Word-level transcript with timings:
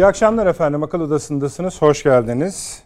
İyi 0.00 0.06
akşamlar 0.06 0.46
efendim. 0.46 0.82
Akıl 0.82 1.00
Odası'ndasınız. 1.00 1.82
Hoş 1.82 2.02
geldiniz. 2.02 2.82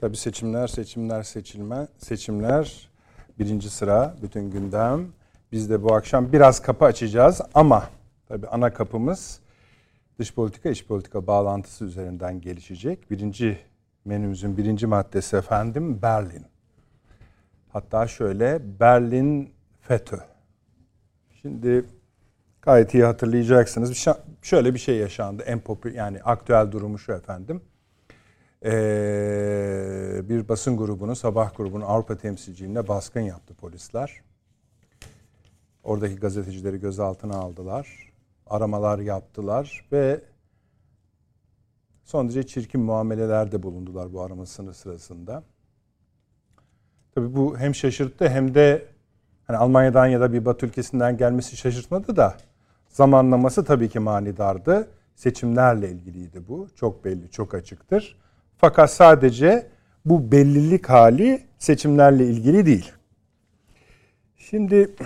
Tabii 0.00 0.16
seçimler, 0.16 0.66
seçimler, 0.66 1.22
seçilme, 1.22 1.88
seçimler. 1.98 2.90
Birinci 3.38 3.70
sıra, 3.70 4.14
bütün 4.22 4.50
gündem. 4.50 5.06
Biz 5.52 5.70
de 5.70 5.82
bu 5.82 5.94
akşam 5.94 6.32
biraz 6.32 6.62
kapı 6.62 6.84
açacağız 6.84 7.40
ama 7.54 7.88
tabii 8.28 8.48
ana 8.48 8.72
kapımız 8.72 9.40
dış 10.18 10.34
politika, 10.34 10.70
iç 10.70 10.86
politika 10.86 11.26
bağlantısı 11.26 11.84
üzerinden 11.84 12.40
gelişecek. 12.40 13.10
Birinci 13.10 13.58
menümüzün 14.04 14.56
birinci 14.56 14.86
maddesi 14.86 15.36
efendim 15.36 16.02
Berlin. 16.02 16.46
Hatta 17.72 18.06
şöyle 18.06 18.80
Berlin 18.80 19.52
FETÖ. 19.80 20.18
Şimdi 21.42 21.84
Gayet 22.64 22.94
iyi 22.94 23.04
hatırlayacaksınız. 23.04 24.06
Şöyle 24.42 24.74
bir 24.74 24.78
şey 24.78 24.96
yaşandı. 24.96 25.42
En 25.42 25.60
popüler 25.60 25.94
yani 25.94 26.22
aktüel 26.22 26.72
durumu 26.72 26.98
şu 26.98 27.12
efendim. 27.12 27.62
Ee, 28.64 30.20
bir 30.28 30.48
basın 30.48 30.76
grubunun, 30.76 31.14
sabah 31.14 31.56
grubunun 31.56 31.84
Avrupa 31.84 32.16
temsilciliğine 32.16 32.88
baskın 32.88 33.20
yaptı 33.20 33.54
polisler. 33.54 34.22
Oradaki 35.82 36.16
gazetecileri 36.16 36.80
gözaltına 36.80 37.34
aldılar. 37.34 38.12
Aramalar 38.46 38.98
yaptılar 38.98 39.86
ve 39.92 40.20
son 42.04 42.28
derece 42.28 42.46
çirkin 42.46 42.80
muamelelerde 42.80 43.62
bulundular 43.62 44.12
bu 44.12 44.22
aramasını 44.22 44.74
sırasında. 44.74 45.42
Tabii 47.14 47.36
bu 47.36 47.58
hem 47.58 47.74
şaşırttı 47.74 48.28
hem 48.28 48.54
de 48.54 48.86
hani 49.46 49.56
Almanya'dan 49.56 50.06
ya 50.06 50.20
da 50.20 50.32
bir 50.32 50.44
Batı 50.44 50.66
ülkesinden 50.66 51.16
gelmesi 51.16 51.56
şaşırtmadı 51.56 52.16
da 52.16 52.36
Zamanlaması 52.94 53.64
tabii 53.64 53.88
ki 53.88 53.98
manidardı. 53.98 54.88
Seçimlerle 55.14 55.90
ilgiliydi 55.90 56.48
bu. 56.48 56.68
Çok 56.76 57.04
belli, 57.04 57.30
çok 57.30 57.54
açıktır. 57.54 58.16
Fakat 58.56 58.90
sadece 58.90 59.70
bu 60.04 60.32
bellilik 60.32 60.88
hali 60.88 61.46
seçimlerle 61.58 62.26
ilgili 62.26 62.66
değil. 62.66 62.92
Şimdi 64.36 64.90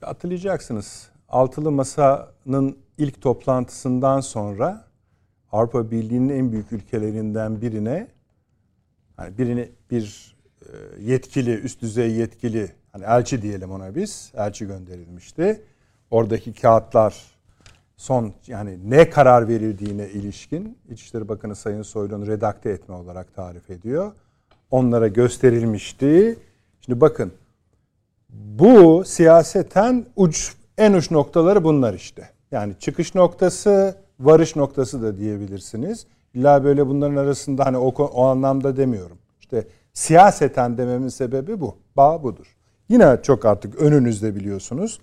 hatırlayacaksınız. 0.00 1.10
Altılı 1.28 1.72
Masa'nın 1.72 2.78
ilk 2.98 3.22
toplantısından 3.22 4.20
sonra 4.20 4.84
Avrupa 5.52 5.90
Birliği'nin 5.90 6.28
en 6.28 6.52
büyük 6.52 6.72
ülkelerinden 6.72 7.60
birine 7.60 8.08
yani 9.18 9.38
birini 9.38 9.72
bir 9.90 10.36
e, 10.60 10.66
yetkili, 11.00 11.54
üst 11.54 11.82
düzey 11.82 12.12
yetkili 12.12 12.81
hani 12.92 13.04
elçi 13.04 13.42
diyelim 13.42 13.70
ona 13.70 13.94
biz. 13.94 14.32
Elçi 14.36 14.66
gönderilmişti. 14.66 15.62
Oradaki 16.10 16.52
kağıtlar 16.52 17.32
son 17.96 18.32
yani 18.46 18.78
ne 18.90 19.10
karar 19.10 19.48
verildiğine 19.48 20.08
ilişkin 20.08 20.78
İçişleri 20.90 21.28
Bakanı 21.28 21.56
Sayın 21.56 21.82
Soylu'nu 21.82 22.26
redakte 22.26 22.70
etme 22.70 22.94
olarak 22.94 23.34
tarif 23.34 23.70
ediyor. 23.70 24.12
Onlara 24.70 25.08
gösterilmişti. 25.08 26.38
Şimdi 26.80 27.00
bakın 27.00 27.32
bu 28.30 29.02
siyaseten 29.06 30.06
uç 30.16 30.54
en 30.78 30.92
uç 30.92 31.10
noktaları 31.10 31.64
bunlar 31.64 31.94
işte. 31.94 32.30
Yani 32.50 32.74
çıkış 32.78 33.14
noktası, 33.14 33.96
varış 34.20 34.56
noktası 34.56 35.02
da 35.02 35.16
diyebilirsiniz. 35.18 36.06
İlla 36.34 36.64
böyle 36.64 36.86
bunların 36.86 37.16
arasında 37.16 37.66
hani 37.66 37.76
o, 37.76 37.88
o 37.88 38.24
anlamda 38.24 38.76
demiyorum. 38.76 39.18
İşte 39.40 39.66
siyaseten 39.92 40.78
dememin 40.78 41.08
sebebi 41.08 41.60
bu. 41.60 41.76
Bağ 41.96 42.22
budur. 42.22 42.56
Yine 42.88 43.18
çok 43.22 43.44
artık 43.44 43.74
önünüzde 43.74 44.34
biliyorsunuz. 44.34 45.00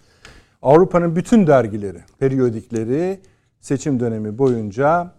Avrupa'nın 0.61 1.15
bütün 1.15 1.47
dergileri, 1.47 2.03
periyodikleri 2.19 3.19
seçim 3.59 3.99
dönemi 3.99 4.37
boyunca 4.37 5.11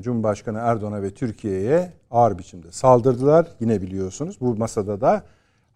Cumhurbaşkanı 0.00 0.58
Erdoğan'a 0.58 1.02
ve 1.02 1.10
Türkiye'ye 1.10 1.92
ağır 2.10 2.38
biçimde 2.38 2.72
saldırdılar. 2.72 3.46
Yine 3.60 3.82
biliyorsunuz 3.82 4.36
bu 4.40 4.56
masada 4.56 5.00
da 5.00 5.22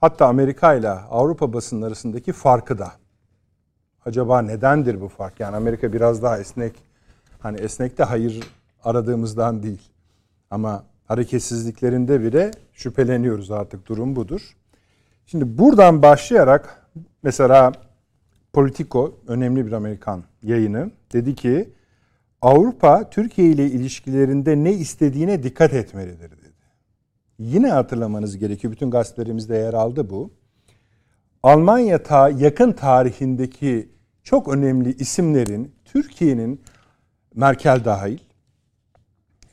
hatta 0.00 0.26
Amerika 0.26 0.74
ile 0.74 0.88
Avrupa 0.90 1.52
basının 1.52 1.82
arasındaki 1.82 2.32
farkı 2.32 2.78
da. 2.78 2.92
Acaba 4.06 4.42
nedendir 4.42 5.00
bu 5.00 5.08
fark? 5.08 5.40
Yani 5.40 5.56
Amerika 5.56 5.92
biraz 5.92 6.22
daha 6.22 6.38
esnek. 6.38 6.72
Hani 7.38 7.60
esnek 7.60 7.98
de 7.98 8.04
hayır 8.04 8.40
aradığımızdan 8.84 9.62
değil. 9.62 9.90
Ama 10.50 10.84
hareketsizliklerinde 11.04 12.22
bile 12.22 12.50
şüpheleniyoruz 12.72 13.50
artık 13.50 13.88
durum 13.88 14.16
budur. 14.16 14.56
Şimdi 15.26 15.58
buradan 15.58 16.02
başlayarak 16.02 16.86
mesela 17.22 17.72
Politico 18.52 19.20
önemli 19.26 19.66
bir 19.66 19.72
Amerikan 19.72 20.24
yayını 20.42 20.90
dedi 21.12 21.34
ki 21.34 21.72
Avrupa 22.42 23.10
Türkiye 23.10 23.48
ile 23.48 23.66
ilişkilerinde 23.66 24.64
ne 24.64 24.72
istediğine 24.72 25.42
dikkat 25.42 25.72
etmelidir 25.74 26.30
dedi. 26.30 26.52
Yine 27.38 27.68
hatırlamanız 27.70 28.38
gerekiyor. 28.38 28.72
Bütün 28.72 28.90
gazetelerimizde 28.90 29.56
yer 29.56 29.74
aldı 29.74 30.10
bu. 30.10 30.30
Almanya 31.42 32.02
ta 32.02 32.28
yakın 32.28 32.72
tarihindeki 32.72 33.88
çok 34.22 34.48
önemli 34.48 34.96
isimlerin 34.96 35.74
Türkiye'nin 35.84 36.60
Merkel 37.34 37.84
dahil 37.84 38.18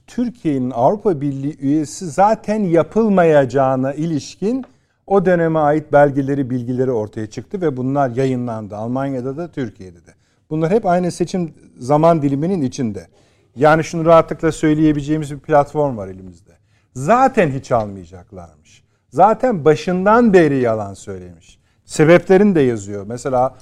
Türkiye'nin 0.08 0.72
Avrupa 0.72 1.22
Birliği 1.22 1.58
üyesi 1.60 2.08
zaten 2.08 2.64
yapılmayacağına 2.64 3.94
ilişkin 3.94 4.66
o 5.10 5.26
döneme 5.26 5.60
ait 5.60 5.94
belgeleri, 5.94 6.50
bilgileri 6.50 6.92
ortaya 6.92 7.28
çıktı 7.28 7.62
ve 7.62 7.78
bunlar 7.78 8.10
yayınlandı. 8.10 8.76
Almanya'da 8.76 9.38
da 9.38 9.52
Türkiye'de 9.52 10.06
de. 10.06 10.14
Bunlar 10.50 10.72
hep 10.72 10.86
aynı 10.86 11.12
seçim 11.12 11.54
zaman 11.80 12.22
diliminin 12.22 12.62
içinde. 12.62 13.08
Yani 13.56 13.84
şunu 13.84 14.06
rahatlıkla 14.06 14.52
söyleyebileceğimiz 14.52 15.32
bir 15.32 15.40
platform 15.40 15.98
var 15.98 16.08
elimizde. 16.08 16.52
Zaten 16.94 17.52
hiç 17.52 17.72
almayacaklarmış. 17.72 18.84
Zaten 19.10 19.66
başından 19.66 20.34
beri 20.34 20.58
yalan 20.58 20.94
söylemiş. 20.94 21.60
Sebeplerini 21.86 22.56
de 22.56 22.62
yazıyor. 22.62 23.06
Mesela 23.08 23.56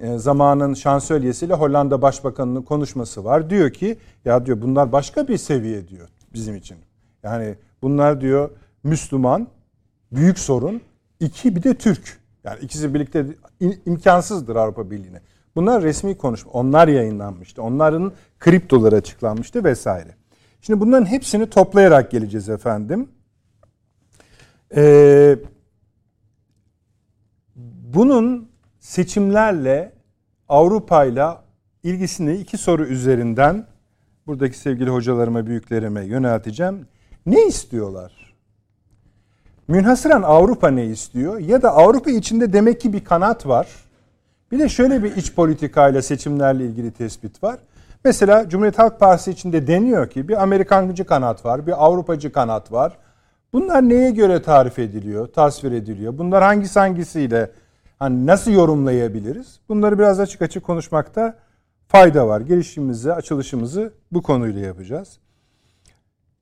e, 0.00 0.18
zamanın 0.18 0.74
şansölyesiyle 0.74 1.54
Hollanda 1.54 2.02
Başbakanı'nın 2.02 2.62
konuşması 2.62 3.24
var. 3.24 3.50
Diyor 3.50 3.70
ki 3.70 3.98
ya 4.24 4.46
diyor 4.46 4.62
bunlar 4.62 4.92
başka 4.92 5.28
bir 5.28 5.36
seviye 5.36 5.88
diyor 5.88 6.08
bizim 6.32 6.56
için. 6.56 6.76
Yani 7.22 7.54
bunlar 7.82 8.20
diyor 8.20 8.50
Müslüman, 8.84 9.48
büyük 10.16 10.38
sorun. 10.38 10.80
İki 11.20 11.56
bir 11.56 11.62
de 11.62 11.74
Türk. 11.74 12.20
Yani 12.44 12.58
ikisi 12.60 12.94
birlikte 12.94 13.26
imkansızdır 13.86 14.56
Avrupa 14.56 14.90
Birliği'ne. 14.90 15.20
Bunlar 15.56 15.82
resmi 15.82 16.18
konuşma. 16.18 16.52
Onlar 16.52 16.88
yayınlanmıştı. 16.88 17.62
Onların 17.62 18.12
kriptoları 18.38 18.96
açıklanmıştı 18.96 19.64
vesaire. 19.64 20.14
Şimdi 20.60 20.80
bunların 20.80 21.06
hepsini 21.06 21.50
toplayarak 21.50 22.10
geleceğiz 22.10 22.48
efendim. 22.48 23.08
Ee, 24.76 25.38
bunun 27.94 28.48
seçimlerle 28.78 29.92
Avrupa'yla 30.48 31.44
ilgisini 31.82 32.36
iki 32.36 32.58
soru 32.58 32.86
üzerinden 32.86 33.66
buradaki 34.26 34.58
sevgili 34.58 34.90
hocalarıma, 34.90 35.46
büyüklerime 35.46 36.04
yönelteceğim. 36.04 36.86
Ne 37.26 37.46
istiyorlar? 37.46 38.25
Münhasıran 39.68 40.22
Avrupa 40.22 40.68
ne 40.68 40.84
istiyor? 40.84 41.38
Ya 41.38 41.62
da 41.62 41.72
Avrupa 41.72 42.10
içinde 42.10 42.52
demek 42.52 42.80
ki 42.80 42.92
bir 42.92 43.04
kanat 43.04 43.46
var. 43.46 43.68
Bir 44.52 44.58
de 44.58 44.68
şöyle 44.68 45.02
bir 45.02 45.16
iç 45.16 45.34
politikayla 45.34 46.02
seçimlerle 46.02 46.64
ilgili 46.64 46.90
tespit 46.90 47.42
var. 47.42 47.58
Mesela 48.04 48.48
Cumhuriyet 48.48 48.78
Halk 48.78 49.00
Partisi 49.00 49.30
içinde 49.30 49.66
deniyor 49.66 50.10
ki 50.10 50.28
bir 50.28 50.42
Amerikancı 50.42 51.04
kanat 51.04 51.44
var, 51.44 51.66
bir 51.66 51.84
Avrupacı 51.84 52.32
kanat 52.32 52.72
var. 52.72 52.98
Bunlar 53.52 53.88
neye 53.88 54.10
göre 54.10 54.42
tarif 54.42 54.78
ediliyor, 54.78 55.26
tasvir 55.26 55.72
ediliyor? 55.72 56.18
Bunlar 56.18 56.42
hangisi 56.42 56.78
hangisiyle 56.78 57.50
hani 57.98 58.26
nasıl 58.26 58.50
yorumlayabiliriz? 58.50 59.60
Bunları 59.68 59.98
biraz 59.98 60.20
açık 60.20 60.42
açık 60.42 60.64
konuşmakta 60.64 61.34
fayda 61.88 62.28
var. 62.28 62.40
Girişimimizi, 62.40 63.12
açılışımızı 63.12 63.92
bu 64.12 64.22
konuyla 64.22 64.60
yapacağız. 64.60 65.18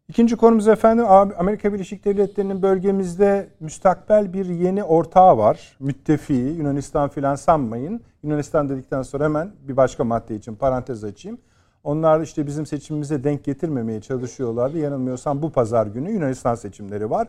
İkinci 0.09 0.37
konumuz 0.37 0.69
efendim 0.69 1.05
Amerika 1.39 1.73
Birleşik 1.73 2.05
Devletleri'nin 2.05 2.63
bölgemizde 2.63 3.49
müstakbel 3.61 4.33
bir 4.33 4.47
yeni 4.47 4.85
ortağı 4.85 5.39
var. 5.39 5.77
Müttefiği 5.81 6.57
Yunanistan 6.57 7.09
filan 7.09 7.35
sanmayın. 7.35 8.01
Yunanistan 8.23 8.69
dedikten 8.69 9.03
sonra 9.03 9.25
hemen 9.25 9.53
bir 9.69 9.77
başka 9.77 10.05
madde 10.05 10.35
için 10.35 10.55
parantez 10.55 11.05
açayım. 11.05 11.39
Onlar 11.85 12.21
işte 12.21 12.47
bizim 12.47 12.67
seçimimize 12.67 13.25
denk 13.25 13.45
getirmemeye 13.45 14.01
çalışıyorlardı. 14.01 14.79
Yanılmıyorsam 14.79 15.43
bu 15.43 15.53
pazar 15.53 15.87
günü 15.87 16.13
Yunanistan 16.13 16.55
seçimleri 16.55 17.11
var. 17.11 17.29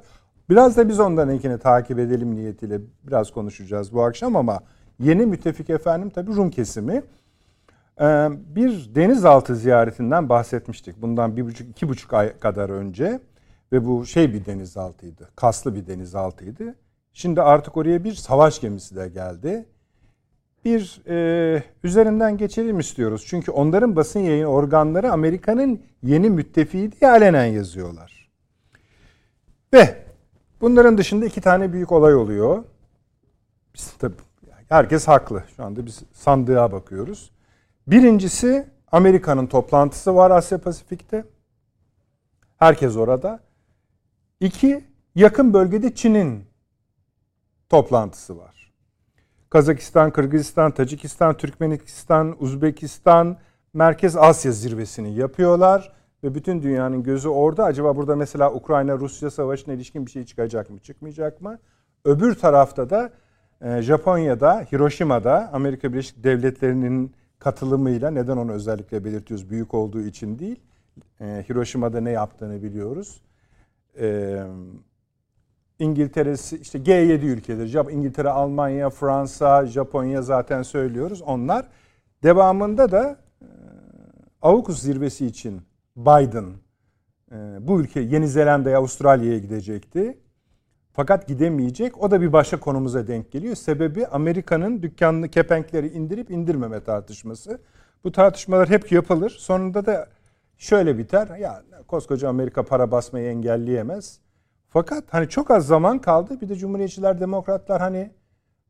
Biraz 0.49 0.77
da 0.77 0.89
biz 0.89 0.99
ondan 0.99 1.29
ikini 1.29 1.59
takip 1.59 1.99
edelim 1.99 2.35
niyetiyle 2.35 2.81
biraz 3.07 3.31
konuşacağız 3.31 3.93
bu 3.93 4.03
akşam 4.03 4.35
ama 4.35 4.59
yeni 4.99 5.25
müttefik 5.25 5.69
efendim 5.69 6.09
tabii 6.09 6.35
Rum 6.35 6.49
kesimi. 6.49 7.03
Ee, 8.01 8.27
bir 8.55 8.95
denizaltı 8.95 9.55
ziyaretinden 9.55 10.29
bahsetmiştik. 10.29 11.01
Bundan 11.01 11.37
bir 11.37 11.45
buçuk, 11.45 11.69
iki 11.69 11.89
buçuk 11.89 12.13
ay 12.13 12.39
kadar 12.39 12.69
önce. 12.69 13.19
Ve 13.71 13.85
bu 13.85 14.05
şey 14.05 14.33
bir 14.33 14.45
denizaltıydı. 14.45 15.29
Kaslı 15.35 15.75
bir 15.75 15.87
denizaltıydı. 15.87 16.75
Şimdi 17.13 17.41
artık 17.41 17.77
oraya 17.77 18.03
bir 18.03 18.13
savaş 18.13 18.61
gemisi 18.61 18.95
de 18.95 19.09
geldi. 19.09 19.65
Bir 20.65 21.01
e, 21.07 21.63
üzerinden 21.83 22.37
geçelim 22.37 22.79
istiyoruz. 22.79 23.25
Çünkü 23.27 23.51
onların 23.51 23.95
basın 23.95 24.19
yayın 24.19 24.45
organları 24.45 25.11
Amerika'nın 25.11 25.81
yeni 26.03 26.29
müttefiği 26.29 26.91
diye 26.91 27.11
alenen 27.11 27.45
yazıyorlar. 27.45 28.31
Ve 29.73 29.95
bunların 30.61 30.97
dışında 30.97 31.25
iki 31.25 31.41
tane 31.41 31.73
büyük 31.73 31.91
olay 31.91 32.15
oluyor. 32.15 32.63
Biz, 33.75 33.93
tabii, 33.99 34.15
herkes 34.69 35.07
haklı. 35.07 35.43
Şu 35.55 35.63
anda 35.63 35.85
biz 35.85 36.03
sandığa 36.13 36.71
bakıyoruz. 36.71 37.31
Birincisi 37.87 38.67
Amerika'nın 38.91 39.47
toplantısı 39.47 40.15
var 40.15 40.31
Asya 40.31 40.57
Pasifik'te. 40.57 41.25
Herkes 42.57 42.97
orada. 42.97 43.39
İki, 44.39 44.83
yakın 45.15 45.53
bölgede 45.53 45.95
Çin'in 45.95 46.45
toplantısı 47.69 48.37
var. 48.37 48.73
Kazakistan, 49.49 50.11
Kırgızistan, 50.11 50.71
Tacikistan, 50.71 51.37
Türkmenistan, 51.37 52.35
Uzbekistan, 52.39 53.37
Merkez 53.73 54.17
Asya 54.17 54.51
zirvesini 54.51 55.15
yapıyorlar 55.15 55.93
ve 56.23 56.35
bütün 56.35 56.63
dünyanın 56.63 57.03
gözü 57.03 57.29
orada. 57.29 57.63
Acaba 57.63 57.95
burada 57.95 58.15
mesela 58.15 58.53
Ukrayna-Rusya 58.53 59.31
savaşına 59.31 59.73
ilişkin 59.73 60.05
bir 60.05 60.11
şey 60.11 60.25
çıkacak 60.25 60.69
mı, 60.69 60.79
çıkmayacak 60.79 61.41
mı? 61.41 61.59
Öbür 62.05 62.35
tarafta 62.35 62.89
da 62.89 63.09
e, 63.61 63.81
Japonya'da, 63.81 64.65
Hiroşima'da 64.71 65.49
Amerika 65.53 65.93
Birleşik 65.93 66.23
Devletleri'nin 66.23 67.15
katılımıyla 67.45 68.11
neden 68.11 68.37
onu 68.37 68.51
özellikle 68.51 69.05
belirtiyoruz 69.05 69.49
büyük 69.49 69.73
olduğu 69.73 70.01
için 70.01 70.39
değil. 70.39 70.59
E, 71.21 71.45
Hiroşima'da 71.49 72.01
ne 72.01 72.11
yaptığını 72.11 72.63
biliyoruz. 72.63 73.21
E, 73.99 74.39
İngiltere'si 75.79 76.57
işte 76.57 76.79
G7 76.79 77.25
ülkeleri 77.25 77.93
İngiltere, 77.93 78.29
Almanya, 78.29 78.89
Fransa, 78.89 79.65
Japonya 79.65 80.21
zaten 80.21 80.63
söylüyoruz. 80.63 81.21
Onlar 81.21 81.67
devamında 82.23 82.91
da 82.91 83.19
e, 83.41 83.47
AUKUS 84.41 84.81
zirvesi 84.81 85.25
için 85.25 85.61
Biden 85.97 86.45
e, 87.31 87.35
bu 87.67 87.81
ülke 87.81 87.99
Yeni 87.99 88.27
Zelanda'ya, 88.27 88.77
Avustralya'ya 88.77 89.37
gidecekti. 89.37 90.17
Fakat 90.95 91.27
gidemeyecek. 91.27 92.03
O 92.03 92.11
da 92.11 92.21
bir 92.21 92.33
başka 92.33 92.59
konumuza 92.59 93.07
denk 93.07 93.31
geliyor. 93.31 93.55
Sebebi 93.55 94.07
Amerika'nın 94.07 94.81
dükkanlı 94.81 95.29
kepenkleri 95.29 95.87
indirip 95.87 96.31
indirmeme 96.31 96.83
tartışması. 96.83 97.59
Bu 98.03 98.11
tartışmalar 98.11 98.69
hep 98.69 98.91
yapılır. 98.91 99.29
Sonunda 99.29 99.85
da 99.85 100.07
şöyle 100.57 100.97
biter. 100.97 101.37
Ya 101.37 101.63
koskoca 101.87 102.29
Amerika 102.29 102.63
para 102.63 102.91
basmayı 102.91 103.29
engelleyemez. 103.29 104.19
Fakat 104.69 105.03
hani 105.09 105.29
çok 105.29 105.51
az 105.51 105.67
zaman 105.67 105.99
kaldı. 105.99 106.41
Bir 106.41 106.49
de 106.49 106.55
Cumhuriyetçiler, 106.55 107.19
Demokratlar 107.19 107.81
hani 107.81 108.11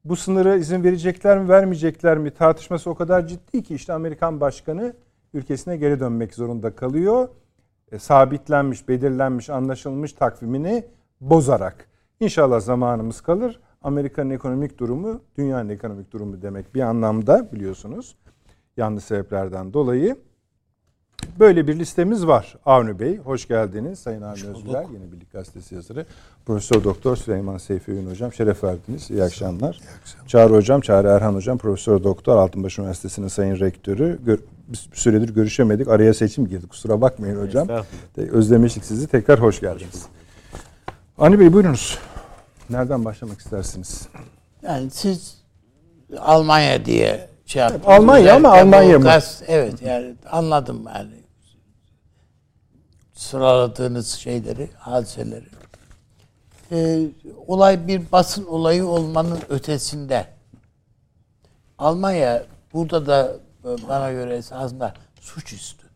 bu 0.05 0.15
sınırı 0.15 0.57
izin 0.57 0.83
verecekler 0.83 1.39
mi, 1.39 1.49
vermeyecekler 1.49 2.17
mi 2.17 2.31
tartışması 2.31 2.89
o 2.89 2.95
kadar 2.95 3.27
ciddi 3.27 3.63
ki 3.63 3.75
işte 3.75 3.93
Amerikan 3.93 4.41
başkanı 4.41 4.93
ülkesine 5.33 5.77
geri 5.77 5.99
dönmek 5.99 6.33
zorunda 6.33 6.75
kalıyor. 6.75 7.27
E, 7.91 7.99
sabitlenmiş, 7.99 8.87
belirlenmiş, 8.87 9.49
anlaşılmış 9.49 10.13
takvimini 10.13 10.85
bozarak. 11.21 11.94
İnşallah 12.19 12.59
zamanımız 12.59 13.21
kalır. 13.21 13.59
Amerika'nın 13.83 14.29
ekonomik 14.29 14.77
durumu 14.77 15.21
dünyanın 15.37 15.69
ekonomik 15.69 16.11
durumu 16.11 16.41
demek 16.41 16.75
bir 16.75 16.81
anlamda 16.81 17.51
biliyorsunuz. 17.51 18.15
Yanlış 18.77 19.03
sebeplerden 19.03 19.73
dolayı. 19.73 20.17
Böyle 21.39 21.67
bir 21.67 21.79
listemiz 21.79 22.27
var. 22.27 22.57
Avni 22.65 22.99
Bey, 22.99 23.17
hoş 23.17 23.47
geldiniz. 23.47 23.99
Sayın 23.99 24.21
Avni 24.21 24.47
Özgür, 24.47 24.71
Yeni 24.71 25.11
Birlik 25.11 25.31
Gazetesi 25.31 25.75
yazarı. 25.75 26.05
Profesör 26.45 26.83
Doktor 26.83 27.15
Süleyman 27.15 27.57
Seyfi 27.57 27.91
Ün 27.91 28.09
Hocam, 28.09 28.33
şeref 28.33 28.63
verdiniz. 28.63 29.11
İyi 29.11 29.23
akşamlar. 29.23 29.75
İyi 29.75 29.89
akşamlar. 29.99 30.27
Çağrı 30.27 30.53
Hocam, 30.53 30.81
Çağrı 30.81 31.07
Erhan 31.07 31.33
Hocam, 31.33 31.57
Profesör 31.57 32.03
Doktor 32.03 32.37
Altınbaş 32.37 32.79
Üniversitesi'nin 32.79 33.27
Sayın 33.27 33.59
Rektörü. 33.59 34.19
Gör, 34.25 34.39
bir 34.67 34.89
süredir 34.93 35.33
görüşemedik. 35.33 35.87
Araya 35.87 36.13
seçim 36.13 36.47
girdi. 36.47 36.67
Kusura 36.67 37.01
bakmayın 37.01 37.41
hocam. 37.41 37.67
Özlemiştik 38.17 38.85
sizi. 38.85 39.07
Tekrar 39.07 39.41
hoş 39.41 39.59
geldiniz. 39.59 40.05
Hoş 40.05 40.24
Ani 41.17 41.39
Bey 41.39 41.53
buyurunuz. 41.53 41.99
Nereden 42.69 43.05
başlamak 43.05 43.39
istersiniz? 43.39 44.07
Yani 44.61 44.91
siz 44.91 45.37
Almanya 46.19 46.85
diye 46.85 47.29
şey 47.45 47.61
yaptınız. 47.61 47.87
Almanya 47.87 48.35
ama 48.35 48.49
Almanya 48.49 48.99
mı? 48.99 49.11
Evet 49.47 49.81
yani 49.81 50.15
anladım 50.31 50.85
yani. 50.95 51.13
Sıraladığınız 53.13 54.07
şeyleri, 54.07 54.69
hadiseleri. 54.77 55.45
Ee, 56.71 57.07
olay 57.47 57.87
bir 57.87 58.11
basın 58.11 58.45
olayı 58.45 58.85
olmanın 58.85 59.39
ötesinde. 59.49 60.27
Almanya 61.77 62.45
burada 62.73 63.05
da 63.05 63.35
bana 63.63 64.11
göre 64.11 64.35
esasında 64.35 64.93
suçüstü 65.21 65.87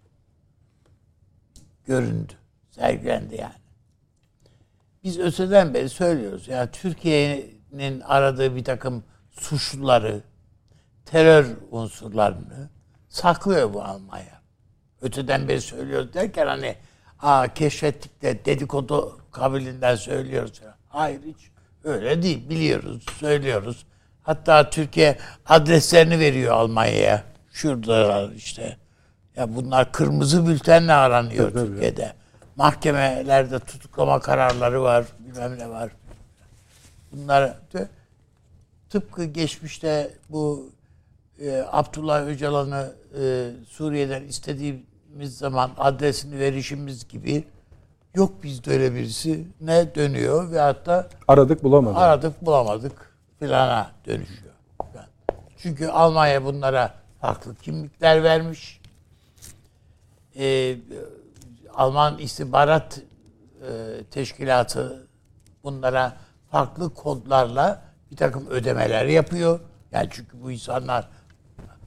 göründü, 1.85 2.33
sergilendi 2.71 3.35
yani 3.35 3.53
biz 5.03 5.19
öteden 5.19 5.73
beri 5.73 5.89
söylüyoruz. 5.89 6.47
Yani 6.47 6.69
Türkiye'nin 6.71 7.99
aradığı 7.99 8.55
bir 8.55 8.63
takım 8.63 9.03
suçluları, 9.31 10.21
terör 11.05 11.45
unsurlarını 11.71 12.69
saklıyor 13.09 13.73
bu 13.73 13.83
Almanya. 13.83 14.41
Öteden 15.01 15.47
beri 15.47 15.61
söylüyoruz 15.61 16.13
derken 16.13 16.47
hani 16.47 16.75
aa 17.19 17.47
keşfettik 17.47 18.21
de 18.21 18.45
dedikodu 18.45 19.19
kabilinden 19.31 19.95
söylüyoruz. 19.95 20.61
Hayır 20.89 21.19
hiç 21.25 21.51
öyle 21.83 22.23
değil. 22.23 22.49
Biliyoruz, 22.49 23.05
söylüyoruz. 23.19 23.85
Hatta 24.21 24.69
Türkiye 24.69 25.17
adreslerini 25.45 26.19
veriyor 26.19 26.53
Almanya'ya. 26.53 27.23
Şurada 27.51 28.29
işte. 28.35 28.77
Ya 29.35 29.55
bunlar 29.55 29.91
kırmızı 29.91 30.47
bültenle 30.47 30.93
aranıyor 30.93 31.53
tabii, 31.53 31.67
Türkiye'de. 31.67 32.13
Mahkemelerde 32.59 33.59
tutuklama 33.59 34.19
kararları 34.19 34.81
var, 34.81 35.05
bilmem 35.19 35.59
ne 35.59 35.69
var. 35.69 35.91
Bunlar 37.11 37.57
tıpkı 38.89 39.25
geçmişte 39.25 40.13
bu 40.29 40.69
e, 41.39 41.63
Abdullah 41.71 42.25
Öcalan'ı 42.27 42.93
e, 43.21 43.51
Suriye'den 43.69 44.23
istediğimiz 44.23 45.37
zaman 45.37 45.71
adresini 45.77 46.39
verişimiz 46.39 47.07
gibi 47.07 47.43
yok 48.15 48.43
bizde 48.43 48.71
öyle 48.71 48.95
birisi 48.95 49.47
ne 49.61 49.95
dönüyor 49.95 50.51
ve 50.51 50.59
hatta 50.59 51.09
aradık 51.27 51.63
bulamadık. 51.63 51.97
Aradık 51.97 52.45
bulamadık 52.45 53.13
filana 53.39 53.91
dönüşüyor. 54.05 54.53
Çünkü 55.57 55.87
Almanya 55.87 56.45
bunlara 56.45 56.93
farklı 57.21 57.55
kimlikler 57.55 58.23
vermiş. 58.23 58.81
Ee, 60.35 60.75
Alman 61.79 62.17
istihbarat 62.17 62.99
e, 63.61 63.69
teşkilatı 64.11 65.07
bunlara 65.63 66.17
farklı 66.51 66.93
kodlarla 66.93 67.81
bir 68.11 68.17
takım 68.17 68.47
ödemeler 68.47 69.05
yapıyor. 69.05 69.59
Yani 69.91 70.07
çünkü 70.11 70.43
bu 70.43 70.51
insanlar 70.51 71.07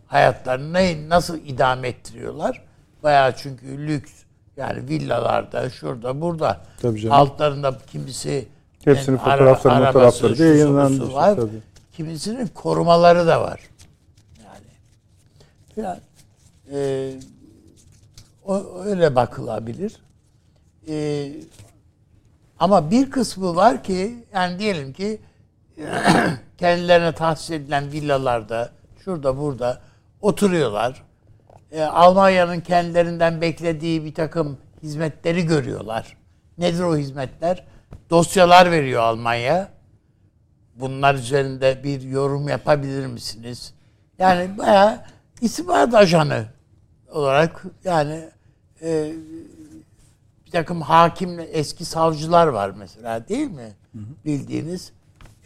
hayatlarını 0.06 1.08
nasıl 1.08 1.38
idame 1.38 1.88
ettiriyorlar? 1.88 2.64
Bayağı 3.02 3.36
çünkü 3.36 3.86
lüks 3.86 4.12
yani 4.56 4.88
villalarda, 4.88 5.70
şurada, 5.70 6.20
burada. 6.20 6.60
Tabii 6.82 7.00
canım. 7.00 7.14
Altlarında 7.14 7.78
kimisi 7.86 8.48
Hepsinin 8.84 9.16
yani 9.16 9.24
fotoğrafları, 9.24 9.74
ara, 9.74 9.86
fotoğrafları 9.86 10.38
da 10.38 10.44
yayınlandı. 10.44 11.12
Var. 11.12 11.36
Tabii. 11.36 11.62
Kimisinin 11.92 12.46
korumaları 12.46 13.26
da 13.26 13.40
var. 13.40 13.60
Yani. 14.44 14.66
yani 15.76 16.00
e, 16.72 17.12
o, 18.44 18.82
öyle 18.84 19.16
bakılabilir. 19.16 19.96
Ee, 20.88 21.32
ama 22.58 22.90
bir 22.90 23.10
kısmı 23.10 23.56
var 23.56 23.84
ki 23.84 24.24
yani 24.34 24.58
diyelim 24.58 24.92
ki 24.92 25.20
kendilerine 26.58 27.12
tahsis 27.12 27.50
edilen 27.50 27.92
villalarda 27.92 28.70
şurada 29.04 29.38
burada 29.38 29.80
oturuyorlar. 30.20 31.02
Ee, 31.72 31.82
Almanya'nın 31.82 32.60
kendilerinden 32.60 33.40
beklediği 33.40 34.04
bir 34.04 34.14
takım 34.14 34.58
hizmetleri 34.82 35.46
görüyorlar. 35.46 36.16
Nedir 36.58 36.80
o 36.80 36.96
hizmetler? 36.96 37.64
Dosyalar 38.10 38.70
veriyor 38.70 39.02
Almanya. 39.02 39.68
Bunlar 40.74 41.14
üzerinde 41.14 41.84
bir 41.84 42.00
yorum 42.00 42.48
yapabilir 42.48 43.06
misiniz? 43.06 43.74
Yani 44.18 44.58
bayağı 44.58 45.00
istihbarat 45.40 45.94
ajanı 45.94 46.46
olarak 47.12 47.64
yani 47.84 48.28
e, 48.82 49.12
bir 50.46 50.50
takım 50.50 50.80
hakim 50.80 51.40
eski 51.52 51.84
savcılar 51.84 52.46
var 52.46 52.72
mesela 52.76 53.28
değil 53.28 53.50
mi? 53.50 53.72
Bildiğiniz. 54.24 54.92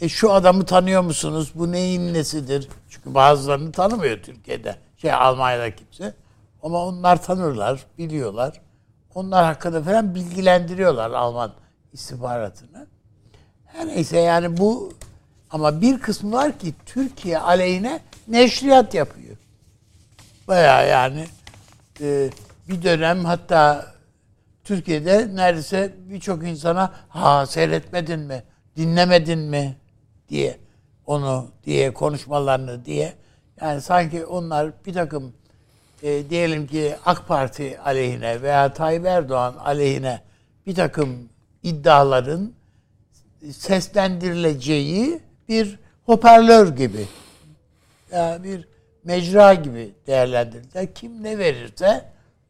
E 0.00 0.08
şu 0.08 0.32
adamı 0.32 0.64
tanıyor 0.64 1.02
musunuz? 1.02 1.52
Bu 1.54 1.72
neyin 1.72 2.14
nesidir? 2.14 2.68
Çünkü 2.88 3.14
bazılarını 3.14 3.72
tanımıyor 3.72 4.22
Türkiye'de. 4.22 4.76
Şey 4.96 5.12
Almanya'da 5.12 5.74
kimse. 5.74 6.14
Ama 6.62 6.84
onlar 6.84 7.22
tanırlar, 7.22 7.86
biliyorlar. 7.98 8.60
Onlar 9.14 9.44
hakkında 9.44 9.82
falan 9.82 10.14
bilgilendiriyorlar 10.14 11.10
Alman 11.10 11.52
istihbaratını. 11.92 12.86
Her 13.64 13.86
neyse 13.86 14.18
yani 14.18 14.56
bu 14.56 14.92
ama 15.50 15.80
bir 15.80 16.00
kısmı 16.00 16.32
var 16.32 16.58
ki 16.58 16.74
Türkiye 16.86 17.38
aleyhine 17.38 18.00
neşriyat 18.28 18.94
yapıyor. 18.94 19.36
Baya 20.48 20.82
yani 20.82 21.26
e, 22.00 22.30
bir 22.68 22.82
dönem 22.82 23.24
hatta 23.24 23.86
Türkiye'de 24.64 25.36
neredeyse 25.36 25.94
birçok 25.98 26.44
insana 26.44 26.92
ha 27.08 27.46
seyretmedin 27.46 28.20
mi, 28.20 28.42
dinlemedin 28.76 29.38
mi? 29.38 29.76
diye 30.28 30.58
onu 31.06 31.50
diye 31.64 31.94
konuşmalarını 31.94 32.84
diye. 32.84 33.12
Yani 33.60 33.80
sanki 33.80 34.26
onlar 34.26 34.72
bir 34.86 34.92
takım 34.94 35.32
e, 36.02 36.30
diyelim 36.30 36.66
ki 36.66 36.96
AK 37.04 37.28
Parti 37.28 37.80
aleyhine 37.80 38.42
veya 38.42 38.72
Tayyip 38.72 39.06
Erdoğan 39.06 39.54
aleyhine 39.54 40.20
bir 40.66 40.74
takım 40.74 41.28
iddiaların 41.62 42.52
seslendirileceği 43.52 45.20
bir 45.48 45.78
hoparlör 46.06 46.76
gibi. 46.76 47.06
Ya 48.12 48.38
bir 48.42 48.68
mecra 49.06 49.54
gibi 49.54 49.94
değerlendirirler. 50.06 50.94
Kim 50.94 51.22
ne 51.22 51.38
verirse 51.38 52.04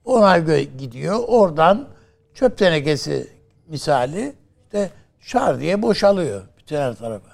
ona 0.04 0.38
göre 0.38 0.62
gidiyor. 0.62 1.24
Oradan 1.26 1.88
çöp 2.34 2.58
tenekesi 2.58 3.30
misali 3.66 4.34
işte 4.64 4.90
şar 5.20 5.60
diye 5.60 5.82
boşalıyor 5.82 6.42
bütün 6.58 6.76
her 6.76 6.94
tarafa. 6.94 7.30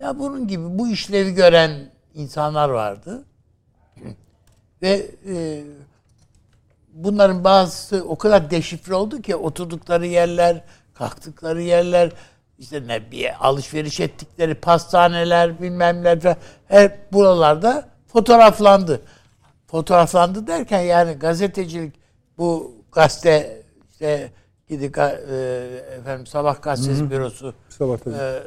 Ya 0.00 0.18
bunun 0.18 0.48
gibi 0.48 0.78
bu 0.78 0.88
işlevi 0.88 1.34
gören 1.34 1.90
insanlar 2.14 2.68
vardı. 2.68 3.24
Ve 4.82 5.06
e, 5.28 5.64
bunların 6.92 7.44
bazısı 7.44 8.04
o 8.08 8.18
kadar 8.18 8.50
deşifre 8.50 8.94
oldu 8.94 9.22
ki 9.22 9.36
oturdukları 9.36 10.06
yerler, 10.06 10.64
kalktıkları 10.94 11.62
yerler, 11.62 12.12
işte 12.58 12.86
ne 12.86 13.10
bir 13.10 13.46
alışveriş 13.46 14.00
ettikleri 14.00 14.54
pastaneler 14.54 15.62
bilmem 15.62 16.04
ne 16.04 16.36
her 16.68 16.96
buralarda 17.12 17.95
fotoğraflandı. 18.16 19.02
Fotoğraflandı 19.66 20.46
derken 20.46 20.80
yani 20.80 21.12
gazetecilik 21.12 21.94
bu 22.38 22.74
gazete 22.92 23.62
işte 23.90 24.32
gidip 24.68 24.98
e, 24.98 25.04
efendim 25.98 26.26
sabah 26.26 26.62
gazetesi 26.62 27.00
Hı-hı. 27.00 27.10
bürosu 27.10 27.54
sabah 27.68 27.98
e, 28.06 28.42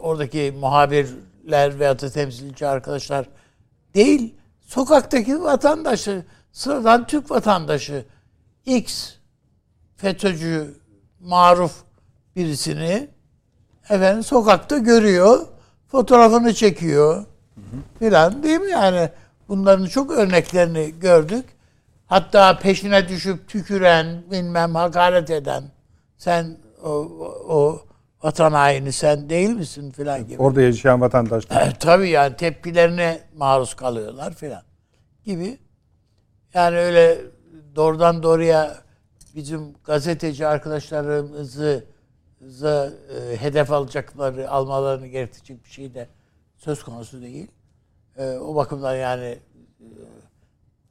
oradaki 0.00 0.54
muhabirler 0.60 1.78
veya 1.78 2.00
da 2.00 2.10
temsilci 2.10 2.66
arkadaşlar 2.66 3.26
değil 3.94 4.34
sokaktaki 4.60 5.42
vatandaşı 5.42 6.24
sıradan 6.52 7.06
Türk 7.06 7.30
vatandaşı 7.30 8.04
X 8.66 9.14
FETÖ'cü 9.96 10.74
maruf 11.20 11.74
birisini 12.36 13.08
efendim 13.90 14.22
sokakta 14.22 14.78
görüyor, 14.78 15.46
fotoğrafını 15.86 16.54
çekiyor 16.54 17.24
filan 17.98 18.42
değil 18.42 18.60
mi 18.60 18.70
yani? 18.70 19.08
Bunların 19.48 19.86
çok 19.86 20.10
örneklerini 20.10 20.94
gördük. 21.00 21.44
Hatta 22.06 22.58
peşine 22.58 23.08
düşüp 23.08 23.48
tüküren, 23.48 24.22
bilmem 24.30 24.74
hakaret 24.74 25.30
eden, 25.30 25.62
sen 26.16 26.56
o, 26.84 26.90
o 27.48 27.82
vatan 28.22 28.52
haini 28.52 28.92
sen 28.92 29.30
değil 29.30 29.50
misin 29.50 29.90
filan 29.90 30.26
gibi. 30.26 30.42
Orada 30.42 30.62
yaşayan 30.62 31.00
vatandaşlar. 31.00 31.66
E, 31.66 31.72
tabii 31.78 32.08
yani 32.08 32.36
tepkilerine 32.36 33.20
maruz 33.36 33.74
kalıyorlar 33.74 34.34
filan 34.34 34.62
gibi. 35.24 35.58
Yani 36.54 36.76
öyle 36.76 37.18
doğrudan 37.76 38.22
doğruya 38.22 38.76
bizim 39.34 39.74
gazeteci 39.84 40.46
arkadaşlarımızı 40.46 41.84
e, 42.40 43.36
hedef 43.36 43.72
alacakları, 43.72 44.50
almalarını 44.50 45.06
gerektirecek 45.06 45.64
bir 45.64 45.70
şey 45.70 45.94
de 45.94 46.08
söz 46.56 46.82
konusu 46.82 47.22
değil. 47.22 47.50
E, 48.18 48.38
o 48.38 48.54
bakımdan 48.54 48.96
yani 48.96 49.38
e, 49.80 49.88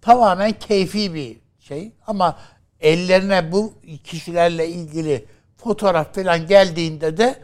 tamamen 0.01 0.51
keyfi 0.51 1.13
bir 1.13 1.37
şey 1.59 1.91
ama 2.07 2.39
ellerine 2.79 3.51
bu 3.51 3.73
kişilerle 4.03 4.67
ilgili 4.67 5.25
fotoğraf 5.57 6.15
falan 6.15 6.47
geldiğinde 6.47 7.17
de 7.17 7.35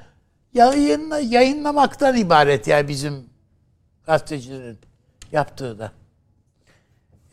yayınla, 0.54 1.20
yayınlamaktan 1.20 2.18
ibaret 2.18 2.68
yani 2.68 2.88
bizim 2.88 3.30
gazetecilerin 4.06 4.78
yaptığı 5.32 5.80
da. 5.80 5.92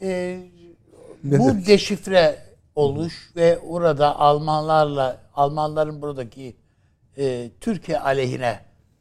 Ee, 0.03 0.43
bu 1.23 1.67
deşifre 1.67 2.39
oluş 2.75 3.31
ve 3.37 3.59
orada 3.59 4.19
Almanlarla 4.19 5.19
Almanların 5.35 6.03
buradaki 6.03 6.57
e, 7.19 7.51
Türkiye 7.61 8.01
aleyhine 8.01 8.61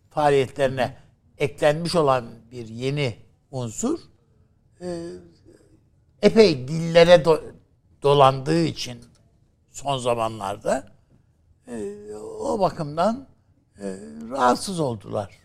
faaliyetlerine 0.10 0.96
eklenmiş 1.38 1.96
olan 1.96 2.26
bir 2.52 2.68
yeni 2.68 3.16
unsur 3.52 4.00
e, 4.82 5.10
epey 6.22 6.68
dillere 6.68 7.26
do, 7.26 7.42
dolandığı 8.04 8.64
için 8.64 9.00
son 9.72 9.98
zamanlarda 9.98 10.88
e, 11.68 12.14
o 12.16 12.60
bakımdan 12.60 13.28
e, 13.80 13.98
rahatsız 14.30 14.80
oldular. 14.80 15.40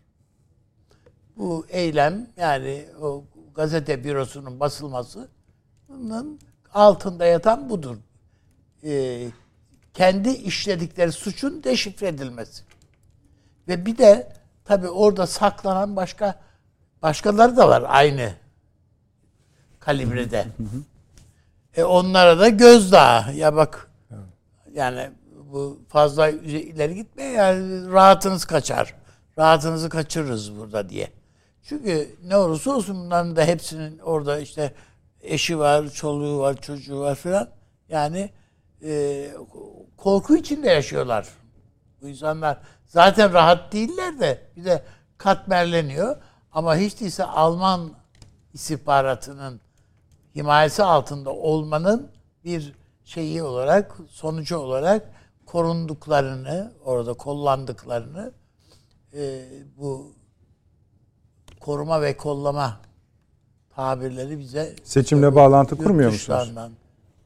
Bu 1.37 1.67
eylem 1.69 2.27
yani 2.37 2.87
o 3.03 3.25
gazete 3.55 4.05
bürosunun 4.05 4.61
basılmasının 4.61 6.41
altında 6.75 7.25
yatan 7.25 7.71
budur. 7.71 7.97
Kendi 9.95 10.29
işledikleri 10.29 11.13
suçun 11.13 11.65
deşifre 11.65 12.09
edilmesi. 12.09 12.65
Ve 13.69 13.87
bir 13.87 13.99
de 13.99 14.33
tabi 14.65 14.89
orada 14.89 15.27
saklanan 15.27 15.97
başka 15.97 16.44
başkaları 17.05 17.57
da 17.57 17.69
var 17.69 17.85
aynı 17.89 18.33
kalibrede. 19.81 20.47
e 21.77 21.85
onlara 21.85 22.39
da 22.39 22.49
gözdağı. 22.49 23.35
Ya 23.35 23.57
bak 23.57 23.91
yani 24.73 25.11
bu 25.53 25.81
fazla 25.89 26.29
ileri 26.29 26.95
gitme 26.95 27.23
yani 27.23 27.93
rahatınız 27.93 28.45
kaçar. 28.45 28.95
Rahatınızı 29.39 29.89
kaçırırız 29.89 30.59
burada 30.59 30.89
diye. 30.89 31.11
Çünkü 31.63 32.17
ne 32.25 32.37
olursa 32.37 32.71
olsun 32.71 32.97
bunların 32.97 33.37
da 33.37 33.45
hepsinin 33.45 33.99
orada 33.99 34.39
işte 34.39 34.75
eşi 35.23 35.59
var, 35.59 35.89
çoluğu 35.89 36.39
var, 36.39 36.61
çocuğu 36.61 37.01
var 37.01 37.15
filan. 37.15 37.49
Yani 37.89 38.31
e, 38.83 39.27
korku 39.97 40.37
içinde 40.37 40.71
yaşıyorlar. 40.71 41.29
Bu 42.03 42.09
insanlar 42.09 42.59
zaten 42.87 43.33
rahat 43.33 43.73
değiller 43.73 44.21
de 44.21 44.41
bir 44.57 44.65
de 44.65 44.83
katmerleniyor. 45.19 46.17
Ama 46.55 46.77
hiç 46.77 47.01
değilse 47.01 47.25
Alman 47.25 47.91
istihbaratının 48.53 49.61
himayesi 50.35 50.83
altında 50.83 51.31
olmanın 51.31 52.11
bir 52.45 52.73
şeyi 53.05 53.43
olarak, 53.43 53.97
sonucu 54.09 54.57
olarak 54.57 55.11
korunduklarını, 55.47 56.73
orada 56.85 57.13
kollandıklarını 57.13 58.33
e, 59.15 59.45
bu 59.79 60.13
koruma 61.61 62.03
ve 62.03 62.17
kollama 62.17 62.81
tabirleri 63.77 64.39
bize 64.39 64.77
seçimle 64.85 65.35
bağlantı 65.35 65.77
kurmuyor 65.77 66.13
musunuz? 66.13 66.39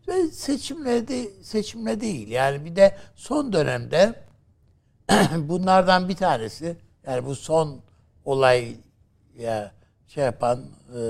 Ve 0.09 0.27
seçimle 0.27 1.09
de 1.09 1.31
seçimle 1.43 2.01
değil. 2.01 2.29
Yani 2.29 2.65
bir 2.65 2.77
de 2.77 2.97
son 3.15 3.53
dönemde 3.53 4.15
bunlardan 5.37 6.09
bir 6.09 6.17
tanesi 6.17 6.77
yani 7.07 7.27
bu 7.27 7.35
son 7.35 7.81
olay 8.25 8.77
ya 9.39 9.73
şey 10.07 10.25
yapan 10.25 10.65
e, 10.95 11.01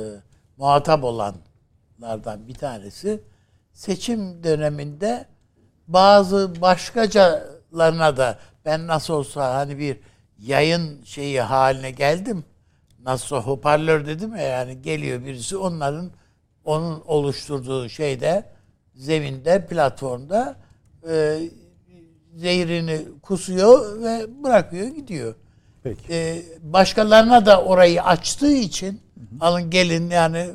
muhatap 0.57 1.05
olanlardan 1.05 2.49
bir 2.49 2.55
tanesi 2.55 3.21
seçim 3.73 4.45
döneminde 4.45 5.27
bazı 5.89 6.61
başkacalarına 6.61 8.17
da 8.17 8.39
ben 8.65 8.87
nasıl 8.87 9.15
olsa 9.15 9.55
hani 9.55 9.79
bir 9.79 10.01
yayın 10.39 11.05
şeyi 11.05 11.41
haline 11.41 11.91
geldim. 11.91 12.45
Nasıl 13.05 13.37
hoparlör 13.37 14.07
dedim 14.07 14.37
ya 14.37 14.43
yani 14.43 14.83
geliyor 14.83 15.25
birisi 15.25 15.57
onların 15.57 16.11
onun 16.65 17.03
oluşturduğu 17.07 17.89
şeyde 17.89 18.45
zeminde, 18.95 19.67
platformda 19.67 20.57
e, 21.11 21.39
zehrini 22.37 23.21
kusuyor 23.23 24.03
ve 24.03 24.45
bırakıyor 24.45 24.87
gidiyor. 24.87 25.35
Peki. 25.97 26.15
E, 26.15 26.43
başkalarına 26.63 27.47
da 27.47 27.63
orayı 27.63 28.03
açtığı 28.03 28.53
için 28.53 29.01
alın 29.41 29.71
gelin 29.71 30.11
yani 30.11 30.51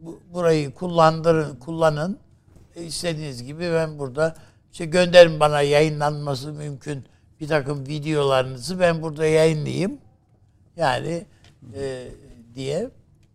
bu- 0.00 0.20
burayı 0.34 0.74
kullandırın 0.74 1.56
kullanın 1.56 2.18
E, 2.76 2.82
istediğiniz 2.84 3.42
gibi 3.42 3.72
ben 3.72 3.98
burada 3.98 4.36
işte 4.72 4.84
gönderin 4.84 5.40
bana 5.40 5.60
yayınlanması 5.60 6.52
mümkün 6.52 7.04
bir 7.40 7.48
takım 7.48 7.86
videolarınızı 7.86 8.80
ben 8.80 9.02
burada 9.02 9.26
yayınlayayım 9.26 9.98
yani 10.76 11.26
e, 11.74 12.08
diye. 12.54 12.78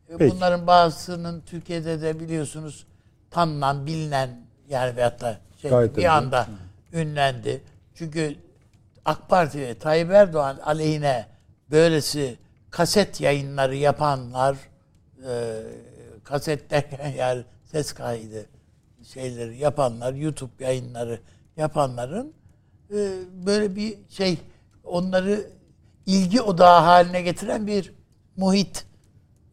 E, 0.09 0.17
Peki. 0.17 0.35
Bunların 0.35 0.67
bazısının 0.67 1.41
Türkiye'de 1.45 2.01
de 2.01 2.19
biliyorsunuz 2.19 2.85
tanınan, 3.31 3.85
bilinen 3.85 4.41
yani 4.69 4.95
veyahut 4.95 5.21
da 5.21 5.37
şey, 5.61 5.71
Gayet 5.71 5.97
bir 5.97 6.05
anda 6.17 6.47
ünlendi. 6.93 7.61
Çünkü 7.95 8.35
AK 9.05 9.29
Parti 9.29 9.59
ve 9.59 9.79
Tayyip 9.79 10.11
Erdoğan 10.11 10.57
aleyhine 10.57 11.25
böylesi 11.71 12.37
kaset 12.69 13.21
yayınları 13.21 13.75
yapanlar 13.75 14.57
e, 15.27 15.63
kaset 16.23 16.69
derken 16.69 17.09
yani 17.09 17.43
ses 17.71 17.93
kaydı 17.93 18.45
şeyleri 19.03 19.57
yapanlar, 19.57 20.13
YouTube 20.13 20.63
yayınları 20.63 21.19
yapanların 21.57 22.33
e, 22.89 23.09
böyle 23.45 23.75
bir 23.75 23.97
şey 24.09 24.37
onları 24.83 25.49
ilgi 26.05 26.41
odağı 26.41 26.81
haline 26.81 27.21
getiren 27.21 27.67
bir 27.67 27.93
muhit 28.37 28.85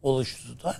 oluştu 0.01 0.63
da 0.63 0.75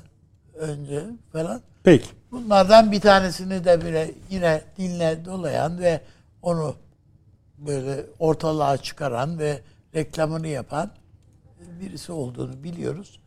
önce 0.53 1.03
falan. 1.31 1.61
Peki. 1.83 2.07
Bunlardan 2.31 2.91
bir 2.91 3.01
tanesini 3.01 3.65
de 3.65 3.81
bile 3.81 4.11
yine 4.29 4.61
dinle 4.77 5.25
dolayan 5.25 5.79
ve 5.79 6.01
onu 6.41 6.75
böyle 7.67 8.05
ortalığa 8.19 8.77
çıkaran 8.77 9.39
ve 9.39 9.59
reklamını 9.95 10.47
yapan 10.47 10.91
birisi 11.81 12.11
olduğunu 12.11 12.63
biliyoruz. 12.63 13.19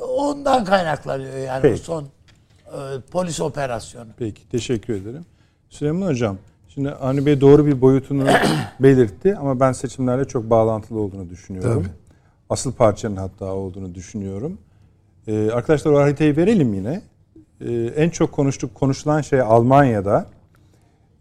Ondan 0.00 0.64
kaynaklanıyor 0.64 1.36
yani 1.36 1.58
bu 1.58 1.62
Peki. 1.62 1.82
son 1.82 2.04
e, 2.66 2.78
polis 3.10 3.40
operasyonu. 3.40 4.08
Peki. 4.18 4.48
Teşekkür 4.48 4.94
ederim. 4.94 5.24
Süleyman 5.70 6.06
Hocam, 6.06 6.38
şimdi 6.68 6.90
Avni 6.90 7.26
Bey 7.26 7.40
doğru 7.40 7.66
bir 7.66 7.80
boyutunu 7.80 8.26
belirtti 8.80 9.36
ama 9.36 9.60
ben 9.60 9.72
seçimlerle 9.72 10.24
çok 10.24 10.50
bağlantılı 10.50 11.00
olduğunu 11.00 11.30
düşünüyorum. 11.30 11.82
Tabii. 11.82 11.94
Asıl 12.50 12.72
parçanın 12.72 13.16
hatta 13.16 13.44
olduğunu 13.44 13.94
düşünüyorum. 13.94 14.58
Ee, 15.26 15.50
arkadaşlar 15.50 15.92
o 15.92 15.98
haritayı 15.98 16.36
verelim 16.36 16.74
yine. 16.74 17.02
Ee, 17.60 17.72
en 17.96 18.10
çok 18.10 18.32
konuştuk 18.32 18.74
konuşulan 18.74 19.20
şey 19.20 19.40
Almanya'da. 19.40 20.26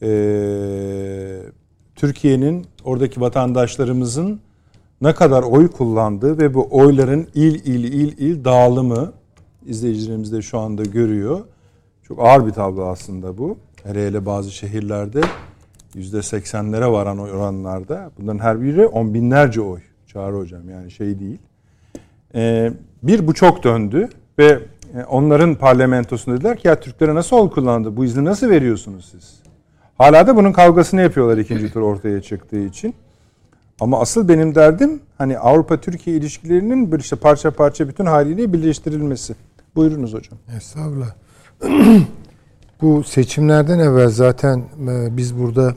Ee, 0.01 1.41
Türkiye'nin 1.95 2.65
oradaki 2.83 3.21
vatandaşlarımızın 3.21 4.39
ne 5.01 5.13
kadar 5.13 5.43
oy 5.43 5.67
kullandığı 5.67 6.37
ve 6.37 6.53
bu 6.53 6.67
oyların 6.71 7.27
il 7.35 7.55
il 7.65 7.83
il 7.83 8.17
il 8.17 8.45
dağılımı 8.45 9.13
izleyicilerimiz 9.65 10.31
de 10.31 10.41
şu 10.41 10.59
anda 10.59 10.83
görüyor. 10.83 11.39
Çok 12.03 12.19
ağır 12.19 12.47
bir 12.47 12.51
tablo 12.51 12.85
aslında 12.85 13.37
bu. 13.37 13.57
Hele 13.83 14.07
hele 14.07 14.25
bazı 14.25 14.51
şehirlerde 14.51 15.21
yüzde 15.93 16.21
seksenlere 16.21 16.87
varan 16.87 17.19
oranlarda. 17.19 18.11
Bunların 18.19 18.39
her 18.39 18.61
biri 18.61 18.87
on 18.87 19.13
binlerce 19.13 19.61
oy. 19.61 19.79
Çağrı 20.07 20.35
hocam 20.35 20.69
yani 20.69 20.91
şey 20.91 21.19
değil. 21.19 21.39
Ee, 22.35 22.71
bir 23.03 23.27
bu 23.27 23.33
çok 23.33 23.63
döndü 23.63 24.09
ve 24.39 24.59
e, 24.95 25.03
onların 25.03 25.55
parlamentosunda 25.55 26.37
dediler 26.37 26.57
ki 26.57 26.67
ya 26.67 26.79
Türklere 26.79 27.15
nasıl 27.15 27.37
oy 27.37 27.49
kullandı? 27.49 27.97
Bu 27.97 28.05
izni 28.05 28.25
nasıl 28.25 28.49
veriyorsunuz 28.49 29.09
siz? 29.11 29.44
Hala 29.97 30.27
da 30.27 30.35
bunun 30.35 30.51
kavgasını 30.51 31.01
yapıyorlar 31.01 31.37
ikinci 31.37 31.73
tur 31.73 31.81
ortaya 31.81 32.21
çıktığı 32.21 32.59
için. 32.59 32.95
Ama 33.79 33.99
asıl 33.99 34.27
benim 34.27 34.55
derdim 34.55 34.99
hani 35.17 35.37
Avrupa-Türkiye 35.37 36.17
ilişkilerinin 36.17 36.91
bir 36.91 36.99
işte 36.99 37.15
parça 37.15 37.51
parça 37.51 37.87
bütün 37.87 38.05
haliyle 38.05 38.53
birleştirilmesi. 38.53 39.35
Buyurunuz 39.75 40.13
hocam. 40.13 40.39
Estağfurullah. 40.57 41.15
Bu 42.81 43.03
seçimlerden 43.03 43.79
evvel 43.79 44.09
zaten 44.09 44.63
e, 44.89 45.17
biz 45.17 45.39
burada 45.39 45.75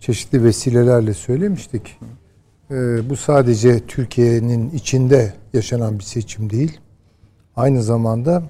çeşitli 0.00 0.44
vesilelerle 0.44 1.14
söylemiştik. 1.14 1.98
E, 2.70 3.08
Bu 3.10 3.16
sadece 3.16 3.80
Türkiye'nin 3.86 4.70
içinde 4.70 5.34
yaşanan 5.52 5.98
bir 5.98 6.04
seçim 6.04 6.50
değil. 6.50 6.80
Aynı 7.56 7.82
zamanda 7.82 8.42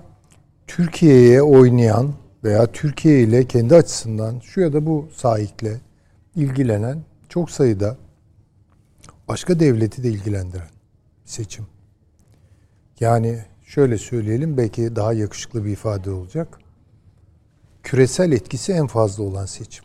Türkiye'ye 0.67 1.43
oynayan 1.43 2.13
veya 2.45 2.67
Türkiye 2.73 3.23
ile 3.23 3.45
kendi 3.45 3.75
açısından 3.75 4.41
şu 4.41 4.61
ya 4.61 4.73
da 4.73 4.87
bu 4.87 5.09
sahikle 5.15 5.81
ilgilenen 6.37 6.99
çok 7.29 7.51
sayıda 7.51 7.97
başka 9.29 9.61
devleti 9.61 10.03
de 10.03 10.09
ilgilendiren 10.09 10.69
seçim. 11.25 11.67
Yani 13.01 13.39
şöyle 13.67 13.99
söyleyelim 13.99 14.57
belki 14.57 14.97
daha 14.97 15.13
yakışıklı 15.13 15.65
bir 15.65 15.71
ifade 15.71 16.11
olacak. 16.11 16.59
Küresel 17.83 18.33
etkisi 18.33 18.73
en 18.73 18.87
fazla 18.87 19.23
olan 19.25 19.47
seçim. 19.47 19.85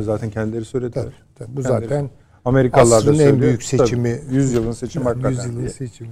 Zaten 0.00 0.30
kendileri 0.30 0.64
söylediler. 0.64 1.02
Tabii, 1.04 1.14
tabii. 1.34 1.56
Bu 1.56 1.60
Kendileri- 1.62 1.80
zaten 1.88 2.10
Amerikalılar 2.44 2.90
da 2.90 2.96
asrın 2.96 3.12
en 3.12 3.16
söylüyor. 3.18 3.40
büyük 3.40 3.62
seçimi. 3.62 4.20
Tabii, 4.26 4.34
100 4.34 4.52
yılın 4.52 4.72
seçimi 4.72 5.04
hakikaten. 5.04 5.30
Yüzyılın 5.30 5.58
diye. 5.58 5.68
seçimi. 5.68 6.10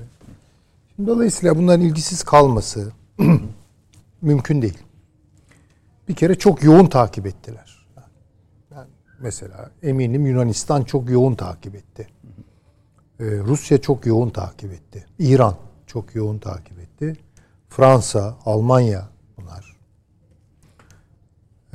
Şimdi 0.97 1.11
dolayısıyla 1.11 1.57
bunların 1.59 1.81
ilgisiz 1.87 2.23
kalması 2.23 2.93
mümkün 4.23 4.63
değil. 4.63 4.79
Bir 6.11 6.15
kere 6.15 6.35
çok 6.35 6.63
yoğun 6.63 6.87
takip 6.87 7.27
ettiler. 7.27 7.87
Yani 8.71 8.89
mesela 9.21 9.71
eminim 9.83 10.27
Yunanistan 10.27 10.83
çok 10.83 11.11
yoğun 11.11 11.35
takip 11.35 11.75
etti. 11.75 12.09
Ee, 13.21 13.25
Rusya 13.25 13.81
çok 13.81 14.07
yoğun 14.07 14.31
takip 14.31 14.73
etti. 14.73 15.07
İran 15.19 15.57
çok 15.87 16.15
yoğun 16.15 16.39
takip 16.39 16.79
etti. 16.79 17.17
Fransa, 17.69 18.37
Almanya 18.45 19.09
bunlar. 19.37 19.77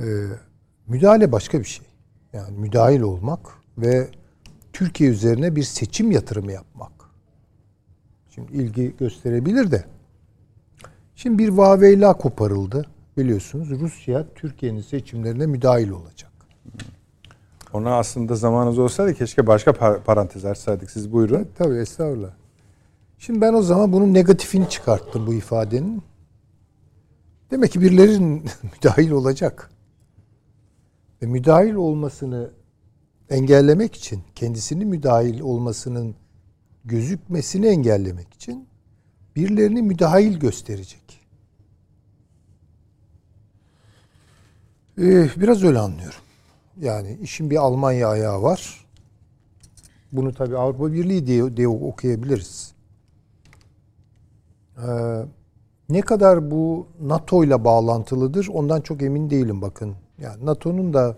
Ee, 0.00 0.04
müdahale 0.86 1.32
başka 1.32 1.58
bir 1.58 1.64
şey. 1.64 1.86
Yani 2.32 2.58
müdahil 2.58 3.00
olmak 3.00 3.40
ve 3.78 4.08
Türkiye 4.72 5.10
üzerine 5.10 5.56
bir 5.56 5.62
seçim 5.62 6.10
yatırımı 6.10 6.52
yapmak. 6.52 6.92
Şimdi 8.30 8.52
ilgi 8.52 8.96
gösterebilir 8.96 9.70
de. 9.70 9.84
Şimdi 11.14 11.38
bir 11.38 11.48
vaveyla 11.48 12.12
koparıldı. 12.12 12.86
Biliyorsunuz 13.16 13.70
Rusya 13.70 14.26
Türkiye'nin 14.34 14.80
seçimlerine 14.80 15.46
müdahil 15.46 15.90
olacak. 15.90 16.32
Ona 17.72 17.98
aslında 17.98 18.34
zamanınız 18.34 18.78
olsaydı 18.78 19.14
keşke 19.14 19.46
başka 19.46 19.70
par- 19.70 20.00
parantez 20.02 20.44
açsaydık. 20.44 20.90
Siz 20.90 21.12
buyurun. 21.12 21.48
Tabii 21.58 21.74
estağfurullah. 21.74 22.30
Şimdi 23.18 23.40
ben 23.40 23.52
o 23.54 23.62
zaman 23.62 23.92
bunun 23.92 24.14
negatifini 24.14 24.68
çıkarttım 24.68 25.26
bu 25.26 25.34
ifadenin. 25.34 26.02
Demek 27.50 27.72
ki 27.72 27.80
birilerinin 27.80 28.44
müdahil 28.62 29.10
olacak. 29.10 29.70
Ve 31.22 31.26
müdahil 31.26 31.74
olmasını 31.74 32.50
engellemek 33.30 33.94
için, 33.94 34.22
kendisinin 34.34 34.88
müdahil 34.88 35.40
olmasının 35.40 36.14
gözükmesini 36.84 37.66
engellemek 37.66 38.34
için 38.34 38.68
birilerini 39.36 39.82
müdahil 39.82 40.38
gösterecek. 40.38 41.15
Ee, 44.98 45.28
biraz 45.36 45.64
öyle 45.64 45.78
anlıyorum. 45.78 46.20
Yani 46.80 47.18
işin 47.22 47.50
bir 47.50 47.56
Almanya 47.56 48.08
ayağı 48.08 48.42
var. 48.42 48.86
Bunu 50.12 50.34
tabii 50.34 50.56
Avrupa 50.56 50.92
Birliği 50.92 51.26
diye, 51.26 51.56
diye 51.56 51.68
okuyabiliriz. 51.68 52.74
Ee, 54.78 54.82
ne 55.88 56.00
kadar 56.00 56.50
bu 56.50 56.86
NATO 57.00 57.44
ile 57.44 57.64
bağlantılıdır 57.64 58.48
ondan 58.52 58.80
çok 58.80 59.02
emin 59.02 59.30
değilim 59.30 59.62
bakın. 59.62 59.94
Yani 60.18 60.46
NATO'nun 60.46 60.94
da 60.94 61.16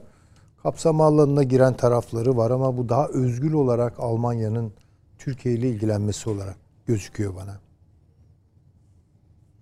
kapsam 0.62 1.00
alanına 1.00 1.42
giren 1.42 1.74
tarafları 1.74 2.36
var 2.36 2.50
ama 2.50 2.76
bu 2.76 2.88
daha 2.88 3.08
özgül 3.08 3.52
olarak 3.52 4.00
Almanya'nın 4.00 4.72
Türkiye 5.18 5.54
ile 5.54 5.68
ilgilenmesi 5.68 6.30
olarak 6.30 6.56
gözüküyor 6.86 7.36
bana. 7.36 7.60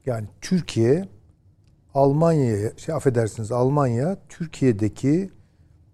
Yani 0.07 0.27
Türkiye 0.41 1.09
Almanya'ya 1.97 2.73
şey 2.77 2.95
affedersiniz 2.95 3.53
Almanya 3.53 4.17
Türkiye'deki 4.29 5.31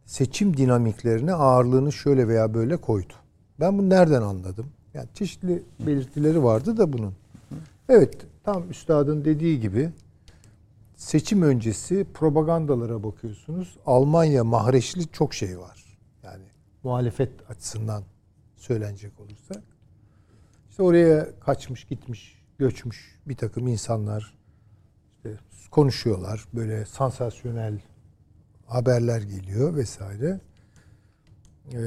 seçim 0.04 0.56
dinamiklerine 0.56 1.34
ağırlığını 1.34 1.92
şöyle 1.92 2.28
veya 2.28 2.54
böyle 2.54 2.76
koydu. 2.76 3.12
Ben 3.60 3.78
bunu 3.78 3.90
nereden 3.90 4.22
anladım? 4.22 4.66
Yani 4.94 5.08
çeşitli 5.14 5.62
belirtileri 5.86 6.44
vardı 6.44 6.76
da 6.76 6.92
bunun. 6.92 7.14
Evet, 7.88 8.16
tam 8.44 8.70
üstadın 8.70 9.24
dediği 9.24 9.60
gibi 9.60 9.90
seçim 10.96 11.42
öncesi 11.42 12.06
propagandalara 12.14 13.02
bakıyorsunuz. 13.02 13.76
Almanya 13.86 14.44
mahreçli 14.44 15.08
çok 15.08 15.34
şey 15.34 15.58
var. 15.58 15.98
Yani 16.24 16.44
muhalefet 16.82 17.50
açısından 17.50 18.02
söylenecek 18.56 19.20
olursa. 19.20 19.62
İşte 20.70 20.82
oraya 20.82 21.40
kaçmış, 21.40 21.84
gitmiş, 21.84 22.42
göçmüş 22.58 23.18
bir 23.26 23.36
takım 23.36 23.68
insanlar 23.68 24.41
konuşuyorlar. 25.72 26.44
Böyle 26.54 26.87
sansasyonel 26.87 27.80
haberler 28.66 29.22
geliyor 29.22 29.76
vesaire. 29.76 30.40
Ee, 31.72 31.78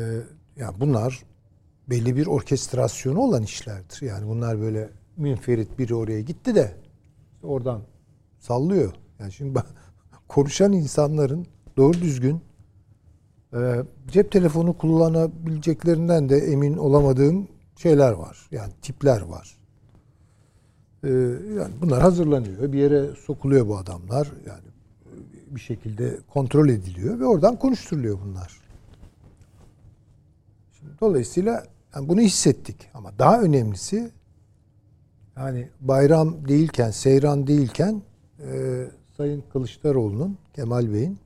yani 0.56 0.80
bunlar 0.80 1.24
belli 1.90 2.16
bir 2.16 2.28
orkestrasyonu 2.28 3.20
olan 3.20 3.44
işlerdir. 3.44 4.02
Yani 4.02 4.28
bunlar 4.28 4.60
böyle 4.60 4.90
münferit 5.18 5.80
biri 5.80 5.96
oraya 5.96 6.22
gitti 6.22 6.56
de 6.56 6.76
oradan 7.44 7.82
sallıyor. 8.40 8.94
Yani 9.20 9.32
şimdi 9.32 9.60
konuşan 10.28 10.74
insanların 10.74 11.48
doğru 11.78 11.94
düzgün 11.94 12.42
e, 13.54 13.84
cep 14.08 14.32
telefonu 14.32 14.78
kullanabileceklerinden 14.78 16.30
de 16.30 16.38
emin 16.38 16.78
olamadığım 16.78 17.48
şeyler 17.76 18.12
var. 18.12 18.48
Yani 18.52 18.74
tipler 18.82 19.22
var. 19.22 19.55
E, 21.06 21.10
yani 21.60 21.74
bunlar 21.82 22.02
hazırlanıyor. 22.02 22.74
Bir 22.74 22.80
yere 22.80 23.16
sokuluyor 23.16 23.68
bu 23.68 23.78
adamlar. 23.78 24.32
Yani 24.48 24.64
bir 25.48 25.60
şekilde 25.60 26.18
kontrol 26.28 26.70
ediliyor 26.70 27.20
ve 27.20 27.26
oradan 27.26 27.60
konuşturuluyor 27.60 28.20
bunlar. 28.26 28.62
Şimdi, 30.80 30.92
dolayısıyla 31.02 31.66
yani 31.96 32.10
bunu 32.10 32.22
hissettik. 32.22 32.90
Ama 32.94 33.20
daha 33.20 33.42
önemlisi 33.42 34.12
yani 35.38 35.70
bayram 35.82 36.48
değilken, 36.48 36.92
seyran 36.92 37.48
değilken 37.48 38.02
e, 38.40 38.86
Sayın 39.18 39.44
Kılıçdaroğlu'nun, 39.54 40.38
Kemal 40.54 40.94
Bey'in 40.94 41.20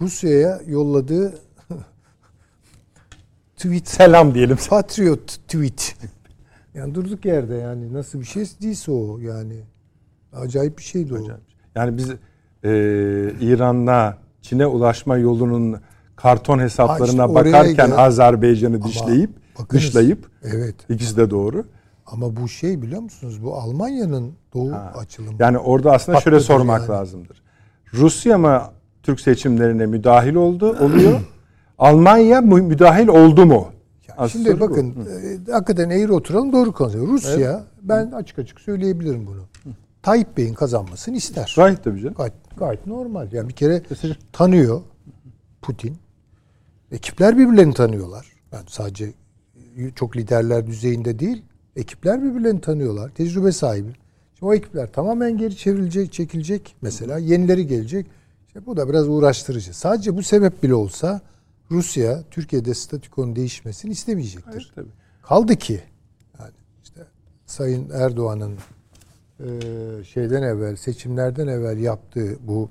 Rusya'ya 0.00 0.60
yolladığı 0.66 1.38
tweet. 3.56 3.88
Selam 3.88 4.34
diyelim. 4.34 4.58
Patriot 4.68 5.26
tweet. 5.26 5.96
Yani 6.74 6.94
durduk 6.94 7.24
yerde 7.24 7.54
yani 7.54 7.92
nasıl 7.92 8.20
bir 8.20 8.24
şey 8.24 8.44
değilse 8.62 8.92
o 8.92 9.18
yani. 9.18 9.54
Acayip 10.32 10.78
bir 10.78 10.82
şeydi 10.82 11.14
o. 11.14 11.18
Yani 11.74 11.96
biz 11.96 12.10
e, 12.64 12.70
İran'la 13.40 14.18
Çin'e 14.42 14.66
ulaşma 14.66 15.16
yolunun 15.16 15.80
karton 16.16 16.58
hesaplarına 16.58 17.26
işte 17.26 17.34
bakarken 17.34 17.88
gel- 17.88 17.98
Azerbaycan'ı 17.98 18.82
dişleyip 18.82 19.30
bakınız, 19.58 19.84
dışlayıp 19.84 20.30
Evet. 20.42 20.74
ikisi 20.88 21.16
de 21.16 21.30
doğru. 21.30 21.64
Ama 22.06 22.36
bu 22.36 22.48
şey 22.48 22.82
biliyor 22.82 23.00
musunuz? 23.02 23.44
Bu 23.44 23.54
Almanya'nın 23.54 24.32
doğu 24.54 24.72
Ha. 24.72 24.92
açılımı. 24.96 25.36
Yani 25.38 25.58
orada 25.58 25.92
aslında 25.92 26.20
şöyle 26.20 26.40
sormak 26.40 26.80
yani. 26.80 26.88
lazımdır. 26.90 27.42
Rusya 27.94 28.38
mı 28.38 28.62
Türk 29.02 29.20
seçimlerine 29.20 29.86
müdahil 29.86 30.34
oldu 30.34 30.76
oluyor? 30.80 31.20
Almanya 31.78 32.40
müdahil 32.40 33.08
oldu 33.08 33.46
mu? 33.46 33.68
Asıl 34.18 34.32
Şimdi 34.32 34.50
soru 34.50 34.60
bu. 34.60 34.70
bakın 34.70 34.94
e, 35.48 35.52
hakikaten 35.52 35.90
eğri 35.90 36.12
oturalım 36.12 36.52
doğru 36.52 36.72
konuşalım. 36.72 37.12
Rusya 37.12 37.64
ben 37.82 38.10
açık 38.12 38.38
açık 38.38 38.60
söyleyebilirim 38.60 39.26
bunu. 39.26 39.42
Tayyip 40.02 40.36
Bey'in 40.36 40.54
kazanmasını 40.54 41.16
ister. 41.16 41.52
Gayet 41.56 41.84
tabii 41.84 42.00
canım. 42.00 42.14
Gayet, 42.14 42.32
gayet 42.56 42.86
normal. 42.86 43.32
Yani 43.32 43.48
bir 43.48 43.54
kere 43.54 43.82
tanıyor 44.32 44.80
Putin. 45.62 45.96
Ekipler 46.92 47.38
birbirlerini 47.38 47.74
tanıyorlar. 47.74 48.26
Yani 48.52 48.64
sadece 48.68 49.12
çok 49.94 50.16
liderler 50.16 50.66
düzeyinde 50.66 51.18
değil. 51.18 51.42
Ekipler 51.76 52.22
birbirlerini 52.22 52.60
tanıyorlar. 52.60 53.08
Tecrübe 53.08 53.52
sahibi. 53.52 53.92
Şimdi 54.34 54.50
o 54.50 54.54
ekipler 54.54 54.92
tamamen 54.92 55.38
geri 55.38 55.56
çevrilecek, 55.56 56.12
çekilecek. 56.12 56.76
Mesela 56.82 57.18
yenileri 57.18 57.66
gelecek. 57.66 58.06
İşte 58.46 58.66
bu 58.66 58.76
da 58.76 58.88
biraz 58.88 59.08
uğraştırıcı. 59.08 59.78
Sadece 59.78 60.16
bu 60.16 60.22
sebep 60.22 60.62
bile 60.62 60.74
olsa 60.74 61.20
Rusya 61.70 62.22
Türkiye'de 62.30 62.74
statükonun 62.74 63.36
değişmesini 63.36 63.92
istemeyecektir. 63.92 64.50
Hayır, 64.50 64.72
tabii. 64.74 64.88
Kaldı 65.22 65.56
ki 65.56 65.80
yani 66.38 66.52
işte 66.82 67.06
Sayın 67.46 67.90
Erdoğan'ın 67.90 68.58
e, 69.40 69.46
şeyden 70.04 70.42
evvel 70.42 70.76
seçimlerden 70.76 71.46
evvel 71.46 71.78
yaptığı 71.78 72.36
bu 72.40 72.70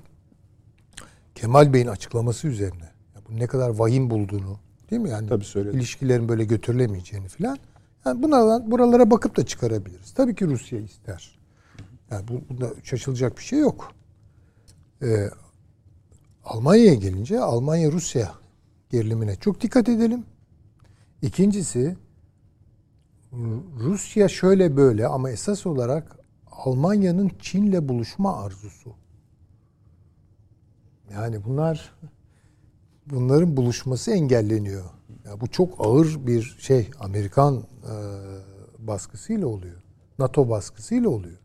Kemal 1.34 1.72
Bey'in 1.72 1.86
açıklaması 1.86 2.48
üzerine 2.48 2.92
ya 3.14 3.22
bu 3.28 3.38
ne 3.38 3.46
kadar 3.46 3.68
vahim 3.68 4.10
bulduğunu 4.10 4.58
değil 4.90 5.02
mi 5.02 5.10
yani 5.10 5.28
Tabii 5.28 5.44
ilişkilerin 5.72 6.28
böyle 6.28 6.44
götürülemeyeceğini 6.44 7.28
filan 7.28 7.58
yani 8.06 8.22
bunlardan 8.22 8.70
buralara 8.70 9.10
bakıp 9.10 9.36
da 9.36 9.46
çıkarabiliriz. 9.46 10.14
Tabii 10.14 10.34
ki 10.34 10.46
Rusya 10.46 10.80
ister. 10.80 11.38
Yani 12.10 12.28
bu, 12.28 12.40
bunda 12.48 12.70
şaşılacak 12.82 13.38
bir 13.38 13.42
şey 13.42 13.58
yok. 13.58 13.92
Ee, 15.02 15.30
Almanya'ya 16.44 16.94
gelince 16.94 17.40
Almanya 17.40 17.92
Rusya 17.92 18.32
gerilimine 18.90 19.36
çok 19.36 19.60
dikkat 19.60 19.88
edelim. 19.88 20.24
İkincisi 21.22 21.96
Rusya 23.78 24.28
şöyle 24.28 24.76
böyle 24.76 25.06
ama 25.06 25.30
esas 25.30 25.66
olarak 25.66 26.18
Almanya'nın 26.50 27.30
Çin'le 27.40 27.88
buluşma 27.88 28.44
arzusu. 28.44 28.94
Yani 31.12 31.44
bunlar 31.44 31.94
bunların 33.06 33.56
buluşması 33.56 34.10
engelleniyor. 34.10 34.84
Ya 35.24 35.40
bu 35.40 35.46
çok 35.46 35.86
ağır 35.86 36.26
bir 36.26 36.56
şey 36.60 36.90
Amerikan 37.00 37.56
e, 37.56 37.94
baskısıyla 38.78 39.46
oluyor. 39.46 39.82
NATO 40.18 40.48
baskısıyla 40.50 41.08
oluyor. 41.08 41.38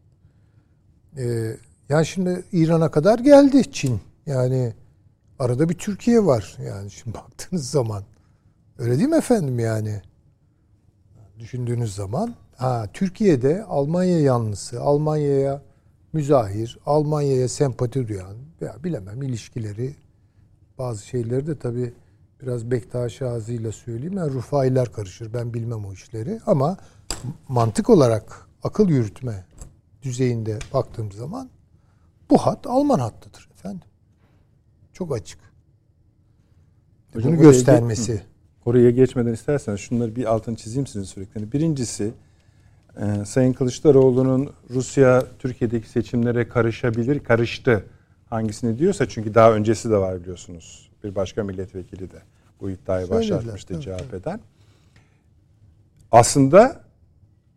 E, 1.17 1.55
yani 1.89 2.05
şimdi 2.05 2.43
İran'a 2.51 2.91
kadar 2.91 3.19
geldi 3.19 3.71
Çin. 3.71 4.01
Yani 4.25 4.73
arada 5.39 5.69
bir 5.69 5.77
Türkiye 5.77 6.25
var. 6.25 6.57
Yani 6.65 6.91
şimdi 6.91 7.17
baktığınız 7.17 7.69
zaman 7.69 8.03
öyle 8.77 8.97
değil 8.97 9.09
mi 9.09 9.15
efendim 9.15 9.59
yani? 9.59 10.01
Düşündüğünüz 11.39 11.95
zaman 11.95 12.35
ha 12.57 12.87
Türkiye'de 12.93 13.63
Almanya 13.63 14.19
yanlısı, 14.19 14.81
Almanya'ya 14.81 15.61
müzahir, 16.13 16.79
Almanya'ya 16.85 17.49
sempati 17.49 18.07
duyan 18.07 18.37
veya 18.61 18.83
bilemem 18.83 19.21
ilişkileri 19.21 19.95
bazı 20.77 21.05
şeyleri 21.05 21.47
de 21.47 21.59
tabii 21.59 21.93
biraz 22.41 22.71
Bektaş 22.71 23.21
ağzıyla 23.21 23.71
söyleyeyim. 23.71 24.17
Yani 24.17 24.33
Rufailer 24.33 24.91
karışır. 24.91 25.33
Ben 25.33 25.53
bilmem 25.53 25.85
o 25.85 25.93
işleri. 25.93 26.39
Ama 26.45 26.77
mantık 27.47 27.89
olarak 27.89 28.47
akıl 28.63 28.89
yürütme 28.89 29.45
düzeyinde 30.01 30.59
baktığım 30.73 31.11
zaman 31.11 31.49
bu 32.29 32.37
hat 32.37 32.67
Alman 32.67 32.99
hattıdır 32.99 33.49
efendim. 33.53 33.87
Çok 34.93 35.15
açık. 35.15 35.39
Hocam 37.13 37.31
Bunu 37.31 37.39
oraya 37.39 37.51
göstermesi. 37.51 38.21
Oraya 38.65 38.91
geçmeden 38.91 39.33
isterseniz 39.33 39.79
şunları 39.79 40.15
bir 40.15 40.25
altını 40.25 40.55
çizeyim 40.55 40.87
sizin 40.87 41.03
sürekli. 41.03 41.51
Birincisi 41.51 42.13
e, 42.97 43.25
Sayın 43.25 43.53
Kılıçdaroğlu'nun 43.53 44.53
Rusya 44.69 45.23
Türkiye'deki 45.39 45.89
seçimlere 45.89 46.47
karışabilir, 46.47 47.19
karıştı. 47.19 47.85
Hangisini 48.29 48.79
diyorsa 48.79 49.09
çünkü 49.09 49.33
daha 49.33 49.53
öncesi 49.53 49.89
de 49.89 49.97
var 49.97 50.21
biliyorsunuz. 50.21 50.89
Bir 51.03 51.15
başka 51.15 51.43
milletvekili 51.43 52.11
de 52.11 52.21
bu 52.61 52.69
iddiayı 52.69 53.07
Söylediler, 53.07 53.37
başlatmıştı 53.37 53.73
tabii, 53.73 53.83
CHP'den. 53.83 54.39
Aslında 56.11 56.83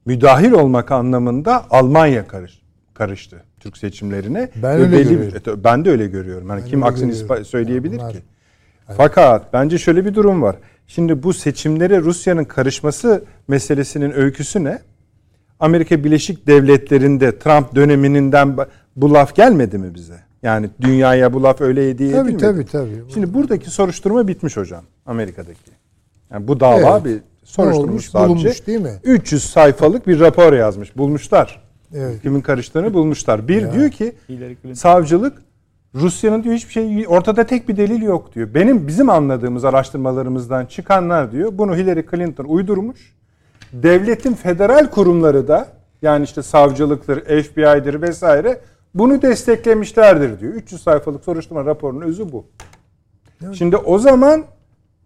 müdahil 0.06 0.52
olmak 0.52 0.92
anlamında 0.92 1.70
Almanya 1.70 2.28
karış, 2.28 2.62
karıştı 2.94 3.45
Türk 3.60 3.76
seçimlerine. 3.76 4.48
Ben 4.62 4.70
öyle 4.80 4.92
belli- 4.92 5.08
görüyorum. 5.14 5.60
e, 5.60 5.64
ben 5.64 5.84
de 5.84 5.90
öyle 5.90 6.06
görüyorum. 6.06 6.48
Yani 6.48 6.60
Ben 6.62 6.68
kim 6.68 6.82
aksini 6.82 7.10
görüyorum. 7.12 7.44
söyleyebilir 7.44 7.92
Yani 7.92 8.00
bunlar- 8.00 8.12
ki? 8.12 8.22
Fakat 8.96 9.52
bence 9.52 9.78
şöyle 9.78 10.04
bir 10.04 10.14
durum 10.14 10.42
var. 10.42 10.56
Şimdi 10.86 11.22
bu 11.22 11.32
seçimlere 11.32 12.00
Rusya'nın 12.00 12.44
karışması 12.44 13.24
meselesinin 13.48 14.10
öyküsü 14.10 14.64
ne? 14.64 14.78
Amerika 15.60 16.04
Birleşik 16.04 16.46
Devletleri'nde 16.46 17.38
Trump 17.38 17.74
döneminden 17.74 18.56
bu 18.96 19.14
laf 19.14 19.34
gelmedi 19.36 19.78
mi 19.78 19.94
bize? 19.94 20.16
Yani 20.42 20.70
dünyaya 20.80 21.32
bu 21.32 21.42
laf 21.42 21.60
öyle 21.60 21.90
hediye 21.90 22.12
Tabii 22.12 22.20
edilmedi. 22.30 22.42
tabii 22.42 22.66
tabii. 22.66 23.12
Şimdi 23.14 23.34
buradaki 23.34 23.70
soruşturma 23.70 24.28
bitmiş 24.28 24.56
hocam 24.56 24.84
Amerika'daki. 25.06 25.70
Yani 26.32 26.48
bu 26.48 26.60
dava 26.60 27.00
Evet. 27.00 27.04
bir 27.04 27.20
soruşturmuş 27.44 27.88
olmuş? 27.90 28.04
savcı. 28.10 28.28
Bulunmuş 28.34 28.66
değil 28.66 28.80
mi? 28.80 28.92
300 29.04 29.44
sayfalık 29.44 30.06
bir 30.06 30.20
rapor 30.20 30.52
yazmış. 30.52 30.96
Bulmuşlar. 30.96 31.65
Evet. 31.94 32.22
Kimin 32.22 32.40
karıştığını 32.40 32.94
bulmuşlar. 32.94 33.48
Bir 33.48 33.62
Ya. 33.62 33.72
diyor 33.72 33.90
ki 33.90 34.14
savcılık 34.74 35.42
Rusya'nın 35.94 36.42
diyor 36.44 36.54
hiçbir 36.54 36.72
şey 36.72 37.04
ortada 37.08 37.44
tek 37.44 37.68
bir 37.68 37.76
delil 37.76 38.02
yok 38.02 38.34
diyor. 38.34 38.54
Benim 38.54 38.86
bizim 38.86 39.10
anladığımız 39.10 39.64
araştırmalarımızdan 39.64 40.66
çıkanlar 40.66 41.32
diyor 41.32 41.50
bunu 41.58 41.76
Hillary 41.76 42.02
Clinton 42.10 42.44
uydurmuş. 42.44 43.16
Devletin 43.72 44.34
federal 44.34 44.90
kurumları 44.90 45.48
da 45.48 45.68
yani 46.02 46.24
işte 46.24 46.42
savcılıktır, 46.42 47.20
FBI'dir 47.42 48.02
vesaire 48.02 48.60
bunu 48.94 49.22
desteklemişlerdir 49.22 50.40
diyor. 50.40 50.54
300 50.54 50.82
sayfalık 50.82 51.24
soruşturma 51.24 51.64
raporunun 51.64 52.00
özü 52.00 52.32
bu. 52.32 52.46
Şimdi 53.52 53.76
o 53.76 53.98
zaman 53.98 54.44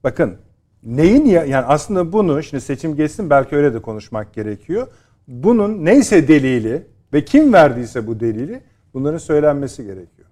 bakın 0.05 0.37
neyin 0.83 1.25
ya 1.25 1.45
yani 1.45 1.67
aslında 1.67 2.13
bunu 2.13 2.43
şimdi 2.43 2.61
seçim 2.61 2.97
geçsin 2.97 3.31
belki 3.31 3.57
öyle 3.57 3.75
de 3.75 3.83
konuşmak 3.83 4.35
gerekiyor. 4.35 4.87
Bunun 5.31 5.85
neyse 5.85 6.29
delili 6.29 6.87
ve 7.13 7.25
kim 7.25 7.53
verdiyse 7.53 8.07
bu 8.07 8.21
delili 8.21 8.63
bunların 8.95 9.19
söylenmesi 9.19 9.85
gerekiyor. 9.85 10.29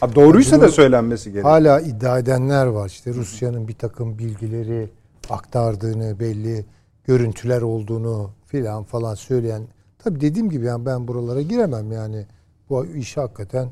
Ha 0.00 0.14
doğruysa 0.14 0.56
Bunu 0.56 0.62
da 0.62 0.68
söylenmesi 0.68 1.32
gerekiyor. 1.32 1.52
Hala 1.52 1.80
iddia 1.80 2.18
edenler 2.18 2.66
var. 2.66 2.86
İşte 2.88 3.14
Rusya'nın 3.14 3.68
bir 3.68 3.74
takım 3.74 4.18
bilgileri 4.18 4.88
aktardığını, 5.30 6.20
belli 6.20 6.64
görüntüler 7.04 7.62
olduğunu 7.62 8.30
filan 8.46 8.84
falan 8.84 9.14
söyleyen. 9.14 9.62
Tabii 9.98 10.20
dediğim 10.20 10.50
gibi 10.50 10.64
yani 10.64 10.86
ben 10.86 11.08
buralara 11.08 11.42
giremem 11.42 11.92
yani. 11.92 12.26
Bu 12.68 12.86
iş 12.86 13.16
hakikaten 13.16 13.68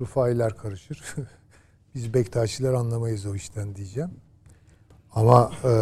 Rufailer 0.00 0.56
karışır. 0.56 1.02
biz 1.94 2.14
Bektaşiler 2.14 2.72
anlamayız 2.72 3.26
o 3.26 3.34
işten 3.34 3.76
diyeceğim. 3.76 4.10
Ama 5.16 5.50
e, 5.64 5.72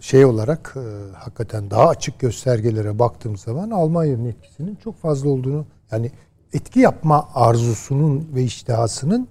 şey 0.00 0.24
olarak 0.24 0.76
e, 0.76 1.14
hakikaten 1.16 1.70
daha 1.70 1.88
açık 1.88 2.18
göstergelere 2.18 2.98
baktığım 2.98 3.36
zaman 3.36 3.70
Almanya'nın 3.70 4.24
etkisinin 4.24 4.78
çok 4.84 4.98
fazla 4.98 5.28
olduğunu 5.28 5.66
yani 5.92 6.10
etki 6.52 6.80
yapma 6.80 7.28
arzusunun 7.34 8.28
ve 8.34 8.42
iştihasının 8.42 9.28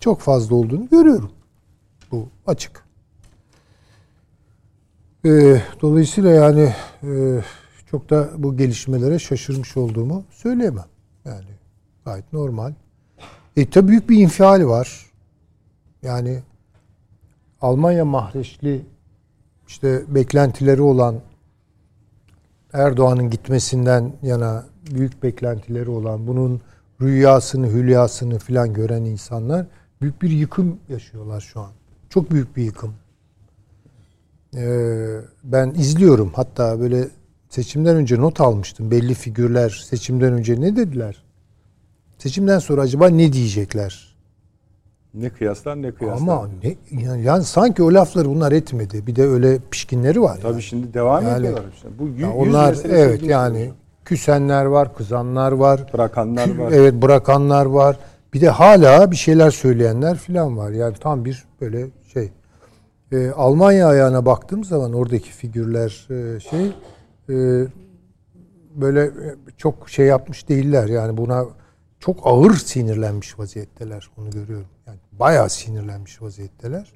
çok 0.00 0.20
fazla 0.20 0.56
olduğunu 0.56 0.88
görüyorum. 0.88 1.32
Bu 2.10 2.28
açık. 2.46 2.84
E, 5.24 5.62
dolayısıyla 5.82 6.30
yani 6.30 6.74
e, 7.02 7.40
çok 7.90 8.10
da 8.10 8.30
bu 8.36 8.56
gelişmelere 8.56 9.18
şaşırmış 9.18 9.76
olduğumu 9.76 10.24
söyleyemem. 10.30 10.86
Yani 11.24 11.50
gayet 12.04 12.32
normal. 12.32 12.72
E 13.56 13.70
tabi 13.70 13.88
büyük 13.88 14.10
bir 14.10 14.18
infial 14.18 14.66
var. 14.66 15.06
Yani 16.02 16.42
Almanya 17.60 18.04
mahreçli 18.04 18.82
işte 19.68 20.02
beklentileri 20.08 20.82
olan 20.82 21.20
Erdoğan'ın 22.72 23.30
gitmesinden 23.30 24.12
yana 24.22 24.66
büyük 24.90 25.22
beklentileri 25.22 25.90
olan 25.90 26.26
bunun 26.26 26.60
rüyasını, 27.00 27.66
hülyasını 27.72 28.38
filan 28.38 28.72
gören 28.72 29.04
insanlar 29.04 29.66
büyük 30.02 30.22
bir 30.22 30.30
yıkım 30.30 30.78
yaşıyorlar 30.88 31.40
şu 31.40 31.60
an. 31.60 31.70
Çok 32.08 32.30
büyük 32.30 32.56
bir 32.56 32.62
yıkım. 32.62 32.94
Ee, 34.56 35.20
ben 35.44 35.70
izliyorum. 35.70 36.32
Hatta 36.34 36.80
böyle 36.80 37.08
seçimden 37.48 37.96
önce 37.96 38.20
not 38.20 38.40
almıştım. 38.40 38.90
Belli 38.90 39.14
figürler 39.14 39.84
seçimden 39.88 40.32
önce 40.32 40.60
ne 40.60 40.76
dediler? 40.76 41.24
Seçimden 42.18 42.58
sonra 42.58 42.80
acaba 42.80 43.08
ne 43.08 43.32
diyecekler? 43.32 44.09
Ne 45.14 45.30
kıyaslar 45.30 45.82
ne 45.82 45.92
kıyaslar. 45.92 46.22
Ama 46.22 46.48
ne 46.64 46.76
yani, 47.02 47.22
yani 47.22 47.44
sanki 47.44 47.82
o 47.82 47.94
lafları 47.94 48.28
bunlar 48.28 48.52
etmedi. 48.52 49.06
Bir 49.06 49.16
de 49.16 49.24
öyle 49.24 49.58
pişkinleri 49.70 50.22
var. 50.22 50.38
Tabii 50.42 50.52
yani. 50.52 50.62
şimdi 50.62 50.94
devam 50.94 51.24
Yani- 51.24 51.38
ediyorlar 51.46 51.64
işte. 51.74 51.88
Bu 51.98 52.08
yüz, 52.08 52.20
Ya 52.20 52.28
yüz 52.28 52.36
onlar 52.36 52.76
evet 52.84 53.22
yani 53.22 53.56
oluyor. 53.58 53.74
küsenler 54.04 54.64
var, 54.64 54.94
kızanlar 54.94 55.52
var. 55.52 55.90
bırakanlar 55.94 56.58
var. 56.58 56.72
Evet 56.72 56.94
bırakanlar 56.94 57.66
var. 57.66 57.96
Bir 58.34 58.40
de 58.40 58.48
hala 58.48 59.10
bir 59.10 59.16
şeyler 59.16 59.50
söyleyenler 59.50 60.16
falan 60.16 60.56
var. 60.56 60.70
Yani 60.70 60.94
tam 61.00 61.24
bir 61.24 61.44
böyle 61.60 61.86
şey. 62.12 62.32
Ee, 63.12 63.30
Almanya 63.30 63.86
ayağına 63.88 64.26
baktığım 64.26 64.64
zaman 64.64 64.92
oradaki 64.92 65.30
figürler 65.32 66.08
e, 66.10 66.40
şey 66.40 66.66
e, 67.30 67.66
böyle 68.74 69.04
e, 69.04 69.10
çok 69.56 69.88
şey 69.90 70.06
yapmış 70.06 70.48
değiller. 70.48 70.88
Yani 70.88 71.16
buna 71.16 71.44
çok 72.00 72.20
ağır 72.24 72.54
sinirlenmiş 72.54 73.38
vaziyetteler. 73.38 74.10
Onu 74.18 74.30
görüyorum. 74.30 74.66
Bayağı 75.20 75.50
sinirlenmiş 75.50 76.22
vaziyetteler. 76.22 76.92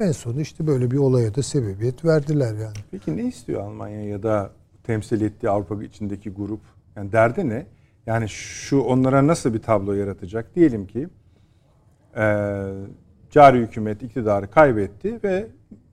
En 0.00 0.12
sonunda 0.12 0.40
işte 0.40 0.66
böyle 0.66 0.90
bir 0.90 0.96
olaya 0.98 1.34
da 1.34 1.42
sebebiyet 1.42 2.04
verdiler 2.04 2.54
yani. 2.54 2.76
Peki 2.90 3.16
ne 3.16 3.22
istiyor 3.24 3.62
Almanya 3.62 4.04
ya 4.08 4.22
da 4.22 4.50
temsil 4.82 5.20
ettiği 5.20 5.50
Avrupa 5.50 5.84
içindeki 5.84 6.30
grup? 6.30 6.60
Yani 6.96 7.12
derdi 7.12 7.48
ne? 7.48 7.66
Yani 8.06 8.28
şu 8.28 8.80
onlara 8.80 9.26
nasıl 9.26 9.54
bir 9.54 9.62
tablo 9.62 9.92
yaratacak? 9.92 10.54
Diyelim 10.54 10.86
ki 10.86 11.08
eee 12.16 12.64
cari 13.30 13.58
hükümet 13.58 14.02
iktidarı 14.02 14.50
kaybetti 14.50 15.20
ve 15.24 15.46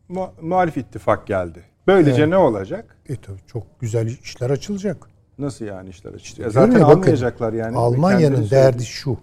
mu- 0.09 0.31
muhalif 0.41 0.77
ittifak 0.77 1.27
geldi. 1.27 1.63
Böylece 1.87 2.21
Evet. 2.21 2.29
ne 2.29 2.37
olacak? 2.37 2.97
E 3.09 3.15
tabii 3.15 3.41
çok 3.47 3.79
güzel 3.79 4.07
işler 4.07 4.49
açılacak. 4.49 5.07
Nasıl 5.37 5.65
yani 5.65 5.89
işler 5.89 6.13
açık? 6.13 6.37
Diyorum 6.37 6.53
zaten 6.53 6.79
ya, 6.79 6.87
bakın, 6.87 6.99
almayacaklar 6.99 7.53
yani. 7.53 7.77
Almanya'nın 7.77 8.49
derdi 8.49 8.85
şu. 8.85 9.17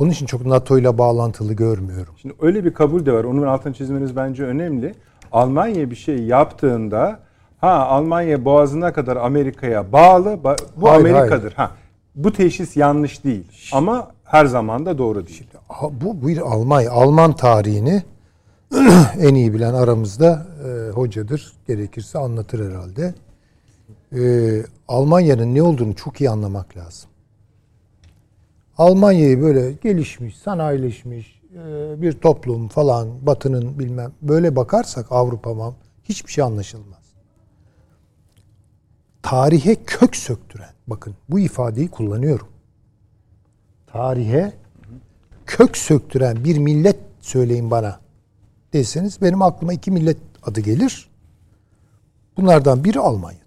Onun 0.00 0.10
için 0.10 0.26
çok 0.26 0.46
NATO 0.46 0.78
ile 0.78 0.98
bağlantılı 0.98 1.52
görmüyorum. 1.52 2.14
Şimdi 2.22 2.34
öyle 2.40 2.64
bir 2.64 2.74
kabul 2.74 3.06
de 3.06 3.12
var. 3.12 3.24
Onun 3.24 3.42
altını 3.42 3.74
çizmeniz 3.74 4.16
bence 4.16 4.44
önemli. 4.44 4.94
Almanya 5.32 5.90
bir 5.90 5.96
şey 5.96 6.22
yaptığında 6.22 7.20
ha 7.58 7.70
Almanya 7.86 8.44
boğazına 8.44 8.92
kadar 8.92 9.16
Amerika'ya 9.16 9.92
bağlı. 9.92 10.28
ba- 10.28 10.58
Bu 10.76 10.90
Hayır, 10.90 11.00
Amerika'dır. 11.00 11.52
Ha 11.52 11.70
bu 12.14 12.32
teşhis 12.32 12.76
yanlış 12.76 13.24
değil. 13.24 13.44
Ama 13.72 14.10
her 14.24 14.46
zaman 14.46 14.86
da 14.86 14.98
doğru 14.98 15.26
değil. 15.26 15.46
Ha, 15.68 15.86
Bu 16.00 16.28
bir 16.28 16.38
Almanya, 16.38 16.90
Alman 16.92 17.32
tarihini 17.32 18.02
en 19.20 19.34
iyi 19.34 19.54
bilen 19.54 19.74
aramızda 19.74 20.46
e, 20.66 20.90
hocadır. 20.90 21.52
Gerekirse 21.68 22.18
anlatır 22.18 22.70
herhalde. 22.70 23.14
E, 24.16 24.20
Almanya'nın 24.88 25.54
ne 25.54 25.62
olduğunu 25.62 25.94
çok 25.94 26.20
iyi 26.20 26.30
anlamak 26.30 26.76
lazım. 26.76 27.09
Almanya'yı 28.80 29.42
böyle 29.42 29.72
gelişmiş, 29.72 30.36
sanayileşmiş 30.36 31.42
e, 31.54 32.02
bir 32.02 32.12
toplum 32.12 32.68
falan, 32.68 33.26
Batı'nın 33.26 33.78
bilmem 33.78 34.12
böyle 34.22 34.56
bakarsak 34.56 35.06
Avrupa'ma 35.10 35.74
hiçbir 36.04 36.32
şey 36.32 36.44
anlaşılmaz. 36.44 37.02
Tarihe 39.22 39.74
kök 39.74 40.16
söktüren, 40.16 40.72
bakın 40.86 41.14
bu 41.28 41.38
ifadeyi 41.40 41.88
kullanıyorum. 41.88 42.48
Tarihe 43.86 44.52
kök 45.46 45.76
söktüren 45.76 46.44
bir 46.44 46.58
millet 46.58 46.98
söyleyin 47.20 47.70
bana 47.70 48.00
deseniz 48.72 49.22
benim 49.22 49.42
aklıma 49.42 49.72
iki 49.72 49.90
millet 49.90 50.18
adı 50.42 50.60
gelir. 50.60 51.10
Bunlardan 52.36 52.84
biri 52.84 52.98
Almanya'dır. 52.98 53.39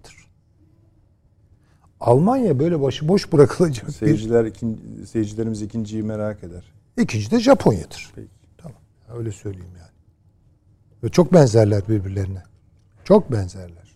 Almanya 2.04 2.60
böyle 2.60 2.82
başıboş 2.82 3.32
bırakılacak 3.32 3.88
bir 3.88 3.94
Seyirciler 3.94 4.46
ikinci, 4.46 4.82
seyircilerimiz 5.08 5.62
ikinciyi 5.62 6.04
merak 6.04 6.44
eder. 6.44 6.64
İkinci 6.98 7.32
de 7.32 7.40
Japonya'dır. 7.40 8.12
Peki. 8.16 8.28
Tamam. 8.58 8.78
Öyle 9.18 9.32
söyleyeyim 9.32 9.76
yani. 9.78 9.92
Ve 11.04 11.10
çok 11.10 11.34
benzerler 11.34 11.88
birbirlerine. 11.90 12.44
Çok 13.04 13.32
benzerler. 13.32 13.96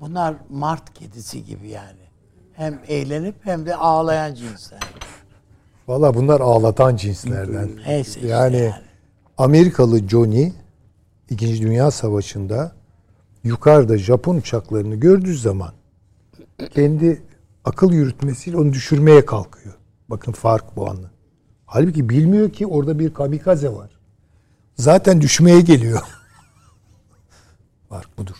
Bunlar 0.00 0.34
mart 0.50 0.94
kedisi 0.94 1.44
gibi 1.44 1.68
yani. 1.68 2.02
Hem 2.52 2.80
eğlenip 2.88 3.34
hem 3.40 3.66
de 3.66 3.76
ağlayan 3.76 4.34
cinsler. 4.34 4.80
Valla 5.88 6.14
bunlar 6.14 6.40
ağlatan 6.40 6.96
cinslerden. 6.96 7.70
Neyse 7.86 8.20
işte 8.20 8.28
Yani 8.28 8.56
yani. 8.56 8.74
Amerikalı 9.38 10.08
Johnny 10.08 10.52
İkinci 11.30 11.62
Dünya 11.62 11.90
Savaşı'nda 11.90 12.72
yukarıda 13.44 13.98
Japon 13.98 14.36
uçaklarını 14.36 14.94
gördüğü 14.94 15.36
zaman 15.36 15.72
kendi 16.70 17.22
akıl 17.64 17.92
yürütmesiyle 17.92 18.56
onu 18.56 18.72
düşürmeye 18.72 19.26
kalkıyor. 19.26 19.74
Bakın 20.08 20.32
fark 20.32 20.76
bu 20.76 20.90
anlı. 20.90 21.10
Halbuki 21.66 22.08
bilmiyor 22.08 22.50
ki 22.50 22.66
orada 22.66 22.98
bir 22.98 23.14
kamikaze 23.14 23.72
var. 23.72 23.90
Zaten 24.76 25.20
düşmeye 25.20 25.60
geliyor. 25.60 26.00
fark 27.88 28.18
budur. 28.18 28.36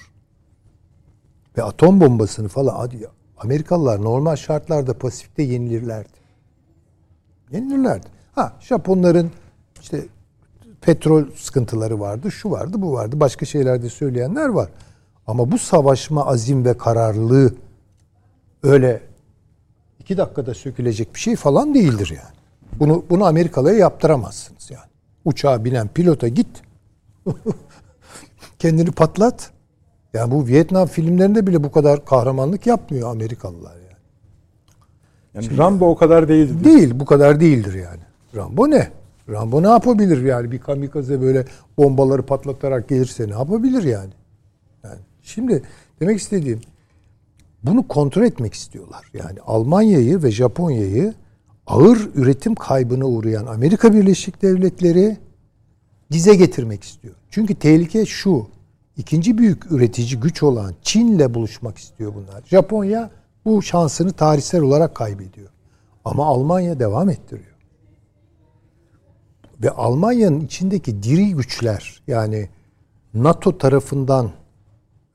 Ve 1.57 1.63
atom 1.63 2.01
bombasını 2.01 2.49
falan 2.49 2.75
hadi 2.75 3.09
Amerikalılar 3.39 4.05
normal 4.05 4.37
şartlarda 4.37 4.99
Pasifik'te 4.99 5.43
yenilirlerdi. 5.43 6.23
Yenilirlerdi. 7.51 8.07
Ha 8.35 8.57
Japonların 8.61 9.31
işte 9.81 10.07
petrol 10.81 11.25
sıkıntıları 11.37 12.01
vardı, 12.01 12.33
şu 12.33 12.51
vardı, 12.51 12.83
bu 12.83 12.93
vardı. 12.93 13.21
Başka 13.21 13.47
şeyler 13.47 13.83
de 13.83 13.89
söyleyenler 13.89 14.49
var. 14.49 14.69
Ama 15.27 15.51
bu 15.51 15.59
savaşma 15.59 16.27
azim 16.27 16.65
ve 16.65 16.79
kararlılığı 16.79 17.55
öyle 18.63 19.03
iki 20.01 20.17
dakikada 20.17 20.55
sökülecek 20.55 21.15
bir 21.15 21.21
şey 21.21 21.37
falan 21.37 21.75
değildir 21.75 22.11
yani. 22.11 22.37
Bunu 22.79 23.05
bunu 23.11 23.25
Amerikalı'ya 23.25 23.79
yaptıramazsınız 23.79 24.71
yani. 24.71 24.91
Uçağa 25.25 25.65
binen 25.65 25.89
pilota 25.89 26.29
git. 26.29 26.63
Kendini 28.59 28.91
patlat. 28.91 29.51
Yani 30.15 30.31
bu 30.31 30.47
Vietnam 30.47 30.89
filmlerinde 30.89 31.47
bile 31.47 31.65
bu 31.65 31.73
kadar 31.73 32.05
kahramanlık 32.05 32.67
yapmıyor 32.67 33.11
Amerikalılar 33.11 33.75
yani. 33.75 33.83
Yani 35.35 35.59
Rambo 35.59 35.91
o 35.91 35.97
kadar 35.97 36.29
değildi. 36.29 36.65
Değil, 36.65 37.01
bu 37.01 37.05
kadar 37.05 37.41
değildir 37.41 37.75
yani. 37.75 38.01
Rambo 38.37 38.71
ne? 38.71 38.91
Rambo 39.29 39.63
ne 39.63 39.69
yapabilir 39.69 40.23
yani? 40.23 40.53
Bir 40.53 40.59
kamikaze 40.59 41.21
böyle 41.21 41.45
bombaları 41.79 42.23
patlatarak 42.23 42.89
gelirse 42.89 43.29
ne 43.29 43.33
yapabilir 43.33 43.83
yani? 43.83 44.13
yani 44.85 44.99
şimdi 45.23 45.63
demek 46.01 46.19
istediğim 46.19 46.61
bunu 47.63 47.89
kontrol 47.89 48.23
etmek 48.23 48.55
istiyorlar. 48.55 49.07
Yani 49.15 49.41
Almanya'yı 49.47 50.23
ve 50.23 50.31
Japonya'yı 50.31 51.15
ağır 51.67 52.11
üretim 52.15 52.55
kaybına 52.55 53.05
uğrayan 53.05 53.47
Amerika 53.47 53.95
Birleşik 53.95 54.43
Devletleri 54.43 55.17
dize 56.13 56.35
getirmek 56.35 56.83
istiyor. 56.83 57.15
Çünkü 57.31 57.55
tehlike 57.55 58.07
şu. 58.07 58.47
ikinci 58.97 59.39
büyük 59.39 59.73
üretici 59.73 60.21
güç 60.21 60.43
olan 60.43 60.75
Çin'le 60.83 61.35
buluşmak 61.35 61.79
istiyor 61.79 62.15
bunlar. 62.15 62.43
Japonya 62.47 63.11
bu 63.45 63.63
şansını 63.63 64.13
tarihsel 64.13 64.61
olarak 64.61 64.95
kaybediyor. 64.95 65.49
Ama 66.05 66.27
Almanya 66.27 66.79
devam 66.79 67.11
ettiriyor. 67.11 67.57
Ve 69.63 69.71
Almanya'nın 69.71 70.41
içindeki 70.41 71.03
diri 71.03 71.35
güçler 71.35 72.03
yani 72.07 72.49
NATO 73.15 73.59
tarafından 73.59 74.31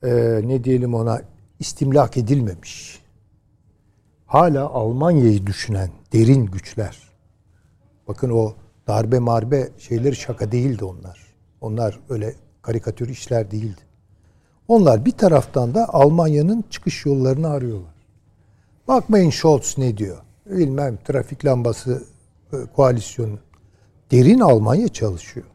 e, 0.02 0.40
ne 0.44 0.64
diyelim 0.64 0.94
ona 0.94 1.22
istimlak 1.60 2.16
edilmemiş. 2.16 3.02
Hala 4.26 4.68
Almanya'yı 4.68 5.46
düşünen 5.46 5.90
derin 6.12 6.46
güçler. 6.46 6.98
Bakın 8.08 8.30
o 8.30 8.54
darbe 8.86 9.18
marbe 9.18 9.68
şeyleri 9.78 10.16
şaka 10.16 10.52
değildi 10.52 10.84
onlar. 10.84 11.34
Onlar 11.60 12.00
öyle 12.08 12.34
karikatür 12.62 13.08
işler 13.08 13.50
değildi. 13.50 13.80
Onlar 14.68 15.04
bir 15.04 15.12
taraftan 15.12 15.74
da 15.74 15.94
Almanya'nın 15.94 16.64
çıkış 16.70 17.06
yollarını 17.06 17.48
arıyorlar. 17.48 17.94
Bakmayın 18.88 19.30
Scholz 19.30 19.74
ne 19.78 19.98
diyor. 19.98 20.18
Bilmem 20.46 20.98
trafik 21.04 21.44
lambası 21.44 22.04
e, 22.52 22.56
koalisyonu. 22.76 23.38
Derin 24.10 24.40
Almanya 24.40 24.88
çalışıyor. 24.88 25.46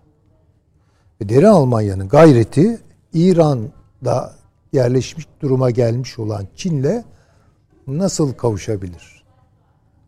Ve 1.22 1.30
derin 1.30 1.46
Almanya'nın 1.46 2.08
gayreti 2.08 2.80
İran'da 3.14 4.34
yerleşmiş 4.74 5.28
duruma 5.42 5.72
gelmiş 5.72 6.20
olan 6.20 6.48
Çin'le 6.56 7.04
nasıl 7.88 8.34
kavuşabilir? 8.34 9.24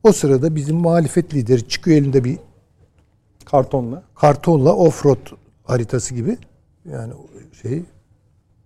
O 0.03 0.11
sırada 0.11 0.55
bizim 0.55 0.75
muhalefet 0.75 1.33
lideri 1.33 1.67
çıkıyor 1.67 1.97
elinde 1.97 2.23
bir 2.23 2.39
Kartonla. 3.45 4.03
kartonla 4.15 4.75
offroad 4.75 5.27
haritası 5.63 6.15
gibi 6.15 6.37
yani 6.85 7.13
şey 7.61 7.83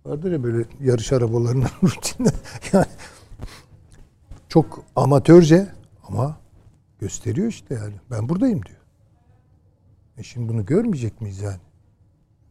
vardır 0.05 0.31
ya 0.31 0.43
böyle 0.43 0.65
yarış 0.81 1.13
arabalarının 1.13 1.67
rutinde 1.83 2.29
yani 2.73 2.85
çok 4.49 4.83
amatörce 4.95 5.67
ama 6.07 6.37
gösteriyor 6.99 7.47
işte 7.47 7.75
yani 7.75 7.93
ben 8.11 8.29
buradayım 8.29 8.65
diyor. 8.65 8.79
E 10.17 10.23
şimdi 10.23 10.49
bunu 10.49 10.65
görmeyecek 10.65 11.21
miyiz 11.21 11.41
yani? 11.41 11.59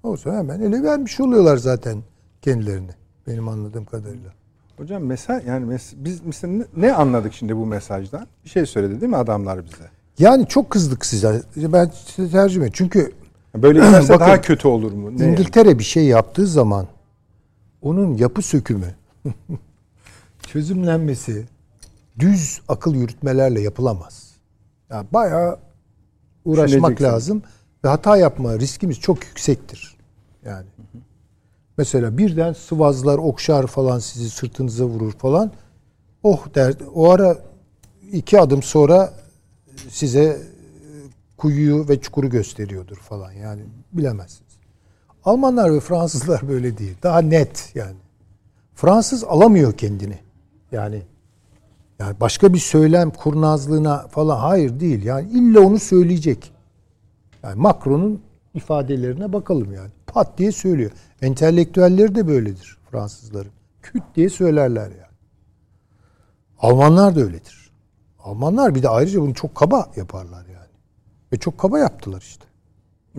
Olsa 0.02 0.38
hemen 0.38 0.60
ele 0.60 0.82
vermiş 0.82 1.20
oluyorlar 1.20 1.56
zaten 1.56 2.02
kendilerini. 2.42 2.90
Benim 3.28 3.48
anladığım 3.48 3.84
kadarıyla. 3.84 4.32
Hocam 4.76 5.02
mesaj 5.02 5.46
yani 5.46 5.74
mes- 5.74 5.94
biz 5.96 6.20
mesela 6.24 6.64
ne- 6.76 6.92
anladık 6.92 7.34
şimdi 7.34 7.56
bu 7.56 7.66
mesajdan? 7.66 8.26
Bir 8.44 8.50
şey 8.50 8.66
söyledi 8.66 9.00
değil 9.00 9.10
mi 9.10 9.16
adamlar 9.16 9.64
bize? 9.64 9.90
Yani 10.18 10.46
çok 10.46 10.70
kızdık 10.70 11.06
size. 11.06 11.42
Ben 11.56 11.92
size 12.06 12.30
tercüme. 12.30 12.70
Çünkü 12.72 13.12
Böyle 13.54 13.78
giderse 13.78 14.08
Bakın, 14.14 14.26
daha 14.26 14.40
kötü 14.40 14.68
olur 14.68 14.92
mu? 14.92 15.18
Ne? 15.18 15.28
İngiltere 15.28 15.78
bir 15.78 15.84
şey 15.84 16.04
yaptığı 16.04 16.46
zaman 16.46 16.86
onun 17.82 18.14
yapı 18.16 18.42
sökümü, 18.42 18.94
çözümlenmesi 20.46 21.46
düz 22.18 22.60
akıl 22.68 22.94
yürütmelerle 22.94 23.60
yapılamaz. 23.60 24.34
Yani 24.90 25.06
bayağı 25.12 25.58
uğraşmak 26.44 27.02
lazım 27.02 27.42
ve 27.84 27.88
hata 27.88 28.16
yapma 28.16 28.58
riskimiz 28.58 29.00
çok 29.00 29.24
yüksektir. 29.24 29.96
Yani 30.44 30.66
mesela 31.78 32.18
birden 32.18 32.52
sıvazlar, 32.52 33.18
okşar 33.18 33.66
falan 33.66 33.98
sizi 33.98 34.30
sırtınıza 34.30 34.84
vurur 34.84 35.12
falan. 35.12 35.52
Oh 36.22 36.54
der. 36.54 36.74
O 36.94 37.10
ara 37.10 37.38
iki 38.12 38.40
adım 38.40 38.62
sonra 38.62 39.12
size 39.88 40.22
e, 40.22 40.38
kuyuyu 41.36 41.88
ve 41.88 42.00
çukuru 42.00 42.30
gösteriyordur 42.30 42.96
falan 42.96 43.32
yani 43.32 43.62
bilemezsiniz. 43.92 44.52
Almanlar 45.24 45.74
ve 45.74 45.80
Fransızlar 45.80 46.40
böyle 46.48 46.78
değil. 46.78 46.96
Daha 47.02 47.20
net 47.20 47.70
yani. 47.74 47.96
Fransız 48.74 49.24
alamıyor 49.24 49.72
kendini. 49.72 50.18
Yani 50.72 51.02
yani 51.98 52.20
başka 52.20 52.54
bir 52.54 52.58
söylem 52.58 53.10
kurnazlığına 53.10 54.08
falan 54.08 54.36
hayır 54.36 54.80
değil. 54.80 55.04
Yani 55.04 55.30
illa 55.30 55.60
onu 55.60 55.78
söyleyecek. 55.78 56.52
Yani 57.42 57.60
Macron'un 57.60 58.20
ifadelerine 58.54 59.32
bakalım 59.32 59.72
yani. 59.72 59.90
Pat 60.06 60.38
diye 60.38 60.52
söylüyor. 60.52 60.90
Entelektüelleri 61.22 62.14
de 62.14 62.28
böyledir 62.28 62.78
Fransızların. 62.90 63.52
Küt 63.82 64.02
diye 64.14 64.28
söylerler 64.28 64.90
yani. 64.90 65.16
Almanlar 66.58 67.16
da 67.16 67.20
öyledir. 67.20 67.70
Almanlar 68.18 68.74
bir 68.74 68.82
de 68.82 68.88
ayrıca 68.88 69.20
bunu 69.20 69.34
çok 69.34 69.54
kaba 69.54 69.90
yaparlar 69.96 70.46
yani. 70.46 70.68
Ve 71.32 71.36
çok 71.36 71.58
kaba 71.58 71.78
yaptılar 71.78 72.20
işte. 72.20 72.44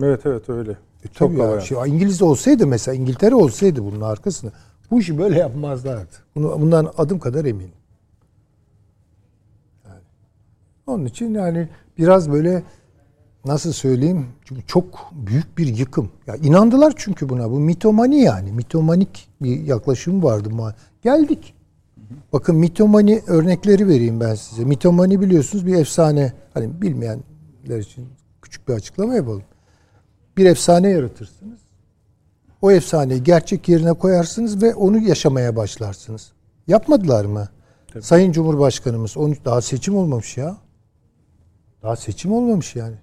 Evet 0.02 0.26
evet 0.26 0.48
öyle. 0.48 0.70
E 1.04 1.08
Çok 1.08 1.14
tabii 1.28 1.40
ya. 1.40 1.46
kaba 1.46 1.60
Şey, 1.60 1.78
İngiliz 1.86 2.22
olsaydı 2.22 2.66
mesela 2.66 2.94
İngiltere 2.94 3.34
olsaydı 3.34 3.84
bunun 3.84 4.00
arkasında 4.00 4.52
bu 4.90 5.00
işi 5.00 5.18
böyle 5.18 5.38
yapmazlardı. 5.38 6.12
Bunu, 6.34 6.60
bundan 6.60 6.92
adım 6.98 7.18
kadar 7.18 7.44
eminim. 7.44 7.72
Yani. 9.86 10.02
Onun 10.86 11.04
için 11.04 11.34
yani 11.34 11.68
biraz 11.98 12.32
böyle 12.32 12.62
nasıl 13.44 13.72
söyleyeyim? 13.72 14.26
Çünkü 14.44 14.66
çok 14.66 15.10
büyük 15.12 15.58
bir 15.58 15.66
yıkım. 15.66 16.10
Ya 16.26 16.36
inandılar 16.36 16.92
çünkü 16.96 17.28
buna. 17.28 17.50
Bu 17.50 17.60
mitomani 17.60 18.20
yani. 18.20 18.52
Mitomanik 18.52 19.28
bir 19.42 19.60
yaklaşım 19.60 20.22
vardı. 20.22 20.74
Geldik. 21.02 21.54
Bakın 22.32 22.56
mitomani 22.56 23.22
örnekleri 23.26 23.88
vereyim 23.88 24.20
ben 24.20 24.34
size. 24.34 24.64
Mitomani 24.64 25.20
biliyorsunuz 25.20 25.66
bir 25.66 25.74
efsane. 25.74 26.32
Hani 26.54 26.82
bilmeyenler 26.82 27.78
için 27.78 28.08
küçük 28.42 28.68
bir 28.68 28.74
açıklama 28.74 29.14
yapalım. 29.14 29.42
Bir 30.36 30.46
efsane 30.46 30.88
yaratırsınız. 30.88 31.60
O 32.62 32.70
efsaneyi 32.70 33.22
gerçek 33.22 33.68
yerine 33.68 33.92
koyarsınız 33.92 34.62
ve 34.62 34.74
onu 34.74 34.98
yaşamaya 34.98 35.56
başlarsınız. 35.56 36.32
Yapmadılar 36.66 37.24
mı? 37.24 37.48
Sayın 38.00 38.32
Cumhurbaşkanımız 38.32 39.16
13 39.16 39.44
daha 39.44 39.60
seçim 39.60 39.96
olmamış 39.96 40.36
ya. 40.36 40.56
Daha 41.82 41.96
seçim 41.96 42.32
olmamış 42.32 42.76
yani. 42.76 42.96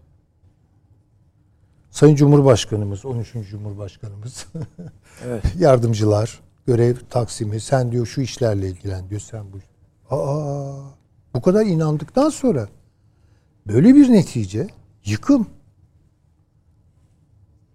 Sayın 1.97 2.15
Cumhurbaşkanımız, 2.15 3.05
13. 3.05 3.33
Cumhurbaşkanımız, 3.49 4.47
Evet. 5.25 5.43
yardımcılar, 5.59 6.39
görev 6.67 6.95
taksimi, 7.09 7.59
sen 7.59 7.91
diyor 7.91 8.05
şu 8.05 8.21
işlerle 8.21 8.69
ilgilen 8.69 9.09
diyor, 9.09 9.21
sen 9.21 9.45
bu. 9.53 9.57
Aa, 10.15 10.89
bu 11.33 11.41
kadar 11.41 11.65
inandıktan 11.65 12.29
sonra 12.29 12.67
böyle 13.67 13.95
bir 13.95 14.09
netice, 14.11 14.67
yıkım. 15.05 15.47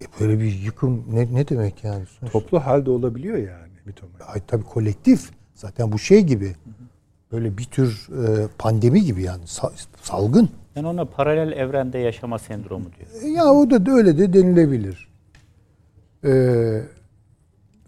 E 0.02 0.04
böyle 0.20 0.38
bir 0.38 0.52
yıkım 0.52 1.04
ne, 1.14 1.34
ne 1.34 1.48
demek 1.48 1.84
yani? 1.84 2.04
Toplu 2.32 2.60
halde 2.60 2.90
olabiliyor 2.90 3.36
yani 3.36 3.72
mitomani. 3.84 4.22
Ay 4.24 4.40
tabii 4.46 4.64
kolektif. 4.64 5.30
Zaten 5.54 5.92
bu 5.92 5.98
şey 5.98 6.20
gibi. 6.20 6.56
Böyle 7.32 7.58
bir 7.58 7.64
tür 7.64 8.08
e, 8.24 8.48
pandemi 8.58 9.02
gibi 9.04 9.22
yani 9.22 9.44
sa- 9.44 9.86
salgın. 10.02 10.50
Ben 10.76 10.84
ona 10.84 11.04
paralel 11.04 11.52
evrende 11.52 11.98
yaşama 11.98 12.38
sendromu 12.38 12.84
diyor. 12.98 13.34
Ya 13.36 13.44
o 13.44 13.70
da 13.70 13.92
öyle 13.92 14.18
de 14.18 14.32
denilebilir. 14.32 15.08
Ee, 16.24 16.82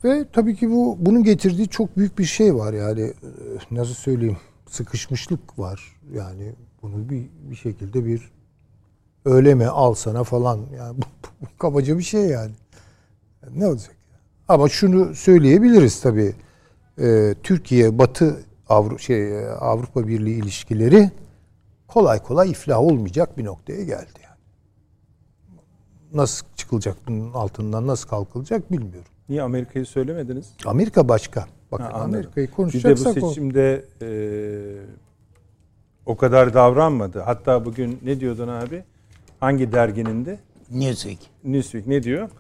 ve 0.05 0.25
tabii 0.33 0.57
ki 0.57 0.71
bu 0.71 0.97
bunun 1.01 1.23
getirdiği 1.23 1.69
çok 1.69 1.97
büyük 1.97 2.19
bir 2.19 2.25
şey 2.25 2.55
var 2.55 2.73
yani 2.73 3.03
e, 3.03 3.13
nasıl 3.71 3.95
söyleyeyim 3.95 4.37
sıkışmışlık 4.71 5.59
var 5.59 5.97
yani 6.13 6.53
bunu 6.83 7.09
bir 7.09 7.27
bir 7.51 7.57
şekilde 7.57 8.05
bir 8.05 8.33
öyle 9.25 9.55
mi 9.55 9.67
al 9.67 9.95
sana 9.95 10.25
falan 10.25 10.61
yani 10.79 10.99
bu, 10.99 11.03
bu 11.41 11.47
kabaca 11.59 11.99
bir 11.99 12.03
şey 12.03 12.23
yani. 12.23 12.53
Ne 13.57 13.67
olacak? 13.67 13.97
Ama 14.49 14.69
şunu 14.69 15.15
söyleyebiliriz 15.15 16.01
tabii. 16.01 16.35
Ee, 17.01 17.35
Türkiye 17.43 17.99
Batı 17.99 18.45
Avru 18.69 18.99
şey 18.99 19.39
e, 19.39 19.49
Avrupa 19.49 20.09
Birliği 20.09 20.39
ilişkileri 20.39 21.11
kolay 21.95 22.23
kolay 22.23 22.51
iflah 22.51 22.79
olmayacak 22.81 23.39
bir 23.39 23.45
noktaya 23.45 23.85
geldi 23.85 24.21
yani. 24.25 24.39
Nasıl 26.13 26.47
çıkılacak 26.57 26.97
bunun 27.09 27.33
altından 27.33 27.87
nasıl 27.87 28.09
kalkılacak 28.09 28.73
bilmiyorum. 28.73 29.11
Niye 29.29 29.43
Amerika'yı 29.43 29.87
söylemediniz? 29.87 30.53
Amerika 30.67 31.09
başka. 31.09 31.47
Bakın. 31.73 31.85
Amerika'yı 31.85 32.47
Bir 32.47 32.51
de 32.51 32.53
bu 32.53 32.57
konuşacaksak 32.57 33.23
o- 33.23 33.29
seçimde 33.29 33.85
e, 34.03 34.09
o 36.07 36.17
kadar 36.17 36.55
davranmadı. 36.55 37.21
Hatta 37.21 37.65
bugün 37.65 37.99
ne 38.03 38.21
diyordun 38.21 38.49
abi? 38.49 38.85
Hangi 39.41 39.73
dergininde? 39.73 40.39
Newsweek. 40.71 41.31
Newsweek 41.45 41.87
ne 41.87 42.03
diyor? 42.03 42.31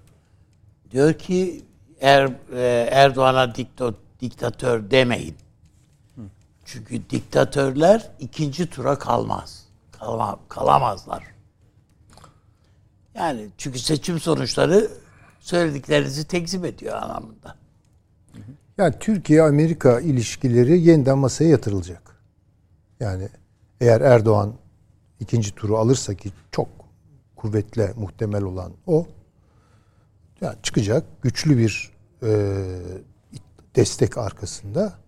Diyor 0.90 1.12
ki 1.12 1.62
er, 2.00 2.30
e, 2.56 2.88
Erdoğan'a 2.90 3.54
diktatör 4.20 4.90
demeyin. 4.90 5.34
Çünkü 6.64 7.10
diktatörler 7.10 8.10
ikinci 8.18 8.70
tura 8.70 8.98
kalmaz. 8.98 9.64
Kalma, 9.92 10.38
kalamazlar. 10.48 11.24
Yani 13.14 13.48
çünkü 13.58 13.78
seçim 13.78 14.20
sonuçları 14.20 14.90
söylediklerinizi 15.40 16.24
tekzip 16.24 16.64
ediyor 16.64 17.02
anlamında. 17.02 17.56
Yani 18.78 18.94
Türkiye-Amerika 19.00 20.00
ilişkileri 20.00 20.80
yeniden 20.80 21.18
masaya 21.18 21.50
yatırılacak. 21.50 22.16
Yani 23.00 23.28
eğer 23.80 24.00
Erdoğan 24.00 24.54
ikinci 25.20 25.54
turu 25.54 25.78
alırsa 25.78 26.14
ki 26.14 26.32
çok 26.52 26.68
kuvvetle 27.36 27.92
muhtemel 27.96 28.42
olan 28.42 28.72
o 28.86 29.06
yani 30.40 30.56
çıkacak 30.62 31.04
güçlü 31.22 31.58
bir 31.58 31.90
e, 32.22 32.30
destek 33.76 34.18
arkasında 34.18 34.98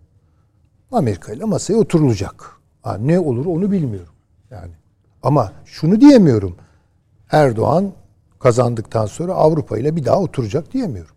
Amerika 0.93 1.32
ile 1.32 1.45
masaya 1.45 1.74
oturulacak. 1.76 2.53
Ha, 2.82 2.99
ne 2.99 3.18
olur 3.18 3.47
onu 3.47 3.72
bilmiyorum. 3.72 4.12
Yani 4.51 4.72
ama 5.22 5.53
şunu 5.64 6.01
diyemiyorum. 6.01 6.57
Erdoğan 7.30 7.93
kazandıktan 8.39 9.07
sonra 9.07 9.32
Avrupa 9.34 9.78
ile 9.78 9.97
bir 9.97 10.05
daha 10.05 10.20
oturacak 10.20 10.72
diyemiyorum. 10.72 11.14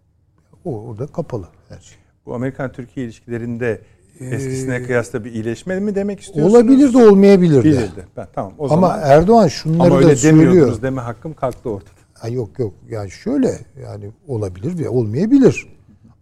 O 0.65 0.82
orada 0.82 1.07
kapalı 1.07 1.47
her 1.70 1.80
şey. 1.80 1.97
Bu 2.26 2.36
Amerikan-Türkiye 2.36 3.05
ilişkilerinde 3.05 3.82
Eskisine 4.20 4.84
kıyasla 4.84 5.26
bir 5.26 5.32
iyileşme 5.32 5.80
mi 5.80 5.95
demek 5.95 6.20
istiyorsunuz? 6.20 6.55
Olabilir 6.55 6.93
de 6.93 6.97
olmayabilir 7.09 7.57
de. 7.59 7.63
Bilirdi. 7.63 8.07
Ben, 8.17 8.28
tamam 8.34 8.53
o 8.57 8.63
Ama 8.65 8.88
zaman. 8.88 8.99
Erdoğan 9.03 9.47
şunları 9.47 9.91
Ama 9.91 10.01
da 10.01 10.07
öyle 10.07 10.22
demiyordunuz 10.24 10.55
söylüyor. 10.55 10.82
deme 10.82 11.01
hakkım 11.01 11.34
kalktı 11.34 11.70
ortada. 11.70 11.89
Ha, 12.13 12.28
yok 12.28 12.59
yok 12.59 12.74
yani 12.89 13.11
şöyle 13.11 13.59
yani 13.84 14.11
olabilir 14.28 14.80
ve 14.80 14.89
olmayabilir. 14.89 15.67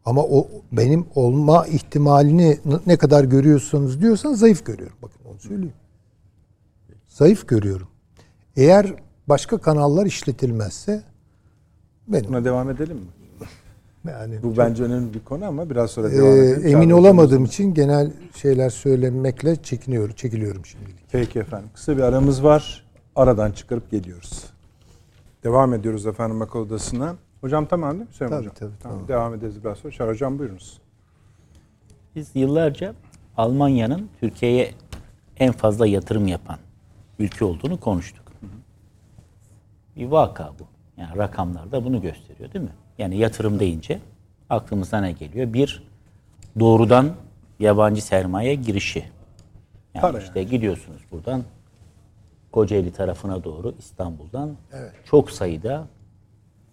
Ama 0.08 0.24
o 0.24 0.48
benim 0.72 1.06
olma 1.16 1.68
ihtimalini 1.68 2.60
ne 2.86 2.98
kadar 2.98 3.24
görüyorsunuz 3.24 4.02
diyorsan 4.02 4.34
zayıf 4.34 4.66
görüyorum. 4.66 4.98
Bakın 5.02 5.20
onu 5.32 5.40
söyleyeyim. 5.40 5.74
Zayıf 7.08 7.48
görüyorum. 7.48 7.88
Eğer 8.56 8.94
başka 9.28 9.58
kanallar 9.58 10.06
işletilmezse 10.06 11.04
benim 12.08 12.30
Buna 12.30 12.46
devam 12.46 12.70
edelim 12.70 12.98
mi? 12.98 13.06
yani 14.06 14.44
Bu 14.44 14.58
bence 14.58 14.84
önemli 14.84 15.14
bir 15.14 15.20
konu 15.20 15.46
ama 15.46 15.70
biraz 15.70 15.92
sonra 15.92 16.10
e, 16.10 16.12
devam 16.12 16.28
edelim. 16.38 16.68
emin 16.68 16.90
Çağrı 16.90 17.00
olamadığım 17.00 17.46
için 17.46 17.74
genel 17.74 18.12
şeyler 18.36 18.70
söylemekle 18.70 19.56
çekiniyorum, 19.56 20.16
çekiliyorum 20.16 20.66
şimdilik. 20.66 21.06
Peki 21.12 21.40
efendim. 21.40 21.70
Kısa 21.74 21.98
bir 21.98 22.02
aramız 22.02 22.44
var. 22.44 22.86
Aradan 23.16 23.52
çıkarıp 23.52 23.92
geliyoruz. 23.92 24.44
Devam 25.44 25.74
ediyoruz 25.74 26.06
efendim 26.06 26.42
akıl 26.42 26.60
odasına. 26.60 27.16
Hocam 27.42 27.66
tamam 27.66 27.92
değil 27.92 28.02
mi 28.02 28.08
Hüseyin 28.12 28.30
Tabii, 28.30 28.40
hocam? 28.40 28.54
tabii, 28.56 28.72
Tamam, 28.80 28.98
tamam. 28.98 29.08
Devam 29.08 29.34
ederiz 29.34 29.64
biraz 29.64 29.78
sonra. 29.78 29.94
Çağrı 29.94 30.10
hocam 30.12 30.40
buyurunuz. 30.40 30.78
Biz 32.16 32.32
yıllarca 32.36 32.94
Almanya'nın 33.38 34.10
Türkiye'ye 34.20 34.72
en 35.38 35.52
fazla 35.52 35.88
yatırım 35.88 36.28
yapan 36.28 36.58
ülke 37.20 37.46
olduğunu 37.46 37.80
konuştuk. 37.80 38.32
Bir 39.96 40.06
vaka 40.08 40.52
bu. 40.60 40.64
Yani 41.02 41.18
rakamlar 41.18 41.72
da 41.72 41.86
bunu 41.86 42.02
gösteriyor 42.02 42.54
değil 42.54 42.66
mi? 42.66 42.72
Yani 42.98 43.18
yatırım 43.18 43.60
deyince 43.60 44.00
aklımıza 44.50 45.02
ne 45.02 45.12
geliyor? 45.12 45.54
Bir, 45.54 45.84
doğrudan 46.60 47.16
yabancı 47.60 48.02
sermaye 48.06 48.56
girişi. 48.56 49.06
Yani 49.94 50.02
Para 50.02 50.20
işte 50.20 50.44
gidiyorsunuz 50.44 51.02
buradan 51.12 51.44
Kocaeli 52.52 52.92
tarafına 52.94 53.44
doğru 53.44 53.74
İstanbul'dan 53.80 54.56
çok 55.06 55.32
sayıda 55.32 55.88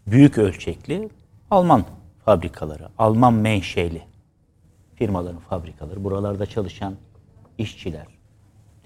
büyük 0.06 0.38
ölçekli 0.38 1.08
Alman 1.50 1.84
fabrikaları, 2.24 2.88
Alman 2.98 3.34
menşeli 3.34 4.02
firmaların 4.94 5.40
fabrikaları, 5.40 6.04
buralarda 6.04 6.46
çalışan 6.46 6.94
işçiler 7.58 8.06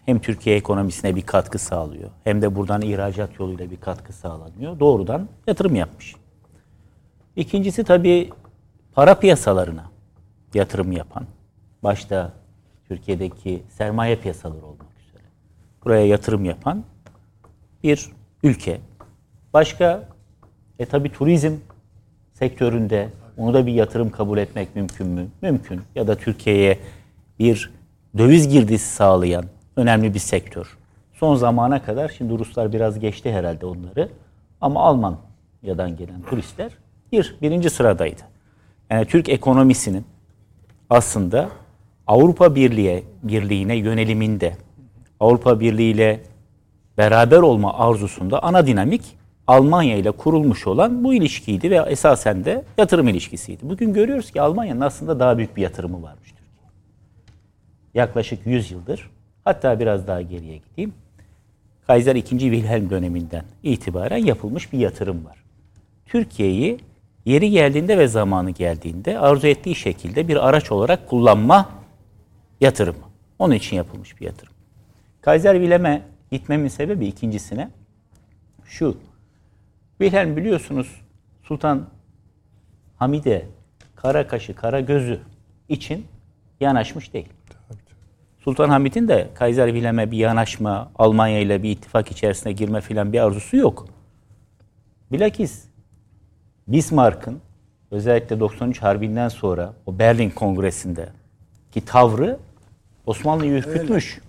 hem 0.07 0.19
Türkiye 0.19 0.57
ekonomisine 0.57 1.16
bir 1.16 1.23
katkı 1.23 1.59
sağlıyor 1.59 2.11
hem 2.25 2.43
de 2.43 2.55
buradan 2.55 2.83
ihracat 2.83 3.41
yoluyla 3.41 3.71
bir 3.71 3.81
katkı 3.81 4.12
sağlanıyor. 4.12 4.81
Doğrudan 4.81 5.29
yatırım 5.47 5.75
yapmış. 5.75 6.14
İkincisi 7.37 7.85
tabii 7.85 8.31
para 8.95 9.21
piyasalarına 9.21 9.91
yatırım 10.55 10.93
yapan, 10.93 11.27
başta 11.83 12.33
Türkiye'deki 12.89 13.62
sermaye 13.69 14.16
piyasaları 14.16 14.66
olmak 14.66 14.87
üzere 15.09 15.23
buraya 15.85 16.07
yatırım 16.07 16.45
yapan 16.45 16.85
bir 17.83 18.12
ülke. 18.43 18.81
Başka 19.55 20.09
e 20.79 20.87
tabii 20.87 21.12
turizm 21.12 21.53
sektöründe 22.35 23.09
onu 23.37 23.55
da 23.55 23.66
bir 23.66 23.72
yatırım 23.72 24.11
kabul 24.11 24.39
etmek 24.39 24.76
mümkün 24.76 25.07
mü? 25.07 25.26
Mümkün. 25.43 25.81
Ya 25.95 26.07
da 26.07 26.14
Türkiye'ye 26.14 26.79
bir 27.39 27.70
döviz 28.18 28.49
girdisi 28.49 28.95
sağlayan 28.95 29.45
önemli 29.76 30.14
bir 30.14 30.18
sektör. 30.18 30.79
Son 31.12 31.37
zamana 31.37 31.83
kadar 31.83 32.09
şimdi 32.18 32.39
Ruslar 32.39 32.72
biraz 32.72 32.99
geçti 32.99 33.33
herhalde 33.33 33.66
onları 33.66 34.09
ama 34.61 34.81
Almanya'dan 34.81 35.97
gelen 35.97 36.22
turistler 36.22 36.72
bir 37.12 37.37
birinci 37.43 37.70
sıradaydı. 37.70 38.22
Yani 38.91 39.05
Türk 39.05 39.29
ekonomisinin 39.29 40.05
aslında 40.91 41.49
Avrupa 42.07 42.55
Birliği 42.55 43.05
Birliği'ne 43.22 43.76
yöneliminde 43.76 44.57
Avrupa 45.20 45.61
Birliği 45.61 45.93
ile 45.93 46.20
beraber 46.99 47.39
olma 47.39 47.79
arzusunda 47.79 48.43
ana 48.43 48.66
dinamik 48.66 49.18
Almanya 49.49 49.96
ile 49.96 50.11
kurulmuş 50.11 50.66
olan 50.66 51.05
bu 51.05 51.14
ilişkiydi 51.14 51.70
ve 51.70 51.76
esasen 51.76 52.44
de 52.44 52.64
yatırım 52.78 53.09
ilişkisiydi. 53.09 53.68
Bugün 53.68 53.92
görüyoruz 53.92 54.30
ki 54.30 54.40
Almanya'nın 54.40 54.80
aslında 54.80 55.20
daha 55.20 55.38
büyük 55.38 55.57
bir 55.57 55.62
yatırımı 55.62 56.03
varmış. 56.03 56.34
Yaklaşık 57.94 58.46
100 58.46 58.70
yıldır 58.70 59.11
hatta 59.44 59.80
biraz 59.80 60.07
daha 60.07 60.22
geriye 60.22 60.57
gideyim. 60.57 60.94
Kaiser 61.86 62.16
II. 62.16 62.22
Wilhelm 62.22 62.90
döneminden 62.90 63.44
itibaren 63.62 64.16
yapılmış 64.16 64.72
bir 64.72 64.78
yatırım 64.78 65.24
var. 65.24 65.44
Türkiye'yi 66.07 66.78
yeri 67.24 67.51
geldiğinde 67.51 67.99
ve 67.99 68.09
zamanı 68.09 68.51
geldiğinde 68.51 69.18
arzu 69.18 69.46
ettiği 69.46 69.74
şekilde 69.74 70.28
bir 70.28 70.49
araç 70.49 70.72
olarak 70.72 71.09
kullanma 71.09 71.68
yatırımı. 72.61 73.09
Onun 73.38 73.55
için 73.55 73.76
yapılmış 73.76 74.20
bir 74.20 74.26
yatırım. 74.26 74.53
Kaiser 75.20 75.55
Wilhelm'e 75.55 76.03
gitmemin 76.32 76.68
sebebi 76.68 77.07
ikincisine 77.07 77.70
şu. 78.64 78.96
Wilhelm 79.99 80.36
biliyorsunuz 80.36 81.01
Sultan 81.42 81.86
Hamide 82.96 83.46
kara 83.96 84.26
kaşı 84.26 84.55
kara 84.55 84.80
gözü 84.80 85.20
için 85.68 86.07
yanaşmış 86.61 87.12
değil. 87.12 87.28
Sultan 88.38 88.68
Hamid'in 88.68 89.09
de 89.09 89.28
Kaiser 89.34 89.68
Wilhelm'e 89.68 90.11
bir 90.11 90.16
yanaşma, 90.16 90.90
Almanya 90.94 91.40
ile 91.40 91.62
bir 91.62 91.70
ittifak 91.70 92.11
içerisine 92.11 92.53
girme 92.53 92.80
filan 92.80 93.12
bir 93.12 93.20
arzusu 93.20 93.57
yok. 93.57 93.86
Bilakis 95.12 95.64
Bismarck'ın 96.68 97.40
özellikle 97.90 98.40
93 98.40 98.82
Harbi'nden 98.82 99.28
sonra 99.28 99.74
o 99.86 99.99
Berlin 99.99 100.30
Kongresi'nde 100.30 101.09
ki 101.72 101.84
tavrı 101.84 102.38
Osmanlı'yı 103.07 103.53
ürkütmüş. 103.53 104.20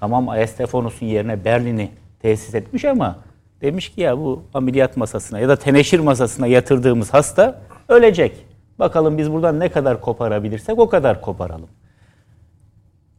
Tamam 0.00 0.28
Ayasstefanos'un 0.28 1.06
yerine 1.06 1.44
Berlin'i 1.44 1.90
tesis 2.20 2.54
etmiş 2.54 2.84
ama 2.84 3.25
demiş 3.60 3.88
ki 3.88 4.00
ya 4.00 4.18
bu 4.18 4.42
ameliyat 4.54 4.96
masasına 4.96 5.38
ya 5.38 5.48
da 5.48 5.56
teneşir 5.56 6.00
masasına 6.00 6.46
yatırdığımız 6.46 7.14
hasta 7.14 7.62
ölecek. 7.88 8.46
Bakalım 8.78 9.18
biz 9.18 9.32
buradan 9.32 9.60
ne 9.60 9.68
kadar 9.68 10.00
koparabilirsek 10.00 10.78
o 10.78 10.88
kadar 10.88 11.20
koparalım. 11.20 11.68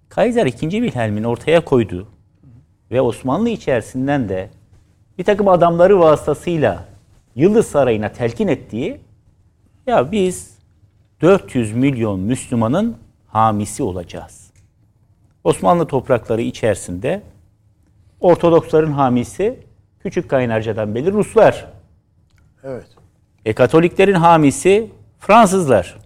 Kaiser 0.09 0.45
II. 0.45 0.51
Wilhelm'in 0.51 1.23
ortaya 1.23 1.65
koyduğu 1.65 2.07
ve 2.91 3.01
Osmanlı 3.01 3.49
içerisinden 3.49 4.29
de 4.29 4.49
bir 5.17 5.23
takım 5.23 5.47
adamları 5.47 5.99
vasıtasıyla 5.99 6.85
Yıldız 7.35 7.67
Sarayı'na 7.67 8.11
telkin 8.11 8.47
ettiği 8.47 9.01
ya 9.87 10.11
biz 10.11 10.57
400 11.21 11.73
milyon 11.73 12.19
Müslümanın 12.19 12.97
hamisi 13.27 13.83
olacağız. 13.83 14.51
Osmanlı 15.43 15.87
toprakları 15.87 16.41
içerisinde 16.41 17.21
Ortodoksların 18.19 18.91
hamisi 18.91 19.59
Küçük 20.07 20.29
Kaynarca'dan 20.29 20.95
beri 20.95 21.13
Ruslar. 21.13 21.65
Evet. 22.63 22.87
E, 23.45 23.53
Katoliklerin 23.53 24.13
hamisi 24.13 24.91
Fransızlar. 25.19 25.97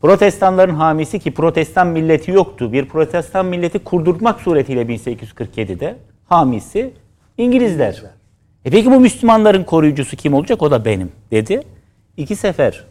Protestanların 0.00 0.74
hamisi 0.74 1.18
ki 1.18 1.34
protestan 1.34 1.86
milleti 1.86 2.30
yoktu. 2.30 2.72
Bir 2.72 2.88
protestan 2.88 3.46
milleti 3.46 3.78
kurdurmak 3.78 4.40
suretiyle 4.40 4.82
1847'de 4.82 5.96
hamisi 6.28 6.92
İngilizler. 7.38 8.02
E 8.64 8.70
peki 8.70 8.90
bu 8.90 9.00
Müslümanların 9.00 9.64
koruyucusu 9.64 10.16
kim 10.16 10.34
olacak? 10.34 10.62
O 10.62 10.70
da 10.70 10.84
benim 10.84 11.12
dedi. 11.30 11.60
İki 12.16 12.36
sefer 12.36 12.84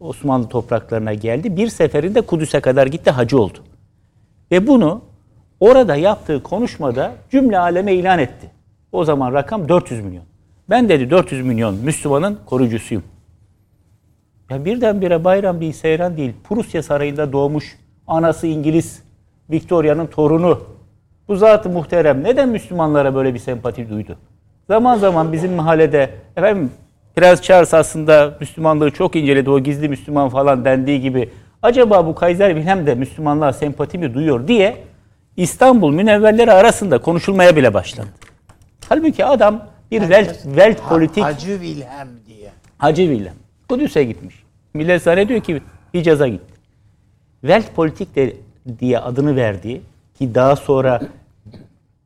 Osmanlı 0.00 0.48
topraklarına 0.48 1.14
geldi. 1.14 1.56
Bir 1.56 1.68
seferinde 1.68 2.20
Kudüs'e 2.20 2.60
kadar 2.60 2.86
gitti 2.86 3.10
hacı 3.10 3.40
oldu. 3.40 3.58
Ve 4.50 4.66
bunu 4.66 5.02
orada 5.60 5.96
yaptığı 5.96 6.42
konuşmada 6.42 7.12
cümle 7.30 7.58
aleme 7.58 7.94
ilan 7.94 8.18
etti. 8.18 8.55
O 8.96 9.04
zaman 9.04 9.32
rakam 9.32 9.68
400 9.68 10.04
milyon. 10.04 10.24
Ben 10.70 10.88
dedi 10.88 11.10
400 11.10 11.46
milyon 11.46 11.74
Müslümanın 11.74 12.38
koruyucusuyum. 12.46 13.04
Ya 14.50 14.64
birdenbire 14.64 15.24
bayram 15.24 15.60
değil, 15.60 15.72
seyran 15.72 16.16
değil. 16.16 16.32
Prusya 16.44 16.82
Sarayı'nda 16.82 17.32
doğmuş 17.32 17.78
anası 18.06 18.46
İngiliz 18.46 19.02
Victoria'nın 19.50 20.06
torunu. 20.06 20.60
Bu 21.28 21.36
zat-ı 21.36 21.68
muhterem 21.68 22.24
neden 22.24 22.48
Müslümanlara 22.48 23.14
böyle 23.14 23.34
bir 23.34 23.38
sempati 23.38 23.90
duydu? 23.90 24.16
Zaman 24.68 24.98
zaman 24.98 25.32
bizim 25.32 25.52
mahallede 25.52 26.10
efendim 26.36 26.70
Prens 27.16 27.42
Charles 27.42 27.74
aslında 27.74 28.36
Müslümanlığı 28.40 28.90
çok 28.90 29.16
inceledi. 29.16 29.50
O 29.50 29.60
gizli 29.60 29.88
Müslüman 29.88 30.28
falan 30.28 30.64
dendiği 30.64 31.00
gibi. 31.00 31.30
Acaba 31.62 32.06
bu 32.06 32.14
Kaiser 32.14 32.48
Wilhelm 32.48 32.86
de 32.86 32.94
Müslümanlığa 32.94 33.52
sempati 33.52 33.98
mi 33.98 34.14
duyuyor 34.14 34.48
diye 34.48 34.76
İstanbul 35.36 35.92
münevverleri 35.92 36.52
arasında 36.52 36.98
konuşulmaya 36.98 37.56
bile 37.56 37.74
başlandı. 37.74 38.26
Halbuki 38.88 39.24
adam 39.24 39.66
bir 39.90 40.00
Welt, 40.00 40.42
Welt 40.42 40.88
politik 40.88 41.24
Hacı 41.24 41.46
Wilhelm 41.46 42.08
diye. 42.26 42.50
Hacı 42.78 43.02
Wilhelm. 43.02 43.36
Kudüs'e 43.68 44.04
gitmiş. 44.04 44.42
Millet 44.74 45.02
zannediyor 45.02 45.40
ki 45.40 45.62
Hicaz'a 45.94 46.28
gitti. 46.28 46.54
Welt 47.40 47.74
politik 47.74 48.16
de 48.16 48.36
diye 48.78 48.98
adını 48.98 49.36
verdiği 49.36 49.82
ki 50.18 50.34
daha 50.34 50.56
sonra 50.56 51.00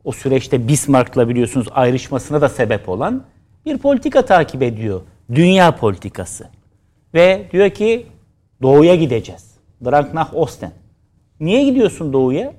o 0.05 0.13
süreçte 0.13 0.69
Bismarck'la 0.69 1.29
biliyorsunuz 1.29 1.67
ayrışmasına 1.71 2.41
da 2.41 2.49
sebep 2.49 2.89
olan 2.89 3.23
bir 3.67 3.79
politika 3.79 4.25
takip 4.25 4.63
ediyor. 4.63 5.01
Dünya 5.35 5.77
politikası. 5.77 6.49
Ve 7.15 7.49
diyor 7.53 7.71
ki 7.71 8.07
doğuya 8.63 8.95
gideceğiz. 8.95 9.55
Drang 9.85 10.15
nach 10.15 10.35
Osten. 10.35 10.73
Niye 11.41 11.65
gidiyorsun 11.65 12.13
doğuya? 12.13 12.53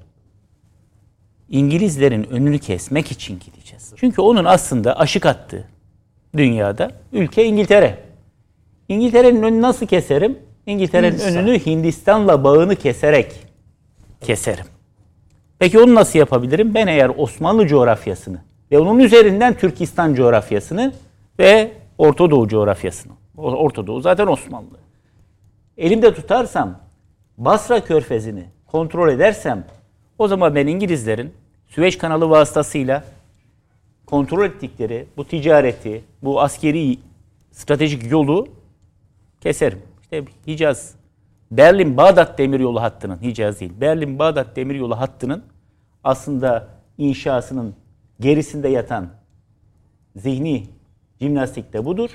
İngilizlerin 1.52 2.24
önünü 2.24 2.60
kesmek 2.60 3.12
için 3.12 3.40
gideceğiz. 3.40 3.94
Çünkü 3.96 4.22
onun 4.22 4.46
aslında 4.46 5.00
aşık 5.00 5.26
attığı 5.26 5.68
dünyada 6.38 6.92
ülke 7.14 7.46
İngiltere. 7.46 7.98
İngiltere'nin 8.90 9.44
önünü 9.44 9.62
nasıl 9.62 9.86
keserim? 9.86 10.40
İngiltere'nin 10.66 11.20
önünü 11.20 11.66
Hindistan'la 11.66 12.44
bağını 12.44 12.76
keserek 12.76 13.34
keserim. 14.22 14.66
Peki 15.60 15.80
onu 15.80 15.96
nasıl 15.96 16.20
yapabilirim? 16.20 16.74
Ben 16.74 16.88
eğer 16.88 17.12
Osmanlı 17.18 17.68
coğrafyasını 17.68 18.42
ve 18.72 18.80
onun 18.80 19.00
üzerinden 19.00 19.54
Türkistan 19.54 20.14
coğrafyasını 20.14 20.94
ve 21.40 21.72
Orta 21.98 22.32
Doğu 22.32 22.48
coğrafyasını. 22.48 23.14
Orta 23.38 23.88
Doğu 23.88 24.02
zaten 24.02 24.28
Osmanlı. 24.28 24.78
Elimde 25.78 26.14
tutarsam 26.14 26.80
Basra 27.38 27.84
Körfezi'ni 27.84 28.44
kontrol 28.68 29.10
edersem 29.10 29.66
o 30.18 30.28
zaman 30.28 30.56
ben 30.56 30.68
İngilizlerin 30.68 31.34
Süveyş 31.72 31.98
kanalı 31.98 32.30
vasıtasıyla 32.30 33.04
kontrol 34.06 34.46
ettikleri 34.46 35.08
bu 35.18 35.28
ticareti, 35.28 36.04
bu 36.24 36.42
askeri 36.42 36.98
stratejik 37.52 38.12
yolu 38.12 38.48
keserim. 39.42 39.82
İşte 40.02 40.24
Hicaz, 40.48 40.96
Berlin-Bağdat 41.52 42.38
demiryolu 42.38 42.82
hattının, 42.82 43.22
Hicaz 43.22 43.60
değil, 43.60 43.72
Berlin-Bağdat 43.82 44.56
demiryolu 44.56 45.00
hattının 45.00 45.44
aslında 46.04 46.68
inşasının 46.98 47.76
gerisinde 48.20 48.68
yatan 48.68 49.10
zihni 50.16 50.64
jimnastik 51.22 51.74
de 51.74 51.86
budur. 51.86 52.10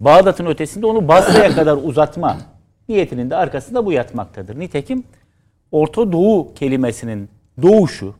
Bağdat'ın 0.00 0.46
ötesinde 0.46 0.86
onu 0.86 1.08
Basra'ya 1.08 1.50
kadar 1.54 1.76
uzatma 1.76 2.38
niyetinin 2.88 3.30
de 3.30 3.36
arkasında 3.36 3.86
bu 3.86 3.92
yatmaktadır. 3.92 4.58
Nitekim 4.58 5.04
Orta 5.72 6.12
Doğu 6.12 6.54
kelimesinin 6.54 7.28
doğuşu, 7.62 8.14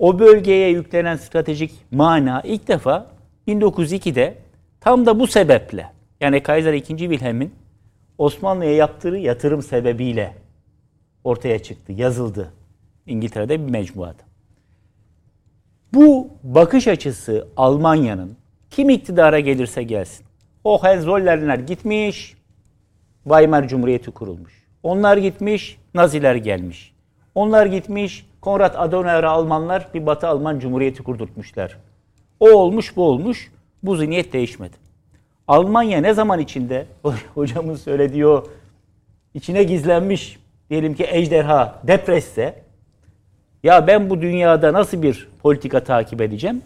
o 0.00 0.18
bölgeye 0.18 0.70
yüklenen 0.70 1.16
stratejik 1.16 1.72
mana 1.90 2.40
ilk 2.44 2.68
defa 2.68 3.06
1902'de 3.48 4.38
tam 4.80 5.06
da 5.06 5.20
bu 5.20 5.26
sebeple 5.26 5.92
yani 6.20 6.42
Kaiser 6.42 6.72
II. 6.72 6.82
Wilhelm'in 6.82 7.54
Osmanlı'ya 8.18 8.74
yaptığı 8.74 9.08
yatırım 9.08 9.62
sebebiyle 9.62 10.34
ortaya 11.24 11.58
çıktı, 11.58 11.92
yazıldı. 11.92 12.52
İngiltere'de 13.06 13.66
bir 13.66 13.70
mecmuada. 13.70 14.22
Bu 15.94 16.28
bakış 16.42 16.88
açısı 16.88 17.48
Almanya'nın 17.56 18.36
kim 18.70 18.90
iktidara 18.90 19.40
gelirse 19.40 19.82
gelsin. 19.82 20.26
O 20.64 20.82
Hohenzollernler 20.82 21.58
gitmiş, 21.58 22.36
Weimar 23.24 23.68
Cumhuriyeti 23.68 24.10
kurulmuş. 24.10 24.66
Onlar 24.82 25.16
gitmiş, 25.16 25.78
Naziler 25.94 26.34
gelmiş. 26.34 26.94
Onlar 27.34 27.66
gitmiş, 27.66 28.29
Konrad 28.40 28.74
Adenauer'a 28.74 29.30
Almanlar 29.30 29.88
bir 29.94 30.06
Batı 30.06 30.28
Alman 30.28 30.58
Cumhuriyeti 30.58 31.02
kurdurtmuşlar. 31.02 31.78
O 32.40 32.50
olmuş, 32.50 32.96
bu 32.96 33.04
olmuş. 33.04 33.52
Bu 33.82 33.96
zihniyet 33.96 34.32
değişmedi. 34.32 34.76
Almanya 35.48 36.00
ne 36.00 36.14
zaman 36.14 36.38
içinde, 36.38 36.86
hocamın 37.34 37.74
söylediği 37.74 38.26
o 38.26 38.46
içine 39.34 39.62
gizlenmiş 39.62 40.38
diyelim 40.70 40.94
ki 40.94 41.06
ejderha 41.08 41.80
depresse 41.86 42.62
ya 43.62 43.86
ben 43.86 44.10
bu 44.10 44.22
dünyada 44.22 44.72
nasıl 44.72 45.02
bir 45.02 45.28
politika 45.42 45.84
takip 45.84 46.20
edeceğim? 46.20 46.62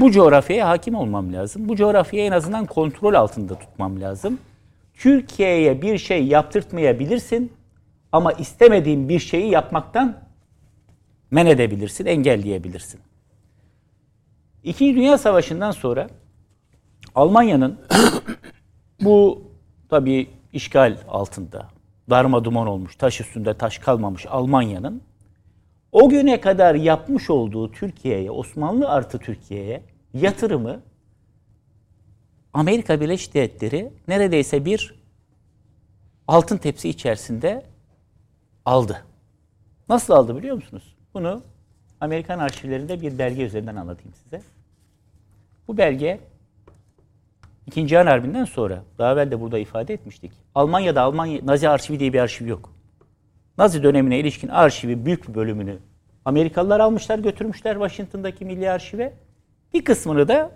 Bu 0.00 0.10
coğrafyaya 0.10 0.68
hakim 0.68 0.94
olmam 0.94 1.32
lazım. 1.32 1.68
Bu 1.68 1.76
coğrafyayı 1.76 2.26
en 2.26 2.32
azından 2.32 2.66
kontrol 2.66 3.14
altında 3.14 3.54
tutmam 3.54 4.00
lazım. 4.00 4.38
Türkiye'ye 4.94 5.82
bir 5.82 5.98
şey 5.98 6.26
yaptırtmayabilirsin 6.26 7.52
ama 8.12 8.32
istemediğin 8.32 9.08
bir 9.08 9.18
şeyi 9.18 9.50
yapmaktan 9.50 10.16
men 11.30 11.46
edebilirsin, 11.46 12.06
engelleyebilirsin. 12.06 13.00
İkinci 14.64 14.96
Dünya 14.96 15.18
Savaşı'ndan 15.18 15.70
sonra 15.70 16.08
Almanya'nın 17.14 17.80
bu 19.00 19.42
tabii 19.88 20.30
işgal 20.52 20.96
altında 21.08 21.68
darma 22.10 22.44
duman 22.44 22.66
olmuş, 22.66 22.96
taş 22.96 23.20
üstünde 23.20 23.54
taş 23.54 23.78
kalmamış 23.78 24.26
Almanya'nın 24.26 25.02
o 25.92 26.08
güne 26.08 26.40
kadar 26.40 26.74
yapmış 26.74 27.30
olduğu 27.30 27.72
Türkiye'ye, 27.72 28.30
Osmanlı 28.30 28.88
artı 28.88 29.18
Türkiye'ye 29.18 29.82
yatırımı 30.14 30.80
Amerika 32.52 33.00
Birleşik 33.00 33.34
Devletleri 33.34 33.92
neredeyse 34.08 34.64
bir 34.64 34.94
altın 36.28 36.56
tepsi 36.56 36.88
içerisinde 36.88 37.66
aldı. 38.68 39.04
Nasıl 39.88 40.14
aldı 40.14 40.36
biliyor 40.36 40.56
musunuz? 40.56 40.96
Bunu 41.14 41.42
Amerikan 42.00 42.38
arşivlerinde 42.38 43.00
bir 43.00 43.18
belge 43.18 43.42
üzerinden 43.42 43.76
anlatayım 43.76 44.14
size. 44.14 44.42
Bu 45.68 45.76
belge 45.76 46.20
İkinci 47.66 47.88
Cihan 47.88 48.06
Harbi'nden 48.06 48.44
sonra, 48.44 48.82
daha 48.98 49.12
evvel 49.12 49.30
de 49.30 49.40
burada 49.40 49.58
ifade 49.58 49.94
etmiştik. 49.94 50.32
Almanya'da 50.54 51.02
Almanya 51.02 51.40
Nazi 51.44 51.68
arşivi 51.68 52.00
diye 52.00 52.12
bir 52.12 52.18
arşiv 52.18 52.46
yok. 52.46 52.72
Nazi 53.58 53.82
dönemine 53.82 54.18
ilişkin 54.18 54.48
arşivi 54.48 55.06
büyük 55.06 55.28
bir 55.28 55.34
bölümünü 55.34 55.78
Amerikalılar 56.24 56.80
almışlar 56.80 57.18
götürmüşler 57.18 57.74
Washington'daki 57.74 58.44
Milli 58.44 58.70
Arşive. 58.70 59.12
Bir 59.74 59.84
kısmını 59.84 60.28
da 60.28 60.50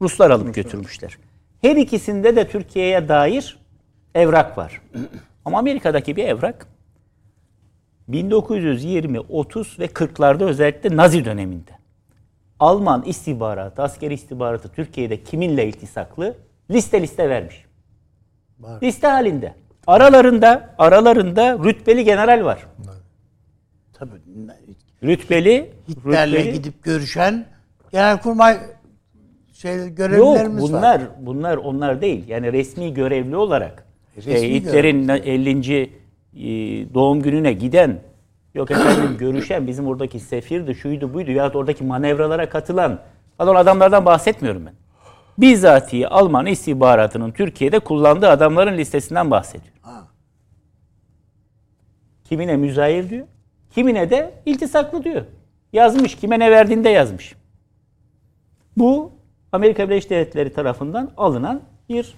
Ruslar 0.00 0.30
alıp 0.30 0.54
götürmüşler. 0.54 1.18
Her 1.62 1.76
ikisinde 1.76 2.36
de 2.36 2.48
Türkiye'ye 2.48 3.08
dair 3.08 3.58
evrak 4.14 4.58
var. 4.58 4.82
Ama 5.44 5.58
Amerika'daki 5.58 6.16
bir 6.16 6.24
evrak 6.24 6.66
1920, 8.08 9.20
30 9.20 9.78
ve 9.78 9.86
40'larda 9.86 10.44
özellikle 10.44 10.96
Nazi 10.96 11.24
döneminde 11.24 11.70
Alman 12.60 13.02
istihbaratı, 13.02 13.82
askeri 13.82 14.14
istihbaratı 14.14 14.68
Türkiye'de 14.68 15.22
kiminle 15.22 15.68
iltisaklı 15.68 16.36
liste 16.70 17.02
liste 17.02 17.30
vermiş. 17.30 17.64
Var. 18.60 18.82
Liste 18.82 19.06
halinde. 19.06 19.54
Aralarında 19.86 20.74
aralarında 20.78 21.58
rütbeli 21.64 22.04
general 22.04 22.44
var. 22.44 22.66
Tabii. 23.92 24.10
Rütbeli 25.02 25.70
Hitler'le 25.88 26.32
rütbeli, 26.32 26.52
gidip 26.52 26.82
görüşen 26.82 27.46
genelkurmay 27.92 28.58
şey 29.52 29.94
görevlilerimiz 29.94 30.62
Yok, 30.62 30.70
bunlar, 30.70 31.00
var. 31.00 31.08
bunlar 31.20 31.56
onlar 31.56 32.00
değil. 32.00 32.28
Yani 32.28 32.52
resmi 32.52 32.94
görevli 32.94 33.36
olarak 33.36 33.86
resmi 34.16 34.32
e, 34.32 34.54
Hitler'in 34.54 35.08
50. 35.08 36.01
E, 36.36 36.40
doğum 36.94 37.22
gününe 37.22 37.52
giden 37.52 38.00
yok 38.54 38.70
efendim 38.70 39.16
görüşen 39.18 39.66
bizim 39.66 39.86
oradaki 39.86 40.20
sefirdi, 40.20 40.74
şuydu 40.74 41.14
buydu 41.14 41.30
ya 41.30 41.52
oradaki 41.52 41.84
manevralara 41.84 42.48
katılan 42.48 43.00
falan 43.38 43.54
adamlardan 43.54 44.04
bahsetmiyorum 44.04 44.66
ben. 44.66 44.74
Bizatihi 45.38 46.08
Alman 46.08 46.46
istihbaratının 46.46 47.30
Türkiye'de 47.30 47.78
kullandığı 47.78 48.28
adamların 48.28 48.78
listesinden 48.78 49.30
bahsediyor. 49.30 49.74
Ha. 49.82 50.08
Kimine 52.24 52.56
müzahir 52.56 53.10
diyor, 53.10 53.26
kimine 53.70 54.10
de 54.10 54.34
iltisaklı 54.46 55.04
diyor. 55.04 55.24
Yazmış, 55.72 56.14
kime 56.14 56.38
ne 56.38 56.50
verdiğinde 56.50 56.88
yazmış. 56.88 57.34
Bu 58.76 59.12
Amerika 59.52 59.88
Birleşik 59.88 60.10
Devletleri 60.10 60.52
tarafından 60.52 61.10
alınan 61.16 61.60
bir 61.88 62.14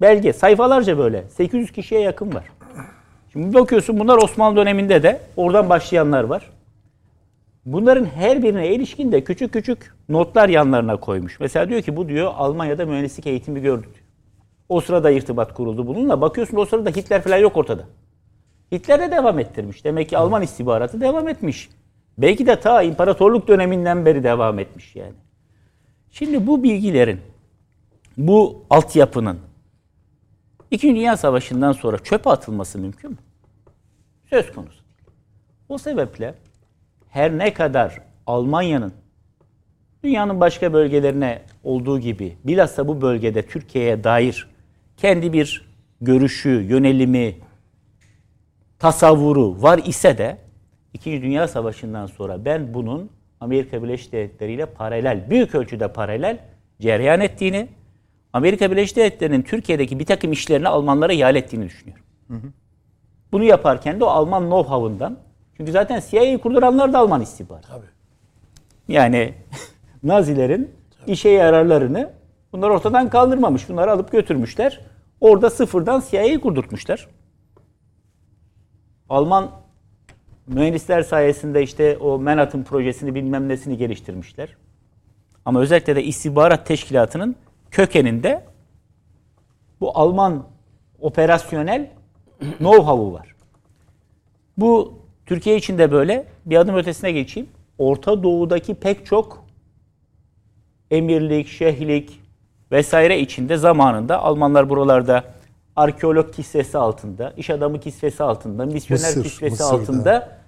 belge. 0.00 0.32
Sayfalarca 0.32 0.98
böyle. 0.98 1.28
800 1.28 1.72
kişiye 1.72 2.00
yakın 2.00 2.34
var. 2.34 2.44
Şimdi 3.36 3.54
bakıyorsun 3.54 3.98
bunlar 4.00 4.16
Osmanlı 4.16 4.56
döneminde 4.56 5.02
de 5.02 5.20
oradan 5.36 5.68
başlayanlar 5.68 6.24
var. 6.24 6.50
Bunların 7.66 8.04
her 8.04 8.42
birine 8.42 8.74
ilişkin 8.74 9.12
de 9.12 9.24
küçük 9.24 9.52
küçük 9.52 9.94
notlar 10.08 10.48
yanlarına 10.48 10.96
koymuş. 10.96 11.40
Mesela 11.40 11.68
diyor 11.68 11.82
ki 11.82 11.96
bu 11.96 12.08
diyor 12.08 12.32
Almanya'da 12.36 12.86
mühendislik 12.86 13.26
eğitimi 13.26 13.60
gördü 13.60 13.82
diyor. 13.82 14.04
O 14.68 14.80
sırada 14.80 15.10
irtibat 15.10 15.54
kuruldu 15.54 15.86
bununla. 15.86 16.20
Bakıyorsun 16.20 16.56
o 16.56 16.64
sırada 16.64 16.90
Hitler 16.90 17.22
falan 17.22 17.36
yok 17.36 17.56
ortada. 17.56 17.84
Hitler 18.72 19.00
de 19.00 19.10
devam 19.10 19.38
ettirmiş. 19.38 19.84
Demek 19.84 20.08
ki 20.08 20.18
Alman 20.18 20.42
istihbaratı 20.42 21.00
devam 21.00 21.28
etmiş. 21.28 21.68
Belki 22.18 22.46
de 22.46 22.60
ta 22.60 22.82
imparatorluk 22.82 23.48
döneminden 23.48 24.06
beri 24.06 24.24
devam 24.24 24.58
etmiş 24.58 24.96
yani. 24.96 25.14
Şimdi 26.10 26.46
bu 26.46 26.62
bilgilerin, 26.62 27.20
bu 28.16 28.62
altyapının 28.70 29.38
İkinci 30.70 30.96
Dünya 30.96 31.16
Savaşı'ndan 31.16 31.72
sonra 31.72 31.98
çöpe 31.98 32.30
atılması 32.30 32.78
mümkün 32.78 33.10
mü? 33.10 33.16
Söz 34.30 34.52
konusu. 34.52 34.84
O 35.68 35.78
sebeple 35.78 36.34
her 37.08 37.38
ne 37.38 37.52
kadar 37.52 38.02
Almanya'nın 38.26 38.92
dünyanın 40.04 40.40
başka 40.40 40.72
bölgelerine 40.72 41.42
olduğu 41.64 42.00
gibi 42.00 42.36
bilhassa 42.44 42.88
bu 42.88 43.00
bölgede 43.00 43.42
Türkiye'ye 43.42 44.04
dair 44.04 44.48
kendi 44.96 45.32
bir 45.32 45.68
görüşü, 46.00 46.66
yönelimi, 46.68 47.36
tasavvuru 48.78 49.62
var 49.62 49.80
ise 49.86 50.18
de 50.18 50.38
İkinci 50.94 51.22
Dünya 51.22 51.48
Savaşı'ndan 51.48 52.06
sonra 52.06 52.44
ben 52.44 52.74
bunun 52.74 53.10
Amerika 53.40 53.82
Birleşik 53.82 54.12
Devletleri 54.12 54.52
ile 54.52 54.66
paralel, 54.66 55.30
büyük 55.30 55.54
ölçüde 55.54 55.92
paralel 55.92 56.38
cereyan 56.80 57.20
ettiğini, 57.20 57.68
Amerika 58.32 58.70
Birleşik 58.70 58.96
Devletleri'nin 58.96 59.42
Türkiye'deki 59.42 59.98
bir 59.98 60.06
takım 60.06 60.32
işlerini 60.32 60.68
Almanlara 60.68 61.12
ihale 61.12 61.38
ettiğini 61.38 61.64
düşünüyorum. 61.64 62.04
Hı 62.28 62.34
hı. 62.34 62.52
Bunu 63.36 63.44
yaparken 63.44 64.00
de 64.00 64.04
o 64.04 64.06
Alman 64.06 64.42
know-how'ından. 64.42 65.16
Çünkü 65.56 65.72
zaten 65.72 66.02
CIA'yı 66.10 66.38
kurduranlar 66.38 66.92
da 66.92 66.98
Alman 66.98 67.20
istihbaratı. 67.22 67.68
Tabii. 67.68 67.86
Yani 68.88 69.34
Nazilerin 70.02 70.70
işe 71.06 71.28
yararlarını 71.28 72.12
bunlar 72.52 72.70
ortadan 72.70 73.10
kaldırmamış. 73.10 73.68
Bunları 73.68 73.92
alıp 73.92 74.12
götürmüşler. 74.12 74.80
Orada 75.20 75.50
sıfırdan 75.50 76.02
CIA'yı 76.10 76.40
kurdurtmuşlar. 76.40 77.08
Alman 79.08 79.50
mühendisler 80.46 81.02
sayesinde 81.02 81.62
işte 81.62 81.98
o 81.98 82.18
Manhattan 82.18 82.64
projesini 82.64 83.14
bilmem 83.14 83.48
nesini 83.48 83.76
geliştirmişler. 83.76 84.56
Ama 85.44 85.60
özellikle 85.60 85.96
de 85.96 86.04
istihbarat 86.04 86.66
teşkilatının 86.66 87.36
kökeninde 87.70 88.44
bu 89.80 89.98
Alman 89.98 90.46
operasyonel 91.00 91.95
know-how'u 92.40 93.12
var. 93.12 93.34
Bu 94.58 94.94
Türkiye 95.26 95.56
için 95.56 95.78
de 95.78 95.92
böyle. 95.92 96.26
Bir 96.46 96.56
adım 96.56 96.74
ötesine 96.76 97.12
geçeyim. 97.12 97.48
Orta 97.78 98.22
Doğu'daki 98.22 98.74
pek 98.74 99.06
çok 99.06 99.44
emirlik, 100.90 101.48
şehlik 101.48 102.20
vesaire 102.72 103.20
içinde 103.20 103.56
zamanında 103.56 104.22
Almanlar 104.22 104.68
buralarda 104.68 105.24
arkeolog 105.76 106.34
kisvesi 106.34 106.78
altında, 106.78 107.32
iş 107.36 107.50
adamı 107.50 107.80
kisvesi 107.80 108.22
altında, 108.22 108.66
misyoner 108.66 109.02
Mısır, 109.02 109.22
kisvesi 109.22 109.50
Mısır'da. 109.50 109.82
altında 109.82 110.38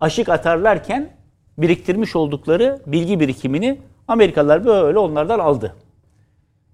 aşık 0.00 0.28
atarlarken 0.28 1.10
biriktirmiş 1.58 2.16
oldukları 2.16 2.80
bilgi 2.86 3.20
birikimini 3.20 3.78
Amerikalılar 4.08 4.64
böyle 4.64 4.98
onlardan 4.98 5.38
aldı. 5.38 5.76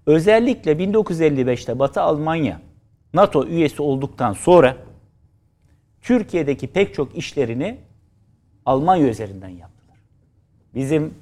Özellikle 0.05 0.71
1955'te 0.71 1.79
Batı 1.79 2.01
Almanya 2.01 2.61
NATO 3.13 3.47
üyesi 3.47 3.81
olduktan 3.81 4.33
sonra 4.33 4.77
Türkiye'deki 6.01 6.67
pek 6.67 6.93
çok 6.93 7.17
işlerini 7.17 7.77
Almanya 8.65 9.07
üzerinden 9.07 9.49
yaptılar. 9.49 9.97
Bizim 10.75 11.13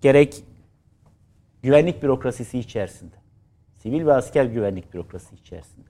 gerek 0.00 0.44
güvenlik 1.62 2.02
bürokrasisi 2.02 2.58
içerisinde, 2.58 3.14
sivil 3.74 4.06
ve 4.06 4.12
asker 4.12 4.44
güvenlik 4.44 4.94
bürokrasisi 4.94 5.34
içerisinde, 5.34 5.88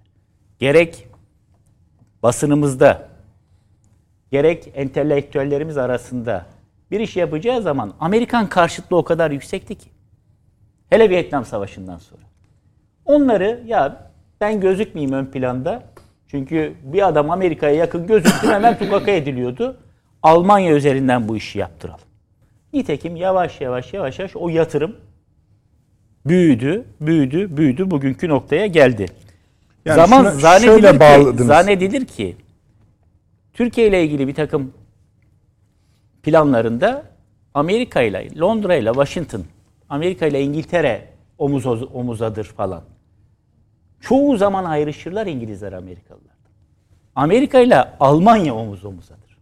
gerek 0.58 1.08
basınımızda, 2.22 3.08
gerek 4.30 4.70
entelektüellerimiz 4.74 5.76
arasında 5.76 6.46
bir 6.90 7.00
iş 7.00 7.16
yapacağı 7.16 7.62
zaman 7.62 7.94
Amerikan 8.00 8.48
karşıtlığı 8.48 8.96
o 8.96 9.04
kadar 9.04 9.30
yüksekti 9.30 9.74
ki. 9.74 9.90
Hele 10.88 11.10
Vietnam 11.10 11.44
Savaşı'ndan 11.44 11.98
sonra. 11.98 12.22
Onları 13.04 13.62
ya 13.66 14.09
ben 14.40 14.60
gözükmeyeyim 14.60 15.14
ön 15.14 15.26
planda. 15.26 15.82
Çünkü 16.26 16.74
bir 16.82 17.08
adam 17.08 17.30
Amerika'ya 17.30 17.74
yakın 17.74 18.06
gözüktü 18.06 18.48
hemen 18.48 18.78
tukaka 18.78 19.10
ediliyordu. 19.10 19.76
Almanya 20.22 20.74
üzerinden 20.74 21.28
bu 21.28 21.36
işi 21.36 21.58
yaptıralım. 21.58 22.00
Nitekim 22.72 23.16
yavaş 23.16 23.60
yavaş 23.60 23.92
yavaş 23.92 24.18
yavaş 24.18 24.36
o 24.36 24.48
yatırım 24.48 24.96
büyüdü, 26.26 26.84
büyüdü, 27.00 27.56
büyüdü 27.56 27.90
bugünkü 27.90 28.28
noktaya 28.28 28.66
geldi. 28.66 29.06
Yani 29.84 29.96
Zaman 29.96 30.18
şuna 30.18 30.30
zannedilir 30.30 30.92
ki, 30.92 31.00
bağladınız. 31.00 31.46
zannedilir 31.46 32.04
ki 32.06 32.36
Türkiye 33.52 33.88
ile 33.88 34.04
ilgili 34.04 34.28
bir 34.28 34.34
takım 34.34 34.72
planlarında 36.22 37.02
Amerika 37.54 38.02
ile 38.02 38.38
Londra 38.38 38.74
ile 38.74 38.88
Washington, 38.88 39.44
Amerika 39.88 40.26
ile 40.26 40.42
İngiltere 40.42 41.08
omuz 41.38 41.66
omuzadır 41.66 42.44
falan. 42.44 42.82
Çoğu 44.00 44.36
zaman 44.36 44.64
ayrışırlar 44.64 45.26
İngilizler 45.26 45.72
Amerikalılar. 45.72 46.34
Amerika 47.16 47.60
ile 47.60 47.76
Almanya 48.00 48.54
omuz 48.54 48.84
omuzadır. 48.84 49.38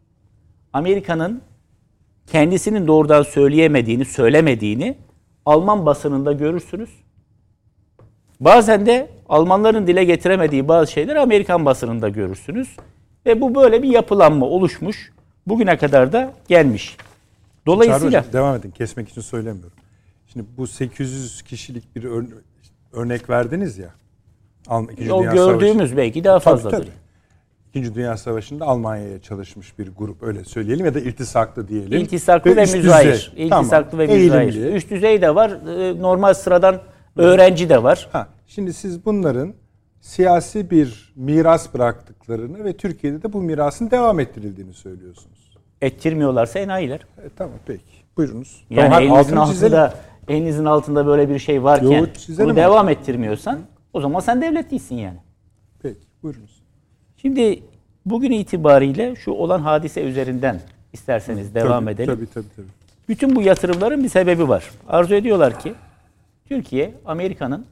Amerika'nın 0.73 1.43
kendisinin 2.27 2.87
doğrudan 2.87 3.23
söyleyemediğini, 3.23 4.05
söylemediğini 4.05 4.99
Alman 5.47 5.87
basınında 5.87 6.33
görürsünüz. 6.33 6.91
Bazen 8.41 8.87
de 8.87 9.11
Almanların 9.29 9.87
dile 9.87 10.05
getiremediği 10.05 10.69
bazı 10.69 10.93
şeyleri 10.93 11.21
Amerikan 11.21 11.65
basınında 11.65 12.09
görürsünüz. 12.09 12.77
Ve 13.27 13.41
bu 13.41 13.55
böyle 13.55 13.83
bir 13.83 13.89
yapılanma 13.89 14.47
oluşmuş. 14.47 15.13
Bugüne 15.47 15.77
kadar 15.79 16.13
da 16.13 16.35
gelmiş. 16.49 16.97
Çağrı 16.97 17.07
Dolayısıyla 17.67 18.21
Hocam, 18.21 18.33
devam 18.33 18.57
edin. 18.57 18.71
Kesmek 18.71 19.09
için 19.09 19.21
söylemiyorum. 19.21 19.79
Şimdi 20.33 20.47
bu 20.57 20.67
800 20.67 21.43
kişilik 21.43 21.97
bir 21.97 22.03
ör- 22.03 22.35
örnek 22.93 23.31
verdiniz 23.31 23.79
ya. 23.79 23.91
İkinci 24.93 25.13
o 25.13 25.21
Dünya 25.23 25.33
gördüğümüz 25.35 25.97
belki 25.97 26.25
daha 26.25 26.39
Tabii, 26.39 26.45
fazladır. 26.57 26.77
tabii. 26.79 26.91
İkinci 27.71 27.95
Dünya 27.95 28.17
Savaşı'nda 28.17 28.65
Almanya'ya 28.67 29.23
çalışmış 29.23 29.79
bir 29.79 29.89
grup 29.99 30.23
öyle 30.23 30.45
söyleyelim 30.45 30.87
ya 30.87 30.95
da 30.95 31.01
iltisaklı 31.01 31.69
diyelim. 31.69 32.01
İltisaklı 32.01 32.57
ve, 32.57 32.63
üst 32.63 32.75
müzahir. 32.77 33.33
İltisaklı 33.37 33.91
Tamam, 33.91 34.09
ve 34.09 34.17
müzahir. 34.17 34.53
eğilimli. 34.55 34.77
Üst 34.77 34.91
düzey 34.91 35.23
de 35.23 35.35
var. 35.35 35.51
e, 35.51 36.03
Normal 36.03 36.35
sıradan 36.35 36.81
öğrenci 37.17 37.69
de 37.69 37.83
var. 37.83 38.09
Ha, 38.13 38.29
şimdi 38.47 38.73
siz 38.73 39.05
bunların 39.05 39.55
siyasi 40.01 40.71
bir 40.71 41.13
miras 41.17 41.75
bıraktıklarını 41.75 42.65
ve 42.65 42.73
Türkiye'de 42.77 43.23
de 43.23 43.33
bu 43.33 43.43
mirasın 43.43 43.91
devam 43.91 44.21
ettirildiğini 44.21 44.73
söylüyorsunuz. 44.75 45.57
Ettirmiyorlarsa 45.83 46.59
enayiler. 46.59 47.01
E, 47.01 47.29
tamam 47.37 47.55
peki. 47.67 47.83
Buyurunuz. 48.17 48.65
Yani 48.71 48.85
Tamam, 48.91 49.03
elinizin 49.03 49.37
altını 49.37 49.53
çizelim. 49.55 49.79
altında 49.79 49.95
elinizin 50.29 50.65
altında 50.65 51.07
böyle 51.07 51.29
bir 51.29 51.39
şey 51.39 51.63
varken 51.65 51.87
Yo, 51.91 52.07
bunu 52.39 52.57
devam 52.57 52.89
ettirmiyorsan 52.89 53.59
o 53.93 54.01
zaman 54.01 54.21
sen 54.21 54.43
devlet 54.43 54.71
değilsin 54.71 54.97
yani. 54.97 55.19
Peki 55.83 56.01
buyurunuz. 56.23 56.63
Şimdi 57.17 57.63
bugün 58.07 58.31
itibariyle 58.31 59.17
şu 59.17 59.31
olan 59.31 59.61
hadise 59.61 60.03
üzerinden 60.03 60.61
isterseniz 60.93 61.55
devam 61.55 61.85
tabii, 61.85 61.95
edelim. 61.95 62.15
Tabii 62.15 62.27
tabii 62.27 62.55
tabii. 62.57 62.67
Bütün 63.09 63.37
bu 63.37 63.43
yatırımların 63.43 64.05
bir 64.05 64.09
sebebi 64.09 64.49
var. 64.49 64.71
Arzu 64.89 65.15
ediyorlar 65.15 65.61
ki 65.61 65.75
Türkiye, 66.45 66.95
Amerika'nın 67.07 67.67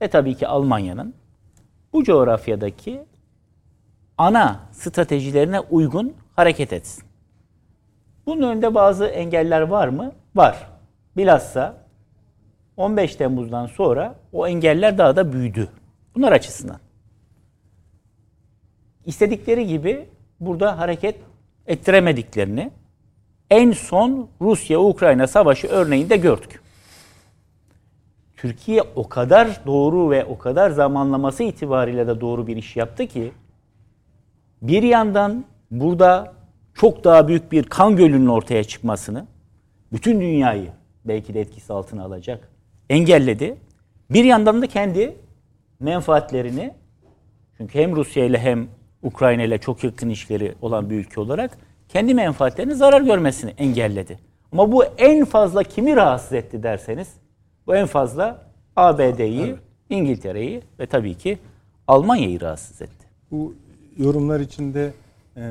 ve 0.00 0.08
tabii 0.08 0.34
ki 0.34 0.48
Almanya'nın 0.48 1.14
bu 1.92 2.04
coğrafyadaki 2.04 3.00
ana 4.18 4.60
stratejilerine 4.72 5.60
uygun 5.60 6.14
hareket 6.36 6.72
etsin. 6.72 7.04
Bunun 8.26 8.42
önünde 8.42 8.74
bazı 8.74 9.06
engeller 9.06 9.60
var 9.60 9.88
mı? 9.88 10.12
Var. 10.34 10.68
Bilhassa 11.16 11.85
15 12.76 13.16
Temmuz'dan 13.16 13.66
sonra 13.66 14.14
o 14.32 14.46
engeller 14.46 14.98
daha 14.98 15.16
da 15.16 15.32
büyüdü. 15.32 15.68
Bunlar 16.14 16.32
açısından. 16.32 16.80
İstedikleri 19.06 19.66
gibi 19.66 20.08
burada 20.40 20.78
hareket 20.78 21.16
ettiremediklerini 21.66 22.70
en 23.50 23.72
son 23.72 24.28
Rusya-Ukrayna 24.40 25.26
savaşı 25.26 25.66
örneğinde 25.68 26.16
gördük. 26.16 26.60
Türkiye 28.36 28.82
o 28.82 29.08
kadar 29.08 29.60
doğru 29.66 30.10
ve 30.10 30.24
o 30.24 30.38
kadar 30.38 30.70
zamanlaması 30.70 31.42
itibariyle 31.42 32.06
de 32.06 32.20
doğru 32.20 32.46
bir 32.46 32.56
iş 32.56 32.76
yaptı 32.76 33.06
ki 33.06 33.32
bir 34.62 34.82
yandan 34.82 35.44
burada 35.70 36.32
çok 36.74 37.04
daha 37.04 37.28
büyük 37.28 37.52
bir 37.52 37.64
kan 37.64 37.96
gölünün 37.96 38.26
ortaya 38.26 38.64
çıkmasını 38.64 39.26
bütün 39.92 40.20
dünyayı 40.20 40.72
belki 41.04 41.34
de 41.34 41.40
etkisi 41.40 41.72
altına 41.72 42.04
alacak 42.04 42.55
engelledi. 42.90 43.56
Bir 44.10 44.24
yandan 44.24 44.62
da 44.62 44.66
kendi 44.66 45.16
menfaatlerini 45.80 46.74
çünkü 47.56 47.78
hem 47.78 47.96
Rusya 47.96 48.24
ile 48.24 48.38
hem 48.38 48.68
Ukrayna 49.02 49.42
ile 49.42 49.58
çok 49.58 49.84
yakın 49.84 50.08
ilişkileri 50.08 50.54
olan 50.62 50.90
bir 50.90 50.96
ülke 50.96 51.20
olarak 51.20 51.58
kendi 51.88 52.14
menfaatlerinin 52.14 52.74
zarar 52.74 53.00
görmesini 53.00 53.50
engelledi. 53.50 54.18
Ama 54.52 54.72
bu 54.72 54.84
en 54.84 55.24
fazla 55.24 55.62
kimi 55.62 55.96
rahatsız 55.96 56.32
etti 56.32 56.62
derseniz 56.62 57.08
bu 57.66 57.76
en 57.76 57.86
fazla 57.86 58.46
ABD'yi, 58.76 59.56
İngiltere'yi 59.90 60.62
ve 60.80 60.86
tabii 60.86 61.14
ki 61.14 61.38
Almanya'yı 61.88 62.40
rahatsız 62.40 62.82
etti. 62.82 63.06
Bu 63.30 63.54
yorumlar 63.98 64.40
içinde 64.40 64.92
e, 65.36 65.42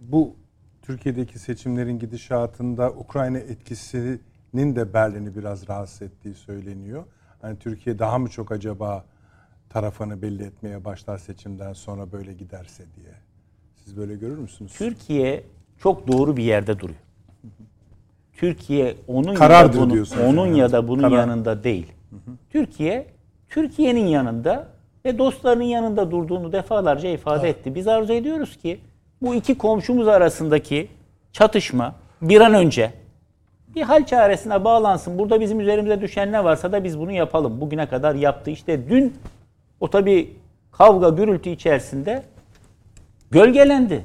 bu 0.00 0.34
Türkiye'deki 0.82 1.38
seçimlerin 1.38 1.98
gidişatında 1.98 2.90
Ukrayna 2.90 3.38
etkisinin 4.56 4.76
de 4.76 4.94
Berlin'i 4.94 5.36
biraz 5.36 5.68
rahatsız 5.68 6.02
ettiği 6.02 6.34
söyleniyor. 6.34 7.04
Hani 7.42 7.58
Türkiye 7.58 7.98
daha 7.98 8.18
mı 8.18 8.28
çok 8.28 8.52
acaba 8.52 9.04
tarafını 9.70 10.22
belli 10.22 10.44
etmeye 10.44 10.84
başlar 10.84 11.18
seçimden 11.18 11.72
sonra 11.72 12.12
böyle 12.12 12.32
giderse 12.32 12.84
diye. 12.96 13.14
Siz 13.84 13.96
böyle 13.96 14.14
görür 14.16 14.38
müsünüz? 14.38 14.72
Türkiye 14.72 15.44
çok 15.78 16.08
doğru 16.08 16.36
bir 16.36 16.42
yerde 16.44 16.78
duruyor. 16.78 16.98
Türkiye 18.32 18.96
onun 19.08 19.34
Karardır 19.34 19.78
ya 19.78 19.84
da 19.84 19.90
bunun, 19.90 20.26
onun 20.26 20.46
yani. 20.46 20.58
ya 20.58 20.72
da 20.72 20.88
bunun 20.88 21.02
Karar. 21.02 21.16
yanında 21.18 21.64
değil. 21.64 21.92
Türkiye 22.50 23.06
Türkiye'nin 23.48 24.06
yanında 24.06 24.68
ve 25.04 25.18
dostlarının 25.18 25.64
yanında 25.64 26.10
durduğunu 26.10 26.52
defalarca 26.52 27.08
ifade 27.08 27.48
etti. 27.48 27.74
Biz 27.74 27.88
arzu 27.88 28.12
ediyoruz 28.12 28.56
ki 28.56 28.80
bu 29.22 29.34
iki 29.34 29.58
komşumuz 29.58 30.08
arasındaki 30.08 30.88
çatışma 31.32 31.94
bir 32.22 32.40
an 32.40 32.54
önce 32.54 33.05
bir 33.76 33.82
hal 33.82 34.06
çaresine 34.06 34.64
bağlansın. 34.64 35.18
Burada 35.18 35.40
bizim 35.40 35.60
üzerimize 35.60 36.00
düşen 36.00 36.32
ne 36.32 36.44
varsa 36.44 36.72
da 36.72 36.84
biz 36.84 36.98
bunu 36.98 37.12
yapalım. 37.12 37.60
Bugüne 37.60 37.88
kadar 37.88 38.14
yaptı. 38.14 38.50
İşte 38.50 38.88
dün 38.88 39.14
o 39.80 39.90
tabii 39.90 40.36
kavga 40.72 41.08
gürültü 41.08 41.50
içerisinde 41.50 42.22
Gölgelendi. 43.30 44.04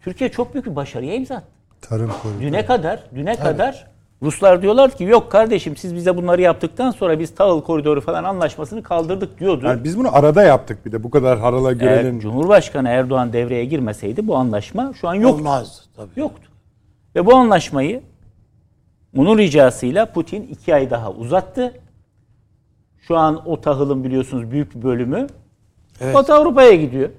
Türkiye 0.00 0.30
çok 0.30 0.54
büyük 0.54 0.66
bir 0.66 0.76
başarıya 0.76 1.14
imza 1.14 1.34
attı. 1.34 1.46
Tarım 1.80 2.10
koridoru. 2.22 2.42
Düne 2.42 2.66
kadar, 2.66 3.04
düne 3.14 3.36
kadar 3.36 3.86
Ruslar 4.22 4.62
diyorlar 4.62 4.90
ki 4.90 5.04
yok 5.04 5.32
kardeşim 5.32 5.76
siz 5.76 5.94
bize 5.94 6.16
bunları 6.16 6.42
yaptıktan 6.42 6.90
sonra 6.90 7.18
biz 7.18 7.34
tahıl 7.34 7.62
koridoru 7.62 8.00
falan 8.00 8.24
anlaşmasını 8.24 8.82
kaldırdık 8.82 9.40
diyordu. 9.40 9.66
Yani 9.66 9.84
biz 9.84 9.98
bunu 9.98 10.16
arada 10.16 10.42
yaptık 10.42 10.86
bir 10.86 10.92
de 10.92 11.02
bu 11.02 11.10
kadar 11.10 11.38
harala 11.38 11.68
Eğer 11.70 11.76
görelim. 11.76 12.20
Cumhurbaşkanı 12.20 12.88
Erdoğan 12.88 13.32
devreye 13.32 13.64
girmeseydi 13.64 14.26
bu 14.26 14.36
anlaşma 14.36 14.92
şu 15.00 15.08
an 15.08 15.14
yoktu. 15.14 15.36
Olmazdı 15.36 15.82
tabii. 15.96 16.20
Yoktu. 16.20 16.50
Ve 17.16 17.26
bu 17.26 17.34
anlaşmayı 17.34 18.02
bunun 19.14 19.38
ricasıyla 19.38 20.06
Putin 20.12 20.42
iki 20.42 20.74
ay 20.74 20.90
daha 20.90 21.12
uzattı. 21.12 21.74
Şu 23.00 23.16
an 23.16 23.48
o 23.48 23.60
tahılın 23.60 24.04
biliyorsunuz 24.04 24.50
büyük 24.50 24.74
bir 24.74 24.82
bölümü 24.82 25.26
Evet. 26.00 26.14
Batı 26.14 26.34
Avrupa'ya 26.34 26.74
gidiyor. 26.74 27.10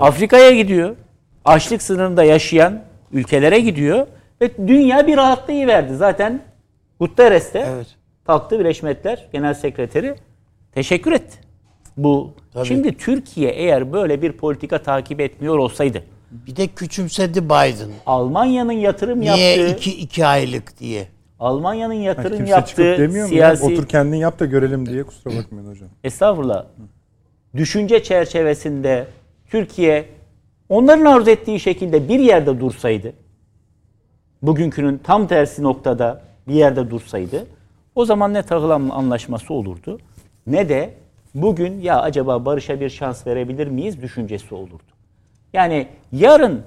Afrika'ya 0.00 0.50
gidiyor. 0.50 0.96
Açlık 1.44 1.82
sınırında 1.82 2.24
yaşayan 2.24 2.82
ülkelere 3.12 3.60
gidiyor. 3.60 4.06
Ve 4.40 4.50
dünya 4.68 5.06
bir 5.06 5.16
rahatlığı 5.16 5.66
verdi. 5.66 5.96
Zaten 5.96 6.42
Guterres 7.00 7.54
de 7.54 7.64
Evet. 7.68 7.86
kalktı 8.26 8.58
Birleşmiş 8.58 8.82
Milletler 8.82 9.28
Genel 9.32 9.54
Sekreteri 9.54 10.14
teşekkür 10.72 11.12
etti. 11.12 11.38
Bu 11.96 12.30
Tabii. 12.52 12.66
şimdi 12.66 12.96
Türkiye 12.96 13.50
eğer 13.50 13.92
böyle 13.92 14.22
bir 14.22 14.32
politika 14.32 14.82
takip 14.82 15.20
etmiyor 15.20 15.58
olsaydı 15.58 16.02
Bir 16.30 16.56
de 16.56 16.66
küçümsedi 16.66 17.44
Biden. 17.44 17.90
Almanya'nın 18.06 18.72
yatırım 18.72 19.20
Niye 19.20 19.56
yaptığı 19.56 19.76
iki, 19.76 19.96
iki 20.00 20.26
aylık 20.26 20.78
diye. 20.80 21.08
Almanya'nın 21.40 21.94
yatırım 21.94 22.36
Kimse 22.36 22.50
yaptığı 22.50 22.70
çıkıp 22.70 22.98
demiyor 22.98 23.24
mu 23.26 23.28
siyasi 23.28 23.64
ya? 23.64 23.70
Otur 23.72 23.88
kendin 23.88 24.16
yap 24.16 24.40
da 24.40 24.46
görelim 24.46 24.86
diye 24.86 25.02
kusura 25.02 25.36
bakmayın 25.36 25.68
hocam. 25.70 25.88
estağfurullah 26.04 26.64
düşünce 27.56 28.02
çerçevesinde 28.02 29.06
Türkiye 29.50 30.04
onların 30.68 31.04
arzu 31.04 31.30
ettiği 31.30 31.60
şekilde 31.60 32.08
bir 32.08 32.18
yerde 32.18 32.60
dursaydı 32.60 33.12
bugünkünün 34.42 34.98
tam 35.04 35.26
tersi 35.26 35.62
noktada 35.62 36.22
bir 36.48 36.54
yerde 36.54 36.90
dursaydı 36.90 37.46
o 37.94 38.04
zaman 38.04 38.34
ne 38.34 38.42
tahıl 38.42 38.70
an- 38.70 38.88
anlaşması 38.88 39.54
olurdu 39.54 39.98
ne 40.46 40.68
de 40.68 40.94
bugün 41.34 41.80
ya 41.80 42.00
acaba 42.00 42.44
barışa 42.44 42.80
bir 42.80 42.90
şans 42.90 43.26
verebilir 43.26 43.66
miyiz 43.66 44.02
düşüncesi 44.02 44.54
olurdu. 44.54 44.82
Yani 45.52 45.88
yarın 46.12 46.62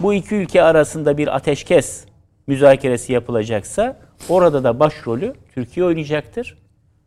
bu 0.00 0.14
iki 0.14 0.34
ülke 0.34 0.62
arasında 0.62 1.18
bir 1.18 1.36
ateşkes 1.36 2.04
müzakeresi 2.46 3.12
yapılacaksa 3.12 3.96
orada 4.28 4.64
da 4.64 4.80
başrolü 4.80 5.34
Türkiye 5.54 5.86
oynayacaktır. 5.86 6.58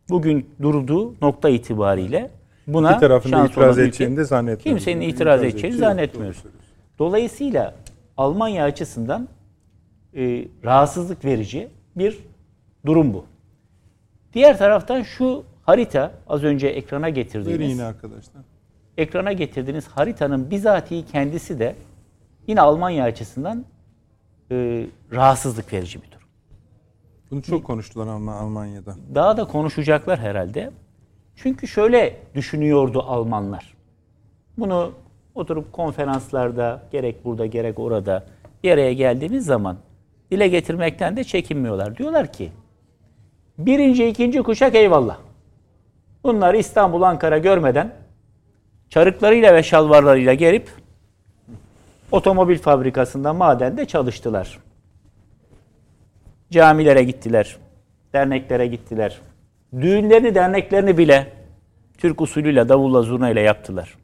Bugün 0.08 0.50
durduğu 0.62 1.14
nokta 1.22 1.48
itibariyle 1.48 2.30
buna 2.66 2.90
İki 2.90 3.00
tarafın 3.00 3.30
şans 3.30 3.50
itiraz 3.50 3.78
edeceğini 3.78 4.16
de 4.16 4.24
zannetmiyorum. 4.24 4.78
Kimsenin 4.78 5.00
İtiraz 5.00 5.14
itiraz 5.14 5.40
edeceği 5.42 5.58
edeceğini 5.58 5.78
zannetmiyoruz. 5.78 6.42
Dolayısıyla 6.98 7.74
Almanya 8.16 8.64
açısından 8.64 9.28
e, 10.16 10.44
rahatsızlık 10.64 11.24
verici 11.24 11.68
bir 11.96 12.18
durum 12.86 13.14
bu. 13.14 13.24
Diğer 14.34 14.58
taraftan 14.58 15.02
şu 15.02 15.44
harita 15.62 16.12
az 16.28 16.44
önce 16.44 16.66
ekrana 16.68 17.06
Verin 17.06 17.14
getirdiğiniz 17.14 17.70
yine 17.70 17.84
arkadaşlar. 17.84 18.42
Ekrana 18.98 19.32
getirdiğiniz 19.32 19.88
haritanın 19.88 20.50
bizatihi 20.50 21.06
kendisi 21.06 21.58
de 21.58 21.76
yine 22.46 22.60
Almanya 22.60 23.04
açısından 23.04 23.64
e, 24.50 24.86
rahatsızlık 25.12 25.72
verici 25.72 26.02
bir 26.02 26.10
durum. 26.10 26.28
Bunu 27.30 27.42
çok 27.42 27.64
konuştular 27.64 28.06
Alman- 28.06 28.36
Almanya'da. 28.36 28.94
Daha 29.14 29.36
da 29.36 29.44
konuşacaklar 29.44 30.18
herhalde. 30.18 30.70
Çünkü 31.36 31.68
şöyle 31.68 32.16
düşünüyordu 32.34 33.02
Almanlar. 33.02 33.74
Bunu 34.58 34.92
oturup 35.34 35.72
konferanslarda 35.72 36.82
gerek 36.92 37.24
burada 37.24 37.46
gerek 37.46 37.78
orada 37.78 38.24
bir 38.64 38.70
araya 38.70 38.92
geldiğimiz 38.92 39.46
zaman 39.46 39.76
dile 40.30 40.48
getirmekten 40.48 41.16
de 41.16 41.24
çekinmiyorlar. 41.24 41.96
Diyorlar 41.96 42.32
ki 42.32 42.52
birinci 43.58 44.08
ikinci 44.08 44.42
kuşak 44.42 44.74
eyvallah. 44.74 45.18
Bunlar 46.24 46.54
İstanbul 46.54 47.02
Ankara 47.02 47.38
görmeden 47.38 47.92
çarıklarıyla 48.94 49.54
ve 49.54 49.62
şalvarlarıyla 49.62 50.34
gelip 50.34 50.68
otomobil 52.12 52.58
fabrikasında 52.58 53.32
madende 53.32 53.84
çalıştılar. 53.84 54.58
Camilere 56.50 57.02
gittiler. 57.02 57.56
Derneklere 58.12 58.66
gittiler. 58.66 59.20
Düğünlerini, 59.80 60.34
derneklerini 60.34 60.98
bile 60.98 61.32
Türk 61.98 62.20
usulüyle, 62.20 62.68
davulla, 62.68 63.02
zurnayla 63.02 63.40
yaptılar. 63.40 63.94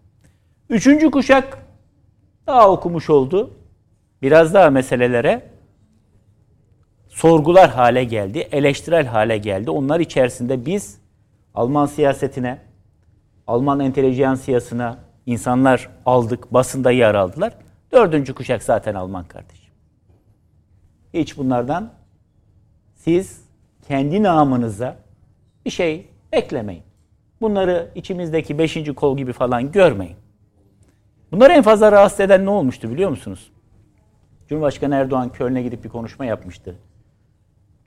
Üçüncü 0.70 1.10
kuşak 1.10 1.58
daha 2.46 2.70
okumuş 2.70 3.10
oldu. 3.10 3.50
Biraz 4.22 4.54
daha 4.54 4.70
meselelere 4.70 5.42
sorgular 7.08 7.70
hale 7.70 8.04
geldi, 8.04 8.38
eleştirel 8.52 9.06
hale 9.06 9.38
geldi. 9.38 9.70
Onlar 9.70 10.00
içerisinde 10.00 10.66
biz 10.66 10.98
Alman 11.54 11.86
siyasetine, 11.86 12.69
Alman 13.50 13.80
entelijansiyasına 13.80 14.98
insanlar 15.26 15.88
aldık, 16.06 16.54
basında 16.54 16.90
yer 16.90 17.14
aldılar. 17.14 17.52
Dördüncü 17.92 18.34
kuşak 18.34 18.62
zaten 18.62 18.94
Alman 18.94 19.24
kardeşim. 19.24 19.74
Hiç 21.14 21.38
bunlardan 21.38 21.92
siz 22.94 23.44
kendi 23.88 24.22
namınıza 24.22 24.96
bir 25.64 25.70
şey 25.70 26.08
beklemeyin. 26.32 26.82
Bunları 27.40 27.90
içimizdeki 27.94 28.58
beşinci 28.58 28.94
kol 28.94 29.16
gibi 29.16 29.32
falan 29.32 29.72
görmeyin. 29.72 30.16
Bunları 31.32 31.52
en 31.52 31.62
fazla 31.62 31.92
rahatsız 31.92 32.20
eden 32.20 32.46
ne 32.46 32.50
olmuştu 32.50 32.90
biliyor 32.90 33.10
musunuz? 33.10 33.50
Cumhurbaşkanı 34.48 34.94
Erdoğan 34.94 35.32
Köln'e 35.32 35.62
gidip 35.62 35.84
bir 35.84 35.88
konuşma 35.88 36.24
yapmıştı. 36.24 36.76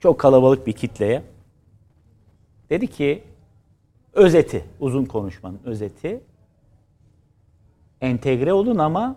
Çok 0.00 0.20
kalabalık 0.20 0.66
bir 0.66 0.72
kitleye. 0.72 1.22
Dedi 2.70 2.86
ki 2.86 3.24
özeti, 4.14 4.64
uzun 4.80 5.04
konuşmanın 5.04 5.60
özeti 5.64 6.20
entegre 8.00 8.52
olun 8.52 8.78
ama 8.78 9.16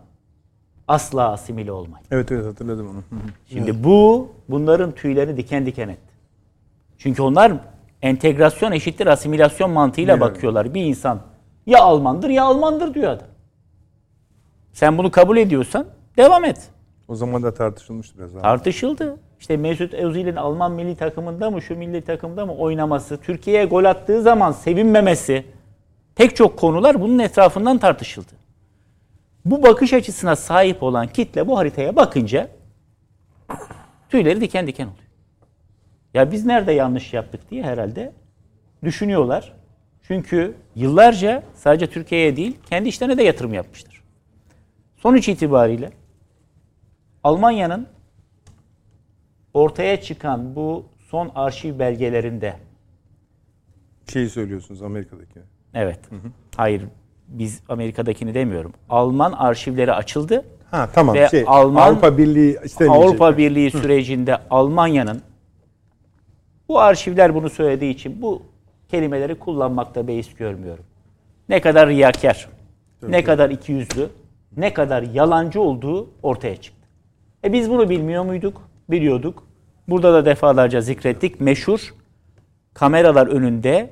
asla 0.87 1.31
asimile 1.31 1.71
olmayın. 1.71 2.05
Evet 2.11 2.31
evet 2.31 2.45
hatırladım 2.45 2.89
onu. 2.89 3.03
Şimdi 3.49 3.83
bu 3.83 4.29
bunların 4.49 4.91
tüylerini 4.91 5.37
diken 5.37 5.65
diken 5.65 5.89
etti. 5.89 6.13
Çünkü 6.97 7.21
onlar 7.21 7.53
entegrasyon 8.01 8.71
eşittir 8.71 9.07
asimilasyon 9.07 9.71
mantığıyla 9.71 10.13
Evet. 10.13 10.21
bakıyorlar. 10.21 10.73
Bir 10.73 10.85
insan 10.85 11.21
ya 11.65 11.81
Almandır 11.81 12.29
ya 12.29 12.43
Almandır 12.43 12.93
diyor 12.93 13.11
adam. 13.11 13.27
Sen 14.73 14.97
bunu 14.97 15.11
kabul 15.11 15.37
ediyorsan 15.37 15.85
devam 16.17 16.45
et. 16.45 16.69
O 17.07 17.15
zaman 17.15 17.43
da 17.43 17.53
tartışılmıştı 17.53 18.17
biraz. 18.17 18.35
abi. 18.35 18.41
Tartışıldı. 18.41 19.17
İşte 19.39 19.57
Mesut 19.57 19.93
Özil'in 19.93 20.35
Alman 20.35 20.71
milli 20.71 20.95
takımında 20.95 21.51
mı 21.51 21.61
şu 21.61 21.75
milli 21.75 22.01
takımda 22.01 22.45
mı 22.45 22.55
oynaması, 22.55 23.17
Türkiye'ye 23.17 23.65
gol 23.65 23.83
attığı 23.83 24.21
zaman 24.21 24.51
sevinmemesi 24.51 25.45
pek 26.15 26.35
çok 26.35 26.59
konular 26.59 27.01
bunun 27.01 27.19
etrafından 27.19 27.77
tartışıldı. 27.77 28.31
Bu 29.45 29.63
bakış 29.63 29.93
açısına 29.93 30.35
sahip 30.35 30.83
olan 30.83 31.07
kitle 31.07 31.47
bu 31.47 31.57
haritaya 31.57 31.95
bakınca 31.95 32.49
tüyleri 34.09 34.41
diken 34.41 34.67
diken 34.67 34.85
oluyor. 34.85 35.07
Ya 36.13 36.31
biz 36.31 36.45
nerede 36.45 36.71
yanlış 36.71 37.13
yaptık 37.13 37.51
diye 37.51 37.63
herhalde 37.63 38.13
düşünüyorlar. 38.83 39.53
Çünkü 40.01 40.55
yıllarca 40.75 41.43
sadece 41.55 41.87
Türkiye'ye 41.87 42.35
değil 42.35 42.57
kendi 42.69 42.89
işlerine 42.89 43.17
de 43.17 43.23
yatırım 43.23 43.53
yapmıştır. 43.53 44.01
Sonuç 44.97 45.29
itibariyle 45.29 45.91
Almanya'nın 47.23 47.87
ortaya 49.61 50.01
çıkan 50.01 50.55
bu 50.55 50.85
son 51.09 51.31
arşiv 51.35 51.79
belgelerinde 51.79 52.53
Şeyi 54.13 54.29
söylüyorsunuz 54.29 54.81
Amerika'daki. 54.81 55.39
evet. 55.73 55.99
Hayır 56.57 56.81
biz 57.27 57.61
Amerika'dakini 57.69 58.33
demiyorum. 58.33 58.73
Alman 58.89 59.31
arşivleri 59.31 59.93
açıldı. 59.93 60.45
Ha 60.71 60.89
tamam 60.93 61.15
Ve 61.15 61.27
şey 61.29 61.43
Alman- 61.47 61.81
Avrupa 61.81 62.17
Birliği 62.17 62.57
istemeyecek. 62.63 63.05
Avrupa 63.09 63.37
Birliği 63.37 63.71
sürecinde 63.71 64.37
Almanya'nın 64.49 65.21
bu 66.69 66.79
arşivler 66.79 67.35
bunu 67.35 67.49
söylediği 67.49 67.93
için 67.93 68.21
bu 68.21 68.41
kelimeleri 68.89 69.35
kullanmakta 69.35 70.07
beis 70.07 70.33
görmüyorum. 70.33 70.83
Ne 71.49 71.61
kadar 71.61 71.89
riyakar, 71.89 72.49
ne 73.07 73.23
kadar 73.23 73.49
ikiyüzlü, 73.49 74.09
ne 74.57 74.73
kadar 74.73 75.01
yalancı 75.03 75.61
olduğu 75.61 76.09
ortaya 76.23 76.55
çıktı. 76.55 76.87
E 77.43 77.53
biz 77.53 77.69
bunu 77.69 77.89
bilmiyor 77.89 78.23
muyduk? 78.23 78.61
Biliyorduk. 78.89 79.46
Burada 79.87 80.13
da 80.13 80.25
defalarca 80.25 80.81
zikrettik. 80.81 81.41
Meşhur 81.41 81.93
kameralar 82.73 83.27
önünde 83.27 83.89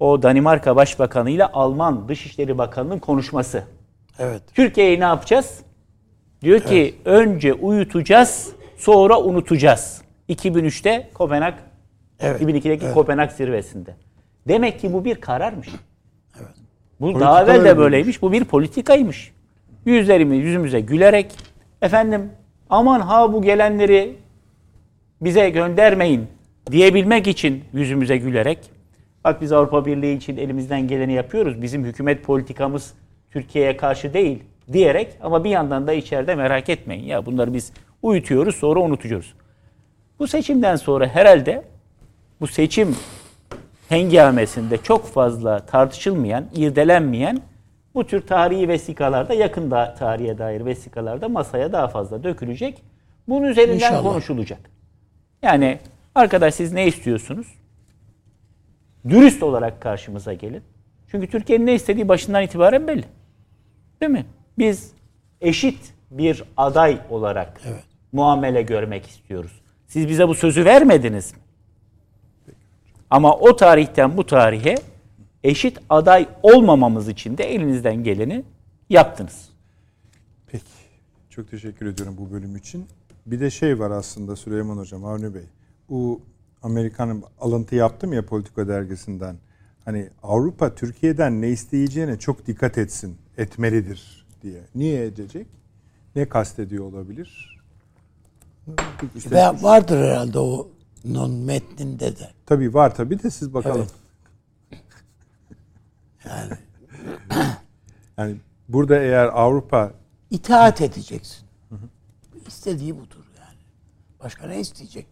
o 0.00 0.22
Danimarka 0.22 0.76
Başbakanı 0.76 1.30
ile 1.30 1.46
Alman 1.46 2.08
Dışişleri 2.08 2.58
Bakanı'nın 2.58 2.98
konuşması. 2.98 3.64
Evet. 4.18 4.42
Türkiye'yi 4.54 5.00
ne 5.00 5.04
yapacağız? 5.04 5.60
Diyor 6.42 6.60
ki 6.60 6.94
önce 7.04 7.52
uyutacağız, 7.52 8.52
sonra 8.76 9.20
unutacağız. 9.20 10.02
2003'te 10.28 11.10
Kopenhag, 11.14 11.54
Evet. 12.20 12.42
2002'deki 12.42 12.92
Kopenhag 12.92 13.30
zirvesinde. 13.30 13.94
Demek 14.48 14.80
ki 14.80 14.92
bu 14.92 15.04
bir 15.04 15.14
kararmış. 15.14 15.68
Bu 17.00 17.04
Politika 17.04 17.20
daha 17.20 17.42
evvel 17.42 17.54
de 17.54 17.58
öyle 17.58 17.78
böyleymiş. 17.78 18.22
Bu 18.22 18.32
bir 18.32 18.44
politikaymış. 18.44 19.32
yüzlerimiz 19.84 20.38
yüzümüze 20.44 20.80
gülerek 20.80 21.36
efendim 21.82 22.30
aman 22.70 23.00
ha 23.00 23.32
bu 23.32 23.42
gelenleri 23.42 24.16
bize 25.20 25.50
göndermeyin 25.50 26.26
diyebilmek 26.70 27.26
için 27.26 27.64
yüzümüze 27.72 28.16
gülerek 28.16 28.58
bak 29.24 29.42
biz 29.42 29.52
Avrupa 29.52 29.86
Birliği 29.86 30.16
için 30.16 30.36
elimizden 30.36 30.88
geleni 30.88 31.12
yapıyoruz. 31.12 31.62
Bizim 31.62 31.84
hükümet 31.84 32.24
politikamız 32.24 32.94
Türkiye'ye 33.30 33.76
karşı 33.76 34.14
değil 34.14 34.38
diyerek 34.72 35.16
ama 35.22 35.44
bir 35.44 35.50
yandan 35.50 35.86
da 35.86 35.92
içeride 35.92 36.34
merak 36.34 36.68
etmeyin 36.68 37.04
ya 37.04 37.26
bunları 37.26 37.54
biz 37.54 37.72
uyutuyoruz 38.02 38.54
sonra 38.54 38.80
unutuyoruz. 38.80 39.34
Bu 40.18 40.28
seçimden 40.28 40.76
sonra 40.76 41.06
herhalde 41.06 41.62
bu 42.40 42.46
seçim 42.46 42.96
hengamesinde 43.88 44.76
çok 44.76 45.06
fazla 45.06 45.58
tartışılmayan, 45.58 46.44
irdelenmeyen 46.54 47.40
bu 47.94 48.06
tür 48.06 48.20
tarihi 48.20 48.68
vesikalarda 48.68 49.34
yakın 49.34 49.70
da, 49.70 49.94
tarihe 49.98 50.38
dair 50.38 50.64
vesikalarda 50.64 51.28
masaya 51.28 51.72
daha 51.72 51.88
fazla 51.88 52.24
dökülecek. 52.24 52.82
Bunun 53.28 53.46
üzerinden 53.48 53.74
İnşallah. 53.74 54.02
konuşulacak. 54.02 54.69
Yani 55.42 55.78
arkadaş 56.14 56.54
siz 56.54 56.72
ne 56.72 56.86
istiyorsunuz? 56.86 57.46
Dürüst 59.08 59.42
olarak 59.42 59.80
karşımıza 59.80 60.32
gelin. 60.32 60.62
Çünkü 61.10 61.26
Türkiye'nin 61.26 61.66
ne 61.66 61.74
istediği 61.74 62.08
başından 62.08 62.42
itibaren 62.42 62.88
belli. 62.88 63.04
Değil 64.00 64.12
mi? 64.12 64.26
Biz 64.58 64.92
eşit 65.40 65.94
bir 66.10 66.44
aday 66.56 66.98
olarak 67.10 67.60
muamele 68.12 68.62
görmek 68.62 69.06
istiyoruz. 69.06 69.60
Siz 69.86 70.08
bize 70.08 70.28
bu 70.28 70.34
sözü 70.34 70.64
vermediniz 70.64 71.32
mi? 71.32 71.38
Ama 73.10 73.36
o 73.36 73.56
tarihten 73.56 74.16
bu 74.16 74.26
tarihe 74.26 74.74
eşit 75.44 75.78
aday 75.88 76.28
olmamamız 76.42 77.08
için 77.08 77.38
de 77.38 77.54
elinizden 77.54 78.04
geleni 78.04 78.44
yaptınız. 78.90 79.48
Peki. 80.46 80.64
Çok 81.30 81.50
teşekkür 81.50 81.86
ediyorum 81.86 82.16
bu 82.18 82.32
bölüm 82.32 82.56
için. 82.56 82.86
Bir 83.30 83.40
de 83.40 83.50
şey 83.50 83.78
var 83.78 83.90
aslında 83.90 84.36
Süleyman 84.36 84.76
Hocam, 84.76 85.04
Avni 85.04 85.34
Bey. 85.34 85.44
Bu 85.88 86.20
Amerikan'ın 86.62 87.24
alıntı 87.40 87.74
yaptım 87.74 88.12
ya 88.12 88.26
Politika 88.26 88.68
dergisinden. 88.68 89.36
Hani 89.84 90.10
Avrupa 90.22 90.74
Türkiye'den 90.74 91.42
ne 91.42 91.48
isteyeceğine 91.48 92.18
çok 92.18 92.46
dikkat 92.46 92.78
etsin, 92.78 93.16
etmelidir 93.38 94.26
diye. 94.42 94.60
Niye 94.74 95.04
edecek? 95.04 95.46
Ne 96.16 96.28
kastediyor 96.28 96.84
olabilir? 96.84 97.60
İşte, 99.16 99.30
Ve 99.30 99.62
vardır 99.62 99.98
herhalde 99.98 100.38
o 100.38 100.68
non 101.04 101.32
metninde 101.32 102.16
de. 102.16 102.30
tabii 102.46 102.74
var 102.74 102.94
tabii 102.94 103.22
de 103.22 103.30
siz 103.30 103.54
bakalım. 103.54 103.86
Yani 106.24 106.52
Yani 108.18 108.36
burada 108.68 108.98
eğer 108.98 109.26
Avrupa 109.26 109.92
itaat 110.30 110.80
edeceksin. 110.80 111.46
İstediği 112.46 112.96
budur. 112.96 113.19
Başka 114.24 114.46
ne 114.46 114.60
isteyecek? 114.60 115.06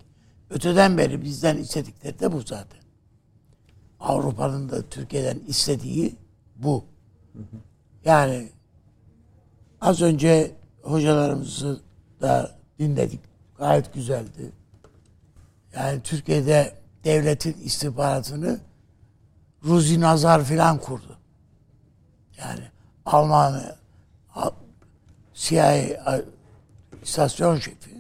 Öteden 0.51 0.99
beri 0.99 1.23
bizden 1.23 1.57
istedikleri 1.57 2.21
de 2.21 2.33
bu 2.33 2.41
zaten. 2.41 2.81
Avrupa'nın 4.01 4.69
da 4.69 4.89
Türkiye'den 4.89 5.39
istediği 5.47 6.17
bu. 6.57 6.85
Yani 8.05 8.49
az 9.81 10.03
önce 10.03 10.57
hocalarımızı 10.83 11.81
da 12.21 12.59
dinledik. 12.79 13.21
Gayet 13.59 13.95
güzeldi. 13.95 14.53
Yani 15.75 16.03
Türkiye'de 16.03 16.75
devletin 17.05 17.57
istihbaratını 17.65 18.61
Ruzi 19.65 20.01
Nazar 20.01 20.45
filan 20.45 20.79
kurdu. 20.79 21.19
Yani 22.39 22.65
Almanya 23.07 23.77
Al- 24.35 24.51
CIA 25.35 26.23
istasyon 27.03 27.57
şefi 27.57 27.98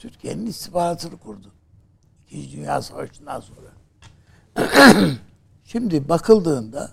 Türkiye'nin 0.00 0.46
istihbaratını 0.46 1.16
kurdu. 1.16 1.52
İkinci 2.26 2.56
Dünya 2.56 2.82
Savaşı'ndan 2.82 3.40
sonra. 3.40 3.70
Şimdi 5.64 6.08
bakıldığında 6.08 6.90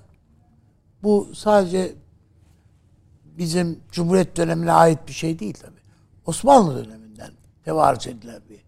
bu 1.03 1.29
sadece 1.35 1.95
bizim 3.23 3.79
Cumhuriyet 3.91 4.37
dönemine 4.37 4.71
ait 4.71 5.07
bir 5.07 5.13
şey 5.13 5.39
değil 5.39 5.53
tabii. 5.61 5.79
Osmanlı 6.25 6.85
döneminden 6.85 7.31
tevarüz 7.65 8.07
edilen 8.07 8.41
bir 8.49 8.63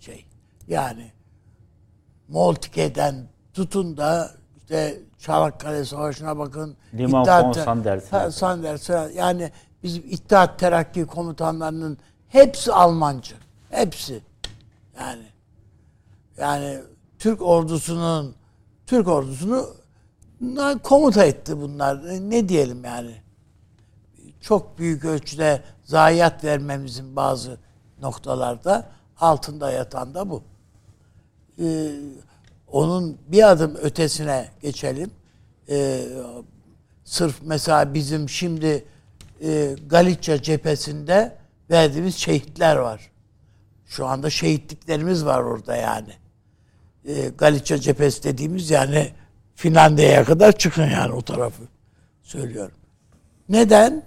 şey. 0.00 0.26
Yani 0.68 1.12
Moltke'den 2.28 3.28
tutun 3.54 3.96
da 3.96 4.30
işte 4.58 5.00
Çanakkale 5.18 5.84
Savaşı'na 5.84 6.38
bakın. 6.38 6.76
Limon 6.94 7.22
İttihat- 7.24 7.64
Sanders. 7.64 8.12
Ha, 8.12 8.30
Sanders. 8.30 8.90
Yani 9.14 9.52
bizim 9.82 10.02
İttihat 10.06 10.58
Terakki 10.58 11.04
komutanlarının 11.06 11.98
hepsi 12.28 12.72
Almancı. 12.72 13.34
Hepsi. 13.70 14.20
Yani 15.00 15.26
yani 16.36 16.80
Türk 17.18 17.42
ordusunun 17.42 18.34
Türk 18.86 19.08
ordusunu 19.08 19.66
komuta 20.82 21.24
etti 21.24 21.60
bunlar. 21.60 22.04
Ne 22.30 22.48
diyelim 22.48 22.84
yani? 22.84 23.14
Çok 24.40 24.78
büyük 24.78 25.04
ölçüde 25.04 25.62
zayiat 25.84 26.44
vermemizin 26.44 27.16
bazı 27.16 27.58
noktalarda 28.02 28.88
altında 29.20 29.70
yatan 29.70 30.14
da 30.14 30.30
bu. 30.30 30.42
Ee, 31.62 31.90
onun 32.68 33.18
bir 33.28 33.50
adım 33.50 33.76
ötesine 33.76 34.48
geçelim. 34.62 35.10
Ee, 35.68 36.04
sırf 37.04 37.42
mesela 37.42 37.94
bizim 37.94 38.28
şimdi 38.28 38.84
e, 39.42 39.76
Galicia 39.86 40.42
cephesinde 40.42 41.36
verdiğimiz 41.70 42.16
şehitler 42.16 42.76
var. 42.76 43.10
Şu 43.88 44.06
anda 44.06 44.30
şehitliklerimiz 44.30 45.24
var 45.24 45.40
orada 45.42 45.76
yani. 45.76 46.12
E, 47.04 47.28
Galicia 47.28 47.78
cephesi 47.78 48.22
dediğimiz 48.24 48.70
yani 48.70 49.12
Finlandiya'ya 49.54 50.24
kadar 50.24 50.52
çıkın 50.52 50.86
yani 50.90 51.12
o 51.12 51.22
tarafı 51.22 51.62
söylüyorum. 52.22 52.76
Neden? 53.48 54.02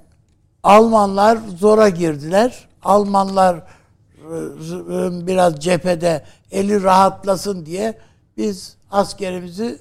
Almanlar 0.64 1.40
zora 1.58 1.90
girdiler. 1.90 2.70
Almanlar 2.84 3.56
e, 3.56 5.28
biraz 5.28 5.60
cephede 5.60 6.26
eli 6.52 6.84
rahatlasın 6.84 7.66
diye 7.66 7.98
biz 8.38 8.78
askerimizi 8.92 9.80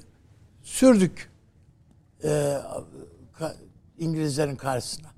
sürdük 0.62 1.30
e, 2.24 2.56
İngilizlerin 3.98 4.56
karşısına. 4.56 5.09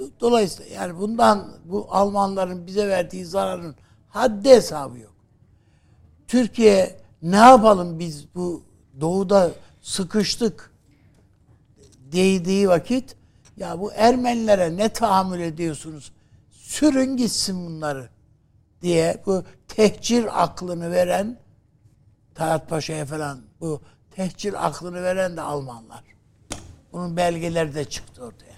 Do- 0.00 0.10
Dolayısıyla 0.20 0.74
yani 0.74 0.98
bundan 0.98 1.48
bu 1.64 1.86
Almanların 1.90 2.66
bize 2.66 2.88
verdiği 2.88 3.24
zararın 3.24 3.74
haddi 4.08 4.48
hesabı 4.48 4.98
yok. 4.98 5.14
Türkiye 6.28 7.00
ne 7.22 7.36
yapalım 7.36 7.98
biz 7.98 8.34
bu 8.34 8.62
doğuda 9.00 9.50
sıkıştık 9.82 10.70
değdiği 12.12 12.68
vakit 12.68 13.16
ya 13.56 13.80
bu 13.80 13.92
Ermenilere 13.92 14.76
ne 14.76 14.88
tahammül 14.88 15.40
ediyorsunuz? 15.40 16.12
Sürün 16.50 17.16
gitsin 17.16 17.66
bunları 17.66 18.08
diye 18.82 19.22
bu 19.26 19.44
tehcir 19.68 20.42
aklını 20.42 20.90
veren 20.90 21.38
Talat 22.34 22.68
Paşa'ya 22.68 23.06
falan 23.06 23.40
bu 23.60 23.80
tehcir 24.10 24.66
aklını 24.66 25.02
veren 25.02 25.36
de 25.36 25.40
Almanlar. 25.40 26.04
Bunun 26.92 27.16
belgeleri 27.16 27.74
de 27.74 27.84
çıktı 27.84 28.24
ortaya. 28.24 28.56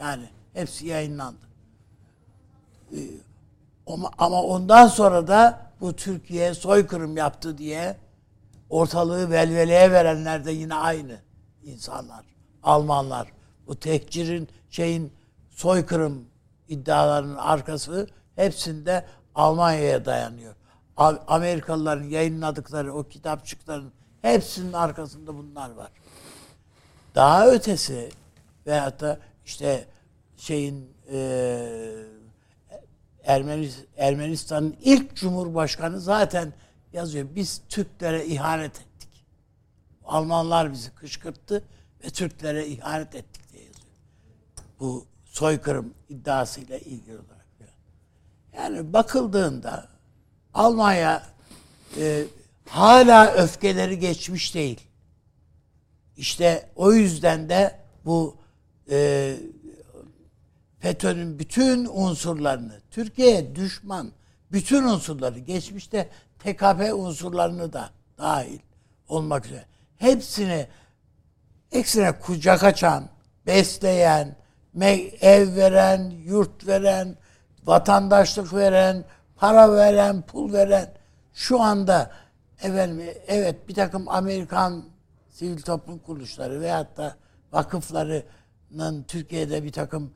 Yani 0.00 0.28
hepsi 0.52 0.86
yayınlandı. 0.86 1.46
Ee, 2.92 2.98
ama, 4.18 4.42
ondan 4.42 4.86
sonra 4.86 5.26
da 5.26 5.66
bu 5.80 5.96
Türkiye 5.96 6.54
soykırım 6.54 7.16
yaptı 7.16 7.58
diye 7.58 7.96
ortalığı 8.70 9.30
velveleye 9.30 9.90
verenler 9.92 10.44
de 10.44 10.52
yine 10.52 10.74
aynı 10.74 11.20
insanlar. 11.64 12.24
Almanlar. 12.62 13.32
Bu 13.66 13.78
tehcirin 13.78 14.48
şeyin 14.70 15.12
soykırım 15.50 16.24
iddialarının 16.68 17.36
arkası 17.36 18.06
hepsinde 18.36 19.06
Almanya'ya 19.34 20.04
dayanıyor. 20.04 20.54
Amerikalıların 21.26 22.04
yayınladıkları 22.08 22.94
o 22.94 23.02
kitapçıkların 23.02 23.92
hepsinin 24.22 24.72
arkasında 24.72 25.36
bunlar 25.36 25.70
var. 25.70 25.90
Daha 27.14 27.46
ötesi 27.46 28.10
veyahut 28.66 29.00
da 29.00 29.18
işte 29.44 29.86
şeyin 30.42 30.90
Ermenis- 33.24 33.86
Ermenistan'ın 33.96 34.76
ilk 34.82 35.16
cumhurbaşkanı 35.16 36.00
zaten 36.00 36.52
yazıyor. 36.92 37.28
Biz 37.34 37.62
Türklere 37.68 38.26
ihanet 38.26 38.80
ettik. 38.80 39.26
Almanlar 40.04 40.72
bizi 40.72 40.90
kışkırttı 40.90 41.64
ve 42.04 42.10
Türklere 42.10 42.66
ihanet 42.66 43.14
ettik 43.14 43.52
diye 43.52 43.64
yazıyor. 43.64 43.86
Bu 44.80 45.06
soykırım 45.24 45.94
iddiasıyla 46.08 46.78
ilgili 46.78 47.14
olarak. 47.14 47.46
Yani 48.56 48.92
bakıldığında 48.92 49.88
Almanya 50.54 51.22
e, 51.98 52.24
hala 52.68 53.32
öfkeleri 53.32 53.98
geçmiş 53.98 54.54
değil. 54.54 54.80
İşte 56.16 56.68
o 56.76 56.92
yüzden 56.92 57.48
de 57.48 57.80
bu 58.04 58.36
e, 58.90 59.36
FETÖ'nün 60.82 61.38
bütün 61.38 61.88
unsurlarını, 61.92 62.80
Türkiye'ye 62.90 63.56
düşman 63.56 64.12
bütün 64.52 64.82
unsurları, 64.84 65.38
geçmişte 65.38 66.08
TKP 66.38 66.94
unsurlarını 66.94 67.72
da 67.72 67.90
dahil 68.18 68.58
olmak 69.08 69.46
üzere 69.46 69.64
hepsini 69.96 70.66
eksine 71.72 72.18
kucak 72.20 72.64
açan, 72.64 73.08
besleyen, 73.46 74.36
ev 75.20 75.56
veren, 75.56 76.10
yurt 76.24 76.66
veren, 76.66 77.16
vatandaşlık 77.64 78.54
veren, 78.54 79.04
para 79.36 79.76
veren, 79.76 80.22
pul 80.22 80.52
veren 80.52 80.94
şu 81.34 81.60
anda 81.60 82.10
efendim, 82.62 83.06
evet 83.26 83.68
bir 83.68 83.74
takım 83.74 84.08
Amerikan 84.08 84.84
sivil 85.28 85.62
toplum 85.62 85.98
kuruluşları 85.98 86.60
veyahut 86.60 86.96
da 86.96 87.16
vakıflarının 87.52 89.02
Türkiye'de 89.08 89.64
bir 89.64 89.72
takım 89.72 90.12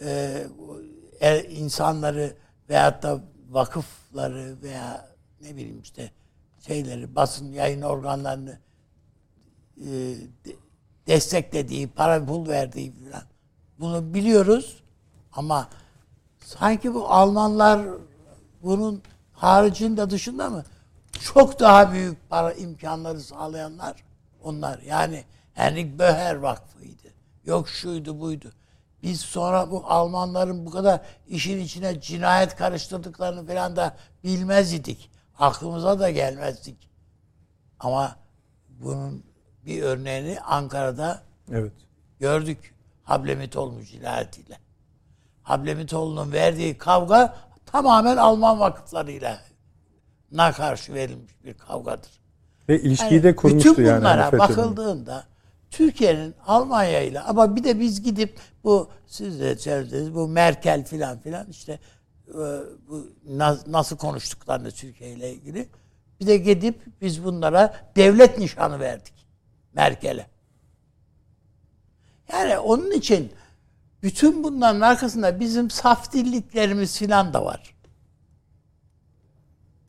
e, 0.00 1.44
insanları 1.50 2.36
veyahut 2.68 3.02
da 3.02 3.20
vakıfları 3.50 4.62
veya 4.62 5.08
ne 5.40 5.56
bileyim 5.56 5.80
işte 5.80 6.12
şeyleri 6.66 7.14
basın 7.14 7.52
yayın 7.52 7.82
organlarını 7.82 8.58
e, 9.76 10.14
desteklediği, 11.06 11.88
para 11.88 12.26
pul 12.26 12.48
verdiği 12.48 12.92
falan 12.92 13.22
bunu 13.78 14.14
biliyoruz 14.14 14.82
ama 15.32 15.68
sanki 16.44 16.94
bu 16.94 17.08
Almanlar 17.08 17.88
bunun 18.62 19.02
haricinde 19.32 20.10
dışında 20.10 20.50
mı 20.50 20.64
çok 21.34 21.60
daha 21.60 21.92
büyük 21.92 22.30
para 22.30 22.52
imkanları 22.52 23.20
sağlayanlar 23.20 24.04
onlar. 24.42 24.78
Yani 24.78 25.24
Henrik 25.54 25.98
Böher 25.98 26.34
Vakfı'ydı. 26.34 27.08
Yok 27.44 27.68
şuydu 27.68 28.20
buydu. 28.20 28.52
Biz 29.02 29.20
sonra 29.20 29.70
bu 29.70 29.84
Almanların 29.86 30.66
bu 30.66 30.70
kadar 30.70 31.00
işin 31.28 31.58
içine 31.58 32.00
cinayet 32.00 32.56
karıştırdıklarını 32.56 33.46
falan 33.46 33.76
da 33.76 33.96
bilmez 34.24 34.72
idik. 34.72 35.10
Aklımıza 35.38 36.00
da 36.00 36.10
gelmezdik. 36.10 36.90
Ama 37.80 38.16
bunun 38.68 39.24
bir 39.66 39.82
örneğini 39.82 40.40
Ankara'da 40.40 41.22
evet. 41.52 41.72
gördük. 42.20 42.74
Hablemitoğlu 43.04 43.84
cinayetiyle. 43.84 44.58
Hablemitoğlu'nun 45.42 46.32
verdiği 46.32 46.78
kavga 46.78 47.36
tamamen 47.66 48.16
Alman 48.16 48.60
vakıflarıyla 48.60 49.38
na 50.32 50.52
karşı 50.52 50.94
verilmiş 50.94 51.32
bir 51.44 51.54
kavgadır. 51.54 52.10
Ve 52.68 52.80
ilişkiyi 52.80 53.12
yani 53.12 53.22
de 53.22 53.36
kurmuştu 53.36 53.70
bütün 53.70 53.96
bunlara 53.96 54.22
yani. 54.22 54.38
bakıldığında 54.38 55.24
Türkiye'nin 55.70 56.34
Almanya 56.46 57.00
ile 57.00 57.20
ama 57.20 57.56
bir 57.56 57.64
de 57.64 57.80
biz 57.80 58.02
gidip 58.02 58.38
bu 58.64 58.90
siz 59.06 59.40
de 59.40 59.56
söylediniz 59.56 60.14
bu 60.14 60.28
Merkel 60.28 60.84
filan 60.84 61.18
filan 61.18 61.46
işte 61.50 61.78
e, 62.28 62.34
bu 62.88 63.06
nasıl 63.66 63.96
konuştuklarını 63.96 64.70
Türkiye 64.70 65.10
ile 65.10 65.32
ilgili 65.32 65.68
bir 66.20 66.26
de 66.26 66.36
gidip 66.36 67.00
biz 67.00 67.24
bunlara 67.24 67.74
devlet 67.96 68.38
nişanı 68.38 68.80
verdik 68.80 69.14
Merkel'e. 69.74 70.26
Yani 72.32 72.58
onun 72.58 72.90
için 72.90 73.32
bütün 74.02 74.44
bunların 74.44 74.80
arkasında 74.80 75.40
bizim 75.40 75.70
saf 75.70 76.12
dilliklerimiz 76.12 76.98
filan 76.98 77.34
da 77.34 77.44
var. 77.44 77.74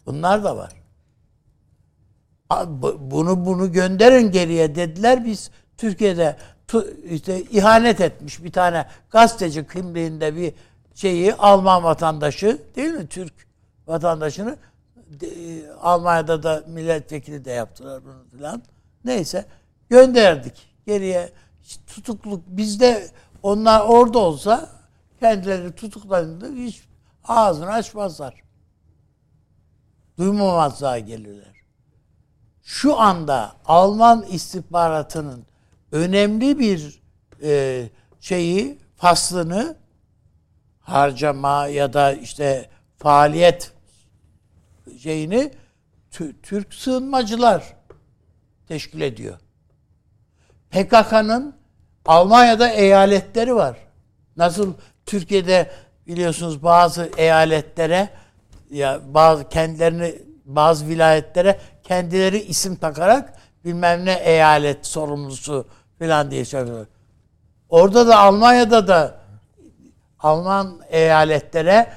Bunlar 0.06 0.44
da 0.44 0.58
var. 0.58 0.74
Bunu 3.00 3.46
bunu 3.46 3.72
gönderin 3.72 4.32
geriye 4.32 4.76
dediler. 4.76 5.26
Biz 5.26 5.52
Türkiye'de 5.78 6.38
işte 7.04 7.42
ihanet 7.42 8.02
etmiş 8.02 8.44
bir 8.44 8.52
tane 8.52 8.86
gazeteci 9.10 9.68
kimliğinde 9.68 10.36
bir 10.36 10.54
şeyi 10.96 11.36
Alman 11.36 11.84
vatandaşı 11.84 12.62
değil 12.76 12.94
mi? 12.94 13.08
Türk 13.08 13.34
vatandaşını 13.88 14.58
Almanya'da 15.82 16.44
da 16.44 16.64
milletvekili 16.68 17.46
de 17.46 17.52
yaptılar 17.52 18.04
bunu 18.06 18.30
filan. 18.32 18.64
Neyse 19.06 19.46
gönderdik 19.90 20.68
geriye 20.86 21.30
tutukluk 21.88 22.44
bizde 22.48 23.08
onlar 23.44 23.82
orada 23.82 24.20
olsa 24.20 24.70
kendileri 25.20 25.76
tutuklanında 25.76 26.48
hiç 26.48 26.84
ağzını 27.28 27.72
açmazlar. 27.72 28.42
Duymamazlığa 30.18 31.00
gelirler. 31.00 31.64
Şu 32.64 33.00
anda 33.00 33.52
Alman 33.66 34.24
istihbaratının 34.24 35.46
önemli 35.92 36.60
bir 36.60 37.02
e, 37.44 37.84
şeyi 38.20 38.78
faslını 38.96 39.78
harcama 40.80 41.68
ya 41.68 41.94
da 41.94 42.14
işte 42.14 42.70
faaliyet 42.98 43.72
şeyini 45.00 45.52
Türk 46.44 46.74
sığınmacılar 46.74 47.74
teşkil 48.68 49.02
ediyor. 49.02 49.38
PKK'nın 50.70 51.56
Almanya'da 52.06 52.70
eyaletleri 52.70 53.56
var. 53.56 53.78
Nasıl 54.38 54.74
Türkiye'de 55.06 55.72
biliyorsunuz 56.08 56.64
bazı 56.64 57.10
eyaletlere 57.18 58.10
ya 58.72 59.02
bazı 59.08 59.50
kendilerini 59.50 60.16
bazı 60.46 60.88
vilayetlere 60.88 61.60
kendileri 61.84 62.40
isim 62.40 62.76
takarak 62.76 63.34
bilmem 63.66 64.06
ne 64.06 64.14
eyalet 64.14 64.86
sorumlusu 64.86 65.68
falan 66.02 66.32
diye 66.32 66.46
söylüyor. 66.46 66.88
Orada 67.70 68.08
da 68.08 68.20
Almanya'da 68.20 68.88
da 68.88 69.18
Alman 70.20 70.82
eyaletlere 70.90 71.94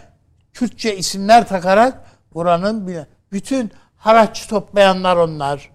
Kürtçe 0.53 0.97
isimler 0.97 1.49
takarak 1.49 2.05
buranın 2.35 3.07
bütün 3.33 3.73
haraç 3.97 4.49
toplayanlar 4.49 5.17
onlar. 5.17 5.71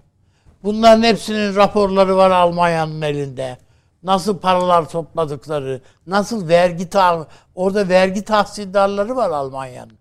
Bunların 0.64 1.04
hepsinin 1.04 1.56
raporları 1.56 2.18
var 2.18 2.32
Almanya'nın 2.32 3.02
elinde. 3.02 3.58
Nasıl 4.04 4.38
paralar 4.38 4.90
topladıkları, 4.90 5.82
nasıl 6.08 6.48
vergi 6.48 6.90
ta 6.90 7.28
orada 7.56 7.90
vergi 7.90 8.24
tahsildarları 8.24 9.16
var 9.16 9.30
Almanya'nın. 9.30 9.98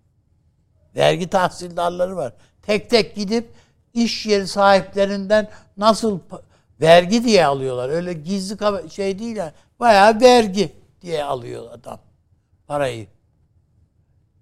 Vergi 0.96 1.30
tahsildarları 1.30 2.16
var. 2.16 2.32
Tek 2.62 2.90
tek 2.90 3.14
gidip 3.14 3.50
iş 3.94 4.26
yeri 4.26 4.46
sahiplerinden 4.46 5.48
nasıl 5.76 6.18
vergi 6.80 7.24
diye 7.24 7.46
alıyorlar. 7.46 7.88
Öyle 7.88 8.12
gizli 8.12 8.90
şey 8.90 9.18
değil 9.18 9.36
yani. 9.36 9.52
Bayağı 9.80 10.20
vergi 10.20 10.72
diye 11.02 11.24
alıyor 11.24 11.72
adam 11.72 12.00
parayı. 12.66 13.06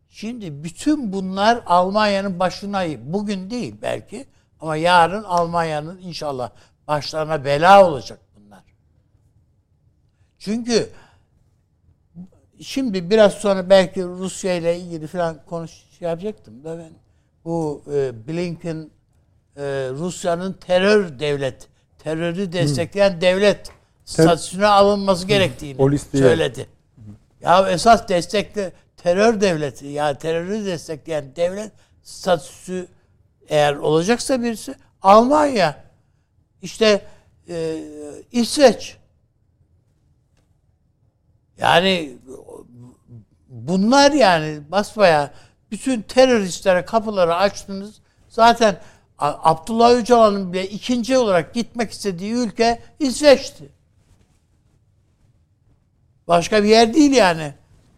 Şimdi 0.09 0.65
bütün 0.65 1.13
bunlar 1.13 1.63
Almanya'nın 1.67 2.39
başına 2.39 2.85
bugün 3.13 3.51
değil 3.51 3.75
belki 3.83 4.27
ama 4.61 4.77
yarın 4.77 5.25
Almanya'nın 5.25 5.99
inşallah 5.99 6.51
başlarına 6.89 7.45
bela 7.45 7.91
olacak 7.91 8.21
bunlar. 8.37 8.65
Çünkü 10.39 10.91
şimdi 12.61 13.11
biraz 13.11 13.35
sonra 13.35 13.71
belki 13.71 14.05
Rusya 14.05 14.55
ile 14.55 14.79
ilgili 14.81 15.07
falan 15.07 15.45
konuş 15.47 15.71
şey 15.99 16.09
yapacaktım 16.09 16.65
da 16.65 16.79
ben 16.79 16.93
bu 17.45 17.83
e, 17.93 18.29
Blinken 18.29 18.91
e, 19.57 19.63
Rusya'nın 19.93 20.53
terör 20.53 21.19
devlet, 21.19 21.69
terörü 22.07 22.53
destekleyen 22.53 23.17
Hı. 23.17 23.21
devlet 23.21 23.71
statüsüne 24.05 24.67
alınması 24.67 25.27
gerektiğini 25.27 25.83
o 25.83 25.99
söyledi. 25.99 26.67
Ya 27.41 27.71
esas 27.71 28.09
destekle 28.09 28.73
terör 28.97 29.41
devleti 29.41 29.87
ya 29.87 30.19
terörü 30.19 30.65
destekleyen 30.65 31.37
devlet 31.37 31.73
statüsü 32.03 32.89
eğer 33.49 33.75
olacaksa 33.75 34.43
birisi 34.43 34.75
Almanya 35.03 35.85
işte 36.63 37.03
e, 37.49 37.85
İsveç 38.33 38.97
yani 41.59 42.19
bunlar 43.49 44.13
yani 44.13 44.61
basbaya 44.71 45.31
bütün 45.71 46.03
teröristlere 46.03 46.85
kapıları 46.85 47.35
açtınız. 47.35 48.01
Zaten 48.29 48.81
Abdullah 49.19 49.91
Öcalan'ın 49.91 50.53
bile 50.53 50.69
ikinci 50.69 51.19
olarak 51.19 51.55
gitmek 51.55 51.91
istediği 51.91 52.33
ülke 52.33 52.83
İsveç'ti. 52.99 53.69
Başka 56.29 56.63
bir 56.63 56.69
yer 56.69 56.95
değil 56.95 57.13
yani. 57.13 57.55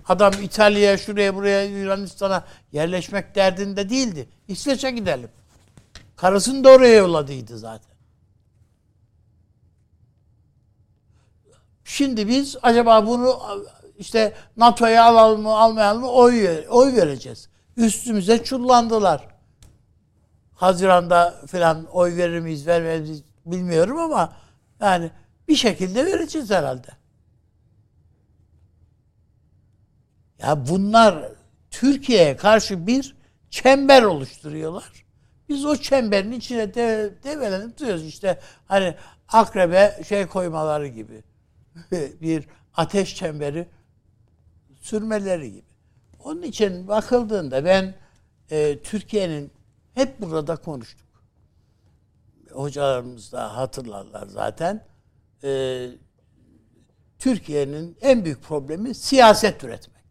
Adam 0.09 0.33
İtalya'ya, 0.43 0.99
şuraya, 0.99 1.35
buraya, 1.35 1.65
Yunanistan'a 1.65 2.45
yerleşmek 2.73 3.35
derdinde 3.35 3.91
değildi. 3.91 4.29
İsveç'e 4.49 4.91
gidelim. 4.91 5.31
Karısını 6.17 6.65
da 6.65 6.71
oraya 6.71 6.95
yolladıydı 6.95 7.59
zaten. 7.59 7.95
Şimdi 11.85 12.29
biz 12.29 12.57
acaba 12.63 13.07
bunu 13.07 13.39
işte 13.99 14.35
NATO'ya 14.57 15.05
alalım 15.05 15.43
mı 15.43 15.59
almayalım 15.59 16.01
mı 16.01 16.11
oy, 16.11 16.65
oy 16.69 16.97
vereceğiz. 16.97 17.49
Üstümüze 17.77 18.45
çullandılar. 18.45 19.38
Haziranda 20.59 21.41
falan 21.47 21.85
oy 21.85 22.17
verir 22.17 22.41
miyiz 22.41 22.67
vermeyiz 22.67 23.23
bilmiyorum 23.47 23.99
ama 23.99 24.37
yani 24.81 25.11
bir 25.49 25.57
şekilde 25.57 26.07
vereceğiz 26.07 26.51
herhalde. 26.51 26.89
Ya 30.39 30.69
bunlar 30.69 31.33
Türkiye'ye 31.71 32.37
karşı 32.37 32.87
bir 32.87 33.17
çember 33.51 34.03
oluşturuyorlar. 34.03 35.05
Biz 35.49 35.65
o 35.65 35.77
çemberin 35.77 36.33
içine 36.33 36.75
de, 36.75 37.15
develenip 37.25 37.79
duruyoruz. 37.79 38.07
İşte 38.07 38.41
hani 38.67 38.95
akrebe 39.29 40.01
şey 40.09 40.27
koymaları 40.27 40.87
gibi. 40.87 41.23
bir 42.21 42.49
ateş 42.75 43.17
çemberi 43.17 43.69
sürmeleri 44.81 45.53
gibi. 45.53 45.69
Onun 46.25 46.43
için 46.43 46.89
bakıldığında 46.89 47.65
ben 47.65 47.95
e, 48.51 48.79
Türkiye'nin 48.83 49.58
hep 49.99 50.21
burada 50.21 50.57
konuştuk. 50.57 51.09
Hocalarımız 52.53 53.33
da 53.33 53.57
hatırlarlar 53.57 54.27
zaten. 54.27 54.85
E, 55.45 55.89
Türkiye'nin 57.19 57.97
en 58.01 58.25
büyük 58.25 58.43
problemi 58.43 58.95
siyaset 58.95 59.65
üretmek. 59.65 60.05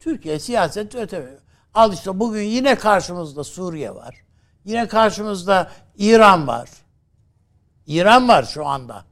Türkiye 0.00 0.38
siyaset 0.38 0.94
üretemiyor. 0.94 1.40
Al 1.74 1.92
işte 1.92 2.20
bugün 2.20 2.42
yine 2.42 2.74
karşımızda 2.74 3.44
Suriye 3.44 3.94
var. 3.94 4.24
Yine 4.64 4.88
karşımızda 4.88 5.70
İran 5.96 6.46
var. 6.46 6.68
İran 7.86 8.28
var 8.28 8.42
şu 8.42 8.66
anda. 8.66 9.04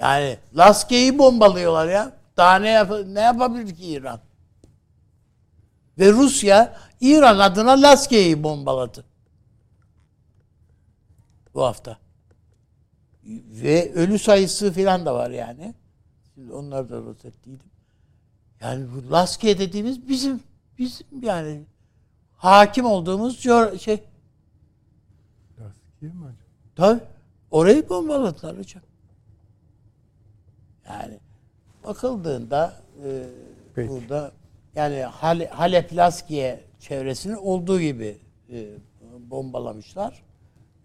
Yani 0.00 0.38
Laske'yi 0.56 1.18
bombalıyorlar 1.18 1.88
ya. 1.88 2.12
Daha 2.36 2.56
ne, 2.56 2.68
yap 2.68 2.90
ne 3.06 3.20
yapabilir 3.20 3.76
ki 3.76 3.86
İran? 3.86 4.20
Ve 5.98 6.12
Rusya 6.12 6.76
İran 7.02 7.38
adına 7.38 7.82
Laske'yi 7.82 8.42
bombaladı. 8.42 9.04
Bu 11.54 11.62
hafta. 11.62 11.98
Ve 13.50 13.92
ölü 13.92 14.18
sayısı 14.18 14.72
falan 14.72 15.06
da 15.06 15.14
var 15.14 15.30
yani. 15.30 15.74
Şimdi 16.34 16.52
onları 16.52 16.90
da 16.90 17.00
not 17.00 17.24
ettiydim. 17.24 17.70
Yani 18.60 18.86
bu 18.94 19.12
Laske 19.12 19.58
dediğimiz 19.58 20.08
bizim 20.08 20.40
bizim 20.78 21.06
yani 21.22 21.62
hakim 22.36 22.84
olduğumuz 22.84 23.40
şey. 23.80 24.02
Laske 25.60 26.06
mi 26.06 26.12
acaba? 26.24 26.32
Tabii. 26.76 27.00
Orayı 27.50 27.88
bombaladılar 27.88 28.58
hocam. 28.58 28.82
Yani 30.88 31.18
bakıldığında 31.84 32.76
e, 33.76 33.88
burada 33.88 34.32
yani 34.74 35.02
Hale, 35.02 35.46
Halep 35.46 35.96
Laskiye 35.96 36.71
çevresini 36.82 37.36
olduğu 37.36 37.80
gibi 37.80 38.18
e, 38.52 38.74
bombalamışlar 39.30 40.22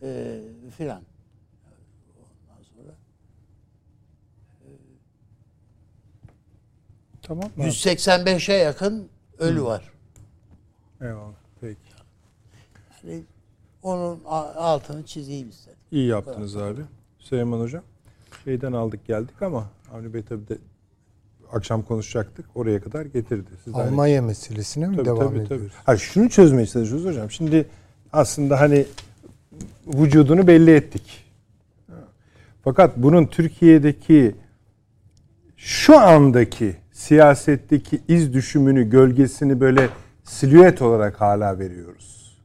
e, 0.01 0.39
filan. 0.77 1.01
Ondan 2.17 2.63
sonra 2.63 2.91
e, 4.61 4.69
Tamam. 7.21 7.51
185'e 7.57 8.55
yakın 8.55 9.09
ölü 9.37 9.63
var. 9.63 9.91
Eyvallah. 11.01 11.33
Peki. 11.61 11.79
Yani 13.03 13.23
onun 13.83 14.23
altını 14.55 15.05
çizeyim 15.05 15.49
istedim. 15.49 15.77
İyi 15.91 16.07
yaptınız 16.07 16.57
abi. 16.57 16.81
Süleyman 17.19 17.59
Hocam. 17.59 17.83
Şeyden 18.43 18.71
aldık 18.71 19.05
geldik 19.05 19.41
ama 19.41 19.69
Avni 19.93 20.13
Bey 20.13 20.23
tabii 20.23 20.47
de 20.47 20.57
akşam 21.53 21.81
konuşacaktık. 21.81 22.45
Oraya 22.55 22.81
kadar 22.81 23.05
getirdi. 23.05 23.49
Siz 23.63 23.75
Almanya 23.75 24.17
hani... 24.17 24.27
meselesine 24.27 24.87
mi 24.87 24.95
tabii, 24.95 25.05
devam 25.05 25.19
tabii, 25.19 25.39
ediyoruz? 25.39 25.71
Tabii. 25.71 25.83
Hayır, 25.85 25.99
şunu 25.99 26.29
çözmeye 26.29 26.67
çalışıyoruz 26.67 27.05
hocam. 27.05 27.31
Şimdi 27.31 27.65
aslında 28.13 28.59
hani 28.59 28.85
vücudunu 29.87 30.47
belli 30.47 30.71
ettik. 30.75 31.23
Fakat 32.63 32.97
bunun 32.97 33.25
Türkiye'deki 33.25 34.35
şu 35.57 35.97
andaki 35.97 36.75
siyasetteki 36.91 38.01
iz 38.07 38.33
düşümünü, 38.33 38.89
gölgesini 38.89 39.59
böyle 39.59 39.89
silüet 40.23 40.81
olarak 40.81 41.21
hala 41.21 41.59
veriyoruz. 41.59 42.37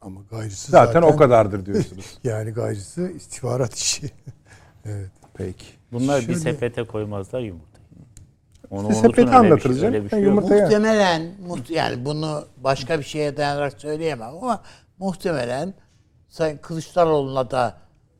Ama 0.00 0.20
gayrısı 0.30 0.70
zaten, 0.70 0.92
zaten 0.92 1.14
o 1.14 1.16
kadardır 1.16 1.66
diyorsunuz. 1.66 2.18
yani 2.24 2.50
gayrısı 2.50 3.12
istihbarat 3.16 3.74
işi. 3.74 4.10
evet. 4.84 5.10
Peki. 5.34 5.66
Bunlar 5.92 6.20
Şöyle... 6.20 6.32
bir 6.32 6.38
sepete 6.38 6.84
koymazlar 6.84 7.40
yumurtayı. 7.40 7.67
Onu 8.70 8.94
sepeti 8.94 9.30
anlatırız 9.30 9.80
canım. 9.80 10.10
Şey 10.10 10.26
muhtemelen 10.26 11.32
muht 11.46 11.70
yani 11.70 12.04
bunu 12.04 12.44
başka 12.56 12.98
bir 12.98 13.04
şeye 13.04 13.36
dayanarak 13.36 13.80
söyleyemem 13.80 14.28
ama 14.28 14.62
muhtemelen 14.98 15.74
Sayın 16.28 16.58
Kılıçdaroğlu'na 16.58 17.50
da 17.50 17.74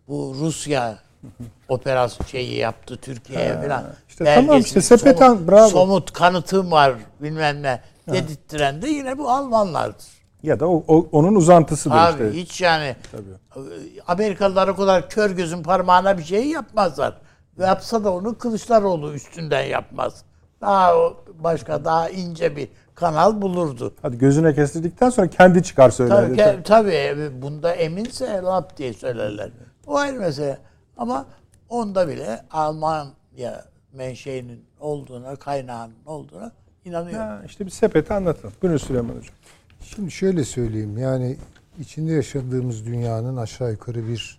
bu 0.08 0.34
Rusya 0.40 0.98
operasyon 1.68 2.26
şeyi 2.26 2.54
yaptı 2.54 2.96
Türkiye'ye 2.96 3.60
falan. 3.62 3.84
İşte 4.08 4.24
tamam 4.34 4.60
işte 4.60 4.82
sepet 4.82 5.18
somut, 5.18 5.48
bravo. 5.48 5.68
Somut 5.68 6.12
kanıtım 6.12 6.70
var 6.70 6.94
bilmem 7.20 7.62
ne 7.62 7.82
dedirttiren 8.12 8.82
de 8.82 8.88
yine 8.88 9.18
bu 9.18 9.30
Almanlardır. 9.30 10.06
Ya 10.42 10.60
da 10.60 10.68
o, 10.68 10.84
o 10.88 11.08
onun 11.12 11.34
uzantısıdır 11.34 11.96
Abi 11.96 12.12
işte. 12.12 12.40
hiç 12.40 12.60
yani 12.60 12.96
Tabii. 13.12 13.68
Amerikalılar 14.06 14.68
o 14.68 14.76
kadar 14.76 15.10
kör 15.10 15.30
gözün 15.30 15.62
parmağına 15.62 16.18
bir 16.18 16.24
şey 16.24 16.46
yapmazlar. 16.46 17.18
Ve 17.58 17.66
yapsa 17.66 18.04
da 18.04 18.12
onu 18.12 18.38
Kılıçdaroğlu 18.38 19.14
üstünden 19.14 19.62
yapmaz. 19.62 20.24
Daha 20.60 20.94
başka 21.38 21.84
daha 21.84 22.10
ince 22.10 22.56
bir 22.56 22.68
kanal 22.94 23.42
bulurdu. 23.42 23.94
Hadi 24.02 24.18
gözüne 24.18 24.54
kestirdikten 24.54 25.10
sonra 25.10 25.30
kendi 25.30 25.62
çıkar 25.62 25.90
söyler. 25.90 26.16
Tabii, 26.16 26.36
tabii. 26.36 26.62
tabii 26.62 27.42
bunda 27.42 27.74
eminse 27.74 28.26
lap 28.26 28.76
diye 28.76 28.92
söylerler. 28.92 29.50
O 29.86 29.96
ayrı 29.96 30.18
mesele. 30.20 30.58
Ama 30.96 31.26
onda 31.68 32.08
bile 32.08 32.44
Almanya 32.50 33.64
menşeinin 33.92 34.64
olduğuna, 34.80 35.36
kaynağının 35.36 35.94
olduğuna 36.06 36.52
inanıyorum. 36.84 37.26
Ya 37.26 37.42
işte 37.46 37.66
bir 37.66 37.70
sepeti 37.70 38.14
anlatın. 38.14 38.52
Buyurun 38.62 38.78
Süleyman 38.78 39.14
Hocam. 39.14 39.34
Şimdi 39.80 40.10
şöyle 40.10 40.44
söyleyeyim. 40.44 40.98
Yani 40.98 41.36
içinde 41.78 42.12
yaşadığımız 42.12 42.86
dünyanın 42.86 43.36
aşağı 43.36 43.70
yukarı 43.70 44.08
bir 44.08 44.38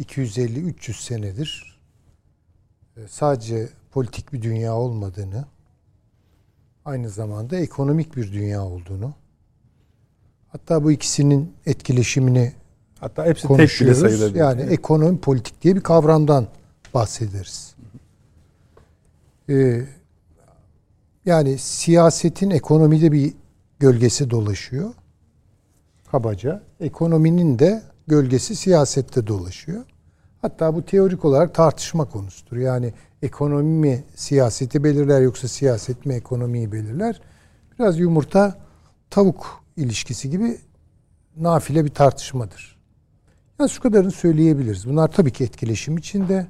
250-300 0.00 0.92
senedir 0.92 1.78
e, 2.96 3.00
sadece 3.08 3.68
politik 3.96 4.32
bir 4.32 4.42
dünya 4.42 4.74
olmadığını, 4.74 5.44
aynı 6.84 7.10
zamanda 7.10 7.56
ekonomik 7.56 8.16
bir 8.16 8.32
dünya 8.32 8.64
olduğunu, 8.64 9.14
hatta 10.48 10.84
bu 10.84 10.92
ikisinin 10.92 11.52
etkileşimini 11.66 12.52
hatta 13.00 13.24
hepsi 13.24 13.48
tek 13.48 13.58
bile 13.58 13.94
sayılabilir. 13.94 14.34
Yani 14.34 14.62
ekonomi 14.62 15.20
politik 15.20 15.62
diye 15.62 15.76
bir 15.76 15.80
kavramdan 15.80 16.46
bahsederiz. 16.94 17.74
Ee, 19.48 19.84
yani 21.26 21.58
siyasetin 21.58 22.50
ekonomide 22.50 23.12
bir 23.12 23.34
gölgesi 23.78 24.30
dolaşıyor. 24.30 24.94
Kabaca. 26.10 26.62
Ekonominin 26.80 27.58
de 27.58 27.82
gölgesi 28.06 28.56
siyasette 28.56 29.26
dolaşıyor. 29.26 29.84
Hatta 30.42 30.74
bu 30.74 30.84
teorik 30.84 31.24
olarak 31.24 31.54
tartışma 31.54 32.04
konusudur. 32.04 32.56
Yani 32.56 32.92
ekonomi 33.22 33.88
mi 33.88 34.04
siyaseti 34.14 34.84
belirler 34.84 35.20
yoksa 35.20 35.48
siyaset 35.48 36.06
mi 36.06 36.14
ekonomiyi 36.14 36.72
belirler? 36.72 37.20
Biraz 37.78 37.98
yumurta 37.98 38.58
tavuk 39.10 39.64
ilişkisi 39.76 40.30
gibi 40.30 40.58
nafile 41.36 41.84
bir 41.84 41.94
tartışmadır. 41.94 42.76
Yani 43.58 43.70
şu 43.70 43.82
kadarını 43.82 44.10
söyleyebiliriz. 44.10 44.86
Bunlar 44.88 45.12
tabii 45.12 45.32
ki 45.32 45.44
etkileşim 45.44 45.96
içinde. 45.96 46.46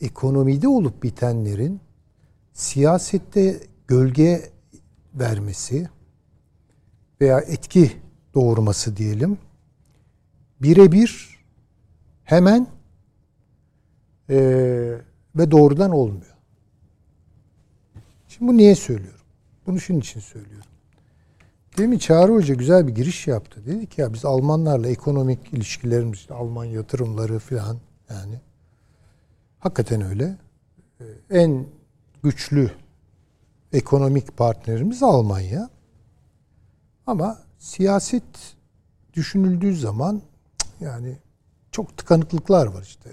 Ekonomide 0.00 0.68
olup 0.68 1.02
bitenlerin 1.02 1.80
siyasette 2.52 3.60
gölge 3.88 4.50
vermesi 5.14 5.88
veya 7.20 7.40
etki 7.40 7.92
doğurması 8.34 8.96
diyelim 8.96 9.38
birebir 10.62 11.38
hemen 12.24 12.66
e, 14.30 14.36
ve 15.36 15.50
doğrudan 15.50 15.90
olmuyor. 15.90 16.36
Şimdi 18.28 18.52
bu 18.52 18.56
niye 18.56 18.74
söylüyorum? 18.74 19.20
Bunu 19.66 19.80
şunun 19.80 20.00
için 20.00 20.20
söylüyorum. 20.20 20.70
Demin 21.78 21.98
Çağrı 21.98 22.32
Hoca 22.32 22.54
güzel 22.54 22.86
bir 22.86 22.94
giriş 22.94 23.26
yaptı. 23.26 23.66
Dedi 23.66 23.86
ki 23.86 24.00
ya 24.00 24.12
biz 24.12 24.24
Almanlarla 24.24 24.88
ekonomik 24.88 25.52
ilişkilerimiz, 25.52 26.18
işte 26.18 26.34
Alman 26.34 26.64
yatırımları 26.64 27.38
falan 27.38 27.78
yani. 28.10 28.40
Hakikaten 29.58 30.02
öyle. 30.02 30.36
Ee, 31.00 31.04
en 31.30 31.66
güçlü 32.22 32.70
ekonomik 33.72 34.36
partnerimiz 34.36 35.02
Almanya. 35.02 35.70
Ama 37.06 37.38
siyaset 37.58 38.54
düşünüldüğü 39.14 39.76
zaman 39.76 40.22
yani 40.80 41.16
çok 41.72 41.96
tıkanıklıklar 41.96 42.66
var 42.66 42.82
işte. 42.82 43.10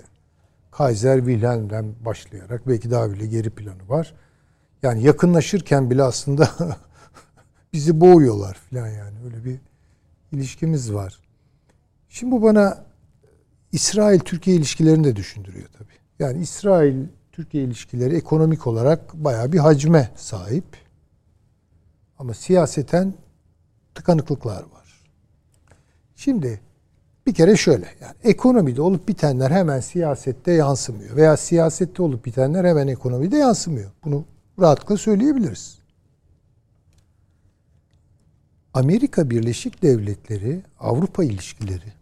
Kaiser 0.77 1.17
Wilhelm'den 1.17 1.95
başlayarak 2.05 2.67
belki 2.67 2.91
daha 2.91 3.11
bile 3.11 3.27
geri 3.27 3.49
planı 3.49 3.89
var. 3.89 4.13
Yani 4.83 5.03
yakınlaşırken 5.03 5.89
bile 5.89 6.03
aslında 6.03 6.49
bizi 7.73 8.01
boğuyorlar 8.01 8.53
falan 8.53 8.87
yani. 8.87 9.17
Öyle 9.25 9.45
bir 9.45 9.59
ilişkimiz 10.31 10.93
var. 10.93 11.19
Şimdi 12.09 12.31
bu 12.31 12.41
bana 12.41 12.85
İsrail-Türkiye 13.71 14.55
ilişkilerini 14.55 15.03
de 15.03 15.15
düşündürüyor 15.15 15.69
tabii. 15.77 15.93
Yani 16.19 16.41
İsrail 16.41 17.05
Türkiye 17.31 17.63
ilişkileri 17.63 18.15
ekonomik 18.15 18.67
olarak 18.67 19.13
bayağı 19.13 19.51
bir 19.51 19.59
hacme 19.59 20.09
sahip. 20.15 20.77
Ama 22.19 22.33
siyaseten 22.33 23.13
tıkanıklıklar 23.95 24.63
var. 24.63 25.03
Şimdi 26.15 26.61
bir 27.27 27.33
kere 27.33 27.57
şöyle 27.57 27.85
yani 28.01 28.13
ekonomide 28.23 28.81
olup 28.81 29.07
bitenler 29.07 29.51
hemen 29.51 29.79
siyasette 29.79 30.51
yansımıyor 30.51 31.15
veya 31.15 31.37
siyasette 31.37 32.03
olup 32.03 32.25
bitenler 32.25 32.65
hemen 32.65 32.87
ekonomide 32.87 33.37
yansımıyor. 33.37 33.91
Bunu 34.05 34.25
rahatlıkla 34.59 34.97
söyleyebiliriz. 34.97 35.79
Amerika 38.73 39.29
Birleşik 39.29 39.81
Devletleri 39.83 40.61
Avrupa 40.79 41.23
ilişkileri 41.23 41.93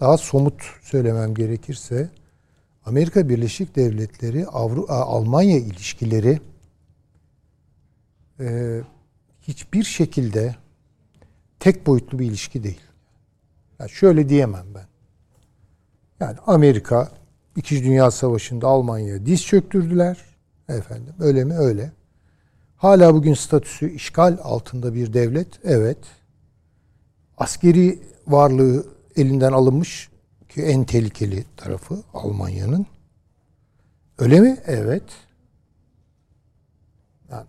daha 0.00 0.16
somut 0.16 0.62
söylemem 0.82 1.34
gerekirse 1.34 2.10
Amerika 2.84 3.28
Birleşik 3.28 3.76
Devletleri 3.76 4.46
Avrupa 4.46 4.94
Almanya 4.94 5.58
ilişkileri 5.58 6.40
e, 8.40 8.80
hiçbir 9.42 9.84
şekilde 9.84 10.56
tek 11.60 11.86
boyutlu 11.86 12.18
bir 12.18 12.26
ilişki 12.26 12.62
değil. 12.62 12.91
Yani 13.82 13.90
şöyle 13.90 14.28
diyemem 14.28 14.66
ben. 14.74 14.86
Yani 16.20 16.38
Amerika 16.46 17.10
İkinci 17.56 17.84
Dünya 17.84 18.10
Savaşı'nda 18.10 18.68
Almanya'ya 18.68 19.26
diz 19.26 19.46
çöktürdüler. 19.46 20.18
Efendim 20.68 21.14
öyle 21.20 21.44
mi? 21.44 21.54
Öyle. 21.54 21.92
Hala 22.76 23.14
bugün 23.14 23.34
statüsü 23.34 23.90
işgal 23.90 24.38
altında 24.42 24.94
bir 24.94 25.12
devlet. 25.12 25.48
Evet. 25.64 25.98
Askeri 27.38 27.98
varlığı 28.26 28.86
elinden 29.16 29.52
alınmış 29.52 30.10
ki 30.48 30.62
en 30.62 30.84
tehlikeli 30.84 31.44
tarafı 31.56 32.02
Almanya'nın. 32.14 32.86
Öyle 34.18 34.40
mi? 34.40 34.58
Evet. 34.66 35.04
Yani 37.30 37.46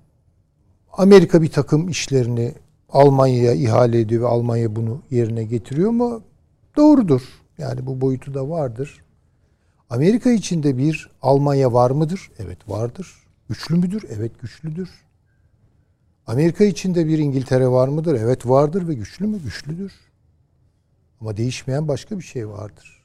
Amerika 0.91 1.41
bir 1.41 1.51
takım 1.51 1.89
işlerini 1.89 2.53
Almanya'ya 2.93 3.53
ihale 3.53 3.99
ediyor 3.99 4.21
ve 4.21 4.27
Almanya 4.27 4.75
bunu 4.75 5.01
yerine 5.11 5.43
getiriyor 5.43 5.91
mu? 5.91 6.23
Doğrudur. 6.77 7.21
Yani 7.57 7.85
bu 7.85 8.01
boyutu 8.01 8.33
da 8.33 8.49
vardır. 8.49 9.03
Amerika 9.89 10.31
içinde 10.31 10.77
bir 10.77 11.09
Almanya 11.21 11.73
var 11.73 11.91
mıdır? 11.91 12.31
Evet 12.39 12.69
vardır. 12.69 13.23
Güçlü 13.49 13.75
müdür? 13.75 14.05
Evet 14.09 14.41
güçlüdür. 14.41 14.89
Amerika 16.27 16.63
içinde 16.63 17.07
bir 17.07 17.17
İngiltere 17.17 17.67
var 17.67 17.87
mıdır? 17.87 18.15
Evet 18.15 18.45
vardır 18.45 18.87
ve 18.87 18.93
güçlü 18.93 19.27
mü? 19.27 19.39
Güçlüdür. 19.43 19.93
Ama 21.21 21.37
değişmeyen 21.37 21.87
başka 21.87 22.17
bir 22.17 22.23
şey 22.23 22.49
vardır. 22.49 23.03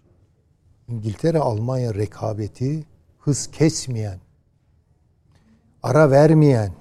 İngiltere-Almanya 0.89 1.95
rekabeti 1.95 2.85
hız 3.19 3.51
kesmeyen, 3.51 4.19
ara 5.83 6.11
vermeyen, 6.11 6.73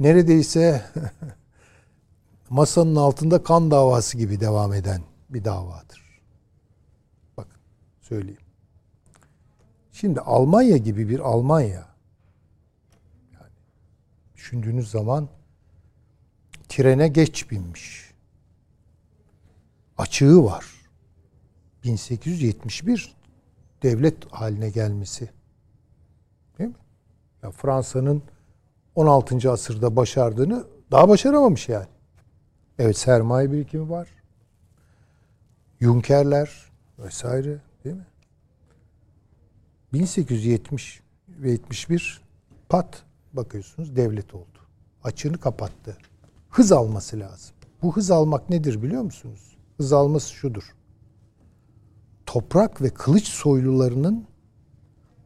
neredeyse 0.00 0.82
masanın 2.50 2.96
altında 2.96 3.42
kan 3.42 3.70
davası 3.70 4.18
gibi 4.18 4.40
devam 4.40 4.72
eden 4.72 5.02
bir 5.30 5.44
davadır. 5.44 6.20
Bakın 7.36 7.58
söyleyeyim. 8.00 8.40
Şimdi 9.92 10.20
Almanya 10.20 10.76
gibi 10.76 11.08
bir 11.08 11.20
Almanya 11.20 11.88
yani 13.32 13.52
düşündüğünüz 14.34 14.90
zaman 14.90 15.28
trene 16.68 17.08
geç 17.08 17.50
binmiş. 17.50 18.14
Açığı 19.98 20.44
var. 20.44 20.66
1871 21.84 23.16
devlet 23.82 24.32
haline 24.32 24.70
gelmesi. 24.70 25.30
Değil 26.58 26.70
mi? 26.70 26.76
Ya 27.42 27.50
Fransa'nın 27.50 28.22
16. 28.94 29.52
asırda 29.52 29.96
başardığını 29.96 30.66
daha 30.90 31.08
başaramamış 31.08 31.68
yani. 31.68 31.86
Evet 32.78 32.98
sermaye 32.98 33.52
birikimi 33.52 33.90
var. 33.90 34.08
Junkerler 35.80 36.72
vesaire 36.98 37.58
değil 37.84 37.96
mi? 37.96 38.06
1870 39.92 41.02
ve 41.28 41.50
71 41.50 42.22
pat 42.68 43.02
bakıyorsunuz 43.32 43.96
devlet 43.96 44.34
oldu. 44.34 44.58
Açığını 45.04 45.38
kapattı. 45.38 45.96
Hız 46.50 46.72
alması 46.72 47.20
lazım. 47.20 47.54
Bu 47.82 47.96
hız 47.96 48.10
almak 48.10 48.50
nedir 48.50 48.82
biliyor 48.82 49.02
musunuz? 49.02 49.56
Hız 49.76 49.92
alması 49.92 50.32
şudur. 50.32 50.74
Toprak 52.26 52.82
ve 52.82 52.90
kılıç 52.90 53.28
soylularının 53.28 54.26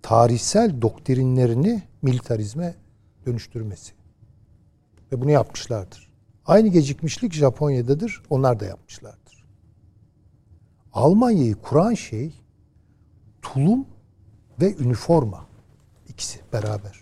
tarihsel 0.03 0.83
doktrinlerini 0.83 1.83
militarizme 2.03 2.75
dönüştürmesi. 3.27 3.93
Ve 5.13 5.21
bunu 5.21 5.31
yapmışlardır. 5.31 6.12
Aynı 6.47 6.69
gecikmişlik 6.69 7.33
Japonya'dadır. 7.33 8.23
Onlar 8.31 8.61
da 8.61 8.65
yapmışlardır. 8.65 9.45
Almanya'yı 10.93 11.55
kuran 11.55 11.95
şey 11.95 12.35
tulum 13.43 13.87
ve 14.61 14.77
üniforma. 14.77 15.47
ikisi 16.09 16.41
beraber. 16.53 17.01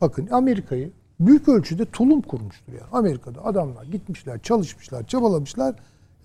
Bakın 0.00 0.28
Amerika'yı 0.30 0.92
büyük 1.20 1.48
ölçüde 1.48 1.84
tulum 1.84 2.22
kurmuştur 2.22 2.72
yani. 2.72 2.90
Amerika'da 2.92 3.44
adamlar 3.44 3.84
gitmişler, 3.84 4.42
çalışmışlar, 4.42 5.06
çabalamışlar. 5.06 5.74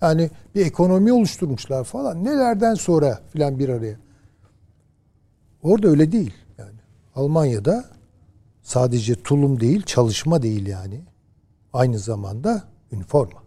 Yani 0.02 0.30
bir 0.54 0.66
ekonomi 0.66 1.12
oluşturmuşlar 1.12 1.84
falan. 1.84 2.24
Nelerden 2.24 2.74
sonra 2.74 3.20
filan 3.32 3.58
bir 3.58 3.68
araya. 3.68 3.96
Orada 5.62 5.88
öyle 5.88 6.12
değil. 6.12 6.34
Yani 6.58 6.78
Almanya'da 7.14 7.84
sadece 8.62 9.14
tulum 9.14 9.60
değil, 9.60 9.82
çalışma 9.82 10.42
değil 10.42 10.66
yani. 10.66 11.00
Aynı 11.72 11.98
zamanda 11.98 12.64
üniforma. 12.92 13.42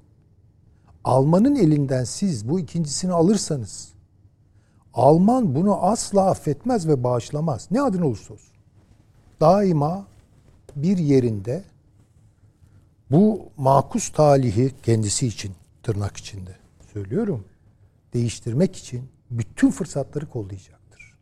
Almanın 1.03 1.55
elinden 1.55 2.03
siz 2.03 2.49
bu 2.49 2.59
ikincisini 2.59 3.11
alırsanız 3.13 3.93
Alman 4.93 5.55
bunu 5.55 5.83
asla 5.83 6.29
affetmez 6.29 6.87
ve 6.87 7.03
bağışlamaz. 7.03 7.67
Ne 7.71 7.81
adına 7.81 8.05
olursa 8.05 8.33
olsun. 8.33 8.53
Daima 9.39 10.07
bir 10.75 10.97
yerinde 10.97 11.63
bu 13.11 13.49
makus 13.57 14.11
talihi 14.11 14.71
kendisi 14.83 15.27
için 15.27 15.51
tırnak 15.83 16.17
içinde 16.17 16.55
söylüyorum. 16.93 17.45
Değiştirmek 18.13 18.75
için 18.75 19.09
bütün 19.31 19.71
fırsatları 19.71 20.29
kollayacaktır. 20.29 21.17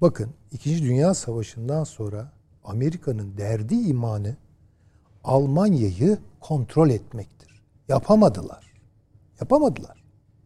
Bakın 0.00 0.30
İkinci 0.52 0.82
Dünya 0.82 1.14
Savaşı'ndan 1.14 1.84
sonra 1.84 2.32
Amerika'nın 2.64 3.38
derdi 3.38 3.74
imanı 3.74 4.36
Almanya'yı 5.26 6.18
kontrol 6.40 6.90
etmektir. 6.90 7.62
Yapamadılar. 7.88 8.72
Yapamadılar. 9.40 10.04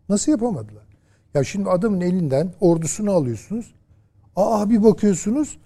Nasıl 0.09 0.33
yapamadılar? 0.33 0.87
Ya 1.35 1.45
şimdi 1.45 1.71
adamın 1.71 2.01
elinden 2.01 2.53
ordusunu 2.61 3.11
alıyorsunuz. 3.11 3.75
Aa 4.37 4.71
bir 4.71 4.83
bakıyorsunuz 4.83 5.59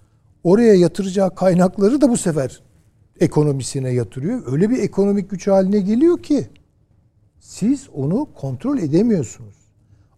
oraya 0.43 0.73
yatıracağı 0.73 1.35
kaynakları 1.35 2.01
da 2.01 2.09
bu 2.09 2.17
sefer 2.17 2.61
ekonomisine 3.19 3.89
yatırıyor. 3.89 4.43
Öyle 4.53 4.69
bir 4.69 4.79
ekonomik 4.79 5.29
güç 5.29 5.47
haline 5.47 5.79
geliyor 5.79 6.23
ki 6.23 6.49
siz 7.39 7.89
onu 7.93 8.27
kontrol 8.35 8.77
edemiyorsunuz. 8.77 9.55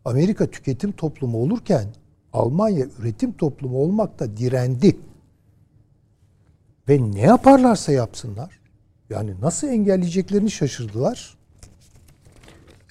Amerika 0.06 0.48
tüketim 0.48 0.92
toplumu 0.92 1.38
olurken 1.38 1.88
Almanya 2.34 2.86
üretim 3.00 3.32
toplumu 3.32 3.78
olmakta 3.78 4.38
direndi. 4.38 4.98
Ve 6.90 7.12
ne 7.12 7.22
yaparlarsa 7.22 7.92
yapsınlar. 7.92 8.60
Yani 9.10 9.42
nasıl 9.42 9.68
engelleyeceklerini 9.68 10.52
şaşırdılar. 10.52 11.38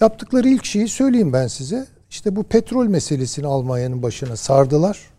Yaptıkları 0.00 0.48
ilk 0.48 0.64
şeyi 0.64 0.88
söyleyeyim 0.88 1.32
ben 1.32 1.46
size. 1.46 1.86
İşte 2.10 2.36
bu 2.36 2.42
petrol 2.42 2.86
meselesini 2.86 3.46
Almanya'nın 3.46 4.02
başına 4.02 4.36
sardılar. 4.36 5.10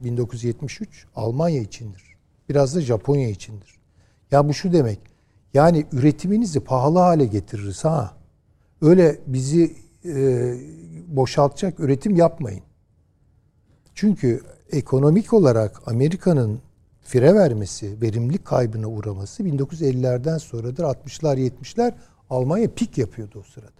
1973 0.00 1.06
Almanya 1.16 1.60
içindir. 1.60 2.02
Biraz 2.48 2.74
da 2.74 2.80
Japonya 2.80 3.28
içindir. 3.28 3.76
Ya 4.30 4.48
bu 4.48 4.54
şu 4.54 4.72
demek. 4.72 4.98
Yani 5.54 5.86
üretiminizi 5.92 6.60
pahalı 6.60 6.98
hale 6.98 7.26
getiririz 7.26 7.84
ha. 7.84 8.16
Öyle 8.82 9.18
bizi 9.26 9.76
e, 10.04 10.54
boşaltacak 11.06 11.80
üretim 11.80 12.16
yapmayın. 12.16 12.62
Çünkü 13.94 14.42
ekonomik 14.70 15.32
olarak 15.32 15.82
Amerika'nın 15.86 16.60
fire 17.06 17.34
vermesi, 17.34 18.02
verimlilik 18.02 18.44
kaybına 18.44 18.86
uğraması 18.86 19.42
1950'lerden 19.42 20.38
sonradır. 20.38 20.84
60'lar 20.84 21.38
70'ler 21.38 21.92
Almanya 22.30 22.68
pik 22.74 22.98
yapıyordu 22.98 23.38
o 23.40 23.42
sırada. 23.42 23.70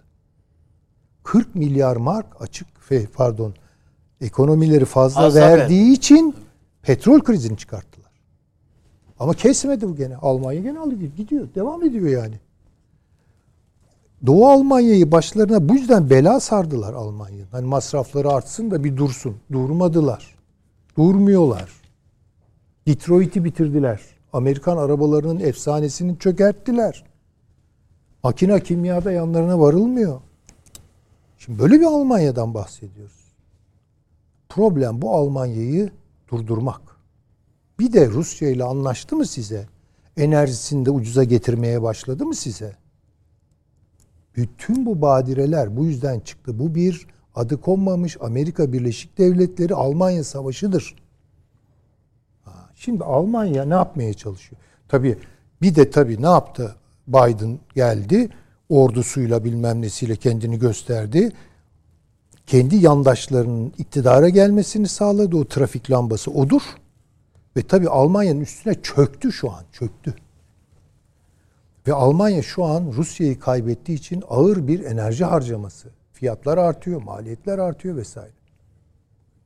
40 1.23 1.55
milyar 1.55 1.95
mark 1.95 2.41
açık 2.41 2.67
pardon 3.13 3.53
ekonomileri 4.21 4.85
fazla 4.85 5.21
Fazla 5.21 5.39
verdiği 5.41 5.81
verdi. 5.81 5.91
için 5.91 6.35
petrol 6.81 7.19
krizini 7.19 7.57
çıkarttılar. 7.57 8.11
Ama 9.19 9.33
kesmedi 9.33 9.89
bu 9.89 9.95
gene. 9.95 10.15
Almanya 10.15 10.61
gene 10.61 10.79
alıyor, 10.79 11.01
gidiyor. 11.17 11.47
Devam 11.55 11.83
ediyor 11.83 12.09
yani. 12.09 12.35
Doğu 14.25 14.47
Almanya'yı 14.47 15.11
başlarına 15.11 15.69
bu 15.69 15.73
yüzden 15.73 16.09
bela 16.09 16.39
sardılar 16.39 16.93
Almanya'nın. 16.93 17.51
Hani 17.51 17.65
masrafları 17.67 18.29
artsın 18.29 18.71
da 18.71 18.83
bir 18.83 18.97
dursun. 18.97 19.37
Durmadılar. 19.51 20.35
Durmuyorlar. 20.97 21.69
Detroit'i 22.87 23.43
bitirdiler. 23.43 24.01
Amerikan 24.33 24.77
arabalarının 24.77 25.39
efsanesini 25.39 26.19
çökerttiler. 26.19 27.05
Makine 28.23 28.59
kimyada 28.59 29.11
yanlarına 29.11 29.59
varılmıyor. 29.59 30.21
Şimdi 31.37 31.59
böyle 31.59 31.79
bir 31.79 31.85
Almanya'dan 31.85 32.53
bahsediyoruz. 32.53 33.33
Problem 34.49 35.01
bu 35.01 35.15
Almanya'yı 35.15 35.91
durdurmak. 36.31 36.81
Bir 37.79 37.93
de 37.93 38.09
Rusya 38.09 38.49
ile 38.49 38.63
anlaştı 38.63 39.15
mı 39.15 39.25
size? 39.25 39.67
Enerjisini 40.17 40.85
de 40.85 40.91
ucuza 40.91 41.23
getirmeye 41.23 41.81
başladı 41.81 42.25
mı 42.25 42.35
size? 42.35 42.75
Bütün 44.35 44.85
bu 44.85 45.01
badireler 45.01 45.77
bu 45.77 45.85
yüzden 45.85 46.19
çıktı. 46.19 46.59
Bu 46.59 46.75
bir 46.75 47.07
adı 47.35 47.61
konmamış 47.61 48.17
Amerika 48.21 48.73
Birleşik 48.73 49.17
Devletleri 49.17 49.75
Almanya 49.75 50.23
savaşıdır. 50.23 50.95
Şimdi 52.77 53.03
Almanya 53.03 53.65
ne 53.65 53.73
yapmaya 53.73 54.13
çalışıyor? 54.13 54.61
Tabii 54.87 55.17
bir 55.61 55.75
de 55.75 55.91
tabii 55.91 56.21
ne 56.21 56.25
yaptı? 56.25 56.75
Biden 57.07 57.59
geldi. 57.75 58.29
Ordusuyla 58.69 59.43
bilmem 59.43 59.81
nesiyle 59.81 60.15
kendini 60.15 60.59
gösterdi. 60.59 61.31
Kendi 62.47 62.75
yandaşlarının 62.75 63.73
iktidara 63.77 64.29
gelmesini 64.29 64.87
sağladı. 64.87 65.37
O 65.37 65.45
trafik 65.45 65.91
lambası 65.91 66.31
odur. 66.31 66.61
Ve 67.57 67.61
tabii 67.61 67.89
Almanya'nın 67.89 68.41
üstüne 68.41 68.81
çöktü 68.81 69.31
şu 69.31 69.51
an. 69.51 69.63
Çöktü. 69.71 70.15
Ve 71.87 71.93
Almanya 71.93 72.41
şu 72.41 72.63
an 72.63 72.91
Rusya'yı 72.95 73.39
kaybettiği 73.39 73.97
için 73.97 74.23
ağır 74.29 74.67
bir 74.67 74.85
enerji 74.85 75.25
harcaması. 75.25 75.89
Fiyatlar 76.13 76.57
artıyor, 76.57 77.01
maliyetler 77.01 77.59
artıyor 77.59 77.95
vesaire. 77.95 78.31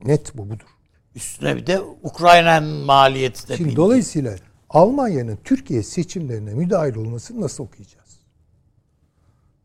Net 0.06 0.38
bu 0.38 0.50
budur. 0.50 0.81
Üstüne 1.16 1.56
bir 1.56 1.68
de 1.68 1.82
Ukrayna'nın 2.04 2.86
maliyeti 2.86 3.50
de 3.50 3.58
Şimdi 3.58 3.70
bindi. 3.70 3.78
dolayısıyla 3.78 4.36
Almanya'nın 4.70 5.38
Türkiye 5.44 5.84
seçimlerine 5.84 6.54
müdahil 6.54 6.96
olmasını 6.96 7.42
nasıl 7.42 7.64
okuyacağız? 7.64 8.20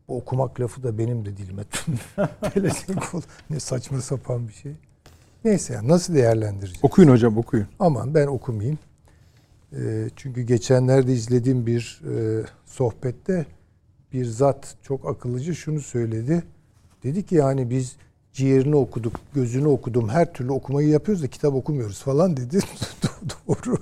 Bu 0.07 0.17
okumak 0.17 0.59
lafı 0.59 0.83
da 0.83 0.97
benim 0.97 1.25
de 1.25 1.37
dilime 1.37 1.63
Ne 3.49 3.59
saçma 3.59 4.01
sapan 4.01 4.47
bir 4.47 4.53
şey. 4.53 4.71
Neyse 5.45 5.73
ya 5.73 5.87
nasıl 5.87 6.13
değerlendireceğiz? 6.13 6.79
Okuyun 6.83 7.09
hocam 7.09 7.37
okuyun. 7.37 7.67
Aman 7.79 8.13
ben 8.15 8.27
okumayayım. 8.27 8.79
Ee, 9.73 10.09
çünkü 10.15 10.41
geçenlerde 10.41 11.13
izlediğim 11.13 11.65
bir 11.65 12.01
e, 12.15 12.45
sohbette 12.65 13.45
bir 14.13 14.25
zat 14.25 14.75
çok 14.83 15.09
akıllıca 15.09 15.53
şunu 15.53 15.81
söyledi. 15.81 16.43
Dedi 17.03 17.25
ki 17.25 17.35
yani 17.35 17.69
biz 17.69 17.95
ciğerini 18.37 18.75
okuduk, 18.75 19.13
gözünü 19.33 19.67
okudum, 19.67 20.09
her 20.09 20.33
türlü 20.33 20.51
okumayı 20.51 20.87
yapıyoruz 20.87 21.23
da 21.23 21.27
kitap 21.27 21.53
okumuyoruz 21.53 22.01
falan 22.01 22.37
dedi. 22.37 22.59
Doğru. 23.47 23.77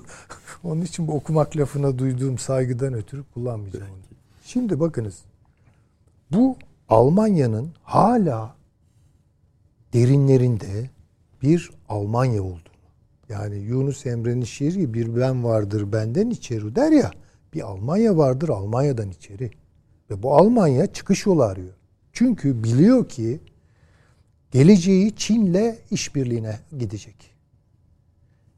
Onun 0.64 0.82
için 0.82 1.08
bu 1.08 1.12
okumak 1.12 1.56
lafına 1.56 1.98
duyduğum 1.98 2.38
saygıdan 2.38 2.94
ötürü 2.94 3.24
kullanmayacağım 3.34 3.86
onu. 3.86 4.00
Şimdi 4.44 4.80
bakınız. 4.80 5.18
Bu 6.32 6.56
Almanya'nın 6.88 7.70
hala 7.82 8.54
derinlerinde 9.92 10.90
bir 11.42 11.70
Almanya 11.88 12.42
olduğunu. 12.42 12.60
Yani 13.28 13.56
Yunus 13.56 14.06
Emre'nin 14.06 14.44
şiiri 14.44 14.94
bir 14.94 15.16
ben 15.16 15.44
vardır 15.44 15.92
benden 15.92 16.30
içeri 16.30 16.76
der 16.76 16.92
ya. 16.92 17.10
Bir 17.54 17.60
Almanya 17.60 18.16
vardır 18.16 18.48
Almanya'dan 18.48 19.10
içeri. 19.10 19.50
Ve 20.10 20.22
bu 20.22 20.34
Almanya 20.36 20.86
çıkış 20.86 21.26
yolu 21.26 21.42
arıyor. 21.42 21.74
Çünkü 22.12 22.64
biliyor 22.64 23.08
ki 23.08 23.40
geleceği 24.56 25.16
Çin'le 25.16 25.76
işbirliğine 25.90 26.60
gidecek. 26.78 27.34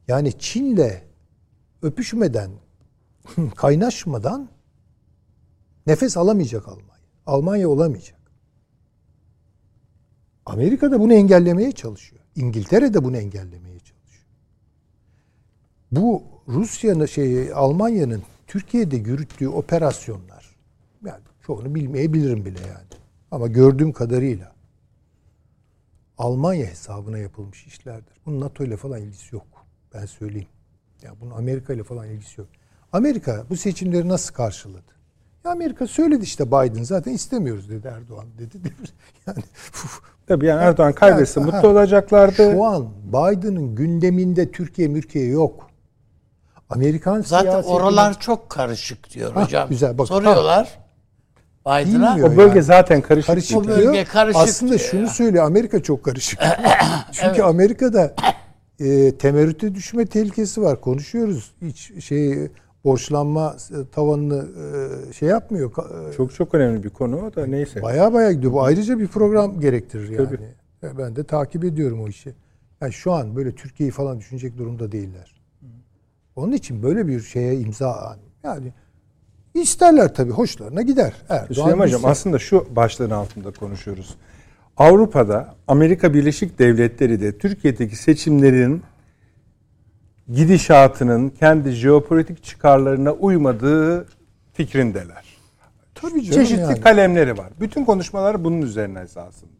Yani 0.08 0.38
Çin'le 0.38 0.90
öpüşmeden, 1.82 2.50
kaynaşmadan 3.56 4.48
nefes 5.86 6.16
alamayacak 6.16 6.68
Almanya. 6.68 7.08
Almanya 7.26 7.68
olamayacak. 7.68 8.18
Amerika 10.46 10.90
da 10.90 11.00
bunu 11.00 11.12
engellemeye 11.12 11.72
çalışıyor. 11.72 12.22
İngiltere 12.36 12.94
de 12.94 13.04
bunu 13.04 13.16
engellemeye 13.16 13.78
çalışıyor. 13.78 14.26
Bu 15.92 16.22
Rusya'nın 16.48 17.06
şey 17.06 17.52
Almanya'nın 17.52 18.22
Türkiye'de 18.46 18.96
yürüttüğü 18.96 19.48
operasyonlar 19.48 20.56
yani 21.04 21.22
çoğunu 21.46 21.74
bilmeyebilirim 21.74 22.44
bile 22.44 22.60
yani. 22.60 22.88
Ama 23.30 23.46
gördüğüm 23.46 23.92
kadarıyla 23.92 24.57
Almanya 26.18 26.66
hesabına 26.66 27.18
yapılmış 27.18 27.66
işlerdir. 27.66 28.12
Bunun 28.26 28.40
NATO 28.40 28.64
ile 28.64 28.76
falan 28.76 29.00
ilgisi 29.00 29.34
yok. 29.34 29.46
Ben 29.94 30.06
söyleyeyim. 30.06 30.48
Ya 31.02 31.10
bunun 31.20 31.30
Amerika 31.30 31.72
ile 31.72 31.82
falan 31.84 32.08
ilgisi 32.08 32.40
yok. 32.40 32.48
Amerika 32.92 33.44
bu 33.50 33.56
seçimleri 33.56 34.08
nasıl 34.08 34.34
karşıladı? 34.34 34.92
Ya 35.44 35.50
Amerika 35.50 35.86
söyledi 35.86 36.24
işte 36.24 36.46
Biden 36.46 36.82
zaten 36.82 37.12
istemiyoruz 37.12 37.70
dedi 37.70 37.86
Erdoğan 37.86 38.26
dedi. 38.38 38.58
Yani 39.26 39.42
Tabii 40.26 40.46
yani 40.46 40.62
Erdoğan 40.62 40.92
kaybetse 40.92 41.40
Yani, 41.40 41.50
mutlu 41.52 41.68
ha, 41.68 41.72
olacaklardı. 41.72 42.52
Şu 42.52 42.64
an 42.64 42.88
Biden'ın 43.06 43.74
gündeminde 43.74 44.50
Türkiye 44.52 44.88
mürkiye 44.88 45.26
yok. 45.26 45.70
Amerikan 46.70 47.20
Zaten 47.22 47.50
siyaseti- 47.50 47.66
oralar 47.66 48.20
çok 48.20 48.50
karışık 48.50 49.10
diyor 49.10 49.32
Hah, 49.32 49.44
hocam. 49.44 49.68
güzel, 49.68 49.98
bak, 49.98 50.08
Soruyorlar. 50.08 50.78
Biden'a. 51.68 52.16
O 52.26 52.36
bölge 52.36 52.48
yani. 52.54 52.62
zaten 52.62 53.00
karışık. 53.00 53.26
karışık 53.26 53.58
O 53.58 53.64
diyor. 53.64 53.76
bölge 53.78 53.92
diyor. 53.92 54.04
karışık 54.06 54.40
Aslında 54.42 54.72
diyor 54.72 54.80
şunu 54.90 55.00
ya. 55.00 55.06
söylüyor 55.08 55.44
Amerika 55.44 55.82
çok 55.82 56.04
karışık. 56.04 56.40
Çünkü 57.12 57.42
Amerika'da 57.42 58.14
e, 58.80 59.16
temerrüte 59.18 59.74
düşme 59.74 60.06
tehlikesi 60.06 60.62
var. 60.62 60.80
Konuşuyoruz. 60.80 61.52
Hiç 61.62 62.04
şey 62.04 62.48
borçlanma 62.84 63.56
tavanını 63.92 64.46
e, 65.08 65.12
şey 65.12 65.28
yapmıyor. 65.28 65.70
E, 66.08 66.12
Çok 66.12 66.34
çok 66.34 66.54
önemli 66.54 66.84
bir 66.84 66.90
konu 66.90 67.16
o 67.26 67.34
da 67.34 67.46
neyse. 67.46 67.82
Baya 67.82 68.12
baya 68.12 68.32
gidiyor. 68.32 68.52
Bu 68.52 68.62
ayrıca 68.62 68.98
bir 68.98 69.06
program 69.06 69.60
gerektirir 69.60 70.08
yani. 70.08 70.26
Tabii. 70.80 70.98
Ben 70.98 71.16
de 71.16 71.24
takip 71.24 71.64
ediyorum 71.64 72.02
o 72.02 72.08
işi. 72.08 72.34
Yani 72.80 72.92
şu 72.92 73.12
an 73.12 73.36
böyle 73.36 73.54
Türkiye'yi 73.54 73.90
falan 73.90 74.18
düşünecek 74.18 74.58
durumda 74.58 74.92
değiller. 74.92 75.40
Onun 76.36 76.52
için 76.52 76.82
böyle 76.82 77.06
bir 77.06 77.20
şeye 77.20 77.56
imza 77.60 78.16
yani 78.44 78.72
isterler 79.54 80.14
tabii 80.14 80.30
hoşlarına 80.30 80.82
gider. 80.82 81.12
Erdoğan 81.28 81.64
Süleyman 81.64 81.84
Hocam 81.86 82.04
aslında 82.04 82.38
şu 82.38 82.66
başlığın 82.76 83.10
altında 83.10 83.50
konuşuyoruz. 83.50 84.14
Avrupa'da 84.76 85.54
Amerika 85.68 86.14
Birleşik 86.14 86.58
Devletleri 86.58 87.20
de 87.20 87.38
Türkiye'deki 87.38 87.96
seçimlerin 87.96 88.82
gidişatının 90.32 91.28
kendi 91.30 91.70
jeopolitik 91.70 92.44
çıkarlarına 92.44 93.12
uymadığı 93.12 94.06
fikrindeler. 94.52 95.24
Tabii 95.94 96.22
canım 96.24 96.42
Çeşitli 96.44 96.60
yani. 96.60 96.80
kalemleri 96.80 97.38
var. 97.38 97.48
Bütün 97.60 97.84
konuşmalar 97.84 98.44
bunun 98.44 98.62
üzerine 98.62 99.00
esasında. 99.00 99.52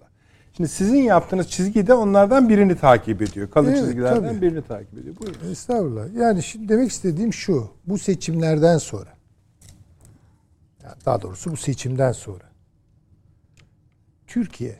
Şimdi 0.56 0.69
sizin 0.69 0.98
yaptığınız 1.02 1.48
çizgi 1.48 1.86
de 1.86 1.94
onlardan 1.94 2.48
birini 2.48 2.77
takip 2.77 3.23
ediyor. 3.23 3.51
Kalın 3.51 3.69
Evet, 3.69 3.78
çizgilerden 3.78 4.28
tabii. 4.28 4.43
birini 4.43 4.62
takip 4.62 4.98
ediyor. 4.98 5.15
Buyurun. 5.20 5.51
Estağfurullah. 5.51 6.15
Yani 6.15 6.43
şimdi 6.43 6.69
demek 6.69 6.90
istediğim 6.90 7.32
şu. 7.32 7.70
Bu 7.86 7.98
seçimlerden 7.98 8.78
sonra 8.78 9.18
yani 10.89 10.98
daha 11.06 11.23
doğrusu 11.23 11.51
bu 11.52 11.56
seçimden 11.56 12.12
sonra 12.12 12.44
Türkiye 14.27 14.77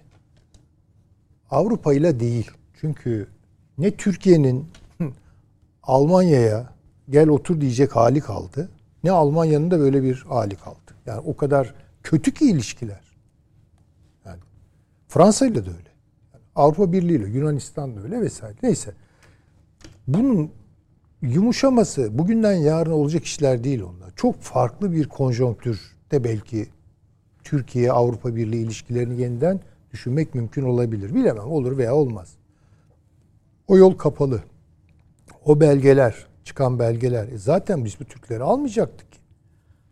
Avrupa 1.51 1.95
ile 1.95 2.21
değil. 2.21 2.51
Çünkü 2.81 3.29
ne 3.79 3.97
Türkiye'nin 3.97 4.69
Almanya'ya 5.83 6.73
gel 7.11 7.29
otur 7.29 7.61
diyecek 7.61 7.97
hali 7.97 8.21
kaldı. 8.21 8.71
Ne 9.05 9.11
Almanya'nın 9.11 9.71
da 9.71 9.79
böyle 9.79 10.03
bir 10.03 10.25
hali 10.29 10.57
kaldı. 10.57 10.95
Yani 11.07 11.21
o 11.21 11.37
kadar 11.37 11.75
kötü 12.03 12.35
ki 12.35 12.51
ilişkiler. 12.51 13.17
Yani 14.25 14.41
Fransa 15.09 15.47
ile 15.47 15.67
de 15.67 15.71
öyle. 15.71 15.89
Avrupa 16.55 16.93
Birliği 16.93 17.17
ile 17.17 17.29
Yunanistan 17.29 17.97
da 17.97 18.01
öyle 18.01 18.21
vesaire. 18.21 18.57
Neyse. 18.63 18.95
Bunun 20.07 20.51
yumuşaması 21.23 22.19
bugünden 22.19 22.55
yarına 22.55 22.95
olacak 22.95 23.25
işler 23.25 23.65
değil 23.65 23.83
onlar. 23.83 24.13
Çok 24.17 24.41
farklı 24.41 24.93
bir 24.93 25.09
konjonktürde 26.09 26.25
belki 26.25 26.69
Türkiye 27.45 27.93
Avrupa 27.93 28.37
Birliği 28.37 28.63
ilişkilerini 28.63 29.21
yeniden 29.21 29.61
düşünmek 29.93 30.35
mümkün 30.35 30.65
olabilir. 30.65 31.15
Bilemem 31.15 31.51
olur 31.51 31.79
veya 31.79 31.95
olmaz. 31.95 32.37
O 33.69 33.77
yol 33.77 33.97
kapalı. 33.97 34.43
O 35.45 35.61
belgeler, 35.61 36.27
çıkan 36.45 36.79
belgeler. 36.79 37.29
E 37.29 37.39
zaten 37.39 37.85
biz 37.85 38.01
bu 38.01 38.05
Türkleri 38.05 38.43
almayacaktık. 38.43 39.07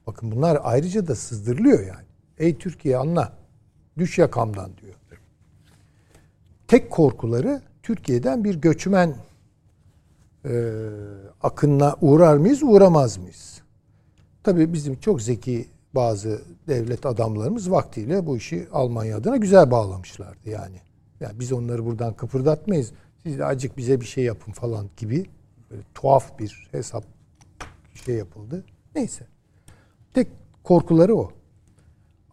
Bakın 0.07 0.33
bunlar 0.33 0.59
ayrıca 0.63 1.07
da 1.07 1.15
sızdırılıyor 1.15 1.81
yani. 1.87 2.07
Ey 2.39 2.59
Türkiye 2.59 2.97
anla. 2.97 3.33
Düş 3.99 4.19
yakamdan 4.19 4.71
diyor. 4.77 4.95
Tek 6.69 6.91
korkuları 6.91 7.63
Türkiye'den 7.83 8.45
bir 8.45 8.55
göçmen 8.55 9.17
e, 10.45 10.53
akınına 11.43 11.97
uğrar 12.01 12.37
mıyız, 12.37 12.63
uğramaz 12.63 13.19
mıyız? 13.19 13.63
Tabii 14.43 14.73
bizim 14.73 15.01
çok 15.01 15.23
zeki 15.23 15.67
bazı 15.97 16.43
devlet 16.69 17.07
adamlarımız 17.07 17.71
vaktiyle 17.71 18.27
bu 18.27 18.37
işi 18.37 18.67
Almanya 18.73 19.17
adına 19.17 19.37
güzel 19.37 19.71
bağlamışlardı 19.71 20.51
yani. 20.51 20.77
Yani 21.21 21.41
biz 21.41 21.53
onları 21.53 21.87
buradan 21.87 22.15
kıpırdatmayız. 22.15 22.93
Siz 23.23 23.39
de 23.39 23.45
acık 23.45 23.77
bize 23.77 24.01
bir 24.01 24.07
şey 24.07 24.25
yapın 24.25 24.53
falan 24.53 24.87
gibi 24.97 25.27
böyle 25.71 25.83
tuhaf 25.95 26.39
bir 26.39 26.69
hesap 26.73 27.05
şey 28.05 28.15
yapıldı. 28.15 28.65
Neyse. 28.95 29.27
Tek 30.15 30.29
korkuları 30.65 31.17
o. 31.17 31.33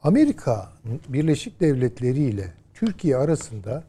Amerika 0.04 0.72
Birleşik 1.10 1.60
Devletleri 1.60 2.24
ile 2.24 2.54
Türkiye 2.74 3.18
arasında 3.18 3.84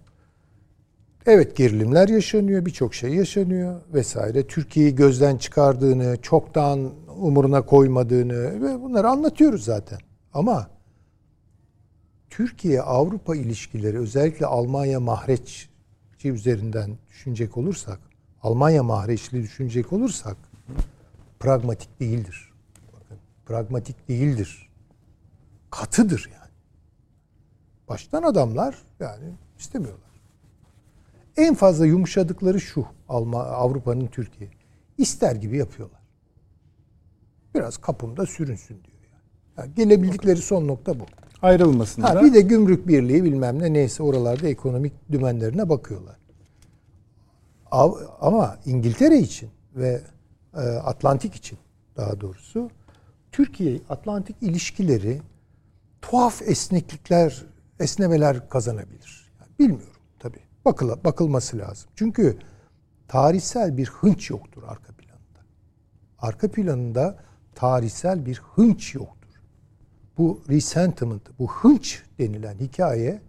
evet 1.26 1.56
gerilimler 1.56 2.08
yaşanıyor, 2.08 2.66
birçok 2.66 2.94
şey 2.94 3.14
yaşanıyor 3.14 3.80
vesaire. 3.94 4.46
Türkiye'yi 4.46 4.94
gözden 4.94 5.36
çıkardığını, 5.36 6.16
çoktan 6.22 6.90
umuruna 7.18 7.62
koymadığını 7.62 8.62
ve 8.62 8.82
bunları 8.82 9.08
anlatıyoruz 9.08 9.64
zaten. 9.64 9.98
Ama 10.34 10.70
Türkiye 12.30 12.82
Avrupa 12.82 13.36
ilişkileri 13.36 13.98
özellikle 13.98 14.46
Almanya 14.46 15.00
mahreççi 15.00 15.68
üzerinden 16.24 16.98
düşünecek 17.08 17.56
olursak, 17.56 17.98
Almanya 18.42 18.82
mahreçli 18.82 19.42
düşünecek 19.42 19.92
olursak 19.92 20.36
pragmatik 21.40 22.00
değildir. 22.00 22.52
Bakın, 22.92 23.18
pragmatik 23.46 24.08
değildir. 24.08 24.68
Katıdır 25.70 26.30
yani. 26.32 26.50
Baştan 27.88 28.22
adamlar 28.22 28.78
yani 29.00 29.24
istemiyorlar. 29.58 30.10
En 31.36 31.54
fazla 31.54 31.86
yumuşadıkları 31.86 32.60
şu 32.60 32.86
Avrupa'nın 33.08 34.06
Türkiye. 34.06 34.50
ister 34.98 35.36
gibi 35.36 35.56
yapıyorlar. 35.56 36.03
Biraz 37.54 37.76
kapımda 37.76 38.26
sürünsün 38.26 38.74
diyor 38.74 38.98
yani. 39.12 39.22
yani 39.58 39.74
gelebildikleri 39.74 40.36
son 40.36 40.68
nokta 40.68 41.00
bu. 41.00 41.06
Ayrılmasında. 41.42 42.10
Ha, 42.10 42.22
bir 42.22 42.34
de 42.34 42.40
gümrük 42.40 42.88
birliği 42.88 43.24
bilmem 43.24 43.58
ne 43.58 43.72
neyse 43.72 44.02
oralarda 44.02 44.48
ekonomik 44.48 44.92
dümenlerine 45.12 45.68
bakıyorlar. 45.68 46.16
Ama 48.20 48.58
İngiltere 48.66 49.18
için 49.18 49.50
ve 49.74 50.02
e, 50.54 50.60
Atlantik 50.60 51.34
için 51.34 51.58
daha 51.96 52.20
doğrusu 52.20 52.70
Türkiye 53.32 53.80
Atlantik 53.88 54.36
ilişkileri 54.40 55.22
tuhaf 56.02 56.42
esneklikler, 56.42 57.44
esnemeler 57.80 58.48
kazanabilir. 58.48 59.32
Yani 59.40 59.50
bilmiyorum 59.58 60.00
tabii. 60.18 60.40
Bakıla, 60.64 61.04
bakılması 61.04 61.58
lazım. 61.58 61.90
Çünkü 61.94 62.38
tarihsel 63.08 63.76
bir 63.76 63.86
hınç 63.86 64.30
yoktur 64.30 64.62
arka 64.62 64.92
planında. 64.92 65.40
Arka 66.18 66.50
planında 66.50 67.18
tarihsel 67.54 68.26
bir 68.26 68.42
hınç 68.54 68.94
yoktur. 68.94 69.40
Bu 70.18 70.40
resentiment, 70.48 71.22
bu 71.38 71.52
hınç 71.52 72.02
denilen 72.18 72.54
hikaye 72.54 73.20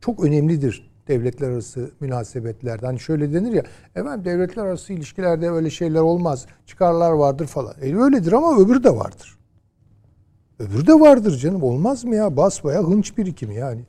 çok 0.00 0.24
önemlidir 0.24 0.90
devletler 1.08 1.48
arası 1.48 1.90
münasebetlerde. 2.00 2.86
Hani 2.86 3.00
şöyle 3.00 3.32
denir 3.32 3.52
ya, 3.52 3.62
efendim 3.94 4.24
devletler 4.24 4.64
arası 4.64 4.92
ilişkilerde 4.92 5.50
öyle 5.50 5.70
şeyler 5.70 6.00
olmaz, 6.00 6.46
çıkarlar 6.66 7.10
vardır 7.10 7.46
falan. 7.46 7.74
E 7.80 7.96
öyledir 7.96 8.32
ama 8.32 8.58
öbürü 8.58 8.84
de 8.84 8.96
vardır. 8.96 9.38
Öbürü 10.58 10.86
de 10.86 10.92
vardır 10.92 11.38
canım. 11.38 11.62
Olmaz 11.62 12.04
mı 12.04 12.14
ya? 12.14 12.36
Basbaya 12.36 12.82
hınç 12.82 13.18
birikimi 13.18 13.54
yani. 13.54 13.80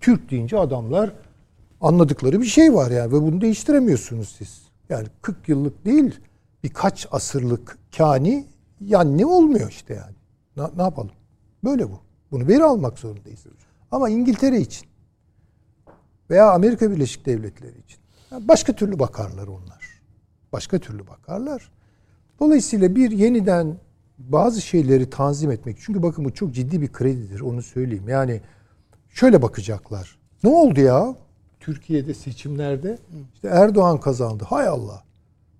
Türk 0.00 0.30
deyince 0.30 0.58
adamlar 0.58 1.12
anladıkları 1.80 2.40
bir 2.40 2.46
şey 2.46 2.74
var 2.74 2.90
yani 2.90 3.12
ve 3.12 3.22
bunu 3.22 3.40
değiştiremiyorsunuz 3.40 4.34
siz. 4.38 4.62
Yani 4.88 5.06
40 5.22 5.48
yıllık 5.48 5.84
değil 5.84 6.20
birkaç 6.64 7.06
asırlık 7.10 7.78
kani 7.96 8.46
yani 8.84 9.18
ne 9.18 9.26
olmuyor 9.26 9.70
işte 9.70 9.94
yani. 9.94 10.16
Ne, 10.56 10.76
ne 10.76 10.82
yapalım? 10.82 11.12
Böyle 11.64 11.90
bu. 11.90 12.00
Bunu 12.32 12.48
veri 12.48 12.64
almak 12.64 12.98
zorundayız. 12.98 13.46
Ama 13.90 14.08
İngiltere 14.08 14.60
için 14.60 14.88
veya 16.30 16.50
Amerika 16.52 16.90
Birleşik 16.90 17.26
Devletleri 17.26 17.78
için 17.78 17.98
başka 18.48 18.72
türlü 18.72 18.98
bakarlar 18.98 19.46
onlar. 19.46 20.02
Başka 20.52 20.78
türlü 20.78 21.06
bakarlar. 21.06 21.70
Dolayısıyla 22.40 22.94
bir 22.94 23.10
yeniden 23.10 23.76
bazı 24.18 24.60
şeyleri 24.60 25.10
tanzim 25.10 25.50
etmek. 25.50 25.76
Çünkü 25.80 26.02
bakın 26.02 26.24
bu 26.24 26.34
çok 26.34 26.54
ciddi 26.54 26.80
bir 26.80 26.92
kredidir 26.92 27.40
onu 27.40 27.62
söyleyeyim. 27.62 28.08
Yani 28.08 28.40
şöyle 29.08 29.42
bakacaklar. 29.42 30.18
Ne 30.44 30.50
oldu 30.50 30.80
ya? 30.80 31.16
Türkiye'de 31.60 32.14
seçimlerde 32.14 32.98
işte 33.34 33.48
Erdoğan 33.48 34.00
kazandı. 34.00 34.44
Hay 34.48 34.68
Allah. 34.68 35.02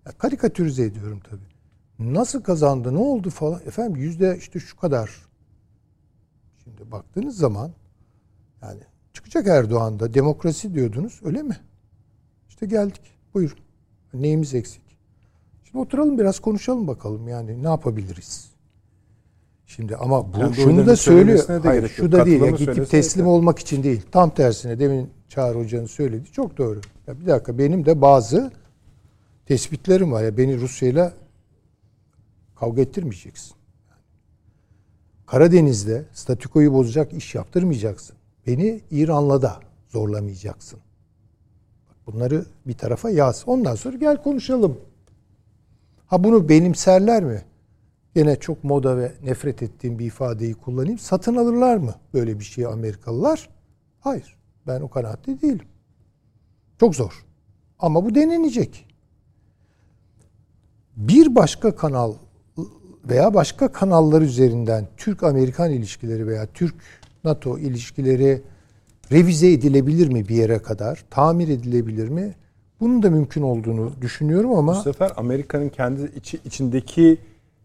Ya 0.07 0.13
karikatürize 0.13 0.85
ediyorum 0.85 1.21
tabii. 1.31 1.52
Nasıl 1.99 2.43
kazandı? 2.43 2.95
Ne 2.95 2.99
oldu 2.99 3.31
falan? 3.31 3.61
Efendim 3.67 3.97
yüzde 3.97 4.37
işte 4.39 4.61
şu 4.61 4.77
kadar. 4.77 5.11
Şimdi 6.65 6.91
baktığınız 6.93 7.37
zaman 7.37 7.71
yani 8.63 8.81
çıkacak 9.13 9.47
Erdoğan'da 9.47 10.15
demokrasi 10.15 10.75
diyordunuz 10.75 11.21
öyle 11.25 11.43
mi? 11.43 11.57
İşte 12.49 12.67
geldik. 12.67 13.03
Buyurun. 13.35 13.59
Neyimiz 14.15 14.55
eksik? 14.55 14.83
Şimdi 15.65 15.79
oturalım 15.79 16.19
biraz 16.19 16.41
konuşalım 16.41 16.87
bakalım 16.87 17.29
yani 17.29 17.63
ne 17.63 17.69
yapabiliriz? 17.69 18.53
Şimdi 19.67 19.97
ama 19.97 20.35
bu 20.35 20.39
yani 20.39 20.55
şunu 20.55 20.87
da 20.87 20.97
söylüyor. 20.97 21.49
De 21.49 21.69
Hayır, 21.69 21.89
şu 21.89 22.13
da 22.13 22.27
değil. 22.27 22.41
Ya, 22.43 22.51
gidip 22.51 22.91
teslim 22.91 23.25
de. 23.25 23.29
olmak 23.29 23.59
için 23.59 23.83
değil. 23.83 24.03
Tam 24.13 24.31
tersine 24.31 24.79
demin 24.79 25.11
Çağrı 25.29 25.59
Hoca'nın 25.59 25.87
söyledi. 25.87 26.33
Çok 26.33 26.59
doğru. 26.59 26.81
Ya 27.07 27.21
bir 27.21 27.27
dakika 27.27 27.59
benim 27.59 27.87
de 27.87 28.01
bazı 28.01 28.53
tespitlerim 29.47 30.13
var 30.13 30.23
ya 30.23 30.37
beni 30.37 30.61
Rusya'yla 30.61 31.13
kavga 32.63 32.83
ettirmeyeceksin. 32.83 33.55
Karadeniz'de 35.27 36.05
statükoyu 36.13 36.73
bozacak 36.73 37.13
iş 37.13 37.35
yaptırmayacaksın. 37.35 38.17
Beni 38.47 38.81
İran'la 38.91 39.43
da 39.43 39.61
zorlamayacaksın. 39.89 40.79
Bunları 42.07 42.47
bir 42.67 42.73
tarafa 42.73 43.11
yaz. 43.11 43.43
Ondan 43.47 43.75
sonra 43.75 43.97
gel 43.97 44.23
konuşalım. 44.23 44.81
Ha 46.07 46.25
bunu 46.25 46.49
benimserler 46.49 47.25
mi? 47.25 47.43
Yine 48.15 48.37
çok 48.37 48.65
moda 48.65 48.99
ve 48.99 49.13
nefret 49.25 49.63
ettiğim 49.63 49.99
bir 49.99 50.07
ifadeyi 50.07 50.55
kullanayım. 50.55 50.99
Satın 50.99 51.37
alırlar 51.37 51.77
mı 51.77 51.95
böyle 52.15 52.39
bir 52.39 52.45
şeyi 52.45 52.69
Amerikalılar? 52.69 53.49
Hayır. 54.01 54.37
Ben 54.67 54.81
o 54.81 54.91
kanaatte 54.91 55.41
değilim. 55.41 55.67
Çok 56.81 56.97
zor. 56.97 57.25
Ama 57.79 58.05
bu 58.05 58.15
denenecek. 58.15 58.87
Bir 60.97 61.35
başka 61.35 61.77
kanal 61.77 62.15
veya 63.09 63.35
başka 63.35 63.73
kanallar 63.73 64.23
üzerinden 64.23 64.89
Türk-Amerikan 64.97 65.71
ilişkileri 65.71 66.27
veya 66.27 66.47
Türk-NATO 66.47 67.59
ilişkileri 67.59 68.43
revize 69.13 69.53
edilebilir 69.53 70.09
mi 70.09 70.29
bir 70.29 70.35
yere 70.35 70.59
kadar? 70.59 71.05
Tamir 71.11 71.49
edilebilir 71.49 72.09
mi? 72.09 72.35
Bunun 72.81 73.03
da 73.03 73.11
mümkün 73.11 73.43
olduğunu 73.43 73.93
düşünüyorum 74.01 74.53
ama... 74.53 74.75
Bu 74.75 74.83
sefer 74.83 75.13
Amerika'nın 75.17 75.69
kendi 75.69 76.03
içi, 76.17 76.39
içindeki 76.45 77.19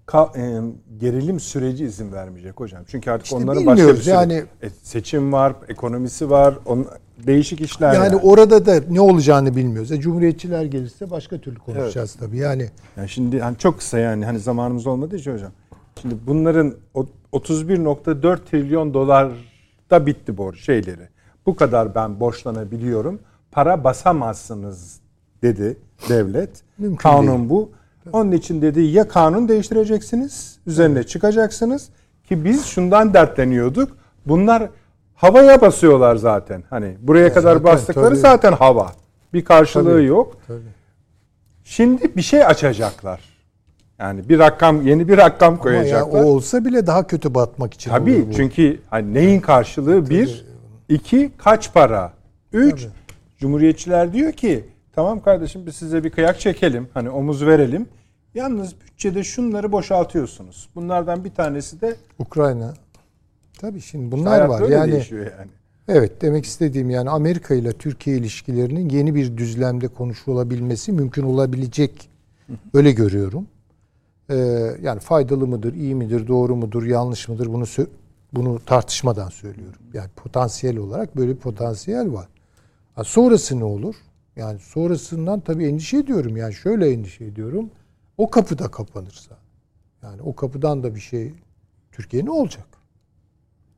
ka, 0.06 0.32
e, 0.36 0.60
gerilim 0.98 1.40
süreci 1.40 1.86
izin 1.86 2.12
vermeyecek 2.12 2.60
hocam. 2.60 2.84
Çünkü 2.88 3.12
artık 3.12 3.26
işte 3.26 3.36
onların 3.36 3.66
başka 3.66 3.88
bir 3.88 3.96
sürü 3.96 4.10
yani, 4.10 4.44
e, 4.62 4.70
seçim 4.70 5.34
var, 5.34 5.56
ekonomisi 5.68 6.30
var, 6.30 6.58
on, 6.66 6.88
değişik 7.18 7.62
işler. 7.62 7.94
Yani, 7.94 8.04
yani 8.04 8.16
orada 8.16 8.66
da 8.66 8.82
ne 8.90 9.02
olacağını 9.02 9.56
bilmiyoruz. 9.56 9.92
E, 9.92 10.00
Cumhuriyetçiler 10.00 10.66
gelirse 10.66 11.12
başka 11.12 11.38
türlü 11.38 11.60
konuşacağız 11.60 12.16
evet. 12.20 12.28
tabii. 12.28 12.38
Yani 12.38 12.70
yani 12.98 13.10
şimdi 13.10 13.40
hani 13.40 13.58
çok 13.58 13.78
kısa 13.78 14.00
yani 14.00 14.26
hani 14.26 14.40
zamanımız 14.40 14.88
olmadığı 14.88 15.16
için 15.16 15.34
hocam. 15.34 15.52
Şimdi 16.02 16.16
bunların 16.28 16.74
31.4 17.34 18.38
trilyon 18.46 18.94
dolar 18.94 19.32
da 19.92 20.06
bitti 20.06 20.38
borç 20.38 20.60
şeyleri. 20.60 21.10
Bu 21.46 21.56
kadar 21.56 21.96
ben 21.96 22.20
borçlanabiliyorum. 22.20 23.20
Para 23.52 23.84
basamazsınız 23.84 25.00
dedi 25.42 25.78
devlet. 26.10 26.50
Mümkün 26.78 26.98
Kanun 26.98 27.38
değil. 27.38 27.50
bu. 27.50 27.72
Onun 28.14 28.32
için 28.32 28.62
dedi 28.62 28.82
ya 28.82 29.08
kanun 29.08 29.48
değiştireceksiniz, 29.48 30.60
üzerine 30.68 31.04
çıkacaksınız 31.04 31.90
ki 32.24 32.46
biz 32.46 32.66
şundan 32.66 33.14
dertleniyorduk. 33.14 33.98
Bunlar 34.26 34.70
havaya 35.18 35.62
basıyorlar 35.62 36.16
zaten. 36.16 36.64
Hani 36.70 36.98
buraya 37.02 37.24
ya 37.24 37.34
kadar 37.34 37.54
zaten, 37.54 37.64
bastıkları 37.64 38.10
tabii. 38.10 38.20
zaten 38.20 38.54
hava. 38.54 38.92
Bir 39.34 39.46
karşılığı 39.46 39.94
tabii, 39.94 40.06
yok. 40.06 40.38
Tabii. 40.48 40.60
Şimdi 41.64 42.16
bir 42.16 42.22
şey 42.22 42.46
açacaklar. 42.46 43.20
Yani 44.00 44.30
bir 44.30 44.40
rakam 44.40 44.88
yeni 44.88 45.08
bir 45.08 45.18
rakam 45.18 45.58
koyacaklar. 45.58 46.02
Ama 46.02 46.18
ya 46.18 46.26
o 46.26 46.28
olsa 46.28 46.66
bile 46.66 46.88
daha 46.88 47.08
kötü 47.08 47.34
batmak 47.36 47.74
için 47.74 47.92
Tabii 47.92 48.28
çünkü 48.36 48.80
hani 48.90 49.14
neyin 49.14 49.40
karşılığı 49.40 50.04
tabii. 50.04 50.10
bir, 50.10 50.46
iki 50.90 51.32
kaç 51.38 51.74
para, 51.74 52.14
üç 52.54 52.82
tabii. 52.84 52.92
Cumhuriyetçiler 53.38 54.14
diyor 54.14 54.32
ki 54.32 54.66
tamam 54.94 55.22
kardeşim 55.22 55.66
biz 55.66 55.76
size 55.76 56.04
bir 56.04 56.10
kıyak 56.10 56.40
çekelim. 56.40 56.88
Hani 56.94 57.10
omuz 57.10 57.46
verelim. 57.46 57.88
Yalnız 58.34 58.82
bütçede 58.82 59.24
şunları 59.24 59.72
boşaltıyorsunuz. 59.72 60.70
Bunlardan 60.76 61.24
bir 61.24 61.34
tanesi 61.34 61.82
de 61.82 61.96
Ukrayna. 62.20 62.74
Tabii 63.60 63.82
şimdi 63.82 64.12
bunlar 64.12 64.46
var. 64.46 64.70
Yani, 64.70 64.92
yani 64.92 65.04
Evet 65.88 66.22
demek 66.22 66.46
istediğim 66.46 66.90
yani 66.90 67.10
Amerika 67.10 67.56
ile 67.56 67.74
Türkiye 67.74 68.18
ilişkilerinin 68.18 68.90
yeni 68.90 69.16
bir 69.16 69.38
düzlemde 69.38 69.88
konuşulabilmesi 69.88 70.92
mümkün 70.92 71.24
olabilecek. 71.24 72.10
Öyle 72.74 72.92
görüyorum. 72.92 73.48
Ee, 74.30 74.36
yani 74.82 75.00
faydalı 75.00 75.48
mıdır, 75.48 75.74
iyi 75.74 75.96
midir, 75.96 76.28
doğru 76.28 76.56
mudur, 76.56 76.84
yanlış 76.84 77.28
mıdır 77.28 77.48
bunu 77.48 77.66
bunu 78.34 78.60
tartışmadan 78.66 79.30
söylüyorum. 79.30 79.82
Yani 79.94 80.10
potansiyel 80.16 80.78
olarak 80.78 81.18
böyle 81.18 81.32
bir 81.32 81.38
potansiyel 81.40 82.14
var. 82.14 82.28
Ha, 82.96 83.04
sonrası 83.04 83.60
ne 83.60 83.64
olur? 83.64 83.96
Yani 84.36 84.60
sonrasından 84.60 85.40
tabii 85.40 85.66
endişe 85.66 85.98
ediyorum. 85.98 86.38
Yani 86.38 86.54
şöyle 86.54 86.92
endişe 86.92 87.26
ediyorum. 87.26 87.70
O 88.18 88.30
kapı 88.30 88.60
da 88.60 88.72
kapanırsa. 88.72 89.38
Yani 90.04 90.22
o 90.22 90.36
kapıdan 90.36 90.84
da 90.84 90.96
bir 90.96 91.00
şey 91.00 91.34
Türkiye 91.92 92.26
ne 92.26 92.32
olacak? 92.32 92.77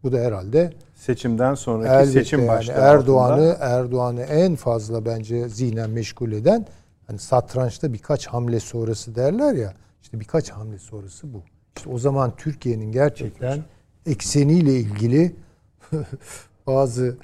Bu 0.03 0.11
da 0.11 0.17
herhalde 0.17 0.73
Seçimden 0.95 1.55
sonraki 1.55 2.11
seçim 2.11 2.39
yani 2.39 2.47
başlığı 2.49 2.73
Erdoğan'ı. 2.73 3.57
Erdoğan'ı 3.59 4.21
en 4.21 4.55
fazla 4.55 5.05
bence 5.05 5.49
zihnen 5.49 5.89
meşgul 5.89 6.31
eden 6.31 6.65
hani 7.07 7.19
satrançta 7.19 7.93
birkaç 7.93 8.27
hamle 8.27 8.59
sonrası 8.59 9.15
derler 9.15 9.53
ya. 9.53 9.73
işte 10.03 10.19
birkaç 10.19 10.49
hamle 10.49 10.77
sonrası 10.79 11.33
bu. 11.33 11.41
İşte 11.77 11.89
o 11.89 11.97
zaman 11.97 12.33
Türkiye'nin 12.37 12.91
gerçekten 12.91 13.59
ekseniyle 14.05 14.73
ilgili 14.73 15.35
bazı 16.67 17.17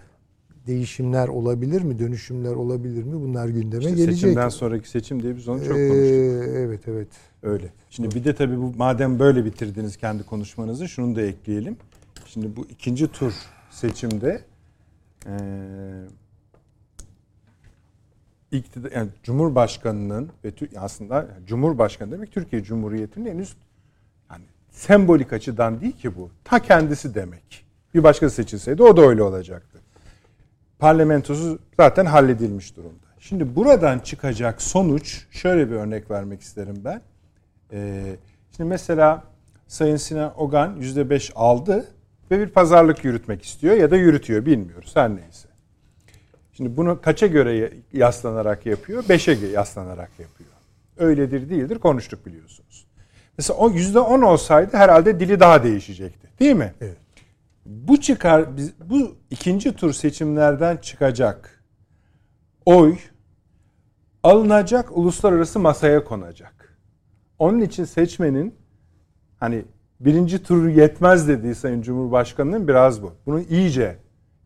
değişimler 0.68 1.27
olabilir 1.27 1.81
mi, 1.81 1.99
dönüşümler 1.99 2.52
olabilir 2.52 3.03
mi? 3.03 3.14
Bunlar 3.14 3.47
gündeme 3.47 3.84
İşte 3.84 3.95
gelecek. 3.95 4.15
seçimden 4.15 4.49
sonraki 4.49 4.89
seçim 4.89 5.23
diye 5.23 5.35
biz 5.35 5.47
onu 5.47 5.65
çok 5.65 5.77
Ee, 5.77 5.88
konuştuk. 5.88 6.56
evet 6.56 6.81
evet. 6.88 7.07
Öyle. 7.43 7.65
Şimdi 7.89 8.15
bir 8.15 8.23
de 8.23 8.35
tabii 8.35 8.57
bu 8.57 8.73
madem 8.77 9.19
böyle 9.19 9.45
bitirdiniz 9.45 9.97
kendi 9.97 10.23
konuşmanızı 10.23 10.88
şunu 10.88 11.15
da 11.15 11.22
ekleyelim. 11.22 11.77
Şimdi 12.36 12.56
bu 12.56 12.66
ikinci 12.66 13.07
tur 13.12 13.34
seçimde 13.70 14.41
eee 15.26 15.34
iktidar, 18.52 18.91
yani 18.91 19.10
Cumhurbaşkanı'nın 19.24 20.30
ve 20.44 20.52
aslında 20.78 21.28
Cumhurbaşkanı 21.48 22.12
demek 22.12 22.32
Türkiye 22.32 22.64
Cumhuriyeti'nin 22.64 23.30
henüz 23.30 23.56
yani 24.32 24.44
sembolik 24.72 25.34
açıdan 25.34 25.82
değil 25.82 25.98
ki 25.98 26.16
bu. 26.16 26.30
Ta 26.44 26.60
kendisi 26.60 27.16
demek. 27.16 27.66
Bir 27.94 28.03
başkası 28.03 28.36
seçilseydi 28.36 28.84
o 28.84 28.98
da 28.98 29.02
öyle 29.02 29.24
olacaktı. 29.24 29.80
Parlamentosu 30.80 31.60
zaten 31.78 32.06
halledilmiş 32.06 32.76
durumda. 32.76 33.07
Şimdi 33.20 33.56
buradan 33.56 33.99
çıkacak 33.99 34.62
sonuç 34.62 35.26
şöyle 35.32 35.70
bir 35.70 35.76
örnek 35.76 36.12
vermek 36.12 36.41
isterim 36.41 36.82
ben. 36.86 37.02
Ee, 37.72 38.16
şimdi 38.57 38.70
mesela 38.70 39.24
Sayın 39.68 39.98
Sinan 39.98 40.41
Ogan 40.41 40.82
%5 40.82 41.34
aldı 41.34 41.95
ve 42.31 42.39
bir 42.39 42.49
pazarlık 42.49 43.06
yürütmek 43.06 43.43
istiyor 43.43 43.76
ya 43.76 43.91
da 43.91 43.97
yürütüyor 43.97 44.45
bilmiyoruz 44.45 44.91
her 44.95 45.10
neyse. 45.10 45.47
Şimdi 46.53 46.77
bunu 46.77 47.02
kaça 47.02 47.27
göre 47.27 47.73
yaslanarak 47.93 48.65
yapıyor? 48.65 49.03
5'e 49.03 49.47
yaslanarak 49.47 50.11
yapıyor. 50.19 50.49
Öyledir 50.97 51.49
değildir 51.49 51.80
konuştuk 51.80 52.26
biliyorsunuz. 52.26 52.88
Mesela 53.38 53.57
o 53.57 53.69
%10 53.69 54.26
olsaydı 54.26 54.77
herhalde 54.77 55.19
dili 55.19 55.39
daha 55.39 55.64
değişecekti. 55.64 56.27
Değil 56.39 56.56
mi? 56.56 56.73
Evet. 56.81 56.97
Bu 57.65 58.02
çıkar 58.02 58.45
bu 58.85 59.15
ikinci 59.30 59.73
tur 59.73 59.93
seçimlerden 59.93 60.77
çıkacak 60.77 61.64
oy 62.65 62.97
alınacak 64.23 64.97
uluslararası 64.97 65.60
masaya 65.60 66.03
konacak. 66.03 66.77
Onun 67.39 67.61
için 67.61 67.85
seçmenin 67.85 68.56
hani 69.39 69.65
birinci 70.00 70.44
turu 70.44 70.70
yetmez 70.70 71.28
dediği 71.28 71.56
Sayın 71.56 71.82
Cumhurbaşkanı'nın 71.82 72.68
biraz 72.68 73.04
bu. 73.04 73.12
Bunun 73.26 73.46
iyice 73.50 73.98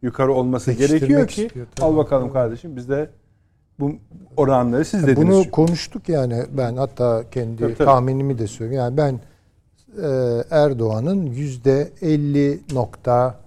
yukarı 0.01 0.33
olması 0.33 0.71
gerekiyor 0.71 1.27
ki 1.27 1.45
istiyor, 1.45 1.67
al 1.81 1.97
bakalım 1.97 2.33
kardeşim 2.33 2.75
biz 2.75 2.89
de 2.89 3.09
bu 3.79 3.91
oranları 4.37 4.85
siz 4.85 5.07
dediniz. 5.07 5.27
Bunu 5.27 5.35
çünkü. 5.35 5.51
konuştuk 5.51 6.09
yani 6.09 6.45
ben 6.57 6.75
hatta 6.75 7.23
kendi 7.31 7.57
Tabii, 7.57 7.75
tabii. 7.75 7.85
tahminimi 7.85 8.39
de 8.39 8.47
söyleyeyim. 8.47 8.81
Yani 8.81 8.97
ben 8.97 9.19
e, 10.03 10.43
Erdoğan'ın 10.51 11.25
yüzde 11.25 11.89
50 12.01 12.59
nokta 12.73 13.39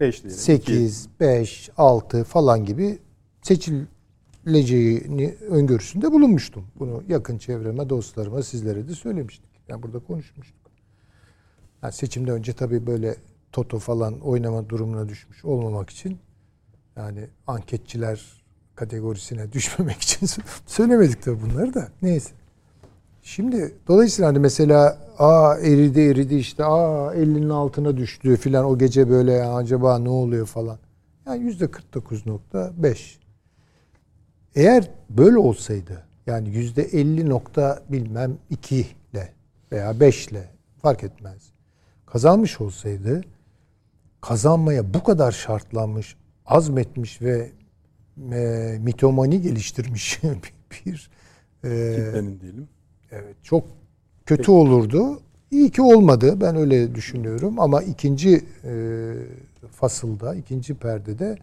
Beş 0.00 0.22
diyelim. 0.22 0.38
8, 0.38 1.08
5, 1.20 1.70
6 1.76 2.24
falan 2.24 2.64
gibi 2.64 2.98
seçileceğini 3.42 5.34
öngörüsünde 5.50 6.12
bulunmuştum. 6.12 6.64
Bunu 6.78 7.02
yakın 7.08 7.38
çevreme, 7.38 7.88
dostlarıma, 7.88 8.42
sizlere 8.42 8.88
de 8.88 8.92
söylemiştik. 8.92 9.50
Yani 9.68 9.82
burada 9.82 9.98
konuşmuştuk. 9.98 10.67
Yani 11.82 11.92
seçimden 11.92 12.34
önce 12.34 12.52
tabii 12.52 12.86
böyle 12.86 13.16
toto 13.52 13.78
falan 13.78 14.20
oynama 14.20 14.68
durumuna 14.68 15.08
düşmüş 15.08 15.44
olmamak 15.44 15.90
için 15.90 16.18
yani 16.96 17.28
anketçiler 17.46 18.44
kategorisine 18.74 19.52
düşmemek 19.52 20.00
için 20.00 20.28
söylemedik 20.66 21.22
tabii 21.22 21.40
bunları 21.42 21.74
da. 21.74 21.88
Neyse. 22.02 22.30
Şimdi 23.22 23.74
dolayısıyla 23.88 24.28
hani 24.28 24.38
mesela 24.38 24.98
aa 25.18 25.58
eridi 25.58 26.00
eridi 26.00 26.34
işte 26.34 26.64
aa 26.64 27.14
50'nin 27.14 27.48
altına 27.48 27.96
düştü 27.96 28.36
filan 28.36 28.64
o 28.64 28.78
gece 28.78 29.10
böyle 29.10 29.32
ya, 29.32 29.54
acaba 29.54 29.98
ne 29.98 30.08
oluyor 30.08 30.46
falan. 30.46 30.78
Yani 31.26 31.44
yüzde 31.44 31.64
49.5. 31.64 33.16
Eğer 34.54 34.90
böyle 35.10 35.38
olsaydı 35.38 36.06
yani 36.26 36.48
yüzde 36.48 36.82
50 36.82 37.28
nokta 37.28 37.82
bilmem 37.88 38.38
2 38.50 38.86
ile 39.12 39.32
veya 39.72 40.00
5 40.00 40.28
ile 40.28 40.50
fark 40.82 41.04
etmez. 41.04 41.52
Kazanmış 42.12 42.60
olsaydı 42.60 43.20
kazanmaya 44.20 44.94
bu 44.94 45.02
kadar 45.02 45.32
şartlanmış, 45.32 46.16
azmetmiş 46.46 47.22
ve 47.22 47.50
e, 48.32 48.78
mitomani 48.80 49.40
geliştirmiş 49.40 50.20
bir 50.86 51.10
e, 51.64 51.94
Kitlenin 51.96 52.40
diyelim. 52.40 52.68
Evet 53.10 53.36
çok 53.42 53.64
kötü 54.26 54.50
olurdu. 54.50 55.20
İyi 55.50 55.70
ki 55.70 55.82
olmadı. 55.82 56.40
Ben 56.40 56.56
öyle 56.56 56.94
düşünüyorum. 56.94 57.60
Ama 57.60 57.82
ikinci 57.82 58.44
e, 58.64 59.12
fasılda, 59.70 60.34
ikinci 60.34 60.74
perdede 60.74 61.36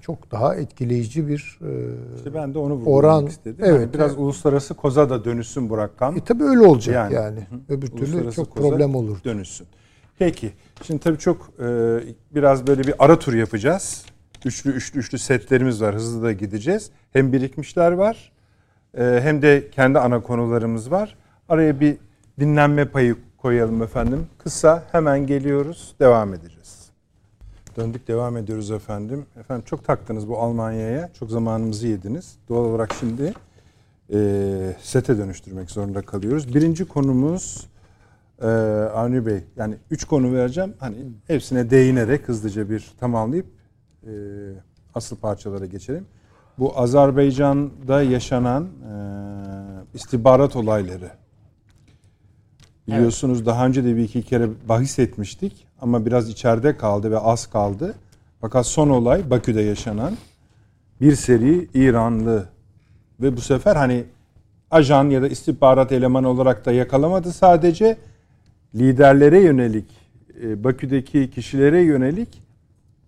çok 0.00 0.30
daha 0.30 0.54
etkileyici 0.56 1.28
bir 1.28 1.58
e, 1.62 1.70
İşte 2.16 2.34
ben 2.34 2.54
de 2.54 2.58
onu 2.58 2.82
Oran, 2.86 3.26
istedim. 3.26 3.64
evet, 3.68 3.80
Hani 3.80 3.92
biraz 3.92 4.10
evet. 4.10 4.20
uluslararası 4.20 4.74
koza 4.74 5.10
da 5.10 5.24
dönüşsün 5.24 5.70
bu 5.70 5.78
rakam. 5.78 6.16
e, 6.16 6.20
tabii 6.24 6.44
öyle 6.44 6.60
olacak 6.60 6.94
yani. 6.94 7.14
Yani, 7.14 7.46
Öbür 7.68 7.86
türlü 7.86 8.32
çok 8.32 8.56
problem 8.56 8.94
olur. 8.94 9.18
Dönüşsün. 9.24 9.66
Peki. 10.18 10.52
Şimdi 10.82 11.00
tabii 11.00 11.18
çok 11.18 11.50
e, 11.60 11.98
biraz 12.34 12.66
böyle 12.66 12.82
bir 12.82 12.94
ara 12.98 13.18
tur 13.18 13.34
yapacağız. 13.34 14.04
Üçlü 14.44 14.70
üçlü 14.70 14.98
üçlü 15.00 15.18
setlerimiz 15.18 15.82
var. 15.82 15.94
Hızlı 15.94 16.22
da 16.22 16.32
gideceğiz. 16.32 16.90
Hem 17.12 17.32
birikmişler 17.32 17.92
var. 17.92 18.32
e, 18.98 19.20
hem 19.22 19.42
de 19.42 19.70
kendi 19.70 19.98
ana 19.98 20.22
konularımız 20.22 20.90
var. 20.90 21.16
Araya 21.48 21.80
bir 21.80 21.96
dinlenme 22.40 22.84
payı 22.84 23.16
koyalım 23.38 23.82
efendim. 23.82 24.26
Kısa 24.38 24.82
hemen 24.92 25.26
geliyoruz. 25.26 25.94
Devam 26.00 26.34
edeceğiz. 26.34 26.77
Döndük 27.78 28.08
devam 28.08 28.36
ediyoruz 28.36 28.70
efendim. 28.70 29.26
Efendim 29.40 29.64
çok 29.66 29.84
taktınız 29.84 30.28
bu 30.28 30.38
Almanya'ya. 30.38 31.10
Çok 31.12 31.30
zamanımızı 31.30 31.86
yediniz. 31.86 32.36
Doğal 32.48 32.64
olarak 32.64 32.94
şimdi 33.00 33.34
e, 34.12 34.76
sete 34.82 35.18
dönüştürmek 35.18 35.70
zorunda 35.70 36.02
kalıyoruz. 36.02 36.54
Birinci 36.54 36.84
konumuz 36.84 37.66
e, 38.42 38.46
Avni 38.94 39.26
Bey. 39.26 39.40
Yani 39.56 39.74
üç 39.90 40.04
konu 40.04 40.32
vereceğim. 40.32 40.74
Hani 40.78 40.96
hepsine 41.26 41.70
değinerek 41.70 42.28
hızlıca 42.28 42.70
bir 42.70 42.90
tamamlayıp 43.00 43.46
e, 44.06 44.12
asıl 44.94 45.16
parçalara 45.16 45.66
geçelim. 45.66 46.06
Bu 46.58 46.78
Azerbaycan'da 46.78 48.02
yaşanan 48.02 48.64
e, 48.64 48.94
istihbarat 49.94 50.56
olayları. 50.56 51.10
Biliyorsunuz 52.88 53.46
daha 53.46 53.66
önce 53.66 53.84
de 53.84 53.96
bir 53.96 54.02
iki 54.02 54.22
kere 54.22 54.48
bahis 54.68 54.98
etmiştik 54.98 55.66
ama 55.80 56.06
biraz 56.06 56.28
içeride 56.28 56.76
kaldı 56.76 57.10
ve 57.10 57.18
az 57.18 57.46
kaldı. 57.46 57.94
Fakat 58.40 58.66
son 58.66 58.88
olay 58.88 59.30
Bakü'de 59.30 59.60
yaşanan 59.60 60.16
bir 61.00 61.16
seri 61.16 61.68
İranlı 61.74 62.48
ve 63.20 63.36
bu 63.36 63.40
sefer 63.40 63.76
hani 63.76 64.04
ajan 64.70 65.10
ya 65.10 65.22
da 65.22 65.28
istihbarat 65.28 65.92
elemanı 65.92 66.28
olarak 66.28 66.66
da 66.66 66.72
yakalamadı 66.72 67.32
sadece 67.32 67.96
liderlere 68.74 69.40
yönelik 69.40 69.86
e, 70.42 70.64
Bakü'deki 70.64 71.30
kişilere 71.30 71.82
yönelik 71.82 72.42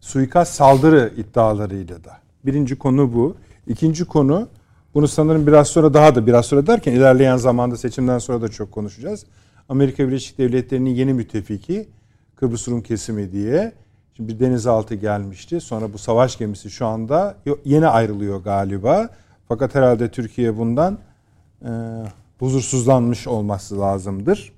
suikast 0.00 0.54
saldırı 0.54 1.12
iddialarıyla 1.16 2.04
da. 2.04 2.18
Birinci 2.44 2.78
konu 2.78 3.14
bu. 3.14 3.36
İkinci 3.66 4.04
konu 4.04 4.48
bunu 4.94 5.08
sanırım 5.08 5.46
biraz 5.46 5.68
sonra 5.68 5.94
daha 5.94 6.14
da 6.14 6.26
biraz 6.26 6.46
sonra 6.46 6.66
derken 6.66 6.92
ilerleyen 6.92 7.36
zamanda 7.36 7.76
seçimden 7.76 8.18
sonra 8.18 8.42
da 8.42 8.48
çok 8.48 8.72
konuşacağız. 8.72 9.26
Amerika 9.70 10.08
Birleşik 10.08 10.38
Devletleri'nin 10.38 10.90
yeni 10.90 11.14
müttefiki 11.14 11.88
Kıbrıs 12.36 12.68
Rum 12.68 12.82
kesimi 12.82 13.32
diye 13.32 13.72
şimdi 14.16 14.34
bir 14.34 14.40
denizaltı 14.40 14.94
gelmişti. 14.94 15.60
Sonra 15.60 15.92
bu 15.92 15.98
savaş 15.98 16.38
gemisi 16.38 16.70
şu 16.70 16.86
anda 16.86 17.36
yeni 17.64 17.86
ayrılıyor 17.86 18.44
galiba. 18.44 19.08
Fakat 19.48 19.74
herhalde 19.74 20.10
Türkiye 20.10 20.58
bundan 20.58 20.98
e, 21.62 21.70
huzursuzlanmış 22.38 23.28
olması 23.28 23.80
lazımdır. 23.80 24.52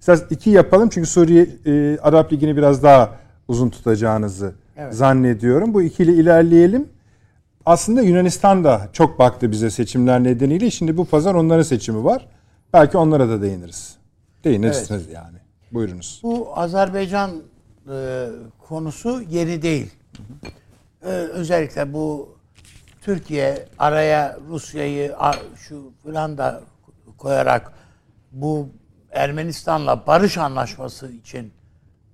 İsterseniz 0.00 0.32
iki 0.32 0.50
yapalım 0.50 0.88
çünkü 0.88 1.08
Suriye 1.08 1.48
e, 1.66 1.98
Arap 1.98 2.32
Ligi'ni 2.32 2.56
biraz 2.56 2.82
daha 2.82 3.16
uzun 3.48 3.70
tutacağınızı 3.70 4.54
zannediyorum. 4.90 5.74
Bu 5.74 5.82
ikili 5.82 6.20
ilerleyelim. 6.20 6.88
Aslında 7.66 8.02
Yunanistan 8.02 8.64
da 8.64 8.88
çok 8.92 9.18
baktı 9.18 9.52
bize 9.52 9.70
seçimler 9.70 10.24
nedeniyle. 10.24 10.70
Şimdi 10.70 10.96
bu 10.96 11.04
pazar 11.04 11.34
onların 11.34 11.62
seçimi 11.62 12.04
var. 12.04 12.26
Belki 12.72 12.98
onlara 12.98 13.28
da 13.28 13.42
değiniriz. 13.42 13.96
Değinirsiniz 14.44 15.08
yani. 15.08 15.36
Buyurunuz. 15.72 16.20
Bu 16.22 16.58
Azerbaycan 16.58 17.42
e, 17.90 18.28
konusu 18.58 19.22
yeni 19.22 19.62
değil. 19.62 19.94
E, 21.02 21.06
özellikle 21.08 21.92
bu 21.92 22.36
Türkiye 23.00 23.68
araya 23.78 24.38
Rusya'yı 24.48 25.14
şu 25.56 25.92
falan 26.04 26.38
da 26.38 26.60
koyarak 27.18 27.72
bu 28.32 28.68
Ermenistan'la 29.10 30.06
barış 30.06 30.38
anlaşması 30.38 31.12
için 31.12 31.52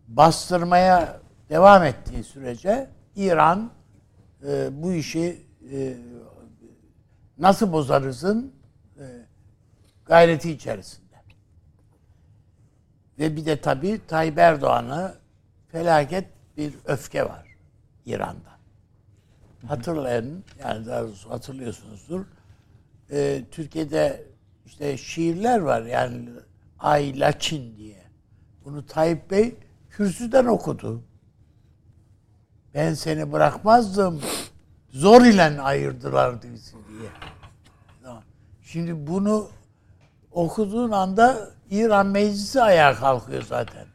bastırmaya 0.08 1.20
devam 1.50 1.82
ettiği 1.84 2.24
sürece 2.24 2.90
İran 3.16 3.70
e, 4.48 4.82
bu 4.82 4.92
işi 4.92 5.46
e, 5.72 5.96
nasıl 7.38 7.72
bozarızın 7.72 8.52
gayreti 10.06 10.50
içerisinde. 10.50 11.06
Ve 13.18 13.36
bir 13.36 13.46
de 13.46 13.60
tabii 13.60 14.00
Tayyip 14.08 14.38
Erdoğan'a 14.38 15.14
felaket 15.68 16.28
bir 16.56 16.74
öfke 16.84 17.24
var 17.24 17.56
İran'da. 18.06 18.56
Hatırlayın, 19.68 20.44
yani 20.60 20.86
daha 20.86 21.02
doğrusu 21.02 21.30
hatırlıyorsunuzdur. 21.30 22.24
Ee, 23.10 23.44
Türkiye'de 23.50 24.26
işte 24.66 24.96
şiirler 24.96 25.58
var 25.58 25.82
yani 25.82 26.28
Ay 26.78 27.20
Laçin 27.20 27.76
diye. 27.76 28.02
Bunu 28.64 28.86
Tayyip 28.86 29.30
Bey 29.30 29.56
kürsüden 29.90 30.44
okudu. 30.44 31.02
Ben 32.74 32.94
seni 32.94 33.32
bırakmazdım. 33.32 34.20
Zor 34.90 35.22
ile 35.22 35.60
ayırdılar 35.60 36.42
bizi 36.42 36.72
diye. 36.72 37.10
Şimdi 38.62 39.06
bunu 39.06 39.48
okuduğun 40.36 40.90
anda 40.90 41.50
İran 41.70 42.06
meclisi 42.06 42.62
ayağa 42.62 42.94
kalkıyor 42.94 43.42
zaten. 43.42 43.86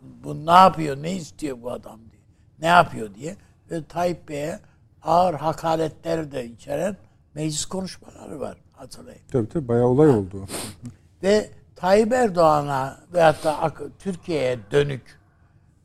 Bu 0.00 0.46
ne 0.46 0.50
yapıyor, 0.50 1.02
ne 1.02 1.12
istiyor 1.12 1.62
bu 1.62 1.70
adam 1.70 2.00
diye. 2.10 2.22
Ne 2.60 2.66
yapıyor 2.66 3.14
diye. 3.14 3.36
Ve 3.70 3.84
Tayyip 3.84 4.28
Bey'e 4.28 4.60
ağır 5.02 5.34
hakaretler 5.34 6.32
de 6.32 6.44
içeren 6.46 6.96
meclis 7.34 7.64
konuşmaları 7.64 8.40
var 8.40 8.58
hatırlayın. 8.72 9.20
Tabii 9.32 9.48
tabii 9.48 9.68
bayağı 9.68 9.86
olay 9.86 10.08
oldu. 10.08 10.46
Ve 11.22 11.50
Tayyip 11.76 12.12
Erdoğan'a 12.12 13.00
da 13.14 13.58
Ak- 13.62 13.98
Türkiye'ye 13.98 14.58
dönük 14.70 15.18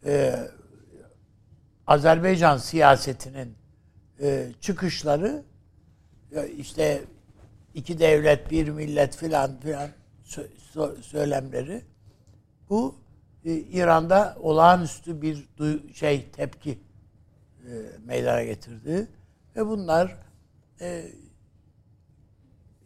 e, 0.06 0.36
Azerbaycan 1.88 2.58
siyasetinin 2.58 3.56
e, 4.22 4.52
çıkışları 4.62 5.44
işte 6.58 7.02
iki 7.74 8.00
devlet 8.00 8.52
bir 8.52 8.70
millet 8.70 9.16
filan 9.16 9.60
filan 9.60 9.90
sö- 10.26 10.50
sö- 10.74 11.02
söylemleri. 11.02 11.82
Bu 12.70 12.96
e, 13.46 13.54
İran'da 13.56 14.38
olağanüstü 14.40 15.22
bir 15.22 15.48
şey 15.94 16.32
tepki 16.32 16.72
e, 16.72 17.72
meydana 18.06 18.44
getirdi. 18.44 19.08
Ve 19.56 19.68
bunlar 19.68 20.18
e, 20.82 21.06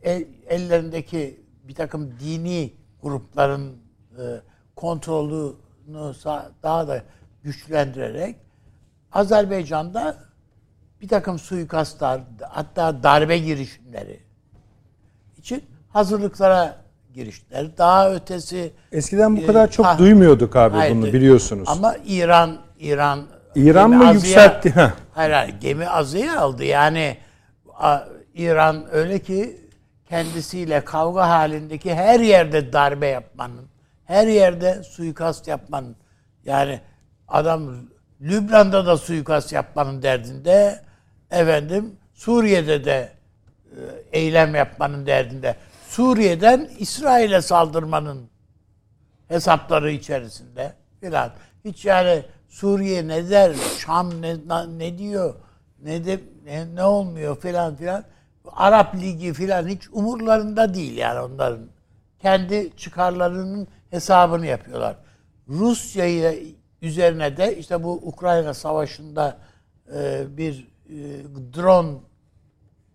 el- 0.03 0.27
ellerindeki 0.47 1.41
bir 1.64 1.76
takım 1.76 2.19
dini 2.19 2.73
grupların 3.01 3.77
kontrolünü 4.76 6.14
daha 6.64 6.88
da 6.88 7.03
güçlendirerek 7.43 8.35
Azerbaycan'da 9.11 10.18
bir 11.01 11.07
takım 11.07 11.39
suikastlar 11.39 12.22
hatta 12.41 13.03
darbe 13.03 13.38
girişimleri 13.38 14.27
hazırlıklara 15.98 16.76
giriştiler. 17.14 17.78
Daha 17.78 18.11
ötesi 18.14 18.74
Eskiden 18.91 19.38
bu 19.38 19.41
e, 19.41 19.45
kadar 19.45 19.72
çok 19.72 19.86
ha- 19.86 19.98
duymuyorduk 19.98 20.56
abi 20.56 20.78
Hayır, 20.78 20.95
bunu 20.95 21.06
biliyorsunuz. 21.06 21.69
Ama 21.72 21.95
İran 22.06 22.57
İran 22.80 23.28
İran 23.56 23.90
mı 23.90 23.95
azıya- 24.10 24.14
yükseltti? 24.14 24.76
Heh. 24.76 24.90
Hayır 25.11 25.32
hayır 25.32 25.56
gemi 25.61 25.88
azıya 25.90 26.40
aldı. 26.40 26.64
Yani 26.64 27.18
İran 28.34 28.86
öyle 28.91 29.19
ki 29.19 29.57
kendisiyle 30.10 30.82
kavga 30.86 31.30
halindeki 31.30 31.95
her 31.95 32.19
yerde 32.19 32.74
darbe 32.74 33.07
yapmanın, 33.07 33.65
her 34.06 34.28
yerde 34.28 34.84
suikast 34.84 35.48
yapmanın 35.48 35.95
yani 36.45 36.82
adam 37.28 37.76
Lübnan'da 38.22 38.86
da 38.86 38.98
suikast 38.98 39.53
yapmanın 39.53 40.02
derdinde 40.02 40.80
efendim 41.32 41.95
Suriye'de 42.14 42.86
de 42.86 43.10
e, 43.72 43.80
eylem 44.19 44.56
yapmanın 44.56 45.06
derdinde. 45.06 45.56
Suriye'den 45.89 46.69
İsrail'e 46.80 47.41
saldırmanın 47.41 48.30
hesapları 49.27 49.91
içerisinde 49.91 50.73
filan. 50.99 51.31
Hiç 51.65 51.85
yani 51.85 52.26
Suriye 52.47 53.07
ne 53.07 53.30
der, 53.30 53.55
Şam 53.77 54.22
ne, 54.22 54.35
ne 54.77 54.97
diyor, 54.97 55.35
ne 55.84 56.05
de 56.05 56.19
ne, 56.45 56.76
ne 56.76 56.84
olmuyor 56.84 57.39
filan 57.41 57.76
filan. 57.76 58.03
Arap 58.51 58.95
Ligi 58.95 59.34
filan 59.34 59.68
hiç 59.68 59.89
umurlarında 59.91 60.73
değil 60.73 60.97
yani 60.97 61.19
onların. 61.19 61.68
Kendi 62.19 62.77
çıkarlarının 62.77 63.68
hesabını 63.89 64.45
yapıyorlar. 64.45 64.95
Rusya'yı 65.49 66.55
üzerine 66.81 67.38
de 67.38 67.57
işte 67.57 67.84
bu 67.84 67.91
Ukrayna 67.91 68.53
Savaşı'nda 68.53 69.38
e, 69.95 70.26
bir 70.38 70.68
e, 70.89 70.95
drone 71.53 71.97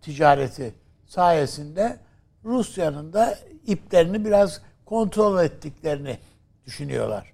ticareti 0.01 0.73
sayesinde 1.05 1.99
Rusya'nın 2.45 3.13
da 3.13 3.37
iplerini 3.67 4.25
biraz 4.25 4.61
kontrol 4.85 5.43
ettiklerini 5.43 6.19
düşünüyorlar. 6.65 7.33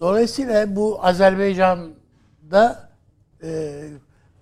Dolayısıyla 0.00 0.76
bu 0.76 1.04
Azerbaycan'da 1.04 2.90
e, 3.42 3.82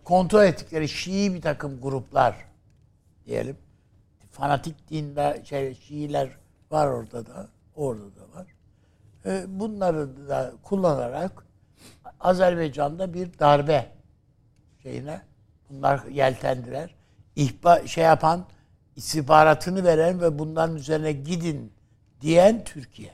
kontrol 0.05 0.45
ettikleri 0.45 0.89
Şii 0.89 1.35
bir 1.35 1.43
takım 1.43 1.81
gruplar 1.81 2.37
diyelim. 3.27 3.57
Fanatik 4.31 4.91
dinde 4.91 5.43
şey, 5.45 5.75
Şiiler 5.75 6.29
var 6.71 6.87
orada 6.87 7.27
da. 7.27 7.49
Orada 7.77 8.05
da 8.05 8.39
var. 8.39 8.47
E, 9.27 9.45
bunları 9.61 10.29
da 10.29 10.53
kullanarak 10.63 11.47
Azerbaycan'da 12.21 13.15
bir 13.15 13.39
darbe 13.39 13.87
şeyine 14.83 15.21
bunlar 15.71 16.05
yeltendiler. 16.05 16.95
İhba 17.37 17.87
şey 17.87 18.05
yapan, 18.05 18.45
istihbaratını 18.97 19.85
veren 19.85 20.21
ve 20.21 20.39
bunların 20.39 20.77
üzerine 20.77 21.13
gidin 21.13 21.73
diyen 22.21 22.65
Türkiye. 22.65 23.11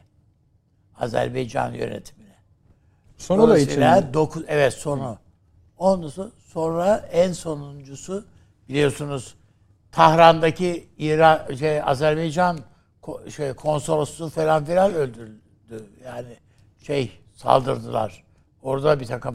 Azerbaycan 0.99 1.73
yönetimine. 1.73 2.35
Son 3.17 3.39
olay 3.39 3.63
için 3.63 3.83
dokuz, 4.15 4.45
evet 4.49 4.75
sonu. 4.75 5.19
Ondan 5.79 6.31
sonra 6.39 6.97
en 7.13 7.33
sonuncusu 7.33 8.25
biliyorsunuz 8.69 9.35
Tahran'daki 9.93 10.89
İran 10.99 11.55
şey 11.55 11.83
Azerbaycan 11.83 12.59
şey 13.37 13.53
konsolosluğu 13.53 14.29
falan 14.29 14.65
filan 14.65 14.95
öldürüldü. 14.95 15.85
Yani 16.05 16.37
şey 16.83 17.21
saldırdılar. 17.35 18.25
Orada 18.63 19.01
bir 19.01 19.07
takım 19.07 19.35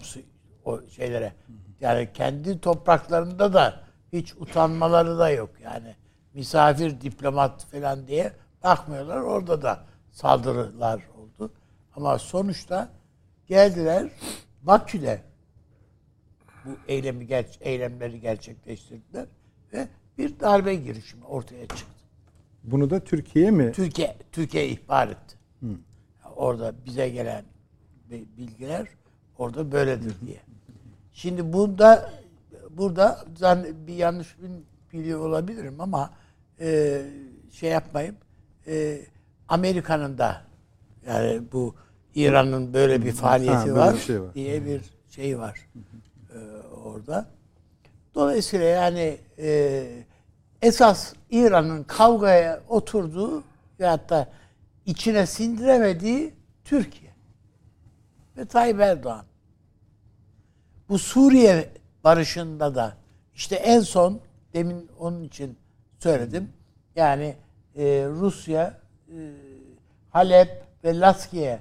o 0.66 0.82
şeylere. 0.96 1.34
Yani 1.82 2.10
kendi 2.14 2.60
topraklarında 2.60 3.54
da 3.54 3.80
hiç 4.14 4.34
utanmaları 4.34 5.18
da 5.20 5.30
yok. 5.30 5.50
Yani 5.64 5.96
misafir 6.36 7.02
diplomat 7.02 7.66
falan 7.66 8.08
diye 8.08 8.34
bakmıyorlar. 8.64 9.18
Orada 9.22 9.62
da 9.62 9.86
saldırılar 10.12 11.02
oldu. 11.18 11.52
Ama 11.96 12.20
sonuçta 12.20 12.90
geldiler 13.48 14.10
Bakü'de 14.62 15.22
bu 16.66 16.70
eylemi 16.88 17.26
ger- 17.26 17.58
eylemleri 17.64 18.20
gerçekleştirdiler 18.22 19.26
ve 19.74 19.88
bir 20.18 20.40
darbe 20.40 20.76
girişimi 20.76 21.26
ortaya 21.26 21.68
çıktı. 21.68 21.86
bunu 22.64 22.90
da 22.90 23.00
Türkiye 23.00 23.52
mi? 23.52 23.72
Türkiye 23.72 24.18
Türkiye 24.32 24.68
ihbar 24.70 25.08
etti. 25.08 25.36
Orada 26.36 26.74
bize 26.86 27.10
gelen 27.10 27.46
bi- 28.10 28.28
bilgiler 28.38 28.88
orada 29.38 29.72
böyledir 29.72 30.16
diye. 30.26 30.40
Şimdi 31.14 31.54
bunda 31.54 32.12
burada 32.70 33.26
bir 33.88 33.94
yanlış 33.96 34.36
bir 34.42 34.50
biliyor 35.00 35.20
olabilirim 35.20 35.82
ama 35.82 36.10
e, 36.60 37.02
şey 37.52 37.70
yapmayayım. 37.70 38.16
E, 38.68 39.02
Amerika'nın 39.48 40.18
da 40.18 40.42
yani 41.08 41.42
bu 41.52 41.76
İran'ın 42.16 42.74
böyle 42.74 43.06
bir 43.06 43.12
faaliyeti 43.12 43.56
Ha, 43.58 43.66
böyle 43.68 43.80
var, 43.80 43.94
bir 43.94 44.00
şey 44.00 44.22
var. 44.22 44.34
diye 44.34 44.66
bir 44.66 44.82
şey 45.10 45.40
var 45.40 45.68
e, 46.34 46.38
orada. 46.84 47.26
Dolayısıyla 48.16 48.66
yani 48.66 49.18
e, 49.40 49.84
esas 50.62 51.14
İran'ın 51.30 51.84
kavgaya 51.84 52.62
oturduğu 52.70 53.44
ve 53.80 53.86
hatta 53.86 54.28
içine 54.86 55.26
sindiremediği 55.26 56.34
Türkiye 56.64 57.12
ve 58.38 58.46
Tayyip 58.46 58.80
Erdoğan. 58.80 59.26
Bu 60.90 61.00
Suriye 61.00 61.70
barışında 62.04 62.76
da 62.76 62.98
işte 63.36 63.56
en 63.56 63.80
son 63.80 64.20
demin 64.54 64.90
onun 65.00 65.24
için 65.24 65.58
söyledim. 66.06 66.50
Yani 66.96 67.36
e, 67.76 67.84
Rusya 68.10 68.82
e, 69.10 69.18
Halep 70.10 70.64
ve 70.84 71.00
Laskiye 71.00 71.60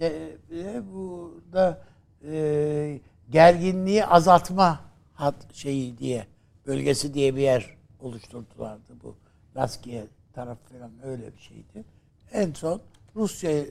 de, 0.00 0.36
de 0.50 0.82
burada 0.92 1.80
e, 2.24 3.00
gerginliği 3.30 4.06
azaltma 4.06 4.80
hat 5.14 5.54
şeyi 5.54 5.98
diye 5.98 6.26
bölgesi 6.66 7.14
diye 7.14 7.36
bir 7.36 7.40
yer 7.40 7.76
oluşturdulardı 8.00 8.92
bu. 9.02 9.16
Laskiye 9.56 10.04
taraf 10.32 10.58
falan 10.72 10.90
öyle 11.04 11.34
bir 11.34 11.40
şeydi. 11.40 11.84
En 12.32 12.52
son 12.52 12.80
Rusya 13.16 13.64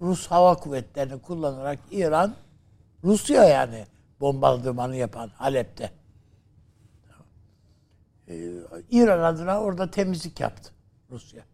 Rus 0.00 0.26
hava 0.26 0.56
kuvvetlerini 0.56 1.22
kullanarak 1.22 1.78
İran 1.90 2.34
Rusya 3.04 3.44
yani 3.44 3.86
bombardımanı 4.20 4.96
yapan 4.96 5.28
Halep'te. 5.28 5.90
Ee, 8.28 8.52
İran 8.90 9.20
adına 9.20 9.60
orada 9.60 9.90
temizlik 9.90 10.40
yaptı 10.40 10.72
Rusya. 11.10 11.44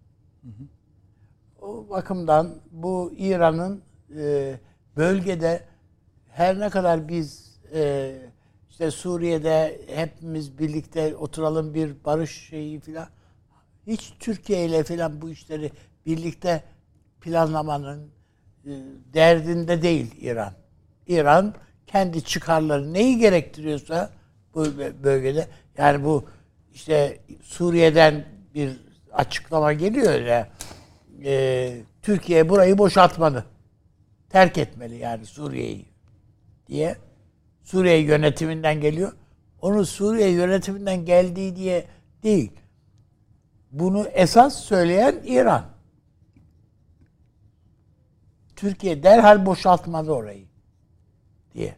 O 1.63 1.89
bakımdan 1.91 2.55
bu 2.71 3.13
İran'ın 3.17 3.83
e, 4.17 4.55
bölgede 4.97 5.65
her 6.29 6.61
ne 6.61 6.71
kadar 6.71 7.09
biz 7.09 7.59
e, 7.75 8.13
işte 8.71 8.91
Suriye'de 8.91 9.81
hepimiz 9.95 10.59
birlikte 10.59 11.17
oturalım 11.17 11.75
bir 11.75 12.05
barış 12.05 12.49
şeyi 12.49 12.81
filan 12.81 13.09
hiç 13.87 14.13
Türkiye 14.21 14.67
ile 14.67 14.85
filan 14.85 15.23
bu 15.23 15.31
işleri 15.31 15.73
birlikte 16.07 16.65
planlamanın 17.21 18.11
e, 18.65 18.71
derdinde 19.15 19.83
değil 19.83 20.15
İran. 20.21 20.53
İran 21.07 21.55
kendi 21.87 22.25
çıkarları 22.25 22.93
neyi 22.93 23.19
gerektiriyorsa 23.19 24.11
bu 24.55 24.65
bölgede 25.03 25.49
yani 25.79 26.05
bu 26.05 26.25
işte 26.75 27.21
Suriye'den 27.43 28.25
bir 28.55 28.81
açıklama 29.13 29.73
geliyor 29.73 30.21
ya 30.21 30.49
e, 31.25 31.83
Türkiye 32.03 32.49
burayı 32.49 32.79
boşaltmalı. 32.79 33.45
Terk 34.29 34.59
etmeli 34.59 34.97
yani 34.97 35.27
Suriye'yi 35.27 35.87
diye. 36.67 36.97
Suriye 37.63 37.99
yönetiminden 37.99 38.81
geliyor. 38.81 39.13
Onu 39.63 39.87
Suriye 39.87 40.31
yönetiminden 40.31 41.05
geldiği 41.05 41.57
diye 41.57 41.87
değil. 42.23 42.53
Bunu 43.73 44.07
esas 44.13 44.61
söyleyen 44.65 45.23
İran. 45.25 45.65
Türkiye 48.57 49.03
derhal 49.03 49.47
boşaltmalı 49.47 50.15
orayı 50.15 50.45
diye. 51.55 51.77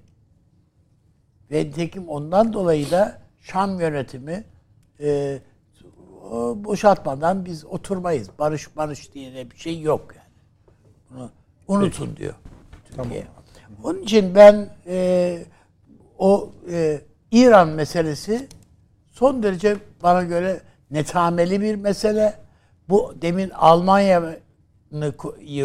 Ve 1.51 1.65
nitekim 1.65 2.09
ondan 2.09 2.53
dolayı 2.53 2.91
da 2.91 3.23
Şam 3.41 3.81
yönetimi 3.81 4.45
e, 5.03 5.39
boşaltmadan 6.55 7.45
biz 7.45 7.65
oturmayız. 7.65 8.29
Barış 8.39 8.77
barış 8.77 9.15
diye 9.15 9.35
de 9.35 9.51
bir 9.51 9.57
şey 9.57 9.81
yok 9.81 10.15
yani. 10.17 10.29
Bunu 11.11 11.31
unutun 11.79 12.07
Peki. 12.07 12.17
diyor 12.17 12.35
Türkiye. 12.85 13.21
Tamam. 13.21 13.43
Onun 13.85 14.03
için 14.03 14.35
ben 14.35 14.69
e, 14.87 15.39
o 16.19 16.51
e, 16.71 17.01
İran 17.31 17.69
meselesi 17.69 18.49
son 19.11 19.43
derece 19.43 19.77
bana 20.03 20.23
göre 20.23 20.61
netameli 20.91 21.61
bir 21.61 21.75
mesele. 21.75 22.35
Bu 22.89 23.15
demin 23.23 23.51
Almanya'yı 23.51 24.41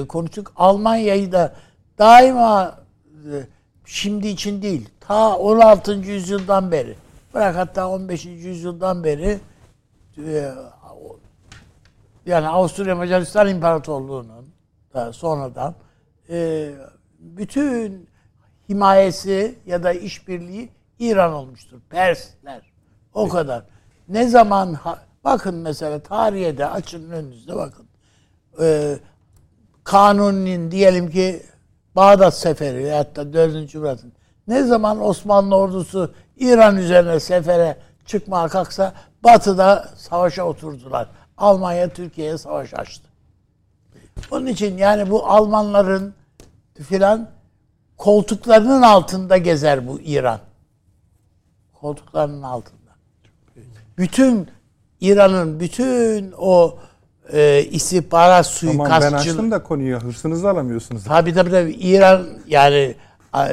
konuştuk. 0.08 0.54
Almanya'yı 0.56 1.32
da 1.32 1.56
daima 1.98 2.80
e, 3.32 3.34
şimdi 3.86 4.28
için 4.28 4.62
değil, 4.62 4.90
ta 5.00 5.38
16. 5.38 5.94
yüzyıldan 5.94 6.72
beri, 6.72 6.96
bırak 7.38 7.56
hatta 7.56 7.90
15. 7.90 8.26
yüzyıldan 8.26 9.04
beri 9.04 9.40
e, 10.18 10.52
yani 12.26 12.48
Avusturya 12.48 12.96
Macaristan 12.96 13.48
İmparatorluğu'nun 13.48 14.46
da 14.94 15.14
sonradan 15.14 15.76
e, 16.30 16.70
bütün 17.20 18.10
himayesi 18.70 19.56
ya 19.66 19.84
da 19.84 19.94
işbirliği 19.94 20.70
İran 21.00 21.34
olmuştur. 21.34 21.80
Persler. 21.90 22.62
O 23.14 23.22
evet. 23.22 23.32
kadar. 23.32 23.64
Ne 24.10 24.28
zaman 24.28 24.78
bakın 25.24 25.56
mesela 25.56 26.00
tarihe 26.00 26.58
de 26.58 26.66
açın 26.66 27.12
önünüzde 27.12 27.56
bakın. 27.56 27.88
Ee, 28.62 29.00
Kanuni'nin 29.84 30.72
diyelim 30.72 31.10
ki 31.10 31.44
Bağdat 31.96 32.38
Seferi 32.38 32.92
hatta 32.92 33.34
4. 33.34 33.76
Murat'ın 33.76 34.14
ne 34.48 34.64
zaman 34.64 35.06
Osmanlı 35.06 35.56
ordusu 35.56 36.14
İran 36.40 36.78
üzerine 36.78 37.20
sefere 37.20 37.78
çıkmaya 38.06 38.48
kalksa 38.48 38.94
Batı'da 39.24 39.90
savaşa 39.98 40.44
oturdular. 40.44 41.10
Almanya 41.38 41.90
Türkiye'ye 41.90 42.38
savaş 42.38 42.74
açtı. 42.74 43.08
Onun 44.32 44.46
için 44.46 44.78
yani 44.78 45.10
bu 45.10 45.26
Almanların 45.26 46.14
filan 46.84 47.30
koltuklarının 47.98 48.82
altında 48.82 49.38
gezer 49.38 49.88
bu 49.88 50.00
İran. 50.00 50.40
Koltuklarının 51.74 52.42
altında. 52.42 52.92
Bütün 53.98 54.48
İran'ın 55.02 55.60
bütün 55.60 56.34
o 56.38 56.78
e, 57.34 57.64
istihbarat 57.64 58.46
suikastçı... 58.46 58.90
Tamam 58.90 59.02
ben 59.02 59.18
açtım 59.18 59.52
da 59.52 59.64
konuyu 59.64 60.00
hırsınızı 60.00 60.50
alamıyorsunuz. 60.50 61.04
Tabii 61.04 61.34
tabii 61.34 61.52
tabii. 61.52 61.72
İran 61.72 62.28
yani 62.48 62.96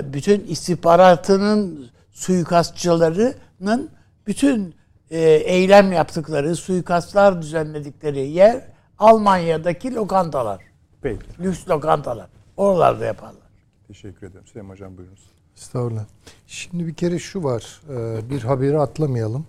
bütün 0.02 0.46
istihbaratının 0.46 1.90
suikastçılarının 2.14 3.90
bütün 4.26 4.74
e, 5.10 5.20
eylem 5.20 5.92
yaptıkları, 5.92 6.56
suikastlar 6.56 7.42
düzenledikleri 7.42 8.28
yer 8.28 8.62
Almanya'daki 8.98 9.94
lokantalar. 9.94 10.62
Peki. 11.02 11.20
Lüks 11.40 11.68
lokantalar. 11.68 12.28
Oralarda 12.56 13.04
yaparlar. 13.04 13.42
Teşekkür 13.88 14.26
ederim. 14.26 14.46
Süleyman 14.46 14.74
Hocam 14.74 14.96
buyurunuz. 14.96 15.30
Estağfurullah. 15.56 16.04
Şimdi 16.46 16.86
bir 16.86 16.94
kere 16.94 17.18
şu 17.18 17.44
var. 17.44 17.80
E, 17.90 18.30
bir 18.30 18.42
haberi 18.42 18.78
atlamayalım. 18.78 19.46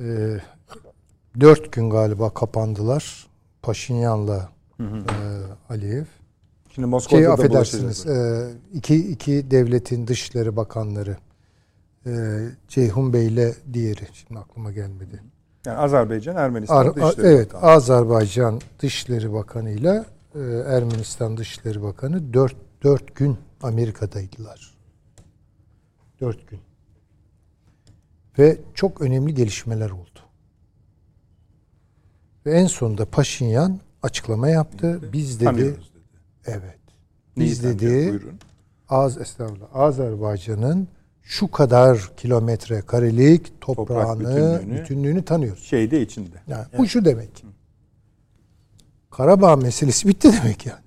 E, 0.00 0.36
dört 1.40 1.72
gün 1.72 1.90
galiba 1.90 2.34
kapandılar. 2.34 3.26
Paşinyan'la 3.62 4.48
hı 4.76 4.82
hı. 4.82 5.04
Aliyev. 5.70 6.04
Şimdi 6.74 6.86
Moskova'da 6.86 7.22
şey, 7.22 7.32
affedersiniz. 7.32 8.06
İki, 8.72 9.10
iki 9.10 9.50
devletin 9.50 10.06
dışişleri 10.06 10.56
bakanları 10.56 11.16
e, 12.06 12.10
Ceyhun 12.68 13.12
Bey'le 13.12 13.54
diğeri. 13.72 14.08
Şimdi 14.12 14.40
aklıma 14.40 14.72
gelmedi. 14.72 15.22
Yani 15.66 15.78
Azerbaycan, 15.78 16.36
Ermenistan 16.36 16.76
Ar- 16.86 16.96
Dışişleri 16.96 17.26
Evet, 17.26 17.54
Bakanı. 17.54 17.70
Azerbaycan 17.70 18.60
Dışişleri 18.80 19.32
Bakanı 19.32 19.70
ile 19.70 20.04
e, 20.34 20.38
Ermenistan 20.66 21.36
Dışişleri 21.36 21.82
Bakanı 21.82 22.34
dört, 22.34 22.56
dört 22.82 23.14
gün 23.14 23.36
Amerika'daydılar. 23.62 24.74
Dört 26.20 26.48
gün. 26.48 26.60
Ve 28.38 28.58
çok 28.74 29.00
önemli 29.00 29.34
gelişmeler 29.34 29.90
oldu. 29.90 30.18
Ve 32.46 32.52
en 32.52 32.66
sonunda 32.66 33.04
Paşinyan 33.04 33.80
açıklama 34.02 34.48
yaptı. 34.48 35.00
Biz 35.12 35.40
dedi, 35.40 35.56
dedi. 35.56 35.80
evet. 36.46 36.78
Biz 37.36 37.64
Neyi 37.64 37.78
dedi 37.78 38.20
Az 38.88 39.18
estağfurullah. 39.18 39.66
Azerbaycan'ın 39.76 40.88
şu 41.28 41.50
kadar 41.50 42.10
kilometre 42.16 42.80
karelik 42.80 43.60
toprağını, 43.60 44.24
Toprak 44.24 44.60
bütünlüğünü, 44.60 44.80
bütünlüğünü 44.80 45.24
tanıyoruz. 45.24 45.64
Şeyde 45.64 46.02
içinde. 46.02 46.36
Yani 46.46 46.64
evet. 46.70 46.78
bu 46.78 46.86
şu 46.86 47.04
demek. 47.04 47.44
Karabağ 49.10 49.56
meselesi 49.56 50.08
bitti 50.08 50.32
demek 50.32 50.66
yani. 50.66 50.84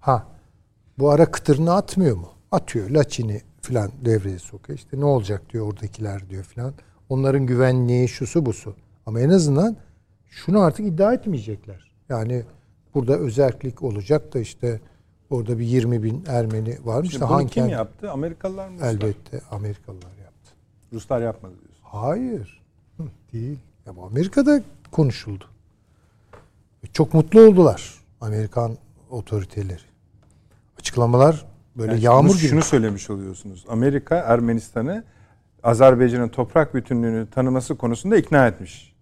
Ha. 0.00 0.26
Bu 0.98 1.10
ara 1.10 1.30
kıtırını 1.30 1.74
atmıyor 1.74 2.16
mu? 2.16 2.28
Atıyor. 2.50 2.90
Laçini 2.90 3.42
filan 3.62 3.90
devreye 4.04 4.38
sokuyor. 4.38 4.78
İşte 4.78 5.00
ne 5.00 5.04
olacak 5.04 5.52
diyor 5.52 5.66
oradakiler 5.66 6.30
diyor 6.30 6.44
filan. 6.44 6.74
Onların 7.08 7.46
güvenliği 7.46 8.08
şusu 8.08 8.46
busu. 8.46 8.76
Ama 9.06 9.20
en 9.20 9.30
azından 9.30 9.76
şunu 10.30 10.60
artık 10.60 10.86
iddia 10.86 11.14
etmeyecekler. 11.14 11.92
Yani 12.08 12.44
burada 12.94 13.18
özellik 13.18 13.82
olacak 13.82 14.34
da 14.34 14.38
işte 14.38 14.80
orada 15.30 15.58
bir 15.58 15.64
20 15.64 16.02
bin 16.02 16.24
Ermeni 16.28 16.78
varmış 16.84 17.10
Şimdi 17.10 17.28
bunu 17.28 17.46
kim 17.46 17.68
yaptı? 17.68 18.10
Amerikalılar 18.10 18.68
mı? 18.68 18.76
Elbette 18.82 19.40
Amerikalılar 19.50 20.16
yaptı. 20.24 20.50
Ruslar 20.92 21.20
yapmadı 21.20 21.54
diyorsun. 21.54 21.82
Hayır. 21.82 22.62
Hı, 22.96 23.02
değil. 23.32 23.58
Ya 23.86 23.96
bu 23.96 24.04
Amerika'da 24.04 24.62
konuşuldu. 24.92 25.44
Çok 26.92 27.14
mutlu 27.14 27.40
oldular 27.40 27.94
Amerikan 28.20 28.76
otoriteleri. 29.10 29.82
Açıklamalar 30.78 31.44
böyle 31.76 31.92
yani 31.92 32.04
yağmur 32.04 32.30
şunu, 32.30 32.38
gibi. 32.38 32.48
Şunu 32.48 32.62
söylemiş 32.62 33.10
oluyorsunuz. 33.10 33.64
Amerika 33.68 34.16
Ermenistan'ı 34.16 35.04
Azerbaycan'ın 35.62 36.28
toprak 36.28 36.74
bütünlüğünü 36.74 37.30
tanıması 37.30 37.76
konusunda 37.76 38.16
ikna 38.16 38.46
etmiş. 38.46 38.94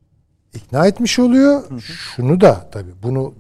İkna 0.54 0.86
etmiş 0.86 1.18
oluyor. 1.18 1.70
Hı 1.70 1.74
hı. 1.74 1.80
Şunu 1.80 2.40
da 2.40 2.70
tabii 2.70 2.92
bunu 3.02 3.34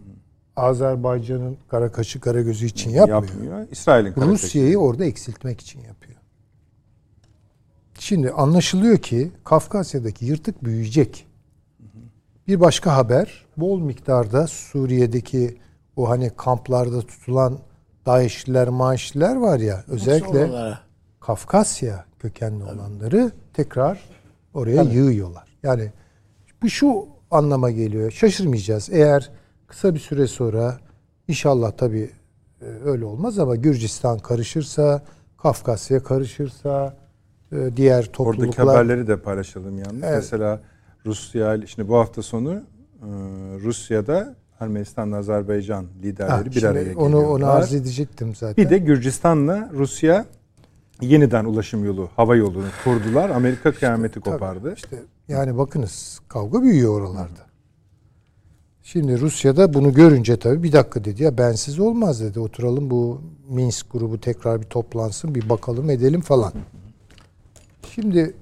Azerbaycan'ın 0.56 1.56
kara 1.68 1.92
kaşı 1.92 2.20
kara 2.20 2.42
gözü 2.42 2.66
için 2.66 2.90
yapmıyor. 2.90 3.22
yapmıyor. 3.22 3.66
İsrail'in 3.70 4.14
Rusya'yı 4.16 4.78
orada 4.78 5.04
eksiltmek 5.04 5.60
için 5.60 5.80
yapıyor. 5.80 6.18
Şimdi 7.98 8.30
anlaşılıyor 8.30 8.98
ki 8.98 9.30
Kafkasya'daki 9.44 10.24
yırtık 10.24 10.64
büyüyecek. 10.64 11.26
Bir 12.48 12.60
başka 12.60 12.96
haber 12.96 13.46
bol 13.56 13.80
miktarda 13.80 14.46
Suriye'deki 14.46 15.58
o 15.96 16.08
hani 16.08 16.30
kamplarda 16.36 17.00
tutulan 17.00 17.58
DAEŞ'liler, 18.06 18.68
maaşliler 18.68 19.36
var 19.36 19.58
ya 19.58 19.84
özellikle 19.88 20.50
Kafkasya 21.20 22.04
kökenli 22.18 22.64
olanları 22.64 23.32
tekrar 23.54 24.00
oraya 24.54 24.82
yığıyorlar. 24.82 25.58
Yani 25.62 25.92
bu 26.62 26.70
şu 26.70 27.06
anlama 27.30 27.70
geliyor. 27.70 28.10
Şaşırmayacağız. 28.10 28.88
Eğer 28.92 29.30
kısa 29.72 29.94
bir 29.94 30.00
süre 30.00 30.26
sonra 30.26 30.78
inşallah 31.28 31.72
tabii 31.72 32.10
e, 32.60 32.64
öyle 32.84 33.04
olmaz 33.04 33.38
ama 33.38 33.56
Gürcistan 33.56 34.18
karışırsa, 34.18 35.02
Kafkasya 35.42 36.02
karışırsa, 36.02 36.96
e, 37.52 37.76
diğer 37.76 38.04
topluluklar... 38.04 38.46
Oradaki 38.46 38.62
haberleri 38.62 39.06
de 39.06 39.16
paylaşalım 39.16 39.78
yalnız. 39.78 40.02
Evet. 40.02 40.14
Mesela 40.16 40.60
Rusya, 41.06 41.66
şimdi 41.66 41.88
bu 41.88 41.96
hafta 41.96 42.22
sonu 42.22 42.52
e, 42.52 42.60
Rusya'da 43.62 44.34
Ermenistan, 44.60 45.12
Azerbaycan 45.12 45.86
liderleri 46.02 46.30
Ha, 46.30 46.44
bir 46.44 46.62
araya 46.62 46.80
onu, 46.80 47.06
geliyorlar. 47.06 47.28
onu 47.28 47.46
arz 47.46 47.74
edecektim 47.74 48.34
zaten. 48.34 48.64
Bir 48.64 48.70
de 48.70 48.78
Gürcistan'la 48.78 49.70
Rusya 49.72 50.26
yeniden 51.00 51.44
ulaşım 51.44 51.84
yolu, 51.84 52.08
hava 52.16 52.36
yolunu 52.36 52.68
kurdular. 52.84 53.30
Amerika 53.30 53.72
kıyameti 53.72 54.20
Tabii, 54.20 54.32
kopardı. 54.32 54.74
İşte 54.74 55.02
yani 55.28 55.58
bakınız 55.58 56.20
kavga 56.28 56.62
büyüyor 56.62 57.00
oralarda. 57.00 57.51
Şimdi 58.92 59.20
Rusya'da 59.20 59.74
bunu 59.74 59.94
görünce 59.94 60.36
tabii 60.36 60.62
bir 60.62 60.72
dakika 60.72 61.04
dedi 61.04 61.22
ya 61.22 61.38
bensiz 61.38 61.78
olmaz 61.78 62.20
dedi. 62.20 62.40
Oturalım 62.40 62.90
bu 62.90 63.20
Minsk 63.48 63.92
grubu 63.92 64.20
tekrar 64.20 64.60
bir 64.60 64.66
toplansın 64.66 65.34
bir 65.34 65.48
bakalım 65.48 65.90
edelim 65.90 66.20
falan. 66.20 66.52
Şimdi 67.94 68.36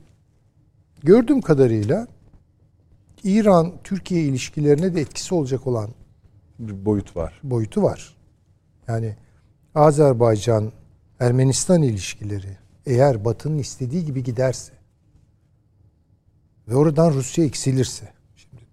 gördüğüm 1.02 1.40
kadarıyla 1.40 2.06
İran 3.24 3.72
Türkiye 3.84 4.22
ilişkilerine 4.22 4.94
de 4.94 5.00
etkisi 5.00 5.34
olacak 5.34 5.66
olan 5.66 5.90
Bir 6.58 6.84
boyut 6.84 7.16
var. 7.16 7.40
boyutu 7.42 7.82
var. 7.82 8.16
Yani 8.88 9.16
Azerbaycan 9.74 10.72
Ermenistan 11.20 11.82
ilişkileri 11.82 12.56
eğer 12.86 13.24
Batı'nın 13.24 13.58
istediği 13.58 14.04
gibi 14.04 14.22
giderse 14.24 14.72
ve 16.68 16.74
oradan 16.74 17.12
Rusya 17.12 17.44
eksilirse 17.44 18.19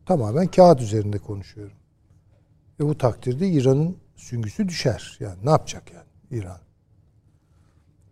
tamamen 0.08 0.48
kağıt 0.48 0.82
üzerinde 0.82 1.18
konuşuyorum. 1.18 1.78
Ve 2.80 2.86
bu 2.86 2.98
takdirde 2.98 3.50
İran'ın 3.50 3.98
süngüsü 4.16 4.68
düşer. 4.68 5.18
Yani 5.20 5.38
ne 5.46 5.50
yapacak 5.50 5.92
yani 5.94 6.42
İran? 6.42 6.60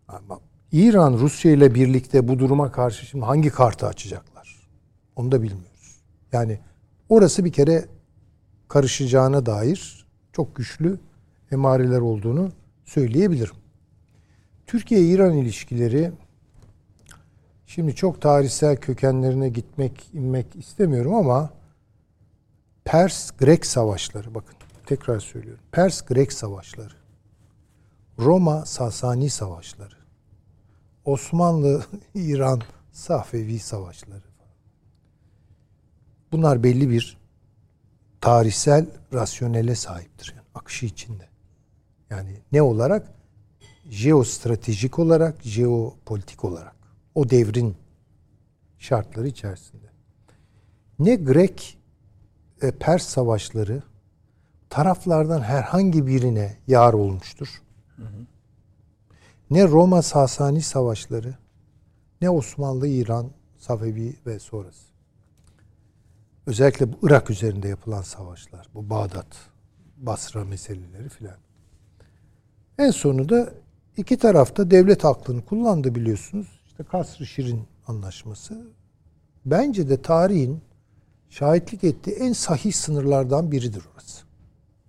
Ama 0.07 0.39
İran 0.71 1.13
Rusya 1.13 1.51
ile 1.51 1.75
birlikte 1.75 2.27
bu 2.27 2.39
duruma 2.39 2.71
karşı 2.71 3.05
şimdi 3.05 3.25
hangi 3.25 3.49
kartı 3.49 3.87
açacaklar? 3.87 4.69
Onu 5.15 5.31
da 5.31 5.41
bilmiyoruz. 5.41 6.01
Yani 6.31 6.59
orası 7.09 7.45
bir 7.45 7.51
kere 7.51 7.85
karışacağına 8.67 9.45
dair 9.45 10.07
çok 10.33 10.55
güçlü 10.55 10.99
emareler 11.51 11.99
olduğunu 11.99 12.51
söyleyebilirim. 12.85 13.55
Türkiye-İran 14.67 15.37
ilişkileri 15.37 16.11
şimdi 17.65 17.95
çok 17.95 18.21
tarihsel 18.21 18.77
kökenlerine 18.77 19.49
gitmek, 19.49 20.09
inmek 20.13 20.55
istemiyorum 20.55 21.13
ama 21.13 21.49
Pers-Grek 22.85 23.65
savaşları 23.65 24.35
bakın 24.35 24.55
tekrar 24.85 25.19
söylüyorum. 25.19 25.63
Pers-Grek 25.71 26.33
savaşları, 26.33 26.93
Roma-Sasani 28.19 29.29
savaşları, 29.29 29.95
Osmanlı-İran 31.05 32.61
Safevi 32.91 33.59
savaşları. 33.59 34.23
Bunlar 36.31 36.63
belli 36.63 36.89
bir 36.89 37.17
tarihsel 38.21 38.85
rasyonele 39.13 39.75
sahiptir. 39.75 40.33
Yani 40.35 40.47
akışı 40.55 40.85
içinde. 40.85 41.29
Yani 42.09 42.41
ne 42.51 42.61
olarak? 42.61 43.11
Jeostratejik 43.89 44.99
olarak, 44.99 45.43
jeopolitik 45.43 46.45
olarak. 46.45 46.75
O 47.15 47.29
devrin 47.29 47.75
şartları 48.79 49.27
içerisinde. 49.27 49.85
Ne 50.99 51.15
Grek 51.15 51.77
e, 52.61 52.71
Pers 52.71 53.03
savaşları 53.03 53.83
taraflardan 54.69 55.41
herhangi 55.41 56.07
birine 56.07 56.57
yar 56.67 56.93
olmuştur. 56.93 57.61
Ne 59.49 59.67
Roma 59.67 60.01
Sasani 60.01 60.61
savaşları 60.61 61.35
ne 62.21 62.29
Osmanlı 62.29 62.87
İran 62.87 63.31
Safevi 63.57 64.15
ve 64.25 64.39
sonrası. 64.39 64.85
Özellikle 66.45 66.93
bu 66.93 66.97
Irak 67.03 67.29
üzerinde 67.29 67.67
yapılan 67.67 68.01
savaşlar, 68.01 68.67
bu 68.73 68.89
Bağdat, 68.89 69.27
Basra 69.97 70.45
meseleleri 70.45 71.09
filan. 71.09 71.37
En 72.77 72.91
sonunda 72.91 73.53
iki 73.97 74.17
tarafta 74.17 74.71
devlet 74.71 75.05
aklını 75.05 75.45
kullandı 75.45 75.95
biliyorsunuz. 75.95 76.47
İşte 76.67 76.83
Kasr-ı 76.83 77.25
Şirin 77.25 77.67
anlaşması. 77.87 78.67
Bence 79.45 79.89
de 79.89 80.01
tarihin 80.01 80.61
şahitlik 81.29 81.83
ettiği 81.83 82.11
en 82.11 82.33
sahih 82.33 82.73
sınırlardan 82.73 83.51
biridir 83.51 83.83
orası. 83.93 84.23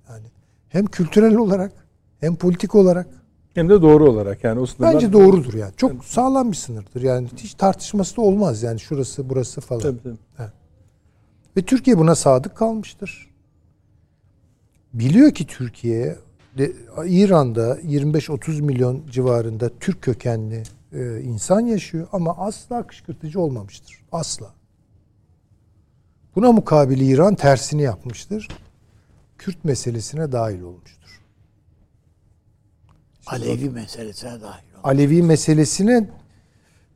Yani 0.09 0.27
hem 0.69 0.87
kültürel 0.87 1.37
olarak 1.37 1.73
hem 2.21 2.37
politik 2.37 2.75
olarak 2.75 3.07
Hem 3.55 3.69
de 3.69 3.83
doğru 3.83 4.11
olarak 4.11 4.45
yani 4.45 4.61
o 4.61 4.67
sınırlar... 4.67 4.95
bence 4.95 5.13
doğrudur 5.13 5.55
yani. 5.55 5.73
Çok 5.77 6.05
sağlam 6.05 6.51
bir 6.51 6.57
sınırdır. 6.57 7.03
Yani 7.03 7.29
hiç 7.37 7.55
tartışması 7.55 8.17
da 8.17 8.21
olmaz 8.21 8.63
yani 8.63 8.81
şurası 8.81 9.29
burası 9.29 9.61
falan. 9.61 9.83
Tabii, 9.83 9.99
tabii. 10.37 10.51
Ve 11.57 11.63
Türkiye 11.63 11.99
buna 11.99 12.15
sadık 12.15 12.57
kalmıştır. 12.57 13.31
Biliyor 14.95 15.31
ki 15.31 15.47
Türkiye 15.47 16.17
de, 16.59 16.73
İran'da 17.07 17.81
25-30 17.81 18.63
milyon 18.63 19.03
civarında 19.11 19.71
Türk 19.81 20.03
kökenli 20.03 20.63
e, 20.93 21.21
insan 21.21 21.61
yaşıyor 21.61 22.09
ama 22.13 22.37
asla 22.37 22.87
kışkırtıcı 22.87 23.41
olmamıştır. 23.41 24.03
Asla. 24.13 24.56
Buna 26.37 26.53
mukabil 26.53 27.01
İran 27.01 27.35
tersini 27.35 27.83
yapmıştır. 27.83 28.49
Kürt 29.39 29.65
meselesine 29.65 30.33
dahil 30.33 30.61
olmuştur. 30.61 31.23
Alevi 33.27 33.71
meselesine 33.71 34.31
dahil 34.31 34.75
oldu. 34.75 34.81
Alevi 34.85 35.23
meselesine 35.23 36.11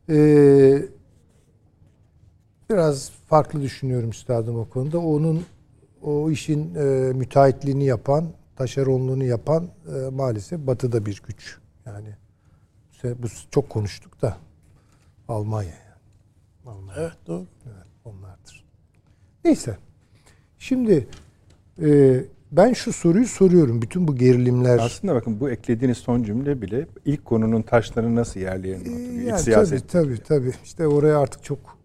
e, 0.08 0.18
biraz 2.70 3.10
farklı 3.10 3.62
düşünüyorum 3.62 4.10
üstadım 4.10 4.58
o 4.58 4.68
konuda. 4.68 4.98
Onun 4.98 5.44
o 6.02 6.30
işin 6.30 6.74
e, 6.74 7.12
müteahhitliğini 7.12 7.84
yapan, 7.84 8.32
taşeronluğunu 8.56 9.24
yapan 9.24 9.68
e, 9.94 10.08
maalesef 10.08 10.60
batıda 10.66 11.06
bir 11.06 11.22
güç. 11.26 11.58
Yani 11.86 12.08
bu 13.04 13.26
çok 13.50 13.70
konuştuk 13.70 14.22
da 14.22 14.36
Almanya. 15.28 15.96
Almanya. 16.66 17.00
Evet 17.00 17.16
doğru. 17.26 17.46
Evet. 17.66 17.89
Neyse. 19.44 19.76
Şimdi 20.58 21.08
e, 21.82 22.20
ben 22.52 22.72
şu 22.72 22.92
soruyu 22.92 23.26
soruyorum. 23.26 23.82
Bütün 23.82 24.08
bu 24.08 24.16
gerilimler... 24.16 24.78
Aslında 24.78 25.14
bakın 25.14 25.40
bu 25.40 25.50
eklediğiniz 25.50 25.98
son 25.98 26.22
cümle 26.22 26.62
bile 26.62 26.86
ilk 27.04 27.24
konunun 27.24 27.62
taşlarını 27.62 28.16
nasıl 28.16 28.40
yerlerini 28.40 28.78
hatırlıyor. 28.78 29.22
İç 29.22 29.28
yani 29.28 29.40
siyaset. 29.40 29.88
Tabii 29.88 30.08
tabii 30.08 30.22
tabii. 30.22 30.52
İşte 30.64 30.86
oraya 30.86 31.18
artık 31.18 31.44
çok 31.44 31.78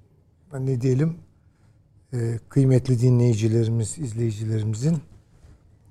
ne 0.60 0.82
diyelim 0.82 1.18
e, 2.14 2.40
kıymetli 2.49 3.02
dinleyicilerimiz, 3.02 3.99
izleyicilerimizin 3.99 4.98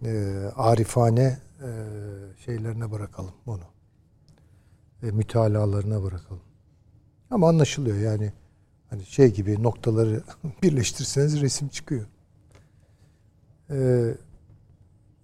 e, 0.05 0.35
arifane 0.57 1.39
e, 1.63 1.69
şeylerine 2.45 2.91
bırakalım 2.91 3.33
bunu. 3.47 3.65
E, 5.03 5.11
mütalalarına 5.11 6.03
bırakalım. 6.03 6.43
Ama 7.31 7.49
anlaşılıyor 7.49 7.97
yani 7.97 8.33
hani 8.91 9.05
şey 9.07 9.35
gibi 9.35 9.63
noktaları 9.63 10.23
birleştirseniz 10.63 11.41
resim 11.41 11.69
çıkıyor. 11.69 12.07
Ee, 13.71 14.15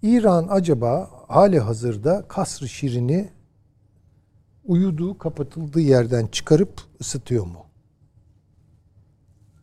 İran 0.01 0.47
acaba 0.49 1.09
hali 1.27 1.59
hazırda 1.59 2.25
Kasr-ı 2.27 2.69
Şirin'i 2.69 3.29
uyuduğu, 4.65 5.17
kapatıldığı 5.17 5.79
yerden 5.79 6.27
çıkarıp 6.27 6.81
ısıtıyor 7.01 7.45
mu? 7.45 7.65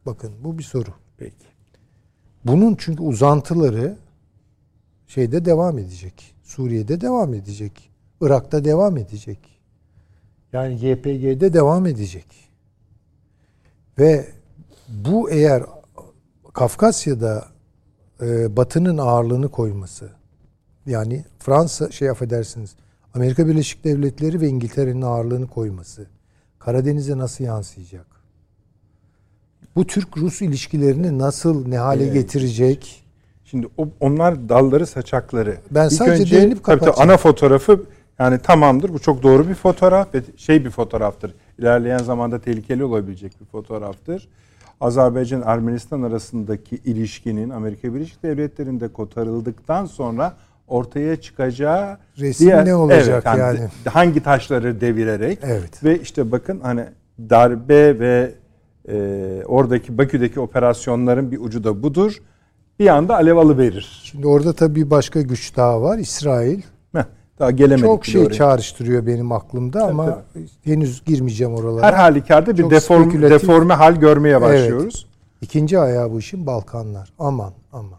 Bakın 0.06 0.34
bu 0.44 0.58
bir 0.58 0.62
soru. 0.62 0.90
Peki. 1.16 1.46
Bunun 2.44 2.74
çünkü 2.78 3.02
uzantıları 3.02 3.96
şeyde 5.06 5.44
devam 5.44 5.78
edecek. 5.78 6.34
Suriye'de 6.42 7.00
devam 7.00 7.34
edecek. 7.34 7.90
Irak'ta 8.20 8.64
devam 8.64 8.96
edecek. 8.96 9.38
Yani 10.52 10.74
YPG'de 10.74 11.52
devam 11.52 11.86
edecek. 11.86 12.47
Ve 13.98 14.26
bu 14.88 15.30
eğer 15.30 15.62
Kafkasya'da 16.52 17.44
e, 18.22 18.56
Batı'nın 18.56 18.98
ağırlığını 18.98 19.48
koyması 19.50 20.10
yani 20.86 21.24
Fransa 21.38 21.90
şey 21.90 22.10
affedersiniz 22.10 22.74
Amerika 23.14 23.46
Birleşik 23.48 23.84
Devletleri 23.84 24.40
ve 24.40 24.48
İngiltere'nin 24.48 25.02
ağırlığını 25.02 25.46
koyması 25.46 26.06
Karadeniz'e 26.58 27.18
nasıl 27.18 27.44
yansıyacak? 27.44 28.06
Bu 29.76 29.86
Türk-Rus 29.86 30.42
ilişkilerini 30.42 31.18
nasıl 31.18 31.68
ne 31.68 31.78
hale 31.78 32.04
Evet. 32.04 32.14
getirecek? 32.14 33.04
Şimdi 33.44 33.68
o, 33.76 33.88
onlar 34.00 34.48
dalları 34.48 34.86
saçakları. 34.86 35.56
Ben 35.70 35.84
İlk 35.84 35.92
sadece 35.92 36.22
önce, 36.22 36.36
değinip 36.36 36.50
tabii 36.50 36.62
tabii 36.62 36.78
kapatacağım. 36.80 37.10
ana 37.10 37.16
fotoğrafı 37.16 37.82
Yani 38.18 38.38
tamamdır 38.38 38.92
bu 38.94 38.98
çok 38.98 39.22
doğru 39.22 39.48
bir 39.48 39.54
fotoğraf 39.54 40.14
ve 40.14 40.22
şey 40.36 40.64
bir 40.64 40.70
fotoğraftır. 40.70 41.34
İlerleyen 41.58 41.98
zamanda 41.98 42.38
tehlikeli 42.38 42.84
olabilecek 42.84 43.40
bir 43.40 43.46
fotoğraftır. 43.46 44.28
Azerbaycan 44.80 45.42
Ermenistan 45.46 46.02
arasındaki 46.02 46.76
ilişkinin 46.76 47.50
Amerika 47.50 47.94
Birleşik 47.94 48.22
Devletleri'nde 48.22 48.88
kotarıldıktan 48.88 49.86
sonra 49.86 50.36
ortaya 50.68 51.20
çıkacağı 51.20 51.98
Resim 52.18 52.48
ne 52.48 52.74
olacak 52.74 53.24
evet, 53.26 53.38
yani? 53.38 53.58
Hangi 53.92 54.22
taşları 54.22 54.80
devirerek 54.80 55.38
Evet. 55.42 55.84
ve 55.84 56.00
işte 56.00 56.32
bakın 56.32 56.60
hani 56.60 56.84
darbe 57.30 57.98
ve 57.98 58.34
e, 58.88 58.96
oradaki 59.46 59.98
Bakü'deki 59.98 60.40
operasyonların 60.40 61.30
bir 61.30 61.40
ucu 61.40 61.64
da 61.64 61.82
budur. 61.82 62.22
Bir 62.78 62.86
anda 62.86 63.14
alev 63.14 63.36
alıverir. 63.36 64.00
Şimdi 64.04 64.26
orada 64.26 64.52
tabii 64.52 64.90
başka 64.90 65.20
güç 65.20 65.56
daha 65.56 65.82
var. 65.82 65.98
İsrail. 65.98 66.62
Daha 67.40 67.50
gelemedik 67.50 67.84
Çok 67.84 68.06
şey 68.06 68.20
oraya. 68.20 68.32
çağrıştırıyor 68.34 69.06
benim 69.06 69.32
aklımda 69.32 69.86
ama 69.86 70.22
henüz 70.64 71.04
girmeyeceğim 71.04 71.54
oralara. 71.54 71.86
Her 71.86 71.92
halükarda 71.92 72.52
bir 72.56 72.62
Çok 72.62 72.70
deform, 72.70 73.22
deforme 73.22 73.74
hal 73.74 73.96
görmeye 73.96 74.40
başlıyoruz. 74.40 75.06
İkinci 75.40 75.78
ayağı 75.78 76.10
bu 76.10 76.18
işin 76.18 76.46
Balkanlar. 76.46 77.12
Aman 77.18 77.52
aman. 77.72 77.98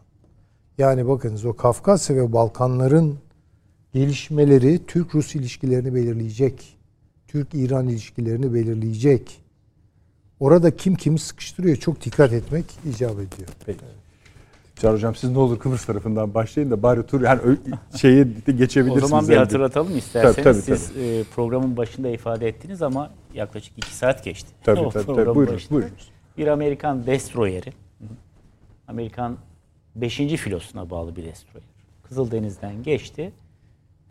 Yani 0.78 1.08
bakınız 1.08 1.46
o 1.46 1.54
Kafkasya 1.54 2.16
ve 2.16 2.34
Balkanların 2.34 3.16
gelişmeleri 3.94 4.86
Türk-Rus 4.86 5.36
ilişkilerini 5.36 5.96
belirleyecek. 5.96 6.78
Türk-İran 7.28 7.88
ilişkilerini 7.88 8.54
belirleyecek. 8.54 9.42
Orada 10.40 10.76
kim 10.76 10.96
kimi 10.96 11.20
sıkıştırıyor 11.20 11.76
çok 11.76 12.06
dikkat 12.06 12.34
etmek 12.34 12.66
icap 12.90 13.12
ediyor. 13.12 13.50
Peki. 13.66 13.80
Çağrı 14.82 14.94
Hocam 14.94 15.16
siz 15.16 15.32
ne 15.32 15.40
olur 15.40 15.60
Kıbrıs 15.60 15.86
tarafından 15.86 16.34
başlayın 16.34 16.72
da 16.72 16.84
bari 16.84 17.06
tur 17.06 17.22
yani 17.22 17.42
de 18.46 18.52
geçebilirsiniz. 18.52 19.04
O 19.04 19.08
zaman 19.08 19.28
bir 19.28 19.34
elde. 19.34 19.40
hatırlatalım 19.40 19.98
isterseniz. 19.98 20.36
Tabii, 20.36 20.44
tabii, 20.44 20.78
Siz 20.78 20.98
e, 20.98 21.24
programın 21.24 21.78
başında 21.78 22.10
ifade 22.10 22.48
ettiniz 22.48 22.82
ama 22.82 23.12
yaklaşık 23.34 23.78
iki 23.78 23.96
saat 23.96 24.24
geçti. 24.24 24.50
Tabii 24.64 24.80
O 24.80 24.90
tabii, 24.90 25.06
tabii. 25.06 25.36
Buyurun, 25.36 25.56
başında 25.56 25.80
buyurun. 25.80 25.92
Bir 26.38 26.48
Amerikan 26.48 27.06
destroyeri, 27.06 27.74
Amerikan 28.88 29.38
5. 29.96 30.18
filosuna 30.18 30.90
bağlı 30.90 31.16
bir 31.16 31.24
destroyer. 31.24 31.68
Kızıldeniz'den 32.04 32.84
geçti 32.84 33.32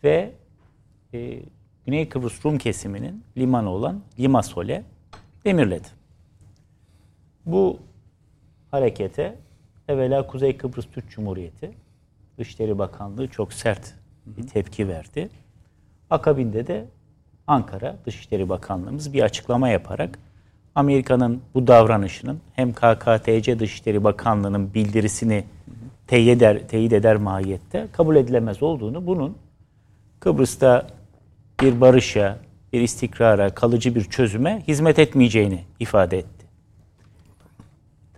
ve 0.03 0.31
e, 1.13 1.39
Güney 1.85 2.09
Kıbrıs 2.09 2.45
Rum 2.45 2.57
kesiminin 2.57 3.23
limanı 3.37 3.69
olan 3.69 4.01
Limassol'e 4.19 4.83
demirledi. 5.45 5.87
Bu 7.45 7.79
harekete 8.71 9.35
evvela 9.89 10.27
Kuzey 10.27 10.57
Kıbrıs 10.57 10.85
Türk 10.93 11.09
Cumhuriyeti 11.09 11.71
Dışişleri 12.37 12.77
Bakanlığı 12.79 13.27
çok 13.27 13.53
sert 13.53 13.93
bir 14.25 14.47
tepki 14.47 14.87
verdi. 14.87 15.29
Akabinde 16.09 16.67
de 16.67 16.85
Ankara 17.47 17.95
Dışişleri 18.05 18.49
Bakanlığımız 18.49 19.13
bir 19.13 19.23
açıklama 19.23 19.69
yaparak 19.69 20.19
Amerika'nın 20.75 21.41
bu 21.53 21.67
davranışının 21.67 22.39
hem 22.53 22.73
KKTC 22.73 23.59
Dışişleri 23.59 24.03
Bakanlığı'nın 24.03 24.73
bildirisini 24.73 25.43
teyit 26.07 26.29
eder, 26.29 26.67
teyit 26.67 26.93
eder 26.93 27.15
mahiyette 27.15 27.87
kabul 27.91 28.15
edilemez 28.15 28.63
olduğunu, 28.63 29.07
bunun 29.07 29.37
Kıbrıs'ta 30.19 30.87
bir 31.61 31.81
barışa, 31.81 32.39
bir 32.73 32.81
istikrara, 32.81 33.49
kalıcı 33.49 33.95
bir 33.95 34.03
çözüme 34.03 34.63
hizmet 34.67 34.99
etmeyeceğini 34.99 35.63
ifade 35.79 36.17
etti. 36.17 36.38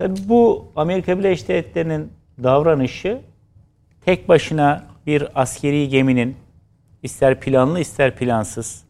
Tabii 0.01 0.29
bu 0.29 0.71
Amerika 0.75 1.19
Birleşik 1.19 1.47
Devletleri'nin 1.47 2.11
davranışı 2.43 3.21
tek 4.05 4.29
başına 4.29 4.83
bir 5.07 5.41
askeri 5.41 5.89
geminin 5.89 6.35
ister 7.03 7.39
planlı 7.39 7.79
ister 7.79 8.15
plansız 8.15 8.83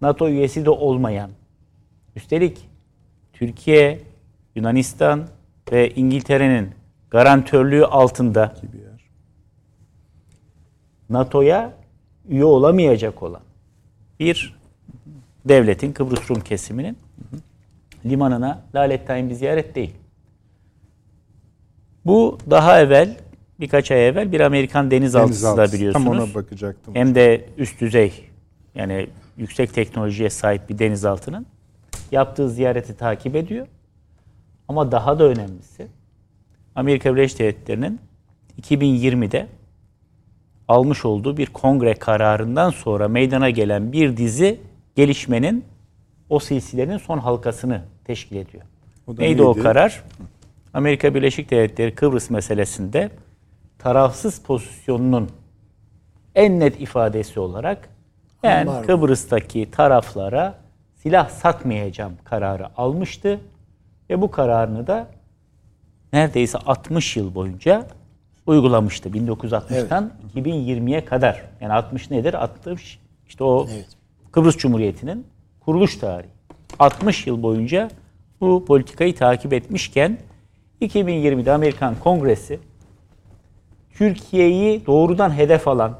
NATO 0.00 0.28
üyesi 0.28 0.64
de 0.64 0.70
olmayan 0.70 1.30
üstelik 2.16 2.68
Türkiye, 3.32 4.00
Yunanistan 4.54 5.28
ve 5.72 5.90
İngiltere'nin 5.94 6.70
garantörlüğü 7.10 7.84
altında. 7.84 8.54
NATO'ya 11.10 11.72
üye 12.28 12.44
olamayacak 12.44 13.22
olan 13.22 13.42
bir 14.20 14.56
devletin 15.44 15.92
Kıbrıs 15.92 16.30
Rum 16.30 16.40
kesiminin 16.40 16.98
limanına 18.04 18.62
lalettayn 18.74 19.30
bir 19.30 19.34
ziyaret 19.34 19.74
değil. 19.74 19.97
Bu 22.08 22.38
daha 22.50 22.80
evvel 22.80 23.16
birkaç 23.60 23.90
ay 23.90 24.08
evvel 24.08 24.32
bir 24.32 24.40
Amerikan 24.40 24.90
denizaltısı 24.90 25.44
da 25.44 25.48
Denizaltısı. 25.48 25.76
biliyorsunuz. 25.76 26.06
Tam 26.06 26.18
ona 26.18 26.34
bakacaktım. 26.34 26.94
Hem 26.94 27.14
de 27.14 27.44
üst 27.58 27.80
düzey 27.80 28.24
yani 28.74 29.06
yüksek 29.36 29.74
teknolojiye 29.74 30.30
sahip 30.30 30.68
bir 30.68 30.78
denizaltının 30.78 31.46
yaptığı 32.12 32.50
ziyareti 32.50 32.96
takip 32.96 33.36
ediyor. 33.36 33.66
Ama 34.68 34.92
daha 34.92 35.18
da 35.18 35.24
önemlisi 35.24 35.86
Amerika 36.74 37.14
Birleşik 37.14 37.38
Devletleri'nin 37.38 38.00
2020'de 38.62 39.46
almış 40.68 41.04
olduğu 41.04 41.36
bir 41.36 41.46
kongre 41.46 41.94
kararından 41.94 42.70
sonra 42.70 43.08
meydana 43.08 43.50
gelen 43.50 43.92
bir 43.92 44.16
dizi 44.16 44.60
gelişmenin 44.96 45.64
o 46.30 46.38
silsilenin 46.38 46.98
son 46.98 47.18
halkasını 47.18 47.82
teşkil 48.04 48.36
ediyor. 48.36 48.64
O 49.06 49.16
da 49.16 49.22
Neydi 49.22 49.42
o 49.42 49.52
neydi? 49.52 49.62
karar? 49.62 50.04
Amerika 50.74 51.14
Birleşik 51.14 51.50
Devletleri 51.50 51.94
Kıbrıs 51.94 52.30
meselesinde 52.30 53.10
tarafsız 53.78 54.42
pozisyonunun 54.42 55.30
en 56.34 56.60
net 56.60 56.80
ifadesi 56.80 57.40
olarak 57.40 57.88
ben 58.42 58.66
Ambargo. 58.66 58.86
Kıbrıs'taki 58.86 59.70
taraflara 59.70 60.54
silah 60.94 61.28
satmayacağım 61.28 62.12
kararı 62.24 62.78
almıştı 62.78 63.40
ve 64.10 64.20
bu 64.20 64.30
kararını 64.30 64.86
da 64.86 65.06
neredeyse 66.12 66.58
60 66.58 67.16
yıl 67.16 67.34
boyunca 67.34 67.86
uygulamıştı 68.46 69.08
1960'tan 69.08 70.08
2020'ye 70.36 71.04
kadar. 71.04 71.42
Yani 71.60 71.72
60 71.72 72.10
nedir? 72.10 72.34
60 72.34 72.98
işte 73.28 73.44
o 73.44 73.66
Evet. 73.72 73.86
Kıbrıs 74.32 74.56
Cumhuriyeti'nin 74.56 75.26
kuruluş 75.60 75.96
tarihi. 75.96 76.30
60 76.78 77.26
yıl 77.26 77.42
boyunca 77.42 77.90
bu 78.40 78.64
politikayı 78.64 79.14
takip 79.14 79.52
etmişken 79.52 80.18
2020'de 80.82 81.52
Amerikan 81.52 81.94
Kongresi 82.04 82.60
Türkiye'yi 83.90 84.86
doğrudan 84.86 85.30
hedef 85.30 85.68
alan, 85.68 85.98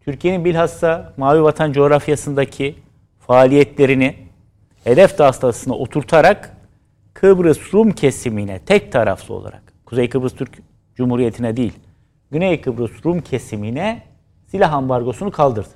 Türkiye'nin 0.00 0.44
bilhassa 0.44 1.12
Mavi 1.16 1.42
Vatan 1.42 1.72
coğrafyasındaki 1.72 2.74
faaliyetlerini 3.18 4.16
hedef 4.84 5.18
tahtasına 5.18 5.74
oturtarak 5.74 6.56
Kıbrıs 7.14 7.74
Rum 7.74 7.92
kesimine 7.92 8.58
tek 8.58 8.92
taraflı 8.92 9.34
olarak, 9.34 9.62
Kuzey 9.86 10.08
Kıbrıs 10.08 10.34
Türk 10.34 10.58
Cumhuriyeti'ne 10.94 11.56
değil, 11.56 11.72
Güney 12.30 12.60
Kıbrıs 12.60 13.04
Rum 13.04 13.20
kesimine 13.20 14.02
silah 14.46 14.72
ambargosunu 14.72 15.30
kaldırdı. 15.30 15.68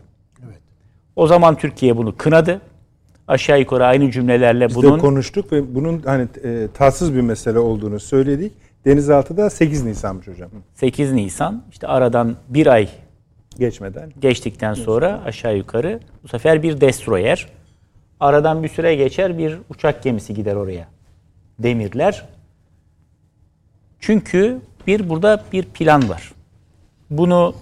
O 1.16 1.26
zaman 1.26 1.56
Türkiye 1.56 1.96
bunu 1.96 2.16
kınadı. 2.16 2.60
Aşağı 3.28 3.60
yukarı 3.60 3.86
aynı 3.86 4.10
cümlelerle 4.10 4.68
Biz 4.68 4.76
bunun 4.76 4.94
de 4.96 4.98
konuştuk 4.98 5.52
ve 5.52 5.74
bunun 5.74 6.02
hani 6.02 6.28
e, 6.44 6.68
tatsız 6.74 7.14
bir 7.14 7.20
mesele 7.20 7.58
olduğunu 7.58 8.00
söyledik. 8.00 8.52
Denizaltıda 8.84 9.50
8 9.50 9.84
Nisan'mış 9.84 10.28
hocam. 10.28 10.50
8 10.74 11.12
Nisan 11.12 11.62
işte 11.70 11.86
aradan 11.86 12.36
bir 12.48 12.66
ay 12.66 12.88
Geçmeden. 13.58 14.12
geçtikten 14.20 14.74
sonra 14.74 15.22
aşağı 15.24 15.56
yukarı 15.56 16.00
bu 16.22 16.28
sefer 16.28 16.62
bir 16.62 16.80
destroyer. 16.80 17.48
Aradan 18.20 18.62
bir 18.62 18.68
süre 18.68 18.94
geçer 18.94 19.38
bir 19.38 19.58
uçak 19.70 20.02
gemisi 20.02 20.34
gider 20.34 20.54
oraya. 20.54 20.88
Demirler. 21.58 22.28
Çünkü 24.00 24.58
bir 24.86 25.08
burada 25.08 25.44
bir 25.52 25.64
plan 25.64 26.08
var. 26.08 26.32
Bunu 27.10 27.54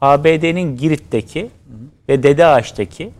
ABD'nin 0.00 0.76
Girit'teki 0.76 1.50
ve 2.08 2.22
Dede 2.22 2.46
Ağaç'taki 2.46 3.10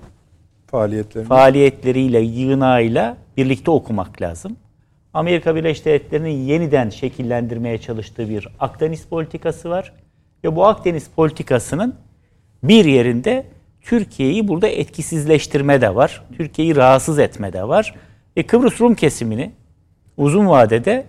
faaliyetlerini. 0.67 1.29
faaliyetleriyle, 1.29 2.21
yığınağıyla 2.21 3.17
birlikte 3.37 3.71
okumak 3.71 4.23
lazım. 4.23 4.57
Amerika 5.15 5.57
Birleşik 5.57 5.85
Devletleri'nin 5.85 6.29
yeniden 6.29 6.91
şekillendirmeye 6.91 7.79
çalıştığı 7.79 8.29
bir 8.29 8.49
Akdeniz 8.61 9.07
politikası 9.07 9.71
var. 9.71 9.93
Ve 10.45 10.57
bu 10.57 10.67
Akdeniz 10.67 11.09
politikasının 11.17 11.95
bir 12.63 12.85
yerinde 12.85 13.47
Türkiye'yi 13.83 14.49
burada 14.49 14.69
etkisizleştirme 14.69 15.81
de 15.81 15.95
var. 15.95 16.25
Türkiye'yi 16.37 16.77
rahatsız 16.77 17.19
etme 17.19 17.53
de 17.53 17.69
var. 17.69 17.95
Ve 18.37 18.43
Kıbrıs 18.43 18.81
Rum 18.81 18.95
kesimini 18.95 19.53
uzun 20.17 20.49
vadede 20.49 21.07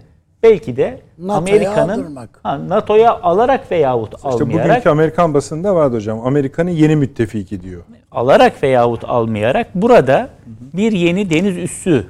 belki 0.51 0.77
de 0.77 0.99
NATO'ya 1.17 1.37
Amerika'nın. 1.37 2.15
Ha, 2.43 2.69
NATO'ya 2.69 3.19
alarak 3.21 3.71
veyahut 3.71 4.13
İşte 4.15 4.27
almayarak 4.27 4.69
bugünkü 4.69 4.89
Amerikan 4.89 5.33
basında 5.33 5.75
vardı 5.75 5.95
hocam. 5.95 6.19
Amerika'nın 6.25 6.69
yeni 6.69 6.95
müttefiki 6.95 7.61
diyor. 7.61 7.83
alarak 8.11 8.63
veyahut 8.63 9.03
almayarak 9.05 9.75
burada 9.75 10.29
bir 10.73 10.91
yeni 10.91 11.29
deniz 11.29 11.57
üssü 11.57 12.05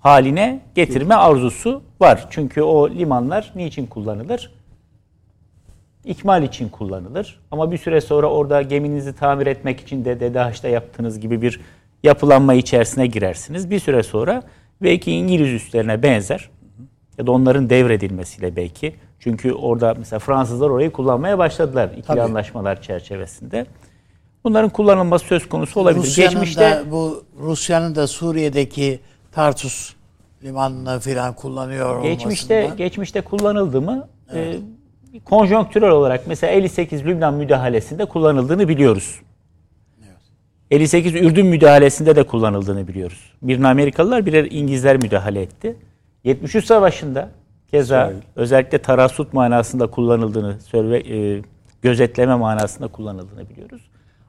haline 0.00 0.60
getirme 0.74 1.14
arzusu 1.14 1.82
var. 2.00 2.26
Çünkü 2.30 2.62
o 2.62 2.90
limanlar 2.90 3.52
niçin 3.54 3.86
kullanılır? 3.86 4.50
ikmal 6.04 6.42
için 6.42 6.68
kullanılır. 6.68 7.40
Ama 7.50 7.72
bir 7.72 7.78
süre 7.78 8.00
sonra 8.00 8.26
orada 8.26 8.62
geminizi 8.62 9.14
tamir 9.14 9.46
etmek 9.46 9.80
için 9.80 10.04
de 10.04 10.20
DDH'da 10.20 10.68
yaptığınız 10.68 11.20
gibi 11.20 11.42
bir 11.42 11.60
yapılanma 12.02 12.54
içerisine 12.54 13.06
girersiniz. 13.06 13.70
Bir 13.70 13.78
süre 13.78 14.02
sonra 14.02 14.42
belki 14.82 15.12
İngiliz 15.12 15.48
üslerine 15.48 16.02
benzer 16.02 16.50
ya 17.20 17.26
da 17.26 17.32
onların 17.32 17.70
devredilmesiyle 17.70 18.56
belki. 18.56 18.94
Çünkü 19.18 19.52
orada 19.52 19.94
mesela 19.98 20.18
Fransızlar 20.18 20.70
orayı 20.70 20.90
kullanmaya 20.90 21.38
başladılar 21.38 21.88
ikili 21.88 22.02
Tabii. 22.06 22.22
anlaşmalar 22.22 22.82
çerçevesinde. 22.82 23.66
Bunların 24.44 24.70
kullanılması 24.70 25.26
söz 25.26 25.48
konusu 25.48 25.80
olabilir. 25.80 26.02
Rusya'nın 26.02 26.30
Geçmişte 26.30 26.60
da 26.60 26.84
bu 26.90 27.24
Rusya'nın 27.40 27.94
da 27.94 28.06
Suriye'deki 28.06 29.00
Tartus 29.32 29.92
limanını 30.44 31.00
filan 31.00 31.34
kullanıyor 31.34 32.02
Geçmişte 32.02 32.54
olmasından. 32.54 32.76
geçmişte 32.76 33.20
kullanıldı 33.20 33.80
mı? 33.80 34.08
Ee, 34.34 34.56
konjonktürel 35.24 35.90
olarak 35.90 36.26
mesela 36.26 36.52
58 36.52 37.04
Lübnan 37.04 37.34
müdahalesinde 37.34 38.04
kullanıldığını 38.04 38.68
biliyoruz. 38.68 39.20
58 40.70 41.14
Ürdün 41.14 41.46
müdahalesinde 41.46 42.16
de 42.16 42.22
kullanıldığını 42.22 42.88
biliyoruz. 42.88 43.32
Birine 43.42 43.68
Amerikalılar, 43.68 44.26
birer 44.26 44.44
İngilizler 44.50 44.96
müdahale 44.96 45.42
etti. 45.42 45.76
73 46.24 46.64
Savaşı'nda 46.64 47.28
keza 47.70 48.02
İsrail. 48.02 48.22
özellikle 48.36 48.78
tarasut 48.78 49.32
manasında 49.32 49.86
kullanıldığını, 49.86 50.60
sörve, 50.60 50.98
e, 50.98 51.42
gözetleme 51.82 52.34
manasında 52.34 52.88
kullanıldığını 52.88 53.48
biliyoruz. 53.48 53.82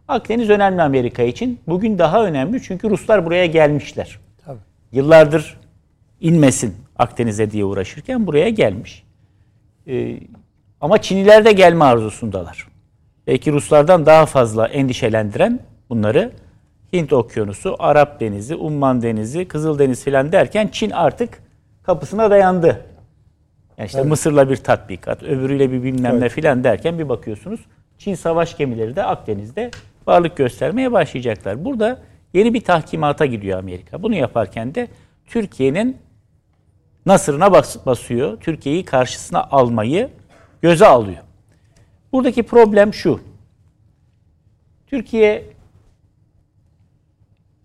Akdeniz 0.07 0.49
önemli 0.49 0.81
Amerika 0.81 1.23
için. 1.23 1.59
Bugün 1.67 1.97
daha 1.97 2.25
önemli 2.25 2.61
çünkü 2.61 2.89
Ruslar 2.89 3.25
buraya 3.25 3.45
gelmişler 3.45 4.19
Tabii. 4.45 4.59
yıllardır 4.91 5.59
inmesin 6.21 6.75
Akdeniz'e 6.99 7.51
diye 7.51 7.65
uğraşırken 7.65 8.27
buraya 8.27 8.49
gelmiş. 8.49 9.03
Ee, 9.87 10.19
ama 10.81 11.01
Çinliler 11.01 11.45
de 11.45 11.51
gelme 11.51 11.85
arzusundalar. 11.85 12.67
Belki 13.27 13.51
Ruslardan 13.51 14.05
daha 14.05 14.25
fazla 14.25 14.67
endişelendiren 14.67 15.59
bunları 15.89 16.31
Hint 16.93 17.13
Okyanusu, 17.13 17.75
Arap 17.79 18.19
Denizi, 18.19 18.55
Umman 18.55 19.01
Denizi, 19.01 19.47
Kızıldeniz 19.47 20.03
filan 20.03 20.31
derken 20.31 20.69
Çin 20.71 20.89
artık 20.89 21.43
kapısına 21.91 22.31
dayandı. 22.31 22.85
Yani 23.77 23.87
işte 23.87 24.03
Mısır'la 24.03 24.49
bir 24.49 24.55
tatbikat, 24.55 25.23
öbürüyle 25.23 25.71
bir 25.71 25.83
bilmem 25.83 26.19
ne 26.21 26.29
filan 26.29 26.63
derken 26.63 26.99
bir 26.99 27.09
bakıyorsunuz 27.09 27.59
Çin 27.97 28.15
savaş 28.15 28.57
gemileri 28.57 28.95
de 28.95 29.03
Akdeniz'de 29.03 29.71
varlık 30.07 30.37
göstermeye 30.37 30.91
başlayacaklar. 30.91 31.65
Burada 31.65 31.99
yeni 32.33 32.53
bir 32.53 32.61
tahkimata 32.61 33.25
gidiyor 33.25 33.59
Amerika. 33.59 34.03
Bunu 34.03 34.15
yaparken 34.15 34.75
de 34.75 34.87
Türkiye'nin 35.25 35.97
nasırına 37.05 37.51
bas- 37.51 37.85
basıyor. 37.85 38.37
Türkiye'yi 38.39 38.85
karşısına 38.85 39.43
almayı 39.43 40.09
göze 40.61 40.87
alıyor. 40.87 41.23
Buradaki 42.11 42.43
problem 42.43 42.93
şu. 42.93 43.19
Türkiye 44.87 45.45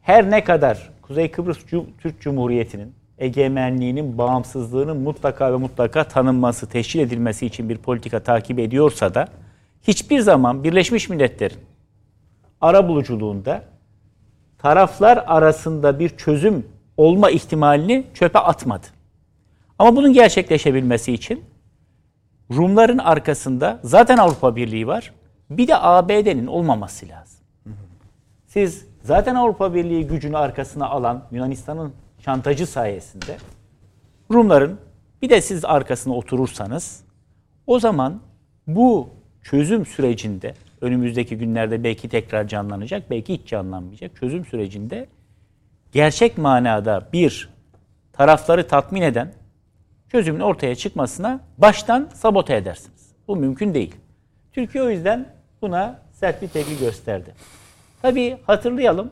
her 0.03 0.31
ne 0.31 0.45
kadar 0.45 0.91
Kuzey 1.03 1.31
Kıbrıs 1.31 1.59
Cum- 1.67 1.87
Türk 2.01 2.21
Cumhuriyeti'nin 2.21 2.96
egemenliğinin, 3.19 4.19
bağımsızlığının 4.19 4.97
mutlaka 4.97 5.53
ve 5.53 5.57
mutlaka 5.57 6.05
tanınması, 6.05 6.69
teşkil 6.69 7.01
edilmesi 7.01 7.47
için 7.47 7.69
bir 7.69 7.79
politika 7.79 8.21
takip 8.21 8.59
ediyorsa 8.59 9.15
da 9.15 9.29
hiçbir 9.83 10.21
zaman 10.21 10.65
Birleşmiş 10.65 11.09
Milletler'in 11.09 11.59
ara 12.61 12.89
buluculuğunda 12.89 13.63
taraflar 14.59 15.25
arasında 15.27 15.99
bir 15.99 16.09
çözüm 16.09 16.67
olma 16.97 17.31
ihtimalini 17.31 18.05
çöpe 18.15 18.39
atmadı. 18.39 18.87
Ama 19.79 19.97
bunun 19.97 20.13
gerçekleşebilmesi 20.13 21.13
için 21.13 21.45
Rumların 22.51 22.99
arkasında 22.99 23.81
zaten 23.83 24.17
Avrupa 24.17 24.57
Birliği 24.57 24.87
var. 24.87 25.13
Bir 25.51 25.69
de 25.69 25.77
ABD'nin 25.77 26.47
olmaması 26.47 27.09
lazım. 27.09 27.41
Siz 28.47 28.87
zaten 29.03 29.35
Avrupa 29.35 29.75
Birliği 29.75 30.07
gücünü 30.07 30.37
arkasına 30.37 30.87
alan 30.87 31.25
Yunanistan'ın 31.31 31.93
şantajı 32.27 32.67
sayesinde 32.67 33.37
Rumların 34.33 34.81
bir 35.23 35.31
de 35.31 35.41
siz 35.41 35.65
arkasına 35.65 36.15
oturursanız 36.15 37.05
o 37.67 37.79
zaman 37.79 38.21
bu 38.67 39.11
çözüm 39.43 39.87
sürecinde 39.87 40.55
önümüzdeki 40.81 41.39
günlerde 41.39 41.85
belki 41.85 42.09
tekrar 42.09 42.49
canlanacak, 42.49 43.11
belki 43.11 43.35
hiç 43.35 43.49
canlanmayacak 43.49 44.17
çözüm 44.17 44.45
sürecinde 44.45 45.07
gerçek 45.93 46.39
manada 46.39 47.09
bir 47.13 47.51
tarafları 48.13 48.67
tatmin 48.69 49.03
eden 49.03 49.33
çözümün 50.09 50.41
ortaya 50.41 50.75
çıkmasına 50.75 51.41
baştan 51.59 52.11
sabote 52.15 52.57
edersiniz. 52.57 53.13
Bu 53.29 53.37
mümkün 53.37 53.75
değil. 53.75 53.95
Türkiye 54.53 54.85
o 54.85 54.91
yüzden 54.91 55.29
buna 55.63 56.03
sert 56.13 56.43
bir 56.43 56.49
tepki 56.49 56.79
gösterdi. 56.79 57.35
Tabii 58.03 58.37
hatırlayalım. 58.47 59.11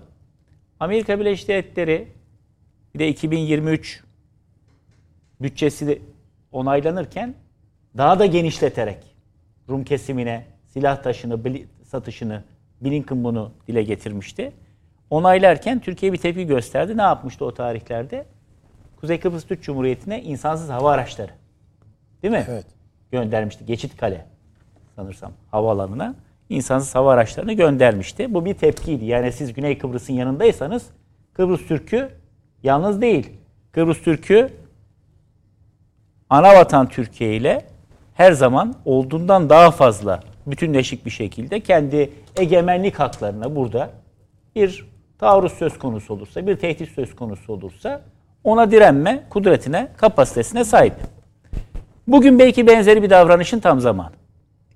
Amerika 0.81 1.21
Birleşik 1.21 1.49
Devletleri 1.49 2.14
bir 2.95 2.99
de 2.99 3.09
2023 3.09 4.05
bütçesi 5.41 6.03
onaylanırken 6.53 7.35
daha 7.97 8.19
da 8.19 8.27
genişleterek 8.27 9.17
Rum 9.69 9.85
kesimine 9.85 10.47
silah 10.67 11.03
taşını, 11.03 11.35
bili- 11.35 11.67
satışını 11.85 12.43
Blinken 12.81 13.25
bunu 13.25 13.53
dile 13.67 13.83
getirmişti. 13.83 14.53
Onaylarken 15.11 15.81
Türkiye 15.81 16.13
bir 16.13 16.19
tepki 16.19 16.47
gösterdi. 16.47 16.97
Ne 16.97 17.03
yapmıştı 17.03 17.45
o 17.45 17.55
tarihlerde? 17.55 18.27
Kuzey 19.01 19.21
Kıbrıs 19.21 19.45
Türk 19.47 19.63
Cumhuriyeti'ne 19.63 20.23
insansız 20.23 20.69
hava 20.69 20.93
araçları. 20.93 21.33
Değil 22.23 22.33
mi? 22.33 22.45
Evet. 22.49 22.67
Göndermişti. 23.13 23.67
Geçit 23.67 23.97
Kale 23.97 24.27
sanırsam 24.97 25.33
havaalanına 25.51 26.15
insansız 26.49 26.95
hava 26.95 27.13
araçlarını 27.13 27.53
göndermişti. 27.53 28.35
Bu 28.35 28.45
bir 28.45 28.55
tepkiydi. 28.55 29.05
Yani 29.05 29.33
siz 29.33 29.53
Güney 29.55 29.79
Kıbrıs'ın 29.79 30.15
yanındaysanız 30.15 30.87
Kıbrıs 31.33 31.67
Türk'ü 31.67 32.09
yalnız 32.65 33.01
değil. 33.01 33.31
Kıbrıs 33.73 34.03
Türk'ü 34.03 34.51
ana 36.31 36.55
vatan 36.55 36.89
Türkiye 36.89 37.37
ile 37.37 37.67
her 38.15 38.33
zaman 38.33 38.75
olduğundan 38.85 39.51
daha 39.51 39.71
fazla 39.71 40.21
bütünleşik 40.47 41.07
bir 41.07 41.11
şekilde 41.11 41.61
kendi 41.61 42.11
egemenlik 42.37 42.99
haklarına 42.99 43.57
burada 43.57 43.91
bir 44.57 44.87
taarruz 45.19 45.53
söz 45.53 45.79
konusu 45.79 46.15
olursa, 46.15 46.47
bir 46.47 46.57
tehdit 46.57 46.91
söz 46.91 47.17
konusu 47.17 47.53
olursa 47.53 48.03
ona 48.45 48.71
direnme 48.71 49.25
kudretine, 49.31 49.89
kapasitesine 49.97 50.65
sahip. 50.65 50.95
Bugün 52.07 52.39
belki 52.39 52.67
benzeri 52.67 53.03
bir 53.03 53.11
davranışın 53.11 53.61
tam 53.61 53.81
zamanı. 53.81 54.13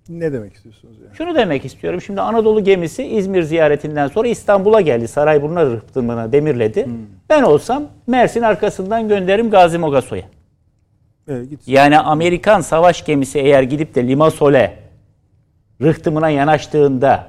Ne 0.09 0.33
demek 0.33 0.55
istiyorsunuz 0.55 0.97
yani? 1.05 1.17
Şunu 1.17 1.35
demek 1.35 1.65
istiyorum. 1.65 2.01
Şimdi 2.01 2.21
Anadolu 2.21 2.65
gemisi 2.65 3.05
İzmir 3.05 3.43
ziyaretinden 3.43 4.09
sonra 4.09 4.29
İstanbul'a 4.29 4.81
geldi. 4.81 5.09
Sarayburnu'na 5.09 5.65
rıhtımına 5.65 6.33
demirledi. 6.33 6.89
Ben 7.29 7.43
olsam 7.43 7.85
Mersin 8.07 8.43
arkasından 8.43 9.09
gönderirim 9.09 9.51
Gazi 9.51 9.79
Mogaso'ya. 9.79 10.25
Evet. 11.29 11.49
Yani 11.67 11.99
Amerikan 11.99 12.61
savaş 12.61 13.05
gemisi 13.05 13.39
eğer 13.39 13.63
gidip 13.63 13.95
de 13.95 14.09
Limassol'e 14.09 14.75
rıhtımına 15.83 16.31
yanaştığında 16.31 17.27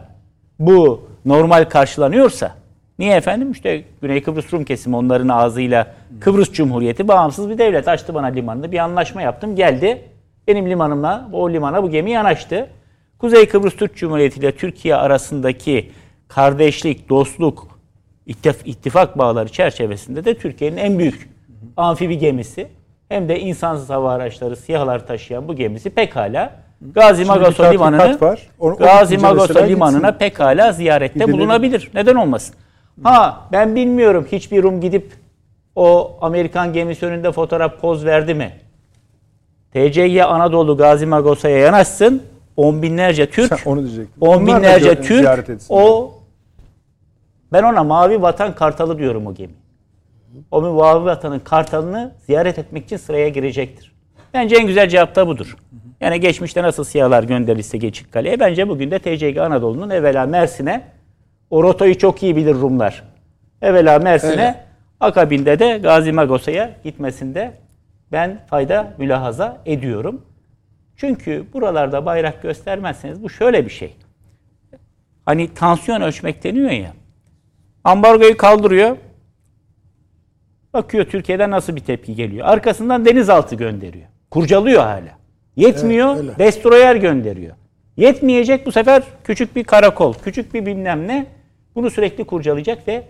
bu 0.60 1.10
normal 1.26 1.66
karşılanıyorsa 1.66 2.56
niye 3.00 3.16
efendim 3.16 3.52
işte 3.52 3.84
Güney 4.02 4.24
Kıbrıs 4.24 4.54
Rum 4.54 4.64
kesimi 4.64 4.96
onların 4.96 5.28
ağzıyla 5.28 5.88
Kıbrıs 6.20 6.52
Cumhuriyeti 6.52 7.08
bağımsız 7.08 7.50
bir 7.50 7.58
devlet 7.58 7.88
açtı 7.88 8.14
bana 8.14 8.26
limanını 8.26 8.72
bir 8.72 8.78
anlaşma 8.78 9.22
yaptım 9.22 9.56
geldi 9.56 10.02
benim 10.50 10.70
limanımla 10.70 11.30
o 11.34 11.50
limana 11.50 11.84
bu 11.84 11.90
gemi 11.90 12.12
yanaştı. 12.12 12.68
Kuzey 13.20 13.48
Kıbrıs 13.48 13.76
Türk 13.76 13.96
Cumhuriyeti 13.96 14.40
ile 14.40 14.52
Türkiye 14.56 14.96
arasındaki 14.96 15.92
kardeşlik, 16.28 17.10
dostluk, 17.10 17.68
ittif- 18.28 18.66
ittifak 18.66 19.18
bağları 19.18 19.50
çerçevesinde 19.50 20.26
de 20.26 20.34
Türkiye'nin 20.38 20.78
en 20.78 21.00
büyük 21.00 21.30
amfibi 21.78 22.18
gemisi 22.18 22.68
hem 23.10 23.30
de 23.30 23.40
insansız 23.40 23.90
hava 23.90 24.12
araçları, 24.14 24.56
SİHA'lar 24.56 25.08
taşıyan 25.08 25.48
bu 25.48 25.56
gemisi 25.56 25.90
pekala 25.90 26.52
Gazi 26.82 27.26
tatbikat 27.28 27.74
Limanı'nı 27.74 28.22
var. 28.22 28.42
O- 28.60 28.76
Gazi 28.76 29.18
mesela 29.18 29.60
Limanı'na 29.66 30.10
gitsin. 30.10 30.20
pekala 30.20 30.72
ziyarette 30.72 31.14
Gidilebilir. 31.14 31.38
bulunabilir. 31.38 31.92
Neden 31.94 32.16
olmasın? 32.16 32.56
Ha 33.04 33.42
ben 33.52 33.76
bilmiyorum 33.76 34.28
hiçbir 34.32 34.64
Rum 34.64 34.82
gidip 34.82 35.12
o 35.76 36.18
Amerikan 36.22 36.74
gemisi 36.74 37.06
önünde 37.06 37.32
fotoğraf 37.32 37.82
poz 37.82 38.06
verdi 38.06 38.34
mi? 38.34 38.52
TCG 39.74 40.20
Anadolu 40.22 40.78
Gazi 40.78 41.06
Magosa'ya 41.06 41.58
yanaşsın. 41.58 42.24
On 42.58 42.82
binlerce 42.82 43.30
Türk, 43.30 43.54
Sen 43.60 43.72
onu 43.72 43.84
diyecektim. 43.84 44.14
on 44.22 44.28
Onlar 44.38 44.48
da 44.48 44.58
binlerce 44.58 44.90
gö- 44.90 45.04
ziyaret 45.20 45.46
Türk 45.46 45.56
etsinler. 45.56 45.82
o 45.82 46.14
ben 47.54 47.64
ona 47.64 47.84
Mavi 47.84 48.22
Vatan 48.22 48.56
Kartalı 48.56 48.98
diyorum 48.98 49.28
o 49.28 49.34
gemi. 49.34 49.54
O 50.52 50.62
Mavi 50.62 51.06
Vatan'ın 51.06 51.40
kartalını 51.40 52.12
ziyaret 52.26 52.60
etmek 52.60 52.86
için 52.86 52.98
sıraya 52.98 53.30
girecektir. 53.30 53.92
Bence 54.34 54.56
en 54.56 54.68
güzel 54.68 54.90
cevap 54.90 55.16
da 55.16 55.28
budur. 55.28 55.56
Yani 56.02 56.20
geçmişte 56.20 56.64
nasıl 56.64 56.84
siyalar 56.84 57.24
gönderilse 57.24 57.78
Geçikkale'ye 57.78 58.40
bence 58.40 58.70
bugün 58.70 58.92
de 58.92 59.00
TCG 59.00 59.38
Anadolu'nun 59.38 59.90
evvela 59.90 60.26
Mersin'e 60.26 60.82
o 61.50 61.64
rotayı 61.64 61.98
çok 61.98 62.24
iyi 62.24 62.36
bilir 62.36 62.54
Rumlar. 62.56 63.04
Evvela 63.62 64.00
Mersin'e 64.00 64.32
Öyle. 64.32 64.56
akabinde 65.00 65.60
de 65.60 65.78
Gazi 65.78 66.12
Magosa'ya 66.12 66.72
gitmesinde 66.84 67.52
ben 68.12 68.46
fayda 68.50 68.94
mülahaza 68.98 69.62
ediyorum. 69.66 70.26
Çünkü 70.98 71.46
buralarda 71.54 72.06
bayrak 72.06 72.42
göstermezseniz 72.42 73.24
bu 73.24 73.30
şöyle 73.30 73.66
bir 73.66 73.72
şey. 73.72 73.96
Hani 75.26 75.54
tansiyon 75.54 76.02
ölçmek 76.02 76.44
deniyor 76.44 76.70
ya. 76.70 76.94
Ambargoyu 77.84 78.38
kaldırıyor. 78.38 78.98
Bakıyor 80.74 81.06
Türkiye'den 81.06 81.52
nasıl 81.52 81.76
bir 81.76 81.82
tepki 81.82 82.16
geliyor. 82.16 82.48
Arkasından 82.48 83.06
denizaltı 83.06 83.56
gönderiyor. 83.56 84.08
Kurcalıyor 84.32 84.84
hala. 84.84 85.20
Yetmiyor, 85.56 86.16
Evet, 86.16 86.20
öyle. 86.20 86.38
destroyer 86.40 86.96
gönderiyor. 86.96 87.56
Yetmeyecek 87.98 88.66
bu 88.66 88.72
sefer 88.72 89.04
küçük 89.24 89.56
bir 89.56 89.64
karakol, 89.64 90.14
küçük 90.14 90.54
bir 90.54 90.66
bilmem 90.66 91.08
ne. 91.08 91.26
Bunu 91.76 91.90
sürekli 91.90 92.24
kurcalayacak 92.24 92.88
ve 92.88 93.04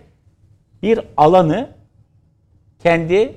bir 0.82 1.00
alanı 1.16 1.68
kendi 2.78 3.32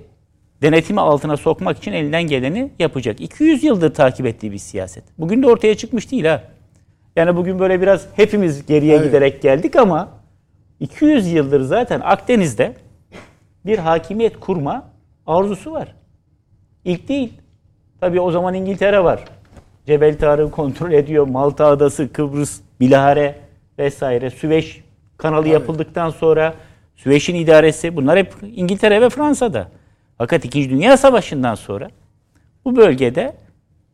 denetimi 0.64 1.02
altına 1.02 1.38
sokmak 1.38 1.78
için 1.78 1.92
elinden 1.92 2.24
geleni 2.24 2.72
yapacak. 2.80 3.22
200 3.22 3.64
yıldır 3.64 3.94
takip 3.94 4.26
ettiği 4.26 4.52
bir 4.52 4.58
siyaset. 4.58 5.04
Bugün 5.18 5.44
de 5.44 5.48
ortaya 5.48 5.78
çıkmış 5.78 6.12
değil 6.12 6.26
ha. 6.26 6.44
Yani 7.16 7.36
bugün 7.36 7.60
böyle 7.60 7.82
biraz 7.82 8.06
hepimiz 8.16 8.66
geriye 8.66 8.96
Evet. 8.96 9.06
giderek 9.06 9.42
geldik 9.42 9.76
ama 9.76 10.10
200 10.80 11.28
yıldır 11.28 11.62
zaten 11.62 12.00
Akdeniz'de 12.00 12.74
bir 13.66 13.78
hakimiyet 13.78 14.40
kurma 14.40 14.90
arzusu 15.28 15.72
var. 15.72 15.96
İlk 16.86 17.08
değil. 17.08 17.34
Tabii 18.02 18.20
o 18.20 18.32
zaman 18.32 18.54
İngiltere 18.54 19.04
var. 19.04 19.24
Cebel 19.86 20.18
Tarık'ı 20.18 20.52
kontrol 20.52 20.92
ediyor. 20.92 21.28
Malta 21.28 21.66
Adası, 21.66 22.14
Kıbrıs, 22.14 22.60
Bilahare 22.80 23.36
vesaire. 23.80 24.30
Süveyş 24.30 24.84
kanalı 25.18 25.48
yapıldıktan 25.48 26.10
sonra 26.10 26.54
Süveyş'in 26.96 27.36
idaresi 27.36 27.96
bunlar 27.96 28.18
hep 28.18 28.34
İngiltere 28.56 29.02
ve 29.02 29.10
Fransa'da. 29.10 29.68
Fakat 30.18 30.46
İkinci 30.46 30.70
Dünya 30.70 30.98
Savaşı'ndan 30.98 31.56
sonra 31.56 31.90
bu 32.66 32.76
bölgede 32.76 33.36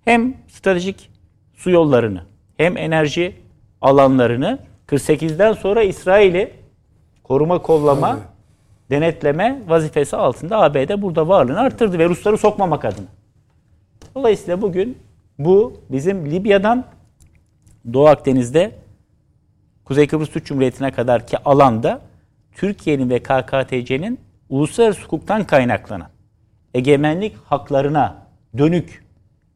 hem 0.06 0.34
stratejik 0.48 1.10
su 1.56 1.70
yollarını 1.70 2.24
hem 2.58 2.78
enerji 2.78 3.36
alanlarını 3.82 4.60
48'den 4.88 5.54
sonra 5.54 5.84
İsrail'i 5.84 6.54
koruma 7.24 7.62
kollama 7.62 8.20
denetleme 8.90 9.62
vazifesi 9.68 10.16
altında 10.16 10.58
ABD 10.62 11.02
burada 11.02 11.28
varlığını 11.28 11.60
arttırdı 11.60 12.00
ve 12.00 12.10
Rusları 12.10 12.38
sokmamak 12.38 12.86
adına. 12.86 13.08
Dolayısıyla 14.16 14.62
bugün 14.62 14.98
bu 15.40 15.82
bizim 15.90 16.32
Libya'dan 16.32 16.86
Doğu 17.94 18.08
Akdeniz'de 18.08 18.72
Kuzey 19.86 20.08
Kıbrıs 20.08 20.30
Türk 20.30 20.46
Cumhuriyeti'ne 20.46 20.92
kadarki 20.92 21.38
alanda 21.38 22.02
Türkiye'nin 22.52 23.10
ve 23.10 23.20
KKTC'nin 23.20 24.20
uluslararası 24.50 25.02
hukuktan 25.02 25.44
kaynaklanan 25.44 26.10
egemenlik 26.74 27.36
haklarına 27.46 28.18
dönük 28.58 29.06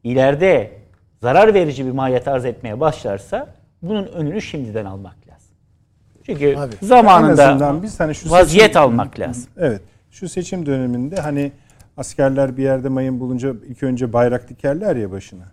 ileride 0.04 0.78
zarar 1.22 1.54
verici 1.54 1.86
bir 1.86 1.90
mahiyet 1.90 2.28
arz 2.28 2.44
etmeye 2.44 2.80
başlarsa 2.80 3.54
bunun 3.82 4.06
önünü 4.06 4.42
şimdiden 4.42 4.84
almak 4.84 5.16
lazım. 5.28 5.56
Çünkü 6.26 6.56
Abi, 6.56 6.74
zamanında 6.82 7.82
biz 7.82 8.00
hani 8.00 8.14
şu 8.14 8.30
vaziyet 8.30 8.66
seçim- 8.66 8.80
almak 8.80 9.20
lazım. 9.20 9.44
Evet. 9.56 9.80
Şu 10.10 10.28
seçim 10.28 10.66
döneminde 10.66 11.16
hani 11.16 11.52
askerler 11.96 12.56
bir 12.56 12.62
yerde 12.62 12.88
mayın 12.88 13.20
bulunca 13.20 13.54
ilk 13.68 13.82
önce 13.82 14.12
bayrak 14.12 14.48
dikerler 14.48 14.96
ya 14.96 15.10
başına. 15.10 15.44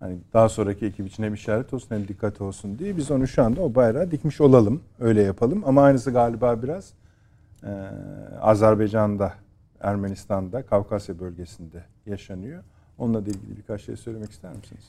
Hani 0.00 0.16
daha 0.32 0.48
sonraki 0.48 0.86
ekip 0.86 1.06
için 1.06 1.22
hem 1.22 1.34
işaret 1.34 1.74
olsun 1.74 1.86
hem 1.90 2.08
dikkat 2.08 2.40
olsun 2.40 2.78
diye 2.78 2.96
biz 2.96 3.10
onu 3.10 3.26
şu 3.28 3.42
anda 3.42 3.60
o 3.60 3.74
bayrağı 3.74 4.10
dikmiş 4.10 4.40
olalım. 4.40 4.80
Öyle 5.00 5.22
yapalım. 5.22 5.62
Ama 5.66 5.82
aynısı 5.82 6.10
galiba 6.10 6.62
biraz 6.62 6.92
e, 7.64 7.70
Azerbaycan'da, 8.40 9.32
Ermenistan'da, 9.80 10.66
Kavkasya 10.66 11.20
bölgesinde 11.20 11.84
yaşanıyor. 12.06 12.62
Onunla 12.98 13.26
da 13.26 13.30
ilgili 13.30 13.56
birkaç 13.56 13.82
şey 13.82 13.96
söylemek 13.96 14.30
ister 14.30 14.52
misiniz? 14.52 14.84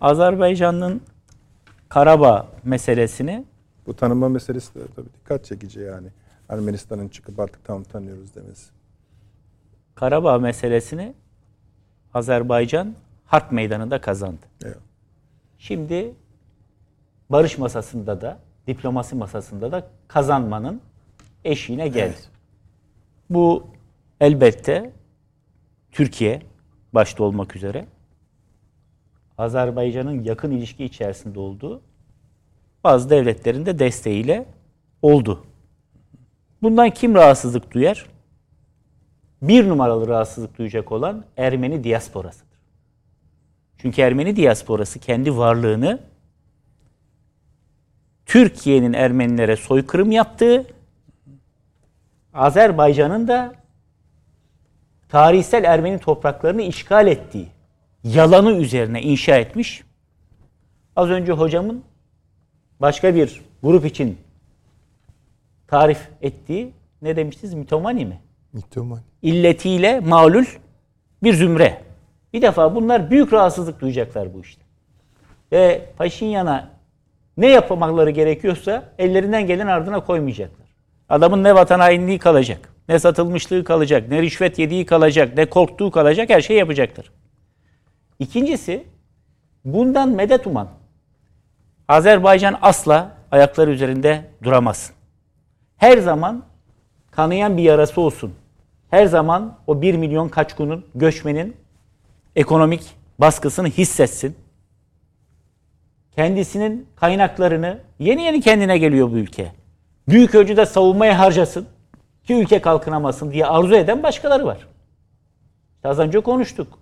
Azerbaycan'ın 0.00 1.00
Karabağ 1.88 2.46
meselesini 2.64 3.44
Bu 3.86 3.96
tanınma 3.96 4.28
meselesi 4.28 4.74
de 4.74 4.80
tabii 4.96 5.08
dikkat 5.20 5.44
çekici 5.44 5.80
yani. 5.80 6.08
Ermenistan'ın 6.48 7.08
çıkıp 7.08 7.40
artık 7.40 7.64
tam 7.64 7.82
tanıyoruz 7.82 8.34
demesi. 8.34 8.70
Karabağ 9.94 10.38
meselesini 10.38 11.14
Azerbaycan 12.14 12.94
harp 13.26 13.52
meydanında 13.52 14.00
kazandı. 14.00 14.46
Evet. 14.64 14.78
Şimdi 15.58 16.14
barış 17.30 17.58
masasında 17.58 18.20
da, 18.20 18.38
diplomasi 18.66 19.16
masasında 19.16 19.72
da 19.72 19.86
kazanmanın 20.08 20.80
eşiğine 21.44 21.88
geldi. 21.88 22.18
Bu 23.30 23.66
elbette 24.20 24.92
Türkiye 25.92 26.42
başta 26.92 27.24
olmak 27.24 27.56
üzere 27.56 27.86
Azerbaycan'ın 29.38 30.24
yakın 30.24 30.50
ilişki 30.50 30.84
içerisinde 30.84 31.40
olduğu 31.40 31.82
bazı 32.84 33.10
devletlerin 33.10 33.66
de 33.66 33.78
desteğiyle 33.78 34.46
oldu. 35.02 35.44
Bundan 36.62 36.90
kim 36.90 37.14
rahatsızlık 37.14 37.72
duyar? 37.72 38.06
Bir 39.42 39.68
numaralı 39.68 40.08
rahatsızlık 40.08 40.58
duyacak 40.58 40.92
olan 40.92 41.24
Ermeni 41.36 41.84
diasporasıdır. 41.84 42.58
Çünkü 43.78 44.02
Ermeni 44.02 44.36
diasporası 44.36 44.98
kendi 44.98 45.36
varlığını 45.36 46.00
Türkiye'nin 48.26 48.92
Ermenilere 48.92 49.56
soykırım 49.56 50.10
yaptığı, 50.10 50.66
Azerbaycan'ın 52.34 53.28
da 53.28 53.54
tarihsel 55.08 55.64
Ermeni 55.64 55.98
topraklarını 55.98 56.62
işgal 56.62 57.06
ettiği 57.06 57.48
yalanı 58.04 58.52
üzerine 58.52 59.02
inşa 59.02 59.36
etmiş. 59.36 59.84
Az 60.96 61.10
önce 61.10 61.32
hocamın 61.32 61.84
başka 62.80 63.14
bir 63.14 63.42
grup 63.62 63.86
için 63.86 64.18
tarif 65.66 66.08
ettiği 66.22 66.72
ne 67.02 67.16
demiştiniz? 67.16 67.54
Mitomani 67.54 68.04
mi? 68.04 68.20
Müslüman. 68.52 69.00
illetiyle 69.22 70.00
malul 70.00 70.44
bir 71.22 71.34
zümre. 71.34 71.82
Bir 72.32 72.42
defa 72.42 72.74
bunlar 72.74 73.10
büyük 73.10 73.32
rahatsızlık 73.32 73.80
duyacaklar 73.80 74.34
bu 74.34 74.40
işte. 74.40 74.62
Ve 75.52 75.90
Paşinyan'a 75.98 76.70
ne 77.36 77.48
yapmaları 77.48 78.10
gerekiyorsa 78.10 78.92
ellerinden 78.98 79.46
gelen 79.46 79.66
ardına 79.66 80.00
koymayacaklar. 80.04 80.67
Adamın 81.08 81.44
ne 81.44 81.54
vatan 81.54 81.80
hainliği 81.80 82.18
kalacak, 82.18 82.72
ne 82.88 82.98
satılmışlığı 82.98 83.64
kalacak, 83.64 84.08
ne 84.08 84.22
rüşvet 84.22 84.58
yediği 84.58 84.86
kalacak, 84.86 85.36
ne 85.36 85.46
korktuğu 85.46 85.90
kalacak 85.90 86.30
her 86.30 86.40
şeyi 86.40 86.58
yapacaklar. 86.58 87.10
İkincisi 88.18 88.84
bundan 89.64 90.08
medet 90.08 90.46
uman. 90.46 90.68
Azerbaycan 91.88 92.58
asla 92.62 93.16
ayakları 93.30 93.70
üzerinde 93.70 94.24
duramasın. 94.42 94.94
Her 95.76 95.98
zaman 95.98 96.44
kanayan 97.10 97.56
bir 97.56 97.62
yarası 97.62 98.00
olsun. 98.00 98.34
Her 98.90 99.06
zaman 99.06 99.58
o 99.66 99.82
1 99.82 99.94
milyon 99.94 100.28
kaçkunun, 100.28 100.86
göçmenin 100.94 101.56
ekonomik 102.36 102.82
baskısını 103.18 103.68
hissetsin. 103.68 104.36
Kendisinin 106.16 106.86
kaynaklarını 106.96 107.80
yeni 107.98 108.22
yeni 108.22 108.40
kendine 108.40 108.78
geliyor 108.78 109.10
bu 109.10 109.16
ülke. 109.16 109.57
Büyük 110.08 110.34
ölçüde 110.34 110.66
savunmaya 110.66 111.18
harcasın 111.18 111.66
ki 112.26 112.34
ülke 112.34 112.60
kalkınamasın 112.60 113.32
diye 113.32 113.46
arzu 113.46 113.74
eden 113.74 114.02
başkaları 114.02 114.46
var. 114.46 114.68
Az 115.84 115.98
önce 115.98 116.20
konuştuk. 116.20 116.78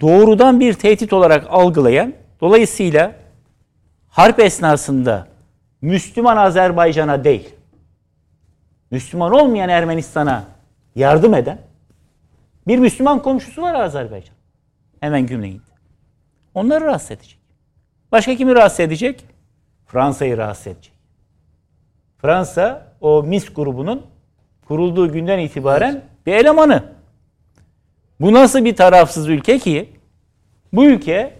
Doğrudan 0.00 0.60
bir 0.60 0.74
tehdit 0.74 1.12
olarak 1.12 1.46
algılayan, 1.50 2.12
dolayısıyla 2.40 3.12
harp 4.08 4.40
esnasında 4.40 5.26
Müslüman 5.82 6.36
Azerbaycan'a 6.36 7.24
değil, 7.24 7.54
Müslüman 8.90 9.32
olmayan 9.32 9.68
Ermenistan'a 9.68 10.44
yardım 10.94 11.34
eden 11.34 11.58
bir 12.66 12.78
Müslüman 12.78 13.22
komşusu 13.22 13.62
var 13.62 13.74
Azerbaycan. 13.74 14.34
Hemen 15.00 15.26
güneyinde. 15.26 15.62
Onları 16.54 16.84
rahatsız 16.84 17.10
edecek. 17.10 17.38
Başka 18.12 18.36
kimi 18.36 18.54
rahatsız 18.54 18.80
edecek? 18.80 19.24
Fransa'yı 19.86 20.36
rahatsız 20.36 20.66
edecek. 20.66 20.93
Fransa 22.24 22.86
o 23.00 23.22
Mis 23.22 23.54
grubunun 23.54 24.02
kurulduğu 24.68 25.12
günden 25.12 25.38
itibaren 25.38 26.02
bir 26.26 26.32
elemanı. 26.32 26.82
Bu 28.20 28.32
nasıl 28.32 28.64
bir 28.64 28.76
tarafsız 28.76 29.28
ülke 29.28 29.58
ki? 29.58 29.88
Bu 30.72 30.84
ülke 30.84 31.32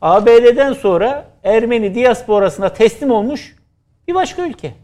ABD'den 0.00 0.72
sonra 0.72 1.26
Ermeni 1.44 1.94
diasporasına 1.94 2.68
teslim 2.68 3.10
olmuş 3.10 3.56
bir 4.08 4.14
başka 4.14 4.46
ülke. 4.46 4.74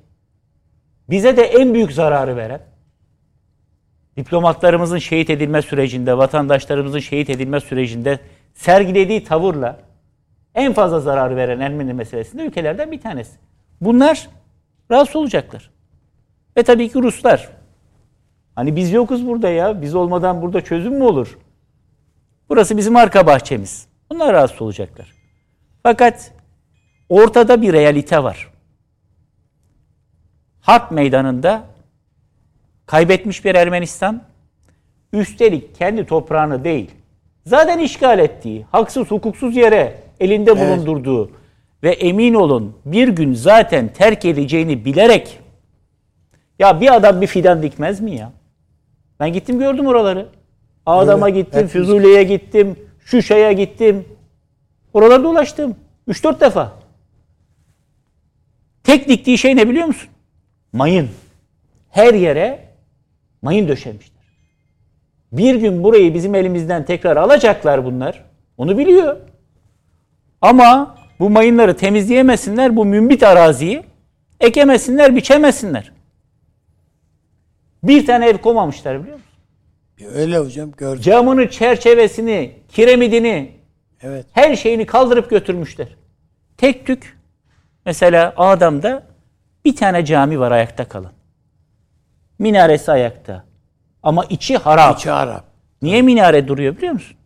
Bize 1.10 1.36
de 1.36 1.42
en 1.42 1.74
büyük 1.74 1.92
zararı 1.92 2.36
veren, 2.36 2.60
diplomatlarımızın 4.16 4.98
şehit 4.98 5.30
edilme 5.30 5.62
sürecinde, 5.62 6.18
vatandaşlarımızın 6.18 6.98
şehit 6.98 7.30
edilme 7.30 7.60
sürecinde 7.60 8.18
sergilediği 8.54 9.24
tavırla 9.24 9.80
en 10.54 10.72
fazla 10.72 11.00
zararı 11.00 11.36
veren 11.36 11.60
Ermeni 11.60 11.94
meselesinde 11.94 12.42
ülkelerden 12.42 12.92
bir 12.92 13.00
tanesi. 13.00 13.38
Bunlar 13.80 14.28
rahatsız 14.90 15.16
olacaklar. 15.16 15.70
Ve 16.56 16.62
tabii 16.62 16.89
ki 16.89 17.02
Ruslar. 17.02 17.48
Hani 18.55 18.77
biz 18.77 18.93
yokuz 18.93 19.27
burada 19.27 19.48
ya. 19.48 19.82
Biz 19.82 19.94
olmadan 19.94 20.43
burada 20.43 20.60
çözüm 20.65 20.94
mü 20.94 21.05
olur? 21.05 21.39
Burası 22.48 22.77
bizim 22.77 22.97
arka 22.97 23.27
bahçemiz. 23.27 23.86
Bunlar 24.10 24.32
rahatsız 24.32 24.62
olacaklar. 24.62 25.12
Fakat 25.82 26.32
ortada 27.09 27.62
bir 27.62 27.73
realite 27.73 28.23
var. 28.23 28.52
Harp 30.60 30.90
meydanında 30.90 31.65
kaybetmiş 32.86 33.44
bir 33.44 33.55
Ermenistan, 33.55 34.23
üstelik 35.12 35.74
kendi 35.74 36.06
toprağını 36.06 36.65
değil, 36.65 36.90
zaten 37.47 37.78
işgal 37.78 38.19
ettiği, 38.19 38.66
haksız 38.73 39.10
hukuksuz 39.10 39.56
yere 39.56 40.02
elinde 40.20 40.56
bulundurduğu 40.56 41.31
ve 41.82 41.90
emin 41.92 42.34
olun 42.34 42.76
bir 42.84 43.09
gün 43.09 43.34
zaten 43.34 43.88
terk 43.88 44.24
edeceğini 44.24 44.84
bilerek 44.84 45.38
ya 46.59 46.80
bir 46.80 46.94
adam 46.94 47.20
bir 47.20 47.26
fidan 47.26 47.62
dikmez 47.62 48.00
mi 48.00 48.16
ya? 48.16 48.32
Ben 49.20 49.32
gittim 49.32 49.59
gördüm 49.59 49.86
oraları. 49.86 50.28
Adam'a 50.86 51.26
Öyle, 51.26 51.40
gittim. 51.40 51.66
Füzuli'ye 51.66 52.22
gittim, 52.22 52.76
Şuşa'ya 53.05 53.52
gittim. 53.52 54.05
Oralarda 54.92 55.24
dolaştım. 55.24 55.76
3-4 56.09 56.40
defa. 56.40 56.72
Tek 58.84 59.09
diktiği 59.09 59.38
şey 59.38 59.56
ne 59.56 59.68
biliyor 59.68 59.86
musun? 59.86 60.09
Mayın. 60.72 61.09
Her 61.90 62.14
yere 62.14 62.68
mayın 63.42 63.68
döşemişler. 63.68 64.18
Bir 65.32 65.55
gün 65.55 65.84
burayı 65.84 66.14
bizim 66.14 66.34
elimizden 66.34 66.84
tekrar 66.84 67.16
alacaklar 67.16 67.84
bunlar. 67.84 68.24
Onu 68.56 68.78
biliyor. 68.78 69.16
Ama 70.40 70.97
bu 71.20 71.31
mayınları 71.31 71.77
temizleyemesinler, 71.77 72.77
bu 72.77 72.85
mümbit 72.85 73.23
araziyi 73.23 73.82
ekemesinler, 74.40 75.16
biçemesinler. 75.16 75.93
Bir 77.82 78.07
tane 78.07 78.28
ev 78.28 78.39
komamışlar 78.39 79.03
biliyor 79.03 79.16
musun? 79.16 79.28
Öyle 80.15 80.39
hocam 80.39 80.73
gördüm. 80.73 81.03
Camını, 81.03 81.51
çerçevesini, 81.51 82.53
kiremidini, 82.69 83.53
Evet. 84.03 84.27
her 84.32 84.57
şeyini 84.57 84.86
kaldırıp 84.86 85.31
götürmüşler. 85.31 85.97
Tek 86.57 86.86
tük 86.86 87.19
mesela 87.86 88.32
Adam'da 88.36 89.07
bir 89.65 89.77
tane 89.77 90.05
cami 90.05 90.40
var 90.40 90.53
ayakta 90.53 90.85
kalan. 90.89 91.12
Minaresi 92.39 92.93
ayakta. 92.93 93.45
Ama 94.03 94.24
içi 94.24 94.57
harap. 94.57 94.99
İçi 94.99 95.12
Arap. 95.12 95.45
Niye 95.82 96.03
minare 96.03 96.49
duruyor 96.49 96.77
biliyor 96.77 96.93
musun? 96.93 97.16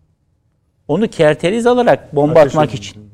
Onu 0.88 1.08
kerteriz 1.08 1.66
alarak 1.66 2.16
bomba 2.16 2.40
Ateş 2.40 2.52
atmak 2.54 2.74
için. 2.74 3.11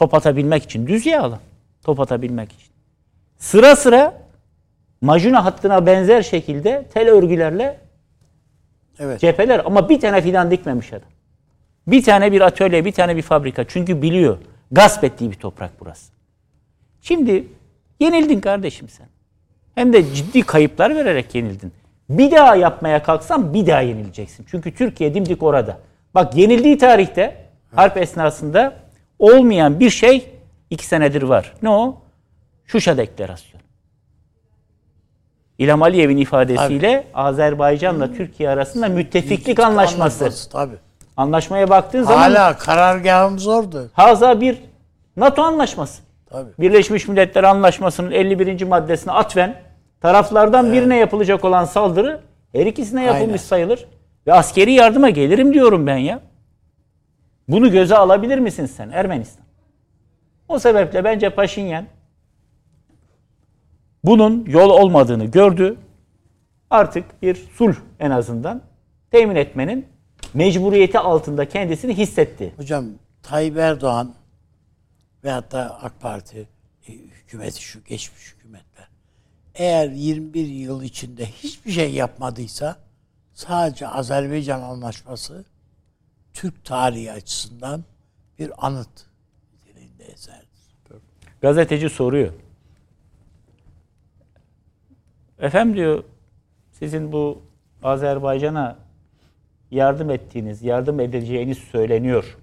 Top 0.00 0.14
atabilmek 0.14 0.62
için. 0.62 0.86
Düz 0.86 1.06
yağlı. 1.06 1.38
Top 1.84 2.00
atabilmek 2.00 2.52
için. 2.52 2.68
Sıra 3.38 3.76
sıra 3.76 4.14
Majuna 5.00 5.44
hattına 5.44 5.86
benzer 5.86 6.22
şekilde 6.22 6.84
tel 6.94 7.08
örgülerle 7.08 7.80
Evet. 8.98 9.20
cepheler 9.20 9.62
ama 9.64 9.88
bir 9.88 10.00
tane 10.00 10.22
fidan 10.22 10.50
dikmemiş 10.50 10.92
adam. 10.92 11.08
Bir 11.86 12.02
tane 12.02 12.32
bir 12.32 12.40
atölye, 12.40 12.84
bir 12.84 12.92
tane 12.92 13.16
bir 13.16 13.22
fabrika. 13.22 13.64
Çünkü 13.68 14.02
biliyor. 14.02 14.38
Gasp 14.72 15.04
ettiği 15.04 15.30
bir 15.30 15.36
toprak 15.36 15.70
burası. 15.80 16.12
Şimdi 17.02 17.44
yenildin 18.00 18.40
kardeşim 18.40 18.88
sen. 18.88 19.06
Hem 19.74 19.92
de 19.92 20.14
ciddi 20.14 20.42
kayıplar 20.42 20.96
vererek 20.96 21.34
yenildin. 21.34 21.72
Bir 22.10 22.30
daha 22.30 22.56
yapmaya 22.56 23.02
kalksan 23.02 23.54
bir 23.54 23.66
daha 23.66 23.80
yenileceksin. 23.80 24.46
Çünkü 24.50 24.74
Türkiye 24.74 25.14
dimdik 25.14 25.42
orada. 25.42 25.78
Bak 26.14 26.36
yenildiği 26.36 26.78
tarihte 26.78 27.36
harp 27.74 27.96
esnasında 27.96 28.89
olmayan 29.20 29.80
bir 29.80 29.90
şey 29.90 30.30
iki 30.70 30.86
senedir 30.86 31.22
var. 31.22 31.52
Ne 31.62 31.70
o? 31.70 31.96
Şuşa 32.66 32.96
Deklarasyonu. 32.96 33.62
İlham 35.58 35.82
Aliyev'in 35.82 36.16
ifadesiyle 36.16 37.04
Azerbaycan'la 37.14 38.12
Türkiye 38.12 38.50
arasında 38.50 38.88
müttefiklik 38.88 39.60
anlaşması. 39.60 40.50
Tabii. 40.50 40.76
Anlaşmaya 41.16 41.70
baktığın 41.70 42.02
zaman 42.02 42.18
Hala 42.18 42.56
karargahımız 42.56 43.46
orada. 43.46 43.82
haza 43.92 44.40
bir 44.40 44.58
NATO 45.16 45.42
anlaşması. 45.42 46.02
Tabii. 46.30 46.50
Birleşmiş 46.58 47.08
Milletler 47.08 47.44
Anlaşması'nın 47.44 48.10
51. 48.10 48.62
maddesine 48.64 49.12
atfen 49.12 49.56
taraflardan 50.00 50.72
birine 50.72 50.96
yapılacak 50.96 51.44
olan 51.44 51.64
saldırı 51.64 52.20
her 52.52 52.66
ikisine 52.66 53.04
yapılmış 53.04 53.26
Aynen. 53.26 53.36
sayılır. 53.36 53.86
Ve 54.26 54.32
askeri 54.32 54.72
yardıma 54.72 55.10
gelirim 55.10 55.54
diyorum 55.54 55.86
ben 55.86 55.96
ya. 55.96 56.20
Bunu 57.48 57.70
göze 57.70 57.96
alabilir 57.96 58.38
misin 58.38 58.66
sen 58.66 58.90
Ermenistan? 58.90 59.44
O 60.48 60.58
sebeple 60.58 61.04
bence 61.04 61.30
Paşinyan 61.30 61.86
bunun 64.04 64.44
yol 64.46 64.70
olmadığını 64.70 65.24
gördü. 65.24 65.76
Artık 66.70 67.22
bir 67.22 67.34
sulh 67.34 67.76
en 67.98 68.10
azından 68.10 68.62
temin 69.10 69.36
etmenin 69.36 69.86
mecburiyeti 70.34 70.98
altında 70.98 71.48
kendisini 71.48 71.96
hissetti. 71.96 72.52
Hocam 72.56 72.86
Tayyip 73.22 73.56
Erdoğan 73.56 74.14
ve 75.24 75.30
hatta 75.30 75.78
AK 75.82 76.00
Parti 76.00 76.48
e, 76.88 76.92
hükümeti 76.92 77.62
şu 77.62 77.84
geçmiş 77.84 78.34
hükümetler 78.34 78.90
eğer 79.54 79.90
21 79.90 80.46
yıl 80.46 80.82
içinde 80.82 81.26
hiçbir 81.26 81.70
şey 81.72 81.92
yapmadıysa 81.92 82.76
sadece 83.34 83.88
Azerbaycan 83.88 84.62
anlaşması 84.62 85.44
Türk 86.34 86.64
tarihi 86.64 87.12
açısından 87.12 87.84
bir 88.38 88.66
anıt 88.66 88.88
niteliğinde 89.52 90.04
eserdir. 90.04 90.48
Gazeteci 91.42 91.88
soruyor. 91.88 92.32
Efendim 95.38 95.76
diyor 95.76 96.04
sizin 96.72 97.12
bu 97.12 97.42
Azerbaycan'a 97.82 98.76
yardım 99.70 100.10
ettiğiniz, 100.10 100.62
yardım 100.62 101.00
edeceğiniz 101.00 101.58
söyleniyor. 101.58 102.36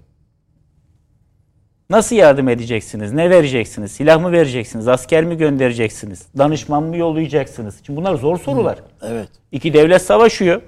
Nasıl 1.90 2.16
yardım 2.16 2.48
edeceksiniz? 2.48 3.12
Ne 3.12 3.30
vereceksiniz? 3.30 3.92
Silah 3.92 4.20
mı 4.20 4.32
vereceksiniz? 4.32 4.88
Asker 4.88 5.24
mi 5.24 5.36
göndereceksiniz? 5.36 6.26
Danışman 6.38 6.82
mı 6.82 6.96
yollayacaksınız? 6.96 7.80
Şimdi 7.86 8.00
bunlar 8.00 8.14
zor 8.14 8.38
sorular. 8.38 8.78
Evet. 9.02 9.28
İki 9.52 9.72
devlet 9.72 10.02
savaşıyor. 10.02 10.62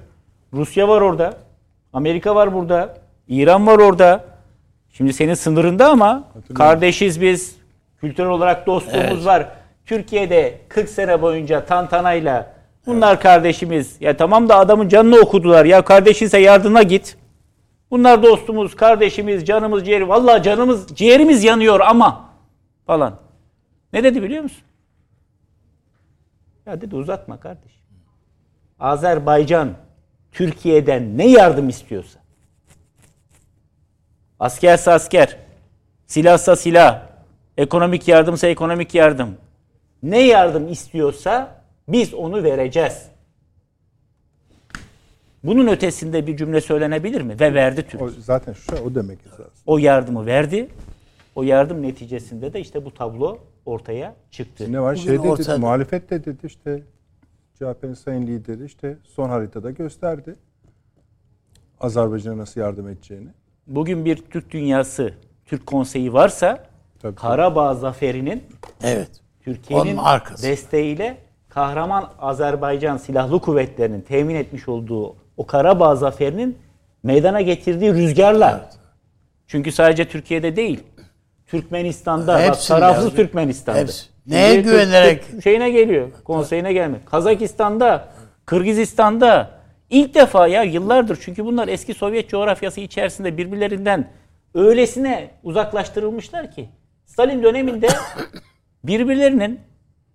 Rusya 0.53 0.89
var 0.89 1.01
orada. 1.01 1.39
Amerika 1.93 2.35
var 2.35 2.55
burada. 2.55 2.99
İran 3.31 3.67
var 3.67 3.79
orada. 3.79 4.25
Şimdi 4.93 5.13
senin 5.13 5.35
sınırında 5.35 5.89
ama 5.91 6.25
kardeşiz 6.55 7.21
biz. 7.21 7.57
Kültürel 8.01 8.31
olarak 8.31 8.67
dostluğumuz 8.67 9.11
Evet. 9.11 9.27
var. 9.27 9.49
Türkiye'de 9.87 10.61
40 10.69 10.89
sene 10.89 11.23
boyunca 11.23 11.65
tantanayla 11.65 12.55
bunlar 12.87 13.21
kardeşimiz. 13.21 13.97
Ya 14.01 14.17
tamam 14.17 14.49
da 14.49 14.57
adamın 14.57 14.89
canını 14.89 15.17
okudular. 15.17 15.65
Ya 15.65 15.83
kardeşinse 15.85 16.39
yardına 16.39 16.83
git. 16.83 17.17
Bunlar 17.91 18.23
dostumuz, 18.23 18.77
kardeşimiz, 18.77 19.45
canımız, 19.47 19.85
ciğeri. 19.85 20.09
Vallahi 20.09 20.43
canımız, 20.43 20.87
ciğerimiz 20.95 21.45
yanıyor 21.45 21.81
ama 21.81 22.31
falan. 22.87 23.15
Ne 23.93 24.05
dedi 24.05 24.23
biliyor 24.23 24.43
musun? 24.43 24.63
Ya 26.67 26.81
dedi 26.81 26.97
uzatma 26.97 27.41
kardeşim. 27.41 27.81
Azerbaycan 28.81 29.69
Türkiye'den 30.33 31.19
ne 31.19 31.29
yardım 31.29 31.69
istiyorsa 31.69 32.20
askerse 34.41 34.91
asker, 34.91 35.37
silahsa 36.07 36.57
silah, 36.57 37.07
ekonomik 37.57 38.09
yardımsa 38.09 38.47
ekonomik 38.47 38.95
yardım. 38.95 39.37
Ne 40.03 40.27
yardım 40.27 40.69
istiyorsa 40.69 41.63
biz 41.89 42.15
onu 42.15 42.43
vereceğiz. 42.43 43.07
Bunun 45.45 45.67
ötesinde 45.67 46.27
bir 46.27 46.37
cümle 46.37 46.61
söylenebilir 46.61 47.21
mi? 47.21 47.41
Ve 47.41 47.55
verdi 47.55 47.83
Türkiye. 47.83 48.05
O, 48.05 48.11
zaten 48.19 48.53
şu 48.53 48.77
o 48.77 48.95
demek 48.95 49.19
esas. 49.27 49.47
O 49.67 49.79
yardımı 49.79 50.27
verdi. 50.27 50.69
O 51.35 51.43
yardım 51.43 51.83
neticesinde 51.83 52.53
de 52.53 52.61
işte 52.61 52.85
bu 52.85 52.95
tablo 52.95 53.39
ortaya 53.67 54.15
çıktı. 54.31 54.73
Ne 54.73 54.81
var? 54.81 54.95
Bugün 54.95 55.07
Şey 55.07 55.19
dedi, 55.19 55.29
ortada. 55.29 55.59
muhalefet 55.59 56.11
de 56.11 56.25
dedi 56.25 56.47
işte 56.47 56.83
CHP'nin 57.55 57.95
sayın 57.95 58.27
lideri 58.27 58.65
işte 58.65 58.97
son 59.05 59.29
haritada 59.29 59.71
gösterdi. 59.71 60.35
Azerbaycan'a 61.81 62.39
nasıl 62.39 62.61
yardım 62.61 62.89
edeceğini. 62.89 63.29
Bugün 63.67 64.05
bir 64.05 64.17
Türk 64.17 64.51
dünyası, 64.51 65.15
Türk 65.47 65.67
konseyi 65.67 66.13
varsa 66.13 66.65
Tabii. 67.03 67.15
Karabağ 67.15 67.75
zaferinin 67.75 68.45
Evet. 68.83 69.11
Türkiye'nin 69.45 69.99
desteğiyle 70.43 71.17
kahraman 71.49 72.11
Azerbaycan 72.19 72.97
Silahlı 72.97 73.41
Kuvvetleri'nin 73.41 74.01
temin 74.01 74.35
etmiş 74.35 74.69
olduğu 74.69 75.17
o 75.37 75.47
Karabağ 75.47 75.97
zaferinin 75.97 76.59
meydana 77.03 77.41
getirdiği 77.41 77.93
rüzgarlar. 77.95 78.61
Çünkü 79.47 79.73
sadece 79.73 80.09
Türkiye'de 80.09 80.57
değil. 80.57 80.81
Türkmenistan'da, 81.47 82.35
bak, 82.49 82.63
tarafsız. 82.63 83.15
Türkmenistan'da. 83.15 83.79
Hepsi. 83.79 84.07
Neye 84.27 84.55
Türk- 84.55 84.65
güvenerek? 84.65 85.31
Türk 85.31 85.43
şeyine 85.43 85.71
geliyor, 85.71 86.09
konseyine 86.25 86.73
gelmek. 86.73 87.07
Kazakistan'da, 87.07 88.09
Kırgızistan'da 88.47 89.51
ilk 89.91 90.15
defa 90.15 90.47
ya 90.47 90.63
yıllardır 90.63 91.19
çünkü 91.21 91.45
bunlar 91.45 91.69
eski 91.69 91.95
Sovyet 91.95 92.29
coğrafyası 92.29 92.81
içerisinde 92.81 93.39
birbirlerinden 93.39 94.09
öylesine 94.55 95.31
uzaklaştırılmışlar 95.43 96.51
ki 96.53 96.69
Stalin 97.07 97.43
döneminde 97.43 97.89
birbirlerinin 98.85 99.61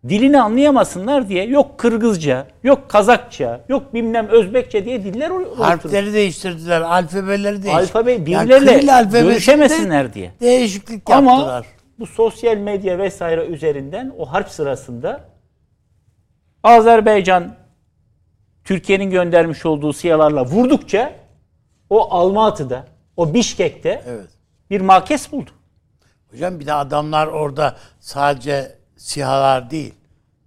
dilini 0.10 0.42
anlayamasınlar 0.42 1.30
diye 1.30 1.46
yok 1.46 1.78
Kırgızca, 1.78 2.48
yok 2.64 2.90
Kazakça, 2.90 3.62
yok 3.70 3.94
bilmem 3.94 4.28
Özbekçe 4.28 4.86
diye 4.86 5.04
diller 5.04 5.30
oluşturmuş. 5.30 5.68
Harfleri 5.68 6.14
değiştirdiler, 6.14 6.82
alfabeleri 6.82 7.44
değiştirdiler. 7.44 7.80
Alfabe 7.80 8.12
Yani 8.12 8.26
birbirleriyle 8.26 8.94
alfabesinde 8.94 9.32
görüşemesinler 9.32 10.14
diye. 10.14 10.32
Değişiklik 10.42 11.10
Ama 11.10 11.32
yaptılar. 11.32 11.66
bu 12.00 12.06
sosyal 12.08 12.58
medya 12.58 12.98
vesaire 12.98 13.46
üzerinden 13.46 14.14
o 14.18 14.26
harp 14.26 14.50
sırasında 14.50 15.22
Azerbaycan 16.64 17.65
Türkiye'nin 18.66 19.10
göndermiş 19.10 19.66
olduğu 19.66 19.94
siyalarla 19.94 20.46
vurdukça 20.46 21.16
o 21.90 22.14
Almatı'da, 22.14 22.86
o 23.18 23.34
Bişkek'te 23.34 24.04
Evet. 24.08 24.30
bir 24.70 24.82
makes 24.82 25.32
buldu. 25.32 25.50
Hocam 26.32 26.60
bir 26.60 26.66
de 26.66 26.74
adamlar 26.74 27.28
orada 27.28 27.76
sadece 28.00 28.78
sihalar 28.98 29.72
değil. 29.72 29.94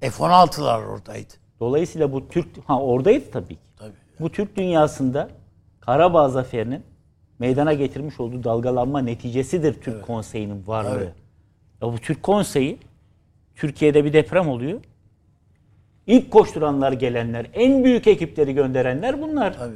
F-16'lar 0.00 0.86
oradaydı. 0.86 1.34
Dolayısıyla 1.60 2.12
bu 2.12 2.28
Türk 2.28 2.46
ha 2.66 2.80
oradaydı 2.82 3.30
tabii 3.32 3.54
ki. 3.54 3.60
Tabii. 3.78 3.92
Bu 4.20 4.32
Türk 4.32 4.56
dünyasında 4.56 5.28
Karabağ 5.80 6.28
zaferinin 6.28 6.82
meydana 7.38 7.72
getirmiş 7.72 8.20
olduğu 8.20 8.44
dalgalanma 8.44 9.00
neticesidir 9.00 9.80
Türk 9.80 10.06
Konseyi'nin 10.06 10.66
varlığı. 10.66 10.98
Evet. 10.98 11.12
Ya 11.82 11.92
bu 11.92 11.98
Türk 11.98 12.22
Konseyi 12.22 12.78
Türkiye'de 13.56 14.04
bir 14.04 14.12
deprem 14.12 14.48
oluyor. 14.48 14.80
İlk 16.08 16.30
koşturanlar 16.30 16.92
gelenler, 16.92 17.46
en 17.54 17.84
büyük 17.84 18.06
ekipleri 18.06 18.54
gönderenler 18.54 19.22
bunlar. 19.22 19.58
Tabii. 19.58 19.74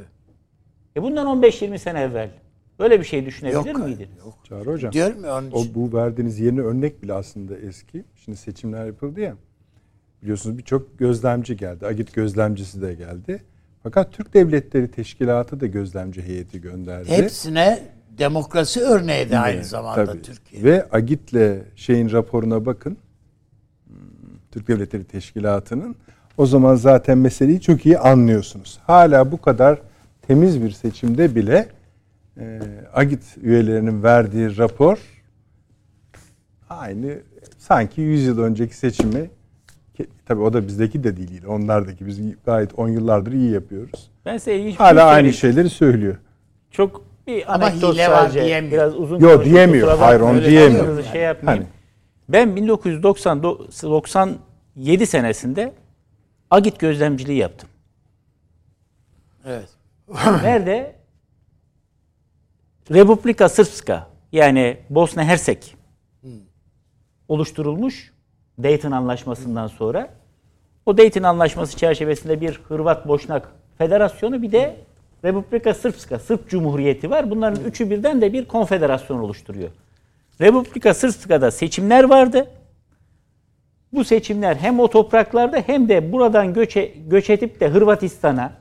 E 0.95 1.01
bundan 1.03 1.41
15-20 1.41 1.77
sene 1.77 2.01
evvel 2.01 2.29
böyle 2.79 2.99
bir 2.99 3.05
şey 3.05 3.25
düşünebilir 3.25 3.55
Yok, 3.75 3.85
miydiniz? 3.85 4.17
yok. 4.25 4.33
Çağrı 4.43 4.71
Hocam. 4.71 4.91
Diyorum 4.91 5.23
ya 5.23 5.37
onun 5.37 5.51
O 5.51 5.61
için. 5.61 5.75
bu 5.75 5.97
verdiğiniz 5.97 6.39
yeni 6.39 6.61
örnek 6.61 7.03
bile 7.03 7.13
aslında 7.13 7.57
eski. 7.57 8.03
Şimdi 8.15 8.37
seçimler 8.37 8.85
yapıldı 8.85 9.19
ya. 9.19 9.35
Biliyorsunuz 10.21 10.57
birçok 10.57 10.99
gözlemci 10.99 11.57
geldi. 11.57 11.85
Agit 11.87 12.13
gözlemcisi 12.13 12.81
de 12.81 12.93
geldi. 12.93 13.43
Fakat 13.83 14.11
Türk 14.13 14.33
Devletleri 14.33 14.91
Teşkilatı 14.91 15.59
da 15.59 15.65
gözlemci 15.67 16.21
heyeti 16.21 16.61
gönderdi. 16.61 17.09
Hepsine 17.09 17.83
demokrasi 18.17 18.81
örneği 18.81 19.29
de 19.29 19.39
aynı 19.39 19.55
Evet, 19.55 19.65
zamanda 19.67 20.05
tabii. 20.05 20.21
Türkiye. 20.21 20.63
Ve 20.63 20.85
Agit'le 20.91 21.63
şeyin 21.75 22.11
raporuna 22.11 22.65
bakın. 22.65 22.97
Türk 24.51 24.67
Devletleri 24.67 25.03
Teşkilatı'nın. 25.03 25.95
O 26.37 26.45
zaman 26.45 26.75
zaten 26.75 27.17
meseleyi 27.17 27.61
çok 27.61 27.85
iyi 27.85 27.99
anlıyorsunuz. 27.99 28.79
Hala 28.87 29.31
bu 29.31 29.41
kadar 29.41 29.79
temiz 30.27 30.63
bir 30.63 30.71
seçimde 30.71 31.35
bile 31.35 31.67
e, 32.39 32.59
Agit 32.93 33.23
üyelerinin 33.41 34.03
verdiği 34.03 34.57
rapor 34.57 34.97
aynı 36.69 37.17
sanki 37.57 38.01
100 38.01 38.25
yıl 38.25 38.39
önceki 38.39 38.77
seçimi 38.77 39.29
tabii 40.25 40.41
o 40.41 40.53
da 40.53 40.67
bizdeki 40.67 41.03
de 41.03 41.17
değil. 41.17 41.45
Onlardaki 41.47 42.07
biz 42.07 42.19
gayet 42.45 42.79
10 42.79 42.87
yıllardır 42.89 43.31
iyi 43.31 43.51
yapıyoruz. 43.51 44.11
Ben 44.25 44.37
size 44.37 44.55
ilginç 44.55 44.73
bir 44.73 44.77
şey 44.77 44.85
Hala 44.85 45.05
aynı 45.05 45.33
şeyleri 45.33 45.69
söylüyor. 45.69 46.15
Çok 46.71 47.01
bir 47.27 47.53
Ama 47.53 47.65
anekdot 47.65 47.93
hile 47.95 48.11
var 48.11 48.21
sadece. 48.25 48.43
diyemiyor. 48.45 48.73
Biraz 48.73 48.95
uzun 48.95 49.19
Yo, 49.19 49.27
konuştum, 49.27 49.45
diyemiyor. 49.53 49.87
kusura 49.87 50.05
Hayır, 50.07 50.19
bakmayın. 50.19 50.37
onu 50.37 50.43
Öyle 50.45 50.51
diyemiyor. 50.51 51.03
Şey 51.03 51.21
yapmayayım. 51.21 51.63
Hani. 51.63 51.73
Ben 52.29 52.55
1997 52.55 55.07
senesinde 55.07 55.73
Agit 56.53 56.79
gözlemciliği 56.79 57.37
yaptım. 57.37 57.69
Evet. 59.45 59.69
Nerede? 60.43 60.95
Republika 62.91 63.49
Srpska 63.49 64.07
yani 64.31 64.77
Bosna 64.89 65.23
Hersek 65.23 65.75
oluşturulmuş 67.27 68.13
Dayton 68.63 68.91
Anlaşması'ndan 68.91 69.67
sonra. 69.67 70.13
O 70.85 70.97
Dayton 70.97 71.23
Anlaşması 71.23 71.77
çerçevesinde 71.77 72.41
bir 72.41 72.61
Hırvat 72.67 73.07
Boşnak 73.07 73.51
Federasyonu 73.77 74.41
bir 74.41 74.51
de 74.51 74.77
Republika 75.23 75.73
Srpska, 75.73 76.19
Sırp 76.19 76.49
Cumhuriyeti 76.49 77.09
var. 77.09 77.29
Bunların 77.29 77.63
üçü 77.63 77.89
birden 77.89 78.21
de 78.21 78.33
bir 78.33 78.45
konfederasyon 78.45 79.19
oluşturuyor. 79.19 79.69
Republika 80.41 80.93
Srpska'da 80.93 81.51
seçimler 81.51 82.03
vardı. 82.03 82.47
Bu 83.93 84.03
seçimler 84.03 84.55
hem 84.55 84.79
o 84.79 84.87
topraklarda 84.87 85.63
hem 85.65 85.89
de 85.89 86.11
buradan 86.11 86.53
göç, 86.53 86.77
göç 87.07 87.29
edip 87.29 87.59
de 87.59 87.69
Hırvatistan'a, 87.69 88.53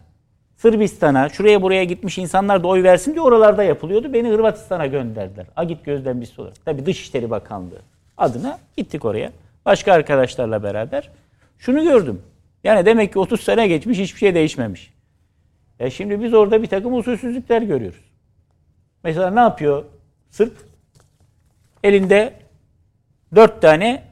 Sırbistan'a, 0.57 1.29
şuraya 1.29 1.63
buraya 1.63 1.85
gitmiş 1.85 2.19
insanlar 2.19 2.63
da 2.63 2.69
oy 2.69 2.83
versin 2.83 3.13
diye 3.13 3.21
oralarda 3.21 3.63
yapılıyordu. 3.63 4.13
Beni 4.13 4.29
Hırvatistan'a 4.29 4.87
gönderdiler. 4.87 5.47
Agit 5.57 5.85
gözlemcisi 5.85 6.41
olarak. 6.41 6.65
Tabii 6.65 6.87
Dışişleri 6.87 7.31
Bakanlığı 7.31 7.83
adına 8.17 8.59
gittik 8.77 9.05
oraya. 9.05 9.33
Başka 9.65 9.93
arkadaşlarla 9.93 10.63
beraber. 10.63 11.11
Şunu 11.59 11.83
gördüm. 11.83 12.23
Yani 12.65 12.87
demek 12.87 13.13
ki 13.13 13.19
30 13.19 13.41
sene 13.41 13.69
geçmiş 13.69 13.99
hiçbir 13.99 14.19
şey 14.19 14.35
değişmemiş. 14.35 14.93
Ya 15.79 15.91
şimdi 15.91 16.23
biz 16.23 16.35
orada 16.35 16.63
bir 16.63 16.67
takım 16.67 16.95
usulsüzlükler 16.95 17.63
görüyoruz. 17.63 18.05
Mesela 19.05 19.31
ne 19.31 19.41
yapıyor 19.41 19.85
Sırp? 20.31 20.57
Elinde 21.85 22.33
dört 23.35 23.63
tane 23.63 24.03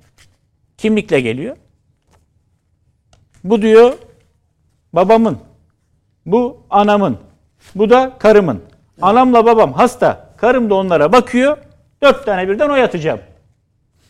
kimlikle 0.81 1.21
geliyor. 1.21 1.57
Bu 3.45 3.63
diyor 3.63 3.93
babamın. 4.93 5.39
Bu 6.27 6.63
anamın. 6.71 7.19
Bu 7.75 7.91
da 7.91 8.17
karımın. 8.19 8.63
Anamla 9.03 9.47
babam 9.47 9.73
hasta. 9.73 10.35
Karım 10.37 10.71
da 10.71 10.75
onlara 10.75 11.13
bakıyor. 11.13 11.59
Dört 12.03 12.27
tane 12.27 12.49
birden 12.49 12.69
oy 12.69 12.83
atacağım. 12.83 13.21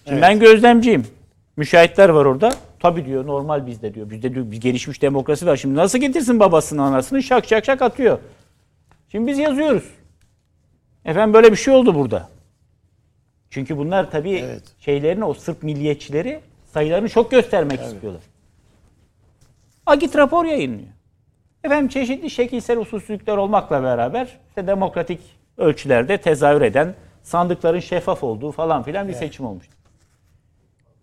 Şimdi 0.08 0.22
ben 0.22 0.40
gözlemciyim. 0.40 1.06
Müşahitler 1.56 2.08
var 2.08 2.24
orada. 2.24 2.52
Tabii 2.80 3.04
diyor 3.04 3.26
normal 3.26 3.66
bizde 3.66 3.94
diyor. 3.94 4.10
Bizde 4.10 4.34
diyor 4.34 4.50
bir 4.50 4.60
gelişmiş 4.60 5.02
demokrasi 5.02 5.46
var. 5.46 5.56
Şimdi 5.56 5.74
nasıl 5.74 5.98
getirsin 5.98 6.40
babasını 6.40 6.82
anasını 6.82 7.22
şak 7.22 7.46
şak 7.46 7.64
şak 7.64 7.82
atıyor. 7.82 8.18
Şimdi 9.08 9.26
biz 9.26 9.38
yazıyoruz. 9.38 9.84
Efendim 11.04 11.34
böyle 11.34 11.52
bir 11.52 11.56
şey 11.56 11.74
oldu 11.74 11.94
burada. 11.94 12.28
Çünkü 13.50 13.76
bunlar 13.76 14.10
tabii 14.10 14.36
Evet. 14.36 14.62
şeylerini 14.78 15.24
o 15.24 15.34
Sırp 15.34 15.62
milliyetçileri 15.62 16.40
sayılarını 16.72 17.08
çok 17.08 17.30
göstermek 17.30 17.80
istiyorlar. 17.80 18.22
Agit 19.86 20.16
rapor 20.16 20.44
yayınlıyor. 20.44 20.88
Efendim 21.64 21.88
çeşitli 21.88 22.30
şekilsel 22.30 22.78
usulsüzlükler 22.78 23.36
olmakla 23.36 23.82
beraber 23.82 24.38
işte 24.48 24.66
demokratik 24.66 25.20
ölçülerde 25.58 26.18
tezahür 26.18 26.62
eden 26.62 26.94
sandıkların 27.22 27.80
şeffaf 27.80 28.24
olduğu 28.24 28.52
falan 28.52 28.82
filan 28.82 29.08
bir 29.08 29.12
seçim 29.12 29.46
olmuştu. 29.46 29.74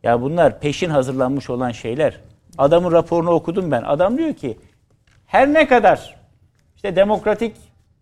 Ya 0.04 0.22
bunlar 0.22 0.60
peşin 0.60 0.90
hazırlanmış 0.90 1.50
olan 1.50 1.72
şeyler. 1.72 2.22
Adamın 2.58 2.92
raporunu 2.92 3.30
okudum 3.30 3.72
ben. 3.72 3.84
Adam 3.84 4.18
diyor 4.18 4.34
ki 4.34 4.58
her 5.26 5.54
ne 5.54 5.68
kadar 5.68 6.16
işte 6.76 6.96
demokratik 6.96 7.56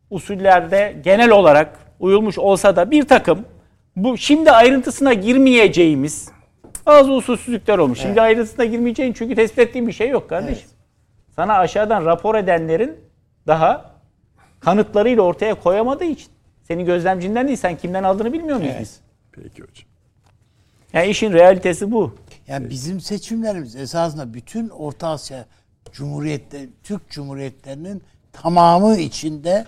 usullerde 0.09 0.95
genel 1.03 1.29
olarak 1.29 1.79
uyulmuş 1.99 2.37
olsa 2.37 2.75
da 2.75 2.91
bir 2.91 3.07
takım 3.07 3.45
bu 3.95 4.17
şimdi 4.17 4.51
ayrıntısına 4.51 5.13
girmeyeceğimiz 5.13 6.34
bazı 6.85 7.11
usulsüzlükler 7.11 7.77
olmuş. 7.77 7.99
Şimdi 7.99 8.21
ayrıntısına 8.21 8.65
girmeyeceğin 8.65 9.13
çünkü 9.13 9.35
tespit 9.35 9.59
ettiğin 9.59 9.87
bir 9.87 9.91
şey 9.93 10.09
yok 10.09 10.29
kardeşim. 10.29 10.69
Sana 11.35 11.53
aşağıdan 11.57 12.05
rapor 12.05 12.35
edenlerin 12.35 12.97
daha 13.47 13.91
kanıtlarıyla 14.59 15.21
ortaya 15.23 15.55
koyamadığı 15.55 16.03
için. 16.05 16.27
Senin 16.63 16.85
gözlemcinden 16.85 17.47
değil 17.47 17.57
sen 17.57 17.77
kimden 17.77 18.03
aldığını 18.03 18.33
bilmiyor 18.33 18.57
muyuz 18.57 18.73
biz? 18.79 18.99
Peki 19.31 19.61
hocam. 19.61 19.85
Yani 20.93 21.07
işin 21.07 21.33
realitesi 21.33 21.91
bu. 21.91 22.15
Yani 22.47 22.69
bizim 22.69 23.01
seçimlerimiz 23.01 23.75
esasında 23.75 24.33
bütün 24.33 24.69
Orta 24.69 25.07
Asya 25.07 25.45
Cumhuriyetleri, 25.91 26.69
Türk 26.83 27.09
Cumhuriyetlerinin 27.09 28.03
tamamı 28.33 28.97
içinde 28.97 29.65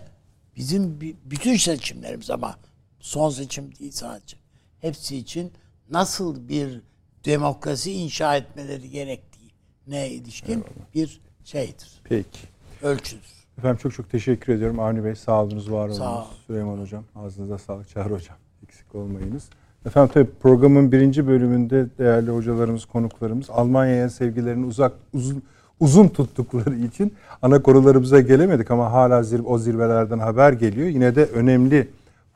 bizim 0.56 1.02
bi- 1.02 1.16
bütün 1.26 1.56
seçimlerimiz 1.58 2.30
ama 2.30 2.56
son 3.00 3.30
seçim 3.30 3.76
değil 3.80 3.92
sadece. 3.92 4.38
Hepsi 4.82 5.18
için 5.18 5.52
nasıl 5.90 6.50
bir 6.50 6.82
demokrasi 7.28 7.92
inşa 7.92 8.36
etmeleri 8.36 8.90
gerektiğine 8.90 10.10
ilişkin 10.10 10.64
bir 10.96 11.22
şeydir, 11.44 12.02
Peki. 12.04 12.40
ölçüdür. 12.82 13.38
Efendim 13.58 13.78
çok 13.84 13.94
çok 13.94 14.10
teşekkür 14.12 14.54
ediyorum. 14.54 14.80
Avni 14.80 15.04
Bey 15.04 15.16
sağ 15.16 15.44
olunuz, 15.44 15.72
var 15.72 15.84
olunuz. 15.86 15.98
Sağ 15.98 16.22
ol. 16.22 16.26
Süleyman 16.48 16.78
Hocam 16.78 17.04
ağzınıza 17.16 17.58
sağlık. 17.58 17.90
Çağrı 17.90 18.14
Hocam 18.14 18.38
eksik 18.64 18.96
olmayınız. 18.96 19.50
Efendim 19.86 20.12
tabii 20.14 20.30
programın 20.42 20.92
birinci 20.92 21.28
bölümünde 21.28 21.88
değerli 21.98 22.32
hocalarımız, 22.32 22.86
konuklarımız 22.86 23.50
Almanya'ya 23.50 24.10
sevgilerini 24.10 24.66
uzak 24.66 24.94
uzun 25.14 25.44
uzun 25.80 26.08
tuttukları 26.08 26.76
için 26.76 27.14
ana 27.42 27.62
konularımıza 27.62 28.22
gelemedik 28.22 28.72
ama 28.72 28.92
hala 28.92 29.24
zir, 29.24 29.42
o 29.46 29.58
zirvelerden 29.58 30.20
haber 30.20 30.54
geliyor. 30.54 30.88
Yine 30.88 31.16
de 31.16 31.26
önemli 31.26 31.88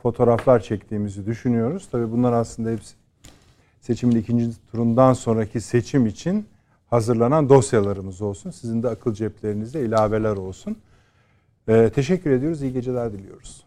fotoğraflar 0.03 0.59
çektiğimizi 0.59 1.25
düşünüyoruz. 1.25 1.87
Tabii 1.91 2.11
bunlar 2.11 2.33
aslında 2.33 2.69
hepsi 2.69 3.00
seçimin 3.81 4.15
ikinci 4.15 4.51
turundan 4.71 5.13
sonraki 5.13 5.61
seçim 5.61 6.05
için 6.05 6.45
hazırlanan 6.89 7.49
dosyalarımız 7.49 8.21
olsun. 8.21 8.51
Sizin 8.51 8.83
de 8.83 8.89
akıl 8.89 9.13
ceplerinizde 9.13 9.85
ilaveler 9.85 10.37
olsun. 10.37 10.77
Ee, 11.67 11.91
teşekkür 11.95 12.31
ediyoruz. 12.31 12.61
İyi 12.61 12.73
geceler 12.73 13.13
diliyoruz. 13.13 13.65